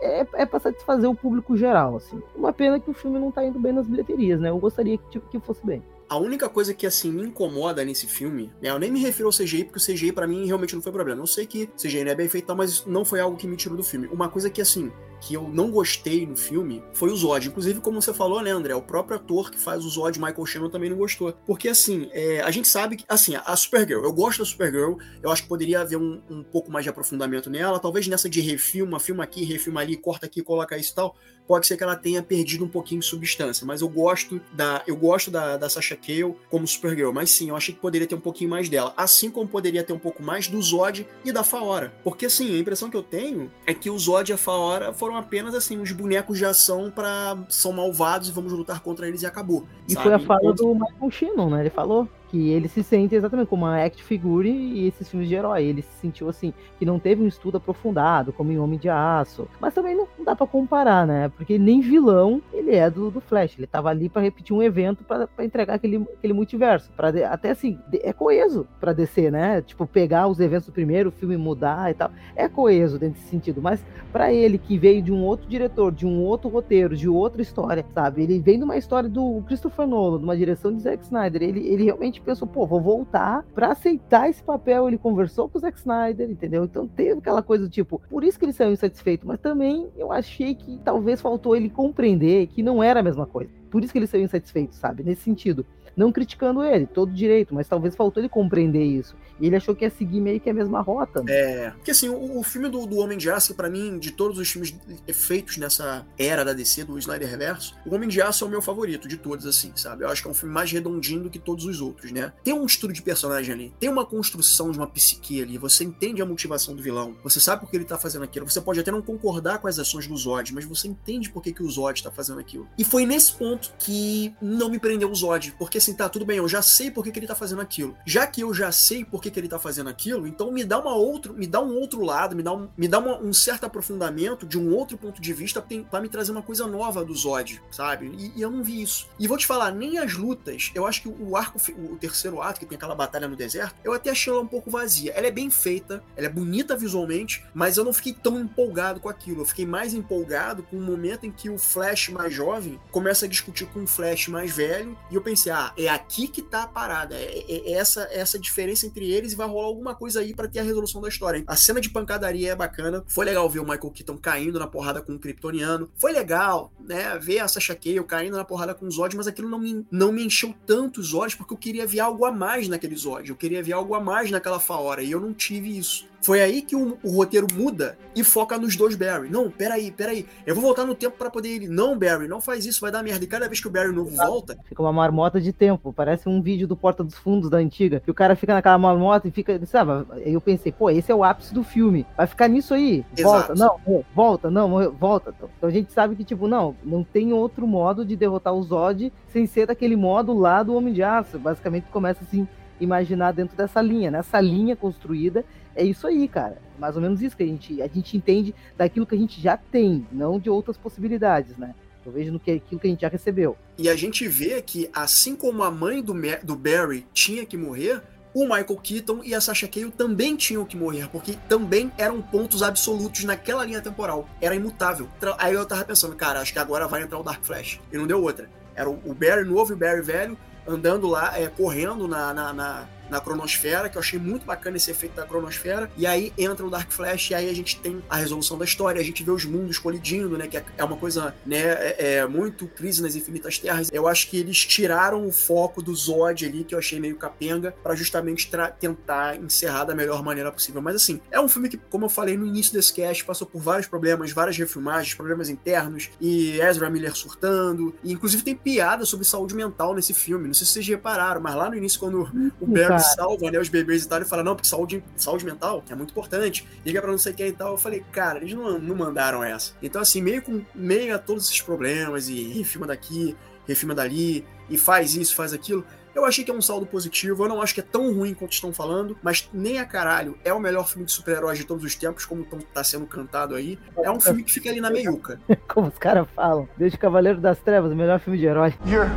é, 0.00 0.20
é, 0.20 0.26
é 0.34 0.46
para 0.46 0.58
satisfazer 0.58 1.08
o 1.08 1.14
público 1.14 1.56
geral, 1.56 1.96
assim. 1.96 2.20
Uma 2.34 2.52
pena 2.52 2.80
que 2.80 2.90
o 2.90 2.94
filme 2.94 3.18
não 3.18 3.30
tá 3.30 3.44
indo 3.44 3.58
bem 3.58 3.72
nas 3.72 3.86
bilheterias, 3.86 4.40
né? 4.40 4.50
Eu 4.50 4.58
gostaria 4.58 4.96
que, 4.96 5.08
tipo, 5.10 5.28
que 5.28 5.38
fosse 5.40 5.64
bem. 5.64 5.82
A 6.08 6.16
única 6.16 6.48
coisa 6.48 6.72
que, 6.72 6.86
assim, 6.86 7.12
me 7.12 7.22
incomoda 7.22 7.84
nesse 7.84 8.06
filme, 8.06 8.50
né, 8.62 8.70
eu 8.70 8.78
nem 8.78 8.90
me 8.90 8.98
refiro 9.00 9.28
ao 9.28 9.32
CGI, 9.32 9.64
porque 9.64 9.78
o 9.78 9.82
CGI 9.82 10.10
para 10.10 10.26
mim 10.26 10.46
realmente 10.46 10.74
não 10.74 10.80
foi 10.80 10.90
problema. 10.90 11.20
Eu 11.20 11.26
sei 11.26 11.46
que 11.46 11.66
CGI 11.76 12.02
não 12.02 12.12
é 12.12 12.14
bem 12.14 12.28
feito, 12.28 12.54
mas 12.56 12.86
não 12.86 13.04
foi 13.04 13.20
algo 13.20 13.36
que 13.36 13.46
me 13.46 13.56
tirou 13.56 13.76
do 13.76 13.84
filme. 13.84 14.06
Uma 14.08 14.28
coisa 14.28 14.48
que, 14.48 14.62
assim, 14.62 14.90
que 15.20 15.34
eu 15.34 15.48
não 15.48 15.70
gostei 15.70 16.26
no 16.26 16.34
filme 16.34 16.82
foi 16.94 17.10
o 17.10 17.16
Zod. 17.16 17.48
Inclusive, 17.48 17.80
como 17.80 18.00
você 18.00 18.14
falou, 18.14 18.40
né, 18.42 18.50
André? 18.50 18.74
O 18.74 18.80
próprio 18.80 19.16
ator 19.16 19.50
que 19.50 19.58
faz 19.58 19.84
o 19.84 19.88
Zod, 19.90 20.18
Michael 20.18 20.46
Shannon, 20.46 20.70
também 20.70 20.88
não 20.88 20.96
gostou. 20.96 21.32
Porque, 21.46 21.68
assim, 21.68 22.08
é, 22.12 22.40
a 22.40 22.50
gente 22.50 22.68
sabe 22.68 22.96
que, 22.96 23.04
assim, 23.06 23.34
a 23.36 23.56
Supergirl, 23.56 24.02
eu 24.02 24.12
gosto 24.12 24.38
da 24.38 24.44
Supergirl, 24.46 24.94
eu 25.22 25.30
acho 25.30 25.42
que 25.42 25.48
poderia 25.48 25.80
haver 25.80 25.98
um, 25.98 26.22
um 26.30 26.42
pouco 26.42 26.70
mais 26.70 26.84
de 26.84 26.88
aprofundamento 26.88 27.50
nela, 27.50 27.78
talvez 27.78 28.06
nessa 28.08 28.30
de 28.30 28.40
refilma, 28.40 28.98
filma 28.98 29.24
aqui, 29.24 29.44
refilma 29.44 29.80
ali, 29.80 29.96
corta 29.96 30.24
aqui, 30.24 30.42
coloca 30.42 30.78
isso 30.78 30.92
e 30.92 30.94
tal, 30.94 31.16
pode 31.48 31.66
ser 31.66 31.76
que 31.76 31.82
ela 31.82 31.96
tenha 31.96 32.22
perdido 32.22 32.64
um 32.64 32.68
pouquinho 32.68 33.00
de 33.00 33.06
substância, 33.06 33.66
mas 33.66 33.80
eu 33.80 33.88
gosto 33.88 34.40
da 34.52 34.82
eu 34.86 34.94
gosto 34.94 35.30
da, 35.30 35.56
da 35.56 35.68
Sasha 35.68 35.96
Cale 35.96 36.36
como 36.50 36.66
Supergirl, 36.66 37.12
mas 37.12 37.30
sim, 37.30 37.48
eu 37.48 37.56
achei 37.56 37.74
que 37.74 37.80
poderia 37.80 38.06
ter 38.06 38.14
um 38.14 38.20
pouquinho 38.20 38.50
mais 38.50 38.68
dela, 38.68 38.92
assim 38.96 39.30
como 39.30 39.48
poderia 39.48 39.82
ter 39.82 39.94
um 39.94 39.98
pouco 39.98 40.22
mais 40.22 40.46
do 40.46 40.60
Zod 40.60 41.06
e 41.24 41.32
da 41.32 41.42
Faora, 41.42 41.92
porque 42.04 42.26
assim, 42.26 42.54
a 42.54 42.58
impressão 42.58 42.90
que 42.90 42.96
eu 42.96 43.02
tenho 43.02 43.50
é 43.66 43.72
que 43.72 43.88
o 43.88 43.98
Zod 43.98 44.30
e 44.30 44.34
a 44.34 44.38
Faora 44.38 44.92
foram 44.92 45.16
apenas 45.16 45.54
assim 45.54 45.78
uns 45.78 45.90
bonecos 45.90 46.36
de 46.36 46.44
ação 46.44 46.90
para 46.90 47.38
são 47.48 47.72
malvados 47.72 48.28
e 48.28 48.32
vamos 48.32 48.52
lutar 48.52 48.80
contra 48.80 49.08
eles 49.08 49.22
e 49.22 49.26
acabou. 49.26 49.66
E 49.88 49.94
sabe? 49.94 50.04
foi 50.04 50.14
a 50.14 50.18
fala 50.18 50.52
do 50.52 50.74
Michael 50.74 51.10
Shannon, 51.10 51.50
né? 51.50 51.60
Ele 51.60 51.70
falou 51.70 52.08
que 52.28 52.50
ele 52.50 52.68
se 52.68 52.82
sente 52.82 53.14
exatamente 53.14 53.48
como 53.48 53.64
uma 53.64 53.82
act 53.82 54.02
figure 54.02 54.50
e 54.50 54.86
esses 54.86 55.08
filmes 55.08 55.28
de 55.28 55.34
herói. 55.34 55.64
Ele 55.64 55.82
se 55.82 55.92
sentiu 56.00 56.28
assim, 56.28 56.52
que 56.78 56.84
não 56.84 56.98
teve 56.98 57.22
um 57.22 57.26
estudo 57.26 57.56
aprofundado, 57.56 58.32
como 58.32 58.52
em 58.52 58.58
Homem 58.58 58.78
de 58.78 58.88
Aço. 58.88 59.48
Mas 59.60 59.74
também 59.74 59.96
não, 59.96 60.06
dá 60.24 60.36
para 60.36 60.46
comparar, 60.46 61.06
né? 61.06 61.30
Porque 61.36 61.58
nem 61.58 61.80
vilão 61.80 62.40
ele 62.52 62.74
é 62.74 62.90
do, 62.90 63.10
do 63.10 63.20
Flash. 63.20 63.56
Ele 63.58 63.66
tava 63.66 63.88
ali 63.88 64.08
para 64.08 64.22
repetir 64.22 64.54
um 64.54 64.62
evento 64.62 65.04
para 65.04 65.28
entregar 65.40 65.74
aquele, 65.74 66.06
aquele 66.16 66.32
multiverso. 66.32 66.90
Pra, 66.96 67.08
até 67.30 67.50
assim, 67.50 67.78
é 67.92 68.12
coeso 68.12 68.66
para 68.78 68.92
descer, 68.92 69.32
né? 69.32 69.62
Tipo, 69.62 69.86
pegar 69.86 70.26
os 70.26 70.40
eventos 70.40 70.66
do 70.66 70.72
primeiro, 70.72 71.08
o 71.08 71.12
filme 71.12 71.36
mudar 71.36 71.90
e 71.90 71.94
tal. 71.94 72.10
É 72.36 72.48
coeso 72.48 72.98
dentro 72.98 73.18
desse 73.18 73.30
sentido. 73.30 73.62
Mas 73.62 73.84
para 74.12 74.32
ele, 74.32 74.58
que 74.58 74.78
veio 74.78 75.02
de 75.02 75.12
um 75.12 75.22
outro 75.24 75.48
diretor, 75.48 75.92
de 75.92 76.06
um 76.06 76.20
outro 76.22 76.48
roteiro, 76.48 76.96
de 76.96 77.08
outra 77.08 77.42
história, 77.42 77.84
sabe? 77.94 78.22
Ele 78.22 78.38
vem 78.38 78.58
de 78.58 78.64
uma 78.64 78.76
história 78.76 79.08
do 79.08 79.42
Christopher 79.46 79.86
Nolan, 79.86 80.18
de 80.18 80.24
uma 80.24 80.36
direção 80.36 80.74
de 80.74 80.82
Zack 80.82 81.04
Snyder. 81.04 81.42
Ele, 81.42 81.66
ele 81.66 81.84
realmente 81.84 82.17
gente 82.18 82.24
pensou, 82.24 82.46
pô, 82.46 82.66
vou 82.66 82.80
voltar 82.80 83.44
para 83.54 83.68
aceitar 83.68 84.28
esse 84.28 84.42
papel. 84.42 84.88
Ele 84.88 84.98
conversou 84.98 85.48
com 85.48 85.58
o 85.58 85.60
Zack 85.60 85.78
Snyder, 85.78 86.30
entendeu? 86.30 86.64
Então 86.64 86.86
teve 86.86 87.18
aquela 87.18 87.42
coisa 87.42 87.64
do 87.64 87.70
tipo, 87.70 88.00
por 88.10 88.24
isso 88.24 88.38
que 88.38 88.44
ele 88.44 88.52
saiu 88.52 88.72
insatisfeito, 88.72 89.26
mas 89.26 89.40
também 89.40 89.88
eu 89.96 90.12
achei 90.12 90.54
que 90.54 90.78
talvez 90.84 91.20
faltou 91.20 91.56
ele 91.56 91.70
compreender 91.70 92.46
que 92.48 92.62
não 92.62 92.82
era 92.82 93.00
a 93.00 93.02
mesma 93.02 93.26
coisa. 93.26 93.50
Por 93.70 93.82
isso 93.82 93.92
que 93.92 93.98
ele 93.98 94.06
saiu 94.06 94.24
insatisfeito, 94.24 94.74
sabe? 94.74 95.02
Nesse 95.02 95.22
sentido. 95.22 95.64
Não 95.98 96.12
criticando 96.12 96.62
ele, 96.62 96.86
todo 96.86 97.12
direito, 97.12 97.52
mas 97.52 97.66
talvez 97.66 97.96
faltou 97.96 98.20
ele 98.22 98.28
compreender 98.28 98.84
isso. 98.84 99.16
E 99.40 99.46
ele 99.46 99.56
achou 99.56 99.74
que 99.74 99.84
ia 99.84 99.90
seguir 99.90 100.20
meio 100.20 100.40
que 100.40 100.48
a 100.48 100.54
mesma 100.54 100.80
rota. 100.80 101.22
Né? 101.22 101.32
É. 101.32 101.70
Porque 101.70 101.90
assim, 101.90 102.08
o, 102.08 102.38
o 102.38 102.42
filme 102.42 102.68
do, 102.68 102.86
do, 102.86 102.98
Homem 102.98 103.18
de 103.18 103.30
Aço, 103.30 103.54
para 103.54 103.68
mim, 103.68 103.98
de 103.98 104.12
todos 104.12 104.38
os 104.38 104.48
filmes 104.48 104.74
feitos 105.12 105.56
nessa 105.56 106.06
era 106.18 106.44
da 106.44 106.52
DC, 106.52 106.84
do 106.84 106.98
Snyderverse, 106.98 107.74
o 107.84 107.94
Homem 107.94 108.08
de 108.08 108.22
Aço 108.22 108.44
é 108.44 108.46
o 108.46 108.50
meu 108.50 108.62
favorito 108.62 109.08
de 109.08 109.16
todos, 109.16 109.46
assim, 109.46 109.72
sabe? 109.74 110.04
Eu 110.04 110.08
acho 110.08 110.22
que 110.22 110.28
é 110.28 110.30
um 110.30 110.34
filme 110.34 110.54
mais 110.54 110.70
redondinho 110.70 111.24
do 111.24 111.30
que 111.30 111.38
todos 111.38 111.64
os 111.64 111.80
outros, 111.80 112.12
né? 112.12 112.32
Tem 112.44 112.54
um 112.54 112.64
estudo 112.64 112.92
de 112.92 113.02
personagem 113.02 113.52
ali, 113.52 113.74
tem 113.80 113.88
uma 113.88 114.06
construção 114.06 114.70
de 114.70 114.78
uma 114.78 114.86
psique 114.86 115.42
ali, 115.42 115.58
você 115.58 115.84
entende 115.84 116.22
a 116.22 116.26
motivação 116.26 116.74
do 116.74 116.82
vilão, 116.82 117.16
você 117.22 117.40
sabe 117.40 117.62
por 117.62 117.70
que 117.70 117.76
ele 117.76 117.84
tá 117.84 117.98
fazendo 117.98 118.24
aquilo, 118.24 118.48
você 118.48 118.60
pode 118.60 118.80
até 118.80 118.90
não 118.90 119.02
concordar 119.02 119.58
com 119.58 119.68
as 119.68 119.78
ações 119.78 120.06
do 120.06 120.16
Zod, 120.16 120.52
mas 120.52 120.64
você 120.64 120.88
entende 120.88 121.30
por 121.30 121.42
que, 121.42 121.52
que 121.52 121.62
o 121.62 121.70
Zod 121.70 122.02
tá 122.02 122.10
fazendo 122.10 122.40
aquilo. 122.40 122.68
E 122.76 122.84
foi 122.84 123.06
nesse 123.06 123.32
ponto 123.32 123.72
que 123.78 124.34
não 124.40 124.68
me 124.68 124.78
prendeu 124.78 125.10
o 125.10 125.14
Zod, 125.14 125.54
porque 125.58 125.78
assim, 125.78 125.87
tá, 125.94 126.08
tudo 126.08 126.24
bem, 126.24 126.38
eu 126.38 126.48
já 126.48 126.62
sei 126.62 126.90
por 126.90 127.04
que, 127.04 127.10
que 127.10 127.18
ele 127.18 127.26
tá 127.26 127.34
fazendo 127.34 127.60
aquilo. 127.60 127.96
Já 128.06 128.26
que 128.26 128.40
eu 128.40 128.52
já 128.52 128.70
sei 128.72 129.04
por 129.04 129.20
que, 129.20 129.30
que 129.30 129.38
ele 129.38 129.48
tá 129.48 129.58
fazendo 129.58 129.88
aquilo, 129.88 130.26
então 130.26 130.50
me 130.50 130.64
dá 130.64 130.78
uma 130.78 130.94
outro, 130.94 131.34
me 131.34 131.46
dá 131.46 131.60
um 131.60 131.74
outro 131.74 132.02
lado, 132.02 132.34
me 132.34 132.42
dá 132.42 132.52
um, 132.52 132.68
me 132.76 132.88
dá 132.88 132.98
uma, 132.98 133.18
um 133.18 133.32
certo 133.32 133.64
aprofundamento 133.64 134.46
de 134.46 134.58
um 134.58 134.74
outro 134.74 134.96
ponto 134.96 135.20
de 135.20 135.32
vista 135.32 135.64
para 135.90 136.00
me 136.00 136.08
trazer 136.08 136.32
uma 136.32 136.42
coisa 136.42 136.66
nova 136.66 137.04
do 137.04 137.14
Zod, 137.14 137.62
sabe? 137.70 138.06
E, 138.06 138.32
e, 138.36 138.42
eu 138.42 138.50
não 138.50 138.62
vi 138.62 138.82
isso. 138.82 139.08
E 139.18 139.26
vou 139.26 139.36
te 139.36 139.46
falar, 139.46 139.70
nem 139.70 139.98
as 139.98 140.14
lutas, 140.14 140.70
eu 140.74 140.86
acho 140.86 141.02
que 141.02 141.08
o 141.08 141.36
arco, 141.36 141.60
o 141.76 141.96
terceiro 141.96 142.40
ato, 142.40 142.60
que 142.60 142.66
tem 142.66 142.76
aquela 142.76 142.94
batalha 142.94 143.28
no 143.28 143.36
deserto, 143.36 143.74
eu 143.84 143.92
até 143.92 144.10
achei 144.10 144.32
ela 144.32 144.42
um 144.42 144.46
pouco 144.46 144.70
vazia. 144.70 145.12
Ela 145.12 145.26
é 145.26 145.30
bem 145.30 145.50
feita, 145.50 146.02
ela 146.16 146.26
é 146.26 146.30
bonita 146.30 146.76
visualmente, 146.76 147.44
mas 147.54 147.76
eu 147.76 147.84
não 147.84 147.92
fiquei 147.92 148.12
tão 148.12 148.40
empolgado 148.40 149.00
com 149.00 149.08
aquilo. 149.08 149.42
Eu 149.42 149.46
fiquei 149.46 149.66
mais 149.66 149.94
empolgado 149.94 150.62
com 150.62 150.76
o 150.76 150.80
momento 150.80 151.26
em 151.26 151.32
que 151.32 151.50
o 151.50 151.58
Flash 151.58 152.08
mais 152.08 152.32
jovem 152.32 152.80
começa 152.90 153.26
a 153.26 153.28
discutir 153.28 153.66
com 153.66 153.82
o 153.82 153.86
Flash 153.86 154.28
mais 154.28 154.50
velho, 154.50 154.96
e 155.10 155.14
eu 155.14 155.22
pensei, 155.22 155.52
ah, 155.52 155.72
é 155.78 155.88
aqui 155.88 156.28
que 156.28 156.42
tá 156.42 156.64
a 156.64 156.66
parada, 156.66 157.14
é, 157.14 157.44
é, 157.48 157.70
é 157.70 157.72
essa, 157.72 158.08
essa 158.10 158.38
diferença 158.38 158.86
entre 158.86 159.10
eles 159.10 159.32
e 159.32 159.36
vai 159.36 159.46
rolar 159.46 159.66
alguma 159.66 159.94
coisa 159.94 160.20
aí 160.20 160.34
para 160.34 160.48
ter 160.48 160.60
a 160.60 160.62
resolução 160.62 161.00
da 161.00 161.08
história. 161.08 161.42
A 161.46 161.56
cena 161.56 161.80
de 161.80 161.90
pancadaria 161.90 162.52
é 162.52 162.56
bacana, 162.56 163.04
foi 163.06 163.24
legal 163.24 163.48
ver 163.48 163.60
o 163.60 163.64
Michael 163.64 163.90
Keaton 163.90 164.16
caindo 164.16 164.58
na 164.58 164.66
porrada 164.66 165.00
com 165.00 165.14
o 165.14 165.18
Kryptoniano, 165.18 165.90
foi 165.96 166.12
legal, 166.12 166.72
né, 166.80 167.18
ver 167.18 167.40
a 167.40 167.48
Sasha 167.48 167.74
Cale 167.74 168.02
caindo 168.04 168.36
na 168.36 168.44
porrada 168.44 168.74
com 168.74 168.86
o 168.86 168.90
Zod, 168.90 169.16
mas 169.16 169.26
aquilo 169.26 169.48
não 169.48 169.58
me, 169.58 169.86
não 169.90 170.12
me 170.12 170.24
encheu 170.24 170.54
tanto 170.66 171.00
os 171.00 171.14
olhos 171.14 171.34
porque 171.34 171.52
eu 171.52 171.58
queria 171.58 171.86
ver 171.86 172.00
algo 172.00 172.24
a 172.24 172.32
mais 172.32 172.68
naquele 172.68 172.96
Zod, 172.96 173.28
eu 173.28 173.36
queria 173.36 173.62
ver 173.62 173.72
algo 173.72 173.94
a 173.94 174.00
mais 174.00 174.30
naquela 174.30 174.60
Faora, 174.60 175.02
e 175.02 175.10
eu 175.10 175.20
não 175.20 175.32
tive 175.32 175.76
isso. 175.76 176.08
Foi 176.20 176.42
aí 176.42 176.62
que 176.62 176.74
o, 176.74 176.98
o, 177.02 177.10
roteiro 177.16 177.46
muda 177.54 177.96
e 178.14 178.24
foca 178.24 178.58
nos 178.58 178.76
dois 178.76 178.96
Barry. 178.96 179.28
Não, 179.30 179.50
peraí, 179.50 179.90
peraí. 179.90 180.26
Eu 180.44 180.54
vou 180.54 180.62
voltar 180.62 180.84
no 180.84 180.94
tempo 180.94 181.16
para 181.16 181.30
poder 181.30 181.62
ir. 181.62 181.68
Não, 181.68 181.96
Barry, 181.96 182.26
não 182.26 182.40
faz 182.40 182.66
isso, 182.66 182.80
vai 182.80 182.90
dar 182.90 183.02
merda. 183.02 183.24
E 183.24 183.28
cada 183.28 183.46
vez 183.46 183.60
que 183.60 183.68
o 183.68 183.70
Barry 183.70 183.92
novo 183.92 184.10
volta. 184.10 184.58
Fica 184.64 184.82
uma 184.82 184.92
marmota 184.92 185.40
de 185.40 185.52
tempo. 185.52 185.92
Parece 185.92 186.28
um 186.28 186.42
vídeo 186.42 186.66
do 186.66 186.76
Porta 186.76 187.04
dos 187.04 187.14
Fundos 187.14 187.48
da 187.48 187.58
antiga. 187.58 188.00
Que 188.00 188.10
o 188.10 188.14
cara 188.14 188.34
fica 188.34 188.52
naquela 188.52 188.78
marmota 188.78 189.28
e 189.28 189.30
fica. 189.30 189.64
Sabe? 189.66 190.06
Aí 190.10 190.32
eu 190.32 190.40
pensei, 190.40 190.72
pô, 190.72 190.90
esse 190.90 191.10
é 191.10 191.14
o 191.14 191.22
ápice 191.22 191.54
do 191.54 191.62
filme. 191.62 192.04
Vai 192.16 192.26
ficar 192.26 192.48
nisso 192.48 192.74
aí. 192.74 193.04
Volta, 193.22 193.52
Exato. 193.52 193.80
não, 193.86 194.04
volta, 194.14 194.50
não, 194.50 194.92
volta. 194.92 195.34
Então 195.56 195.68
a 195.68 195.72
gente 195.72 195.92
sabe 195.92 196.16
que, 196.16 196.24
tipo, 196.24 196.48
não, 196.48 196.74
não 196.82 197.04
tem 197.04 197.32
outro 197.32 197.66
modo 197.66 198.04
de 198.04 198.16
derrotar 198.16 198.52
o 198.52 198.62
Zod 198.62 199.12
sem 199.28 199.46
ser 199.46 199.66
daquele 199.66 199.96
modo 199.96 200.36
lá 200.36 200.62
do 200.62 200.74
Homem 200.74 200.92
de 200.92 201.02
Aço. 201.02 201.38
Basicamente 201.38 201.86
começa 201.90 202.24
assim 202.24 202.46
imaginar 202.80 203.32
dentro 203.32 203.56
dessa 203.56 203.80
linha, 203.80 204.10
nessa 204.10 204.40
linha 204.40 204.76
construída 204.76 205.44
é 205.78 205.84
isso 205.84 206.06
aí, 206.06 206.26
cara. 206.26 206.58
Mais 206.78 206.96
ou 206.96 207.02
menos 207.02 207.22
isso 207.22 207.36
que 207.36 207.42
a 207.42 207.46
gente, 207.46 207.80
a 207.80 207.86
gente 207.86 208.16
entende 208.16 208.54
daquilo 208.76 209.06
que 209.06 209.14
a 209.14 209.18
gente 209.18 209.40
já 209.40 209.56
tem, 209.56 210.06
não 210.10 210.38
de 210.38 210.50
outras 210.50 210.76
possibilidades, 210.76 211.56
né? 211.56 211.74
Eu 212.04 212.12
vejo 212.12 212.32
no 212.32 212.40
que 212.40 212.50
aquilo 212.50 212.80
que 212.80 212.86
a 212.86 212.90
gente 212.90 213.00
já 213.00 213.08
recebeu. 213.08 213.56
E 213.76 213.88
a 213.88 213.94
gente 213.94 214.26
vê 214.26 214.60
que, 214.62 214.90
assim 214.92 215.36
como 215.36 215.62
a 215.62 215.70
mãe 215.70 216.02
do, 216.02 216.14
do 216.42 216.56
Barry 216.56 217.06
tinha 217.12 217.44
que 217.44 217.56
morrer, 217.56 218.02
o 218.34 218.44
Michael 218.44 218.76
Keaton 218.82 219.20
e 219.22 219.34
a 219.34 219.40
Sasha 219.40 219.68
Cale 219.68 219.90
também 219.90 220.34
tinham 220.34 220.64
que 220.64 220.76
morrer, 220.76 221.08
porque 221.10 221.34
também 221.48 221.92
eram 221.98 222.22
pontos 222.22 222.62
absolutos 222.62 223.24
naquela 223.24 223.64
linha 223.64 223.80
temporal. 223.80 224.28
Era 224.40 224.54
imutável. 224.54 225.08
Aí 225.38 225.54
eu 225.54 225.66
tava 225.66 225.84
pensando, 225.84 226.16
cara, 226.16 226.40
acho 226.40 226.52
que 226.52 226.58
agora 226.58 226.88
vai 226.88 227.02
entrar 227.02 227.18
o 227.18 227.22
Dark 227.22 227.44
Flash. 227.44 227.80
E 227.92 227.96
não 227.96 228.06
deu 228.06 228.22
outra. 228.22 228.48
Era 228.74 228.88
o 228.88 229.14
Barry 229.14 229.44
novo 229.44 229.72
e 229.72 229.74
o 229.74 229.76
Barry 229.76 230.02
velho 230.02 230.38
andando 230.66 231.06
lá, 231.08 231.38
é, 231.38 231.48
correndo 231.48 232.06
na, 232.06 232.32
na, 232.32 232.52
na 232.52 232.88
na 233.10 233.20
cronosfera, 233.20 233.88
que 233.88 233.96
eu 233.96 234.00
achei 234.00 234.18
muito 234.18 234.44
bacana 234.44 234.76
esse 234.76 234.90
efeito 234.90 235.14
da 235.14 235.24
cronosfera. 235.24 235.90
E 235.96 236.06
aí 236.06 236.32
entra 236.36 236.66
o 236.66 236.70
Dark 236.70 236.90
Flash 236.90 237.30
e 237.30 237.34
aí 237.34 237.48
a 237.48 237.54
gente 237.54 237.78
tem 237.80 238.02
a 238.08 238.16
resolução 238.16 238.58
da 238.58 238.64
história, 238.64 239.00
a 239.00 239.04
gente 239.04 239.22
vê 239.22 239.30
os 239.30 239.44
mundos 239.44 239.78
colidindo, 239.78 240.36
né? 240.36 240.46
Que 240.46 240.62
é 240.76 240.84
uma 240.84 240.96
coisa, 240.96 241.34
né, 241.44 241.58
é, 241.58 242.16
é 242.16 242.26
muito 242.26 242.66
crise 242.66 243.02
nas 243.02 243.14
infinitas 243.14 243.58
terras. 243.58 243.90
Eu 243.92 244.06
acho 244.06 244.28
que 244.28 244.38
eles 244.38 244.64
tiraram 244.64 245.26
o 245.26 245.32
foco 245.32 245.82
do 245.82 245.94
Zod 245.94 246.44
ali, 246.44 246.64
que 246.64 246.74
eu 246.74 246.78
achei 246.78 247.00
meio 247.00 247.16
capenga, 247.16 247.74
para 247.82 247.94
justamente 247.94 248.50
tentar 248.78 249.36
encerrar 249.36 249.84
da 249.84 249.94
melhor 249.94 250.22
maneira 250.22 250.50
possível. 250.52 250.80
Mas 250.80 250.96
assim, 250.96 251.20
é 251.30 251.40
um 251.40 251.48
filme 251.48 251.68
que, 251.68 251.76
como 251.76 252.06
eu 252.06 252.08
falei 252.08 252.36
no 252.36 252.46
início 252.46 252.72
desse 252.72 252.92
cast, 252.92 253.24
passou 253.24 253.46
por 253.46 253.60
vários 253.60 253.86
problemas, 253.86 254.32
várias 254.32 254.56
refilmagens, 254.56 255.14
problemas 255.14 255.48
internos, 255.48 256.10
e 256.20 256.60
Ezra 256.60 256.90
Miller 256.90 257.14
surtando. 257.14 257.94
E 258.02 258.12
inclusive 258.12 258.42
tem 258.42 258.54
piada 258.54 259.04
sobre 259.04 259.24
saúde 259.26 259.54
mental 259.54 259.94
nesse 259.94 260.14
filme. 260.14 260.46
Não 260.46 260.54
sei 260.54 260.66
se 260.66 260.72
vocês 260.74 260.88
repararam, 260.88 261.40
mas 261.40 261.54
lá 261.54 261.68
no 261.68 261.76
início, 261.76 261.98
quando 261.98 262.28
o 262.60 262.66
Barry 262.66 262.97
salva 263.00 263.50
né, 263.50 263.58
os 263.58 263.68
bebês 263.68 264.04
e 264.04 264.08
tal. 264.08 264.18
Ele 264.18 264.28
fala, 264.28 264.42
não, 264.42 264.54
porque 264.54 264.68
saúde, 264.68 265.02
saúde 265.16 265.44
mental 265.44 265.82
é 265.88 265.94
muito 265.94 266.10
importante. 266.10 266.66
Liga 266.84 267.00
pra 267.00 267.10
não 267.10 267.18
sei 267.18 267.32
quem 267.32 267.48
e 267.48 267.52
tal. 267.52 267.72
Eu 267.72 267.78
falei, 267.78 268.04
cara, 268.12 268.38
eles 268.38 268.54
não, 268.54 268.78
não 268.78 268.96
mandaram 268.96 269.42
essa. 269.42 269.72
Então, 269.82 270.00
assim, 270.00 270.20
meio 270.22 270.42
com 270.42 270.64
meio 270.74 271.14
a 271.14 271.18
todos 271.18 271.44
esses 271.44 271.60
problemas, 271.60 272.28
e 272.28 272.52
refilma 272.52 272.86
daqui, 272.86 273.36
refilma 273.66 273.94
dali, 273.94 274.44
e 274.70 274.78
faz 274.78 275.14
isso, 275.14 275.34
faz 275.34 275.52
aquilo. 275.52 275.84
Eu 276.14 276.24
achei 276.24 276.42
que 276.42 276.50
é 276.50 276.54
um 276.54 276.60
saldo 276.60 276.84
positivo, 276.84 277.44
eu 277.44 277.48
não 277.48 277.62
acho 277.62 277.72
que 277.72 277.80
é 277.80 277.84
tão 277.84 278.12
ruim 278.12 278.34
quanto 278.34 278.52
estão 278.52 278.72
falando, 278.72 279.16
mas 279.22 279.48
nem 279.52 279.78
a 279.78 279.84
caralho 279.84 280.36
é 280.44 280.52
o 280.52 280.58
melhor 280.58 280.88
filme 280.88 281.04
de 281.04 281.12
super-heróis 281.12 281.58
de 281.58 281.64
todos 281.64 281.84
os 281.84 281.94
tempos, 281.94 282.24
como 282.24 282.44
tão, 282.44 282.58
tá 282.58 282.82
sendo 282.82 283.06
cantado 283.06 283.54
aí. 283.54 283.78
É 283.96 284.10
um 284.10 284.20
filme 284.20 284.42
que 284.42 284.52
fica 284.52 284.68
ali 284.68 284.80
na 284.80 284.90
meiuca. 284.90 285.40
como 285.68 285.86
os 285.86 285.98
caras 285.98 286.26
falam, 286.34 286.68
desde 286.76 286.98
Cavaleiro 286.98 287.40
das 287.40 287.58
Trevas, 287.60 287.92
o 287.92 287.96
melhor 287.96 288.18
filme 288.18 288.38
de 288.38 288.46
herói. 288.46 288.74
You're... 288.86 289.10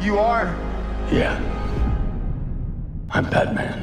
You 0.00 0.18
are... 0.20 0.48
Yeah. 1.10 1.61
I'm 3.14 3.24
Batman. 3.28 3.78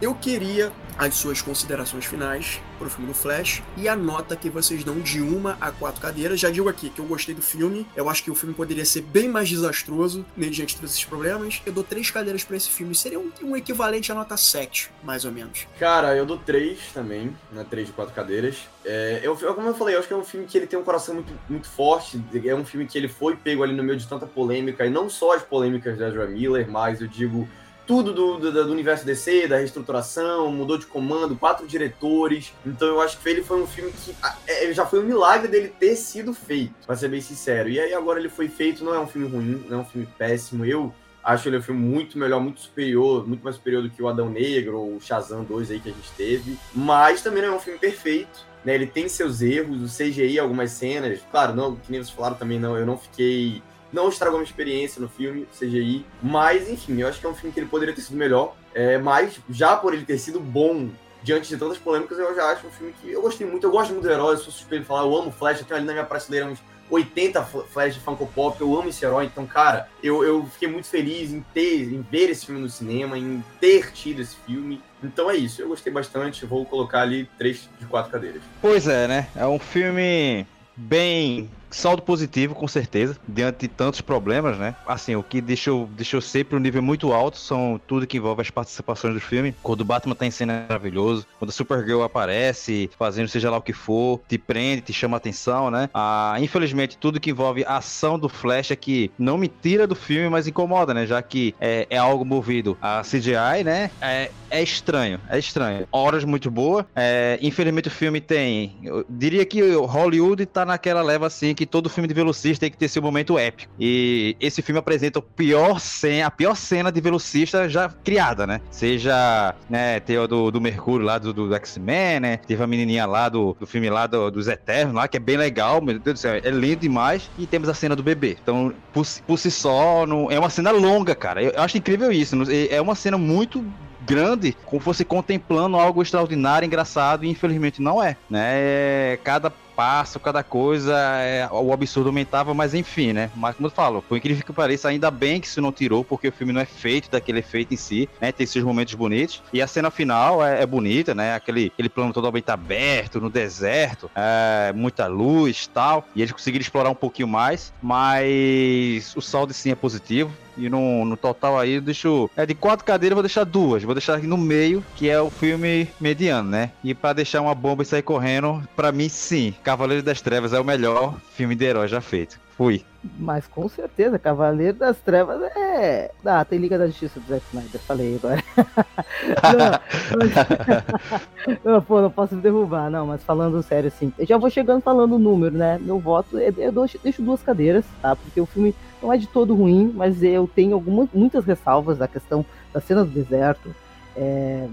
Eu 0.00 0.14
queria 0.14 0.72
as 0.98 1.14
suas 1.14 1.42
considerações 1.42 2.04
finais 2.04 2.60
pro 2.78 2.88
filme 2.88 3.06
do 3.06 3.14
Flash 3.14 3.62
e 3.76 3.88
a 3.88 3.96
nota 3.96 4.36
que 4.36 4.48
vocês 4.48 4.82
dão 4.84 5.00
de 5.00 5.20
uma 5.20 5.56
a 5.60 5.70
quatro 5.70 6.00
cadeiras. 6.00 6.40
Já 6.40 6.50
digo 6.50 6.68
aqui 6.68 6.90
que 6.90 7.00
eu 7.00 7.04
gostei 7.04 7.34
do 7.34 7.42
filme, 7.42 7.86
eu 7.94 8.08
acho 8.08 8.22
que 8.22 8.30
o 8.30 8.34
filme 8.34 8.54
poderia 8.54 8.84
ser 8.84 9.02
bem 9.02 9.28
mais 9.28 9.48
desastroso 9.48 10.24
mediante 10.36 10.74
todos 10.76 10.92
esses 10.92 11.04
problemas. 11.04 11.60
Eu 11.66 11.72
dou 11.72 11.84
três 11.84 12.10
cadeiras 12.10 12.44
para 12.44 12.56
esse 12.56 12.68
filme, 12.68 12.94
seria 12.94 13.18
um, 13.18 13.30
um, 13.42 13.56
equivalente 13.56 14.10
à 14.10 14.14
nota 14.14 14.36
7, 14.36 14.90
mais 15.02 15.24
ou 15.24 15.32
menos. 15.32 15.66
Cara, 15.78 16.14
eu 16.16 16.24
dou 16.24 16.38
três 16.38 16.78
também, 16.92 17.36
né? 17.52 17.64
Três 17.68 17.88
de 17.88 17.92
quatro 17.92 18.14
cadeiras. 18.14 18.68
É, 18.84 19.20
eu, 19.22 19.36
como 19.36 19.68
eu 19.68 19.74
falei, 19.74 19.94
eu 19.94 19.98
acho 19.98 20.08
que 20.08 20.14
é 20.14 20.16
um 20.16 20.24
filme 20.24 20.46
que 20.46 20.56
ele 20.56 20.66
tem 20.66 20.78
um 20.78 20.84
coração 20.84 21.14
muito, 21.14 21.32
muito 21.48 21.68
forte, 21.68 22.22
é 22.44 22.54
um 22.54 22.64
filme 22.64 22.86
que 22.86 22.96
ele 22.96 23.08
foi 23.08 23.36
pego 23.36 23.62
ali 23.62 23.74
no 23.74 23.82
meio 23.82 23.98
de 23.98 24.06
tanta 24.06 24.26
polêmica, 24.26 24.86
e 24.86 24.90
não 24.90 25.10
só 25.10 25.34
as 25.34 25.42
polêmicas 25.42 25.98
da 25.98 26.08
Ezra 26.08 26.26
Miller, 26.26 26.70
mas 26.70 27.00
eu 27.00 27.08
digo 27.08 27.48
tudo 27.86 28.12
do, 28.12 28.38
do, 28.38 28.52
do, 28.52 28.72
universo 28.72 29.06
DC, 29.06 29.46
da 29.46 29.58
reestruturação, 29.58 30.50
mudou 30.50 30.76
de 30.76 30.86
comando, 30.86 31.36
quatro 31.36 31.66
diretores. 31.66 32.52
Então 32.66 32.88
eu 32.88 33.00
acho 33.00 33.18
que 33.18 33.28
ele 33.28 33.42
foi 33.42 33.62
um 33.62 33.66
filme 33.66 33.92
que 33.92 34.14
é, 34.46 34.72
já 34.72 34.84
foi 34.84 35.00
um 35.00 35.04
milagre 35.04 35.48
dele 35.48 35.68
ter 35.68 35.94
sido 35.94 36.34
feito, 36.34 36.74
pra 36.84 36.96
ser 36.96 37.08
bem 37.08 37.20
sincero. 37.20 37.68
E 37.68 37.78
aí 37.78 37.94
agora 37.94 38.18
ele 38.18 38.28
foi 38.28 38.48
feito, 38.48 38.84
não 38.84 38.94
é 38.94 38.98
um 38.98 39.06
filme 39.06 39.28
ruim, 39.28 39.64
não 39.68 39.78
é 39.78 39.80
um 39.82 39.84
filme 39.84 40.08
péssimo. 40.18 40.64
Eu 40.64 40.92
acho 41.22 41.48
ele 41.48 41.58
um 41.58 41.62
filme 41.62 41.80
muito 41.80 42.18
melhor, 42.18 42.40
muito 42.40 42.60
superior, 42.60 43.26
muito 43.26 43.42
mais 43.42 43.56
superior 43.56 43.82
do 43.82 43.90
que 43.90 44.02
o 44.02 44.08
Adão 44.08 44.28
Negro 44.28 44.78
ou 44.78 44.96
o 44.96 45.00
Shazam 45.00 45.44
2 45.44 45.70
aí 45.70 45.80
que 45.80 45.88
a 45.88 45.92
gente 45.92 46.10
teve. 46.16 46.58
Mas 46.74 47.22
também 47.22 47.42
não 47.42 47.50
é 47.50 47.56
um 47.56 47.60
filme 47.60 47.78
perfeito. 47.78 48.44
Né, 48.64 48.74
ele 48.74 48.86
tem 48.88 49.08
seus 49.08 49.42
erros, 49.42 49.80
o 49.80 49.96
CGI, 49.96 50.40
algumas 50.40 50.72
cenas. 50.72 51.20
Claro, 51.30 51.54
não, 51.54 51.76
que 51.76 51.92
nem 51.92 52.02
vocês 52.02 52.10
falaram 52.10 52.34
também, 52.34 52.58
não, 52.58 52.76
eu 52.76 52.84
não 52.84 52.98
fiquei 52.98 53.62
não 53.96 54.10
estragou 54.10 54.38
minha 54.38 54.48
experiência 54.48 55.00
no 55.00 55.08
filme, 55.08 55.48
CGI. 55.58 56.04
Mas, 56.22 56.68
enfim, 56.68 57.00
eu 57.00 57.08
acho 57.08 57.18
que 57.18 57.26
é 57.26 57.28
um 57.28 57.34
filme 57.34 57.52
que 57.52 57.58
ele 57.58 57.66
poderia 57.66 57.94
ter 57.94 58.02
sido 58.02 58.16
melhor. 58.16 58.54
É, 58.74 58.98
mas, 58.98 59.40
já 59.48 59.74
por 59.74 59.94
ele 59.94 60.04
ter 60.04 60.18
sido 60.18 60.38
bom 60.38 60.90
diante 61.22 61.48
de 61.48 61.56
tantas 61.56 61.78
polêmicas, 61.78 62.18
eu 62.18 62.34
já 62.36 62.52
acho 62.52 62.66
um 62.66 62.70
filme 62.70 62.94
que 63.00 63.10
eu 63.10 63.22
gostei 63.22 63.46
muito. 63.46 63.66
Eu 63.66 63.70
gosto 63.70 63.92
muito 63.92 64.04
do 64.04 64.12
herói, 64.12 64.34
eu 64.34 64.38
sou 64.38 64.52
suspeito 64.52 64.82
de 64.82 64.86
falar, 64.86 65.02
eu 65.02 65.16
amo 65.16 65.32
Flash, 65.32 65.60
eu 65.60 65.64
tenho 65.64 65.78
ali 65.78 65.86
na 65.86 65.94
minha 65.94 66.04
prateleira 66.04 66.46
uns 66.46 66.58
80 66.90 67.42
Flash 67.42 67.94
de 67.94 68.00
Funko 68.00 68.26
Pop, 68.26 68.60
eu 68.60 68.78
amo 68.78 68.90
esse 68.90 69.04
herói, 69.04 69.24
então, 69.24 69.44
cara, 69.46 69.88
eu, 70.02 70.22
eu 70.22 70.46
fiquei 70.46 70.68
muito 70.68 70.86
feliz 70.86 71.32
em 71.32 71.40
ter, 71.52 71.82
em 71.82 72.00
ver 72.02 72.30
esse 72.30 72.46
filme 72.46 72.60
no 72.60 72.68
cinema, 72.68 73.18
em 73.18 73.42
ter 73.60 73.90
tido 73.92 74.20
esse 74.20 74.36
filme. 74.46 74.80
Então 75.02 75.28
é 75.30 75.36
isso, 75.36 75.60
eu 75.60 75.68
gostei 75.68 75.92
bastante, 75.92 76.46
vou 76.46 76.64
colocar 76.64 77.00
ali 77.00 77.28
três 77.38 77.68
de 77.80 77.86
quatro 77.86 78.12
cadeiras. 78.12 78.42
Pois 78.62 78.86
é, 78.86 79.08
né? 79.08 79.28
É 79.34 79.46
um 79.46 79.58
filme 79.58 80.46
bem 80.76 81.50
saldo 81.70 82.02
positivo, 82.02 82.54
com 82.54 82.68
certeza, 82.68 83.16
diante 83.26 83.60
de 83.60 83.68
tantos 83.68 84.00
problemas, 84.00 84.58
né? 84.58 84.74
Assim, 84.86 85.16
o 85.16 85.22
que 85.22 85.40
deixou, 85.40 85.86
deixou 85.92 86.20
sempre 86.20 86.56
um 86.56 86.60
nível 86.60 86.82
muito 86.82 87.12
alto 87.12 87.38
são 87.38 87.80
tudo 87.86 88.06
que 88.06 88.16
envolve 88.16 88.42
as 88.42 88.50
participações 88.50 89.14
do 89.14 89.20
filme. 89.20 89.54
Quando 89.62 89.80
o 89.80 89.84
Batman 89.84 90.14
tá 90.14 90.26
em 90.26 90.30
cena 90.30 90.52
é 90.52 90.66
maravilhoso, 90.68 91.26
quando 91.38 91.50
a 91.50 91.52
Supergirl 91.52 92.02
aparece, 92.02 92.90
fazendo 92.98 93.28
seja 93.28 93.50
lá 93.50 93.58
o 93.58 93.62
que 93.62 93.72
for, 93.72 94.20
te 94.28 94.38
prende, 94.38 94.82
te 94.82 94.92
chama 94.92 95.16
atenção, 95.16 95.70
né? 95.70 95.90
Ah, 95.92 96.36
infelizmente, 96.38 96.96
tudo 96.96 97.20
que 97.20 97.30
envolve 97.30 97.64
a 97.64 97.78
ação 97.78 98.18
do 98.18 98.28
Flash 98.28 98.70
é 98.70 98.76
que 98.76 99.10
não 99.18 99.36
me 99.36 99.48
tira 99.48 99.86
do 99.86 99.94
filme, 99.94 100.28
mas 100.28 100.46
incomoda, 100.46 100.94
né? 100.94 101.06
Já 101.06 101.20
que 101.22 101.54
é, 101.60 101.86
é 101.90 101.98
algo 101.98 102.24
movido 102.24 102.76
a 102.80 103.02
CGI, 103.02 103.64
né? 103.64 103.90
É, 104.00 104.30
é 104.50 104.62
estranho, 104.62 105.20
é 105.28 105.38
estranho. 105.38 105.86
Horas 105.90 106.24
muito 106.24 106.50
boa. 106.50 106.86
É, 106.94 107.38
infelizmente 107.42 107.88
o 107.88 107.90
filme 107.90 108.20
tem. 108.20 108.76
Eu 108.82 109.04
diria 109.08 109.44
que 109.44 109.60
Hollywood 109.74 110.46
tá 110.46 110.64
naquela 110.64 111.02
leva 111.02 111.26
assim 111.26 111.54
que 111.56 111.66
todo 111.66 111.88
filme 111.88 112.06
de 112.06 112.14
velocista 112.14 112.60
tem 112.60 112.70
que 112.70 112.76
ter 112.76 112.88
seu 112.88 113.02
momento 113.02 113.38
épico. 113.38 113.72
E 113.80 114.36
esse 114.40 114.62
filme 114.62 114.78
apresenta 114.78 115.18
o 115.18 115.22
pior 115.22 115.80
cena, 115.80 116.26
a 116.26 116.30
pior 116.30 116.54
cena 116.54 116.92
de 116.92 117.00
velocista 117.00 117.68
já 117.68 117.88
criada, 117.88 118.46
né? 118.46 118.60
Seja, 118.70 119.54
né, 119.68 119.98
tem 120.00 120.18
o 120.18 120.28
do, 120.28 120.50
do 120.50 120.60
Mercúrio 120.60 121.06
lá 121.06 121.18
do, 121.18 121.32
do 121.32 121.54
X-Men, 121.54 122.20
né? 122.20 122.36
Teve 122.36 122.62
a 122.62 122.66
menininha 122.66 123.06
lá 123.06 123.28
do, 123.28 123.56
do 123.58 123.66
filme 123.66 123.90
lá 123.90 124.06
do, 124.06 124.30
dos 124.30 124.46
Eternos 124.46 124.94
lá, 124.94 125.08
que 125.08 125.16
é 125.16 125.20
bem 125.20 125.36
legal, 125.36 125.80
meu 125.80 125.98
Deus 125.98 126.14
do 126.14 126.18
céu, 126.18 126.34
é 126.34 126.50
lindo 126.50 126.80
demais. 126.80 127.30
E 127.38 127.46
temos 127.46 127.68
a 127.68 127.74
cena 127.74 127.96
do 127.96 128.02
bebê. 128.02 128.36
Então, 128.40 128.72
por, 128.92 129.06
por 129.26 129.38
si 129.38 129.50
só, 129.50 130.06
não, 130.06 130.30
é 130.30 130.38
uma 130.38 130.50
cena 130.50 130.70
longa, 130.70 131.14
cara. 131.14 131.42
Eu, 131.42 131.52
eu 131.52 131.62
acho 131.62 131.78
incrível 131.78 132.12
isso. 132.12 132.36
É 132.70 132.80
uma 132.80 132.94
cena 132.94 133.16
muito 133.16 133.64
grande, 134.06 134.56
como 134.64 134.80
fosse 134.80 135.04
contemplando 135.04 135.76
algo 135.76 136.00
extraordinário, 136.00 136.64
engraçado, 136.64 137.24
e 137.24 137.28
infelizmente 137.28 137.82
não 137.82 138.02
é, 138.02 138.16
né? 138.30 138.52
É, 138.54 139.18
cada 139.24 139.52
passo, 139.76 140.18
cada 140.18 140.42
coisa, 140.42 140.96
é, 141.20 141.46
o 141.52 141.72
absurdo 141.72 142.08
aumentava, 142.08 142.54
mas 142.54 142.72
enfim, 142.72 143.12
né? 143.12 143.30
Mas 143.36 143.54
como 143.56 143.66
eu 143.66 143.70
falo, 143.70 144.00
por 144.00 144.16
incrível 144.16 144.44
que 144.44 144.52
pareça, 144.52 144.88
ainda 144.88 145.10
bem 145.10 145.40
que 145.40 145.46
isso 145.46 145.60
não 145.60 145.70
tirou, 145.70 146.02
porque 146.02 146.28
o 146.28 146.32
filme 146.32 146.52
não 146.52 146.60
é 146.60 146.64
feito 146.64 147.10
daquele 147.10 147.40
efeito 147.40 147.74
em 147.74 147.76
si, 147.76 148.08
né? 148.20 148.32
Tem 148.32 148.44
esses 148.44 148.62
momentos 148.62 148.94
bonitos. 148.94 149.42
E 149.52 149.60
a 149.60 149.66
cena 149.66 149.90
final 149.90 150.44
é, 150.44 150.62
é 150.62 150.66
bonita, 150.66 151.14
né? 151.14 151.34
Aquele, 151.34 151.66
aquele 151.66 151.90
plano 151.90 152.12
totalmente 152.12 152.50
aberto, 152.50 153.20
no 153.20 153.28
deserto, 153.28 154.10
é, 154.14 154.72
muita 154.74 155.06
luz 155.06 155.66
tal. 155.66 156.08
E 156.14 156.22
eles 156.22 156.32
conseguiram 156.32 156.62
explorar 156.62 156.88
um 156.88 156.94
pouquinho 156.94 157.28
mais, 157.28 157.72
mas 157.82 159.14
o 159.14 159.20
saldo 159.20 159.52
sim 159.52 159.70
é 159.70 159.74
positivo. 159.74 160.32
E 160.56 160.68
no, 160.68 161.04
no 161.04 161.16
total 161.16 161.58
aí 161.58 161.74
eu 161.74 161.80
deixo. 161.80 162.30
É 162.36 162.46
de 162.46 162.54
quatro 162.54 162.84
cadeiras, 162.84 163.12
eu 163.12 163.16
vou 163.16 163.22
deixar 163.22 163.44
duas. 163.44 163.82
Vou 163.82 163.94
deixar 163.94 164.16
aqui 164.16 164.26
no 164.26 164.36
meio, 164.36 164.84
que 164.94 165.08
é 165.08 165.20
o 165.20 165.30
filme 165.30 165.88
mediano, 166.00 166.48
né? 166.48 166.70
E 166.82 166.94
para 166.94 167.12
deixar 167.12 167.40
uma 167.40 167.54
bomba 167.54 167.82
e 167.82 167.86
sair 167.86 168.02
correndo, 168.02 168.62
para 168.74 168.92
mim 168.92 169.08
sim. 169.08 169.54
Cavaleiro 169.62 170.02
das 170.02 170.20
Trevas 170.20 170.52
é 170.52 170.60
o 170.60 170.64
melhor 170.64 171.14
filme 171.34 171.54
de 171.54 171.64
herói 171.64 171.88
já 171.88 172.00
feito. 172.00 172.45
Fui. 172.56 172.82
Mas 173.18 173.46
com 173.46 173.68
certeza, 173.68 174.18
Cavaleiro 174.18 174.78
das 174.78 174.96
Trevas 174.98 175.42
é. 175.54 176.10
Ah, 176.24 176.44
tem 176.44 176.58
Liga 176.58 176.78
da 176.78 176.86
Justiça 176.86 177.20
do 177.20 177.26
Zack 177.26 177.44
Snyder, 177.52 177.80
falei 177.82 178.16
agora. 178.16 178.42
não, 181.62 181.62
não, 181.72 181.82
pô, 181.82 182.00
não 182.00 182.10
posso 182.10 182.34
me 182.34 182.40
derrubar, 182.40 182.90
não, 182.90 183.06
mas 183.06 183.22
falando 183.22 183.62
sério 183.62 183.88
assim. 183.88 184.10
Eu 184.18 184.26
já 184.26 184.38
vou 184.38 184.48
chegando 184.48 184.80
falando 184.80 185.16
o 185.16 185.18
número, 185.18 185.54
né? 185.54 185.78
Meu 185.78 185.98
voto, 185.98 186.38
é, 186.38 186.50
eu 186.56 186.72
deixo 186.72 187.22
duas 187.22 187.42
cadeiras, 187.42 187.84
tá? 188.00 188.16
Porque 188.16 188.40
o 188.40 188.46
filme 188.46 188.74
não 189.02 189.12
é 189.12 189.18
de 189.18 189.26
todo 189.26 189.54
ruim, 189.54 189.92
mas 189.94 190.22
eu 190.22 190.48
tenho 190.52 190.74
algumas, 190.74 191.10
muitas 191.12 191.44
ressalvas 191.44 191.98
da 191.98 192.08
questão 192.08 192.44
da 192.72 192.80
cena 192.80 193.04
do 193.04 193.10
deserto. 193.10 193.74
É, 194.16 194.66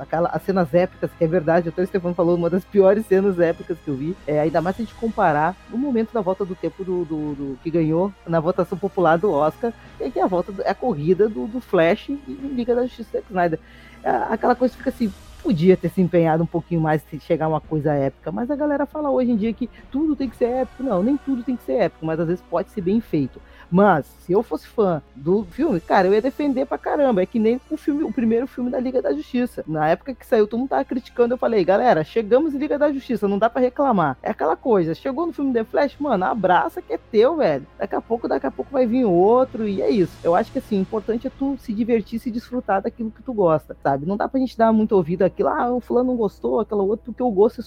aquela, 0.00 0.28
as 0.30 0.42
cenas 0.42 0.72
épicas, 0.74 1.10
que 1.16 1.22
é 1.22 1.26
verdade, 1.26 1.68
até 1.68 1.82
o 1.82 1.86
Stefano 1.86 2.14
falou, 2.14 2.36
uma 2.36 2.50
das 2.50 2.64
piores 2.64 3.06
cenas 3.06 3.38
épicas 3.38 3.78
que 3.78 3.88
eu 3.88 3.94
vi. 3.94 4.16
É, 4.26 4.40
ainda 4.40 4.60
mais 4.60 4.76
se 4.76 4.82
a 4.82 4.84
gente 4.84 4.94
comparar 4.94 5.54
no 5.68 5.78
momento 5.78 6.12
da 6.12 6.20
volta 6.20 6.44
do 6.44 6.54
tempo 6.54 6.84
do, 6.84 7.04
do, 7.04 7.34
do 7.34 7.58
que 7.62 7.70
ganhou 7.70 8.12
na 8.26 8.40
votação 8.40 8.76
popular 8.76 9.18
do 9.18 9.30
Oscar, 9.30 9.72
que 9.98 10.18
é 10.18 10.22
a 10.22 10.26
volta, 10.26 10.52
é 10.64 10.70
a 10.70 10.74
corrida 10.74 11.28
do, 11.28 11.46
do 11.46 11.60
Flash 11.60 12.08
e 12.08 12.32
Liga 12.54 12.74
da 12.74 12.82
Justiça 12.82 13.18
Zack 13.18 13.26
Snyder. 13.28 13.58
É, 14.02 14.10
aquela 14.30 14.54
coisa 14.54 14.74
fica 14.74 14.90
assim, 14.90 15.12
podia 15.42 15.76
ter 15.76 15.88
se 15.88 16.00
empenhado 16.00 16.42
um 16.42 16.46
pouquinho 16.46 16.80
mais 16.80 17.02
se 17.02 17.18
chegar 17.20 17.48
uma 17.48 17.60
coisa 17.60 17.92
épica, 17.92 18.30
mas 18.30 18.50
a 18.50 18.56
galera 18.56 18.86
fala 18.86 19.10
hoje 19.10 19.30
em 19.30 19.36
dia 19.36 19.52
que 19.52 19.68
tudo 19.90 20.16
tem 20.16 20.28
que 20.28 20.36
ser 20.36 20.46
épico. 20.46 20.82
Não, 20.82 21.02
nem 21.02 21.16
tudo 21.16 21.42
tem 21.42 21.56
que 21.56 21.62
ser 21.62 21.74
épico, 21.74 22.04
mas 22.06 22.18
às 22.20 22.26
vezes 22.26 22.44
pode 22.48 22.70
ser 22.70 22.80
bem 22.80 23.00
feito. 23.00 23.40
Mas, 23.70 24.06
se 24.26 24.32
eu 24.32 24.42
fosse 24.42 24.66
fã 24.66 25.02
do 25.14 25.44
filme, 25.44 25.80
cara, 25.80 26.08
eu 26.08 26.14
ia 26.14 26.22
defender 26.22 26.66
pra 26.66 26.78
caramba. 26.78 27.22
É 27.22 27.26
que 27.26 27.38
nem 27.38 27.60
o 27.70 27.76
filme, 27.76 28.02
o 28.02 28.12
primeiro 28.12 28.46
filme 28.46 28.70
da 28.70 28.80
Liga 28.80 29.00
da 29.00 29.12
Justiça. 29.12 29.64
Na 29.66 29.88
época 29.88 30.14
que 30.14 30.26
saiu, 30.26 30.46
todo 30.46 30.58
mundo 30.58 30.70
tava 30.70 30.84
criticando. 30.84 31.34
Eu 31.34 31.38
falei, 31.38 31.64
galera, 31.64 32.02
chegamos 32.02 32.54
em 32.54 32.58
Liga 32.58 32.78
da 32.78 32.92
Justiça, 32.92 33.28
não 33.28 33.38
dá 33.38 33.48
para 33.48 33.62
reclamar. 33.62 34.16
É 34.22 34.30
aquela 34.30 34.56
coisa, 34.56 34.94
chegou 34.94 35.26
no 35.26 35.32
filme 35.32 35.52
The 35.52 35.64
Flash, 35.64 35.96
mano, 35.98 36.24
abraça 36.24 36.82
que 36.82 36.92
é 36.92 36.98
teu, 36.98 37.36
velho. 37.36 37.66
Daqui 37.78 37.94
a 37.94 38.00
pouco, 38.00 38.26
daqui 38.26 38.46
a 38.46 38.50
pouco 38.50 38.72
vai 38.72 38.86
vir 38.86 39.04
outro, 39.04 39.68
e 39.68 39.80
é 39.80 39.90
isso. 39.90 40.16
Eu 40.24 40.34
acho 40.34 40.50
que 40.50 40.58
assim, 40.58 40.78
o 40.78 40.82
importante 40.82 41.26
é 41.26 41.30
tu 41.30 41.56
se 41.58 41.72
divertir, 41.72 42.18
se 42.18 42.30
desfrutar 42.30 42.82
daquilo 42.82 43.10
que 43.10 43.22
tu 43.22 43.32
gosta, 43.32 43.76
sabe? 43.82 44.06
Não 44.06 44.16
dá 44.16 44.28
pra 44.28 44.40
gente 44.40 44.56
dar 44.56 44.72
muito 44.72 44.92
ouvido 44.92 45.22
àquilo, 45.22 45.48
ah, 45.48 45.72
o 45.72 45.80
fulano 45.80 46.10
não 46.10 46.16
gostou, 46.16 46.60
aquela 46.60 46.82
outra, 46.82 47.04
porque 47.06 47.22
o 47.22 47.30
gosto 47.30 47.60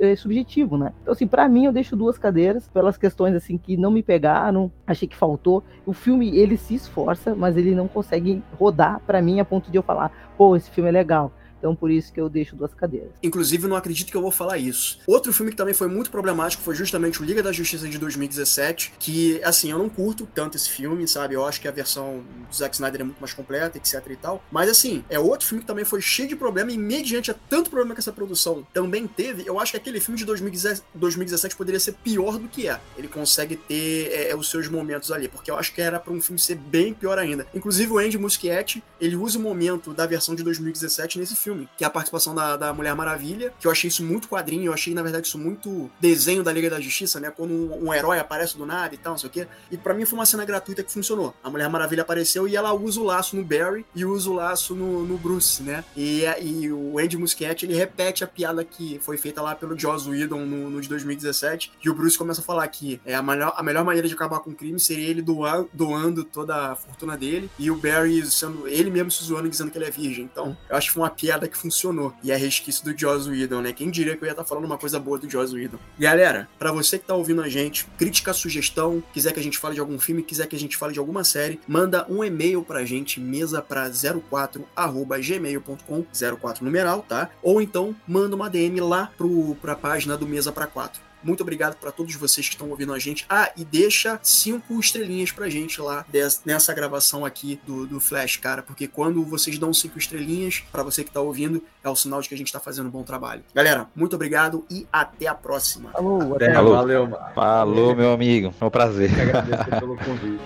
é, 0.00 0.12
é 0.12 0.16
subjetivo, 0.16 0.76
né? 0.76 0.92
Então, 1.02 1.12
assim, 1.12 1.26
pra 1.26 1.48
mim, 1.48 1.64
eu 1.66 1.72
deixo 1.72 1.96
duas 1.96 2.18
cadeiras, 2.18 2.68
pelas 2.68 2.96
questões, 2.98 3.34
assim, 3.34 3.56
que 3.56 3.76
não 3.76 3.90
me 3.90 4.02
pegaram, 4.02 4.70
achei 4.86 5.08
que 5.08 5.16
faltou. 5.16 5.45
O 5.84 5.92
filme 5.92 6.36
ele 6.36 6.56
se 6.56 6.74
esforça, 6.74 7.34
mas 7.34 7.56
ele 7.56 7.74
não 7.74 7.88
consegue 7.88 8.42
rodar 8.58 9.00
para 9.06 9.22
mim 9.22 9.40
a 9.40 9.44
ponto 9.44 9.70
de 9.70 9.76
eu 9.76 9.82
falar, 9.82 10.10
pô, 10.36 10.56
esse 10.56 10.70
filme 10.70 10.88
é 10.88 10.92
legal. 10.92 11.32
Então 11.58 11.74
por 11.74 11.90
isso 11.90 12.12
que 12.12 12.20
eu 12.20 12.28
deixo 12.28 12.56
duas 12.56 12.72
cadeiras. 12.74 13.10
Inclusive, 13.22 13.66
não 13.66 13.76
acredito 13.76 14.10
que 14.10 14.16
eu 14.16 14.22
vou 14.22 14.30
falar 14.30 14.58
isso. 14.58 15.00
Outro 15.06 15.32
filme 15.32 15.50
que 15.50 15.56
também 15.56 15.74
foi 15.74 15.88
muito 15.88 16.10
problemático 16.10 16.62
foi 16.62 16.74
justamente 16.74 17.20
o 17.20 17.24
Liga 17.24 17.42
da 17.42 17.52
Justiça 17.52 17.88
de 17.88 17.98
2017, 17.98 18.94
que, 18.98 19.42
assim, 19.42 19.70
eu 19.70 19.78
não 19.78 19.88
curto 19.88 20.28
tanto 20.34 20.56
esse 20.56 20.68
filme, 20.68 21.06
sabe? 21.08 21.34
Eu 21.34 21.44
acho 21.44 21.60
que 21.60 21.68
a 21.68 21.70
versão 21.70 22.24
do 22.48 22.54
Zack 22.54 22.74
Snyder 22.74 23.00
é 23.00 23.04
muito 23.04 23.18
mais 23.20 23.32
completa, 23.32 23.78
etc 23.78 24.02
e 24.10 24.16
tal. 24.16 24.42
Mas, 24.50 24.68
assim, 24.68 25.04
é 25.08 25.18
outro 25.18 25.46
filme 25.46 25.62
que 25.62 25.66
também 25.66 25.84
foi 25.84 26.00
cheio 26.00 26.28
de 26.28 26.36
problema 26.36 26.70
e, 26.70 26.78
mediante 26.78 27.30
a 27.30 27.34
tanto 27.48 27.70
problema 27.70 27.94
que 27.94 28.00
essa 28.00 28.12
produção 28.12 28.66
também 28.72 29.06
teve, 29.06 29.44
eu 29.46 29.58
acho 29.58 29.72
que 29.72 29.78
aquele 29.78 30.00
filme 30.00 30.18
de 30.18 30.24
2017 30.24 31.56
poderia 31.56 31.80
ser 31.80 31.92
pior 31.92 32.38
do 32.38 32.48
que 32.48 32.68
é. 32.68 32.80
Ele 32.96 33.08
consegue 33.08 33.56
ter 33.56 34.10
é, 34.12 34.30
é, 34.30 34.36
os 34.36 34.50
seus 34.50 34.68
momentos 34.68 35.10
ali, 35.10 35.28
porque 35.28 35.50
eu 35.50 35.56
acho 35.56 35.72
que 35.72 35.80
era 35.80 35.98
para 35.98 36.12
um 36.12 36.20
filme 36.20 36.38
ser 36.38 36.56
bem 36.56 36.92
pior 36.94 37.18
ainda. 37.18 37.46
Inclusive, 37.54 37.92
o 37.92 37.98
Andy 37.98 38.18
Muschietti, 38.18 38.82
ele 39.00 39.16
usa 39.16 39.38
o 39.38 39.42
momento 39.42 39.92
da 39.92 40.06
versão 40.06 40.34
de 40.34 40.42
2017 40.42 41.18
nesse 41.18 41.36
filme 41.36 41.45
filme, 41.46 41.68
que 41.76 41.84
é 41.84 41.86
a 41.86 41.90
participação 41.90 42.34
da, 42.34 42.56
da 42.56 42.72
Mulher 42.72 42.94
Maravilha, 42.96 43.52
que 43.60 43.66
eu 43.68 43.70
achei 43.70 43.86
isso 43.86 44.02
muito 44.02 44.28
quadrinho, 44.28 44.66
eu 44.66 44.72
achei, 44.72 44.92
na 44.92 45.02
verdade, 45.02 45.28
isso 45.28 45.38
muito 45.38 45.88
desenho 46.00 46.42
da 46.42 46.52
Liga 46.52 46.68
da 46.68 46.80
Justiça, 46.80 47.20
né? 47.20 47.30
Quando 47.30 47.52
um, 47.52 47.86
um 47.86 47.94
herói 47.94 48.18
aparece 48.18 48.56
do 48.56 48.66
nada 48.66 48.94
e 48.94 48.98
tal, 48.98 49.12
não 49.12 49.18
sei 49.18 49.28
o 49.28 49.32
quê. 49.32 49.46
E 49.70 49.76
para 49.76 49.94
mim 49.94 50.04
foi 50.04 50.18
uma 50.18 50.26
cena 50.26 50.44
gratuita 50.44 50.82
que 50.82 50.92
funcionou. 50.92 51.34
A 51.44 51.48
Mulher 51.48 51.68
Maravilha 51.68 52.02
apareceu 52.02 52.48
e 52.48 52.56
ela 52.56 52.72
usa 52.72 53.00
o 53.00 53.04
laço 53.04 53.36
no 53.36 53.44
Barry 53.44 53.86
e 53.94 54.04
usa 54.04 54.28
o 54.30 54.34
laço 54.34 54.74
no, 54.74 55.04
no 55.04 55.16
Bruce, 55.16 55.62
né? 55.62 55.84
E, 55.96 56.24
e 56.42 56.72
o 56.72 56.98
Andy 56.98 57.16
Muschietti, 57.16 57.64
ele 57.64 57.74
repete 57.74 58.24
a 58.24 58.26
piada 58.26 58.64
que 58.64 58.98
foi 59.00 59.16
feita 59.16 59.40
lá 59.40 59.54
pelo 59.54 59.78
Joss 59.78 60.08
Whedon 60.08 60.44
no, 60.44 60.70
no 60.70 60.80
de 60.80 60.88
2017, 60.88 61.72
e 61.84 61.90
o 61.90 61.94
Bruce 61.94 62.18
começa 62.18 62.40
a 62.40 62.44
falar 62.44 62.66
que 62.68 63.00
é 63.04 63.14
a 63.14 63.22
melhor, 63.22 63.54
a 63.56 63.62
melhor 63.62 63.84
maneira 63.84 64.08
de 64.08 64.14
acabar 64.14 64.40
com 64.40 64.50
o 64.50 64.54
crime 64.54 64.80
seria 64.80 65.08
ele 65.08 65.22
doar, 65.22 65.64
doando 65.72 66.24
toda 66.24 66.72
a 66.72 66.76
fortuna 66.76 67.16
dele, 67.16 67.50
e 67.58 67.70
o 67.70 67.76
Barry 67.76 68.24
sendo 68.26 68.66
ele 68.66 68.90
mesmo 68.90 69.10
se 69.10 69.24
zoando 69.24 69.48
dizendo 69.48 69.70
que 69.70 69.78
ele 69.78 69.84
é 69.84 69.90
virgem. 69.90 70.24
Então, 70.24 70.56
eu 70.68 70.76
acho 70.76 70.88
que 70.88 70.94
foi 70.94 71.02
uma 71.02 71.10
piada 71.10 71.35
piada 71.36 71.48
que 71.48 71.56
funcionou. 71.56 72.12
E 72.22 72.32
é 72.32 72.36
resquício 72.36 72.84
do 72.84 72.98
Joss 72.98 73.28
Whedon, 73.28 73.60
né? 73.60 73.72
Quem 73.72 73.90
diria 73.90 74.16
que 74.16 74.22
eu 74.22 74.26
ia 74.26 74.32
estar 74.32 74.42
tá 74.42 74.48
falando 74.48 74.64
uma 74.64 74.78
coisa 74.78 74.98
boa 74.98 75.18
do 75.18 75.28
Joss 75.28 75.54
Whedon. 75.54 75.78
Galera, 75.98 76.48
para 76.58 76.72
você 76.72 76.98
que 76.98 77.06
tá 77.06 77.14
ouvindo 77.14 77.42
a 77.42 77.48
gente, 77.48 77.86
crítica, 77.98 78.32
sugestão, 78.32 79.02
quiser 79.12 79.32
que 79.32 79.40
a 79.40 79.42
gente 79.42 79.58
fale 79.58 79.74
de 79.74 79.80
algum 79.80 79.98
filme, 79.98 80.22
quiser 80.22 80.46
que 80.46 80.56
a 80.56 80.58
gente 80.58 80.76
fale 80.76 80.92
de 80.94 80.98
alguma 80.98 81.22
série, 81.22 81.60
manda 81.68 82.06
um 82.08 82.24
e-mail 82.24 82.62
pra 82.62 82.84
gente, 82.84 83.20
mesa 83.20 83.60
pra 83.60 83.90
04 84.30 84.66
arroba 84.74 85.18
gmail.com, 85.18 86.04
04 86.40 86.64
numeral, 86.64 87.04
tá? 87.06 87.30
Ou 87.42 87.60
então 87.60 87.94
manda 88.08 88.34
uma 88.34 88.48
DM 88.48 88.80
lá 88.80 89.12
pro, 89.16 89.54
pra 89.56 89.74
página 89.74 90.16
do 90.16 90.26
Mesa 90.26 90.50
pra 90.50 90.66
4. 90.66 91.05
Muito 91.26 91.40
obrigado 91.40 91.74
para 91.74 91.90
todos 91.90 92.14
vocês 92.14 92.46
que 92.46 92.54
estão 92.54 92.70
ouvindo 92.70 92.94
a 92.94 93.00
gente. 93.00 93.26
Ah, 93.28 93.50
e 93.56 93.64
deixa 93.64 94.20
cinco 94.22 94.78
estrelinhas 94.78 95.32
pra 95.32 95.48
gente 95.48 95.80
lá 95.80 96.06
nessa 96.44 96.72
gravação 96.72 97.24
aqui 97.24 97.60
do, 97.66 97.84
do 97.84 97.98
Flash, 97.98 98.36
cara, 98.36 98.62
porque 98.62 98.86
quando 98.86 99.24
vocês 99.24 99.58
dão 99.58 99.74
cinco 99.74 99.98
estrelinhas, 99.98 100.62
para 100.70 100.84
você 100.84 101.02
que 101.02 101.10
tá 101.10 101.20
ouvindo, 101.20 101.60
é 101.82 101.88
o 101.88 101.96
sinal 101.96 102.22
de 102.22 102.28
que 102.28 102.34
a 102.36 102.38
gente 102.38 102.52
tá 102.52 102.60
fazendo 102.60 102.86
um 102.86 102.90
bom 102.90 103.02
trabalho. 103.02 103.42
Galera, 103.52 103.88
muito 103.96 104.14
obrigado 104.14 104.64
e 104.70 104.86
até 104.92 105.26
a 105.26 105.34
próxima. 105.34 105.90
Falou, 105.90 106.36
até. 106.36 106.54
Falou. 106.54 106.74
Valeu, 106.76 107.08
mano. 107.08 107.34
Falou, 107.34 107.96
meu 107.96 108.12
amigo. 108.12 108.54
Foi 108.56 108.68
um 108.68 108.70
prazer. 108.70 109.10
Eu 109.12 109.22
agradeço 109.22 109.80
pelo 109.80 109.96
convite. 109.96 110.40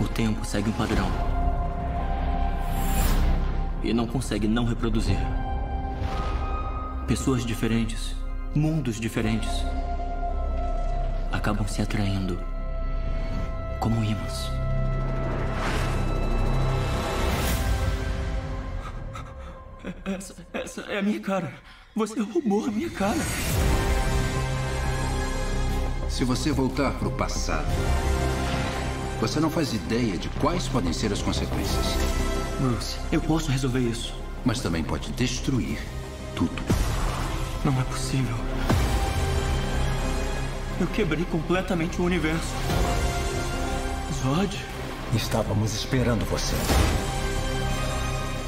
O 0.00 0.08
tempo 0.08 0.42
segue 0.46 0.70
um 0.70 0.72
padrão 0.72 1.43
e 3.84 3.92
não 3.92 4.06
consegue 4.06 4.48
não 4.48 4.64
reproduzir. 4.64 5.18
Pessoas 7.06 7.44
diferentes, 7.44 8.16
mundos 8.54 8.98
diferentes, 8.98 9.50
acabam 11.30 11.68
se 11.68 11.82
atraindo 11.82 12.40
como 13.78 14.02
ímãs. 14.02 14.50
Essa, 20.04 20.34
essa 20.52 20.80
é 20.82 20.98
a 20.98 21.02
minha 21.02 21.20
cara. 21.20 21.52
Você 21.94 22.20
roubou 22.20 22.64
a 22.64 22.70
minha 22.70 22.90
cara. 22.90 23.20
Se 26.08 26.24
você 26.24 26.50
voltar 26.52 26.92
para 26.92 27.08
o 27.08 27.10
passado, 27.10 27.66
você 29.20 29.40
não 29.40 29.50
faz 29.50 29.74
ideia 29.74 30.16
de 30.16 30.28
quais 30.40 30.68
podem 30.68 30.92
ser 30.92 31.12
as 31.12 31.20
consequências. 31.20 32.33
Bruce, 32.60 32.96
eu 33.10 33.20
posso 33.20 33.50
resolver 33.50 33.80
isso. 33.80 34.14
Mas 34.44 34.60
também 34.60 34.84
pode 34.84 35.10
destruir 35.12 35.78
tudo. 36.36 36.62
Não 37.64 37.78
é 37.80 37.84
possível. 37.84 38.36
Eu 40.80 40.86
quebrei 40.88 41.24
completamente 41.24 42.00
o 42.00 42.04
universo. 42.04 42.52
Zod? 44.22 44.58
Estávamos 45.14 45.74
esperando 45.74 46.24
você. 46.28 46.54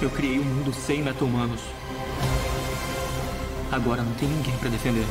Eu 0.03 0.11
criei 0.11 0.39
um 0.39 0.45
mundo 0.45 0.75
sem 0.75 1.03
meta-humanos. 1.03 1.61
Agora 3.73 4.03
não 4.03 4.13
tem 4.15 4.29
ninguém 4.29 4.57
para 4.59 4.69
defender. 4.69 5.07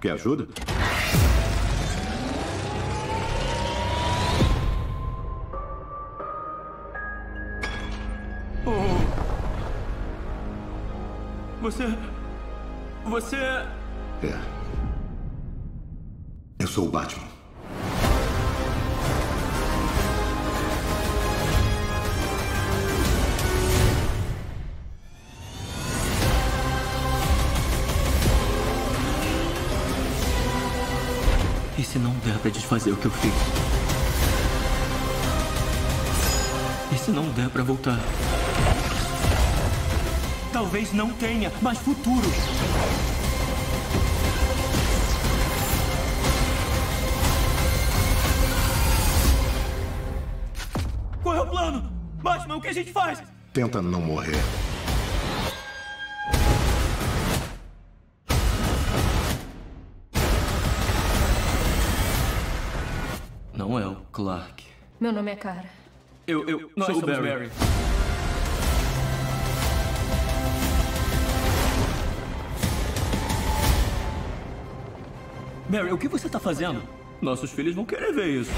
Quer 0.00 0.12
ajuda? 0.12 0.48
Você. 11.70 11.86
Você. 13.04 13.36
É. 13.36 14.40
Eu 16.58 16.66
sou 16.66 16.88
o 16.88 16.90
Batman. 16.90 17.28
E 31.78 31.84
se 31.84 32.00
não 32.00 32.10
der 32.24 32.36
pra 32.38 32.50
desfazer 32.50 32.90
o 32.90 32.96
que 32.96 33.06
eu 33.06 33.12
fiz? 33.12 33.32
E 36.92 36.98
se 36.98 37.12
não 37.12 37.28
der 37.30 37.48
pra 37.48 37.62
voltar? 37.62 38.00
Talvez 40.60 40.92
não 40.92 41.10
tenha 41.10 41.50
mais 41.62 41.78
futuro. 41.78 42.20
Qual 51.22 51.34
é 51.34 51.40
o 51.40 51.46
plano? 51.46 51.90
Batman, 52.22 52.56
o 52.56 52.60
que 52.60 52.68
a 52.68 52.74
gente 52.74 52.92
faz? 52.92 53.22
Tenta 53.54 53.80
não 53.80 54.02
morrer. 54.02 54.36
Não 63.54 63.78
é 63.78 63.86
o 63.86 63.96
Clark. 64.12 64.66
Meu 65.00 65.10
nome 65.10 65.32
é 65.32 65.36
Cara. 65.36 65.64
Eu, 66.26 66.46
eu 66.46 66.70
Nós 66.76 66.88
sou 66.88 66.98
o 66.98 67.06
Barry. 67.06 67.22
Barry. 67.22 67.79
Barry, 75.70 75.92
o 75.92 75.98
que 75.98 76.08
você 76.08 76.28
tá 76.28 76.40
fazendo? 76.40 76.82
Nossos 77.22 77.52
filhos 77.52 77.76
vão 77.76 77.84
querer 77.84 78.12
ver 78.12 78.26
isso. 78.26 78.50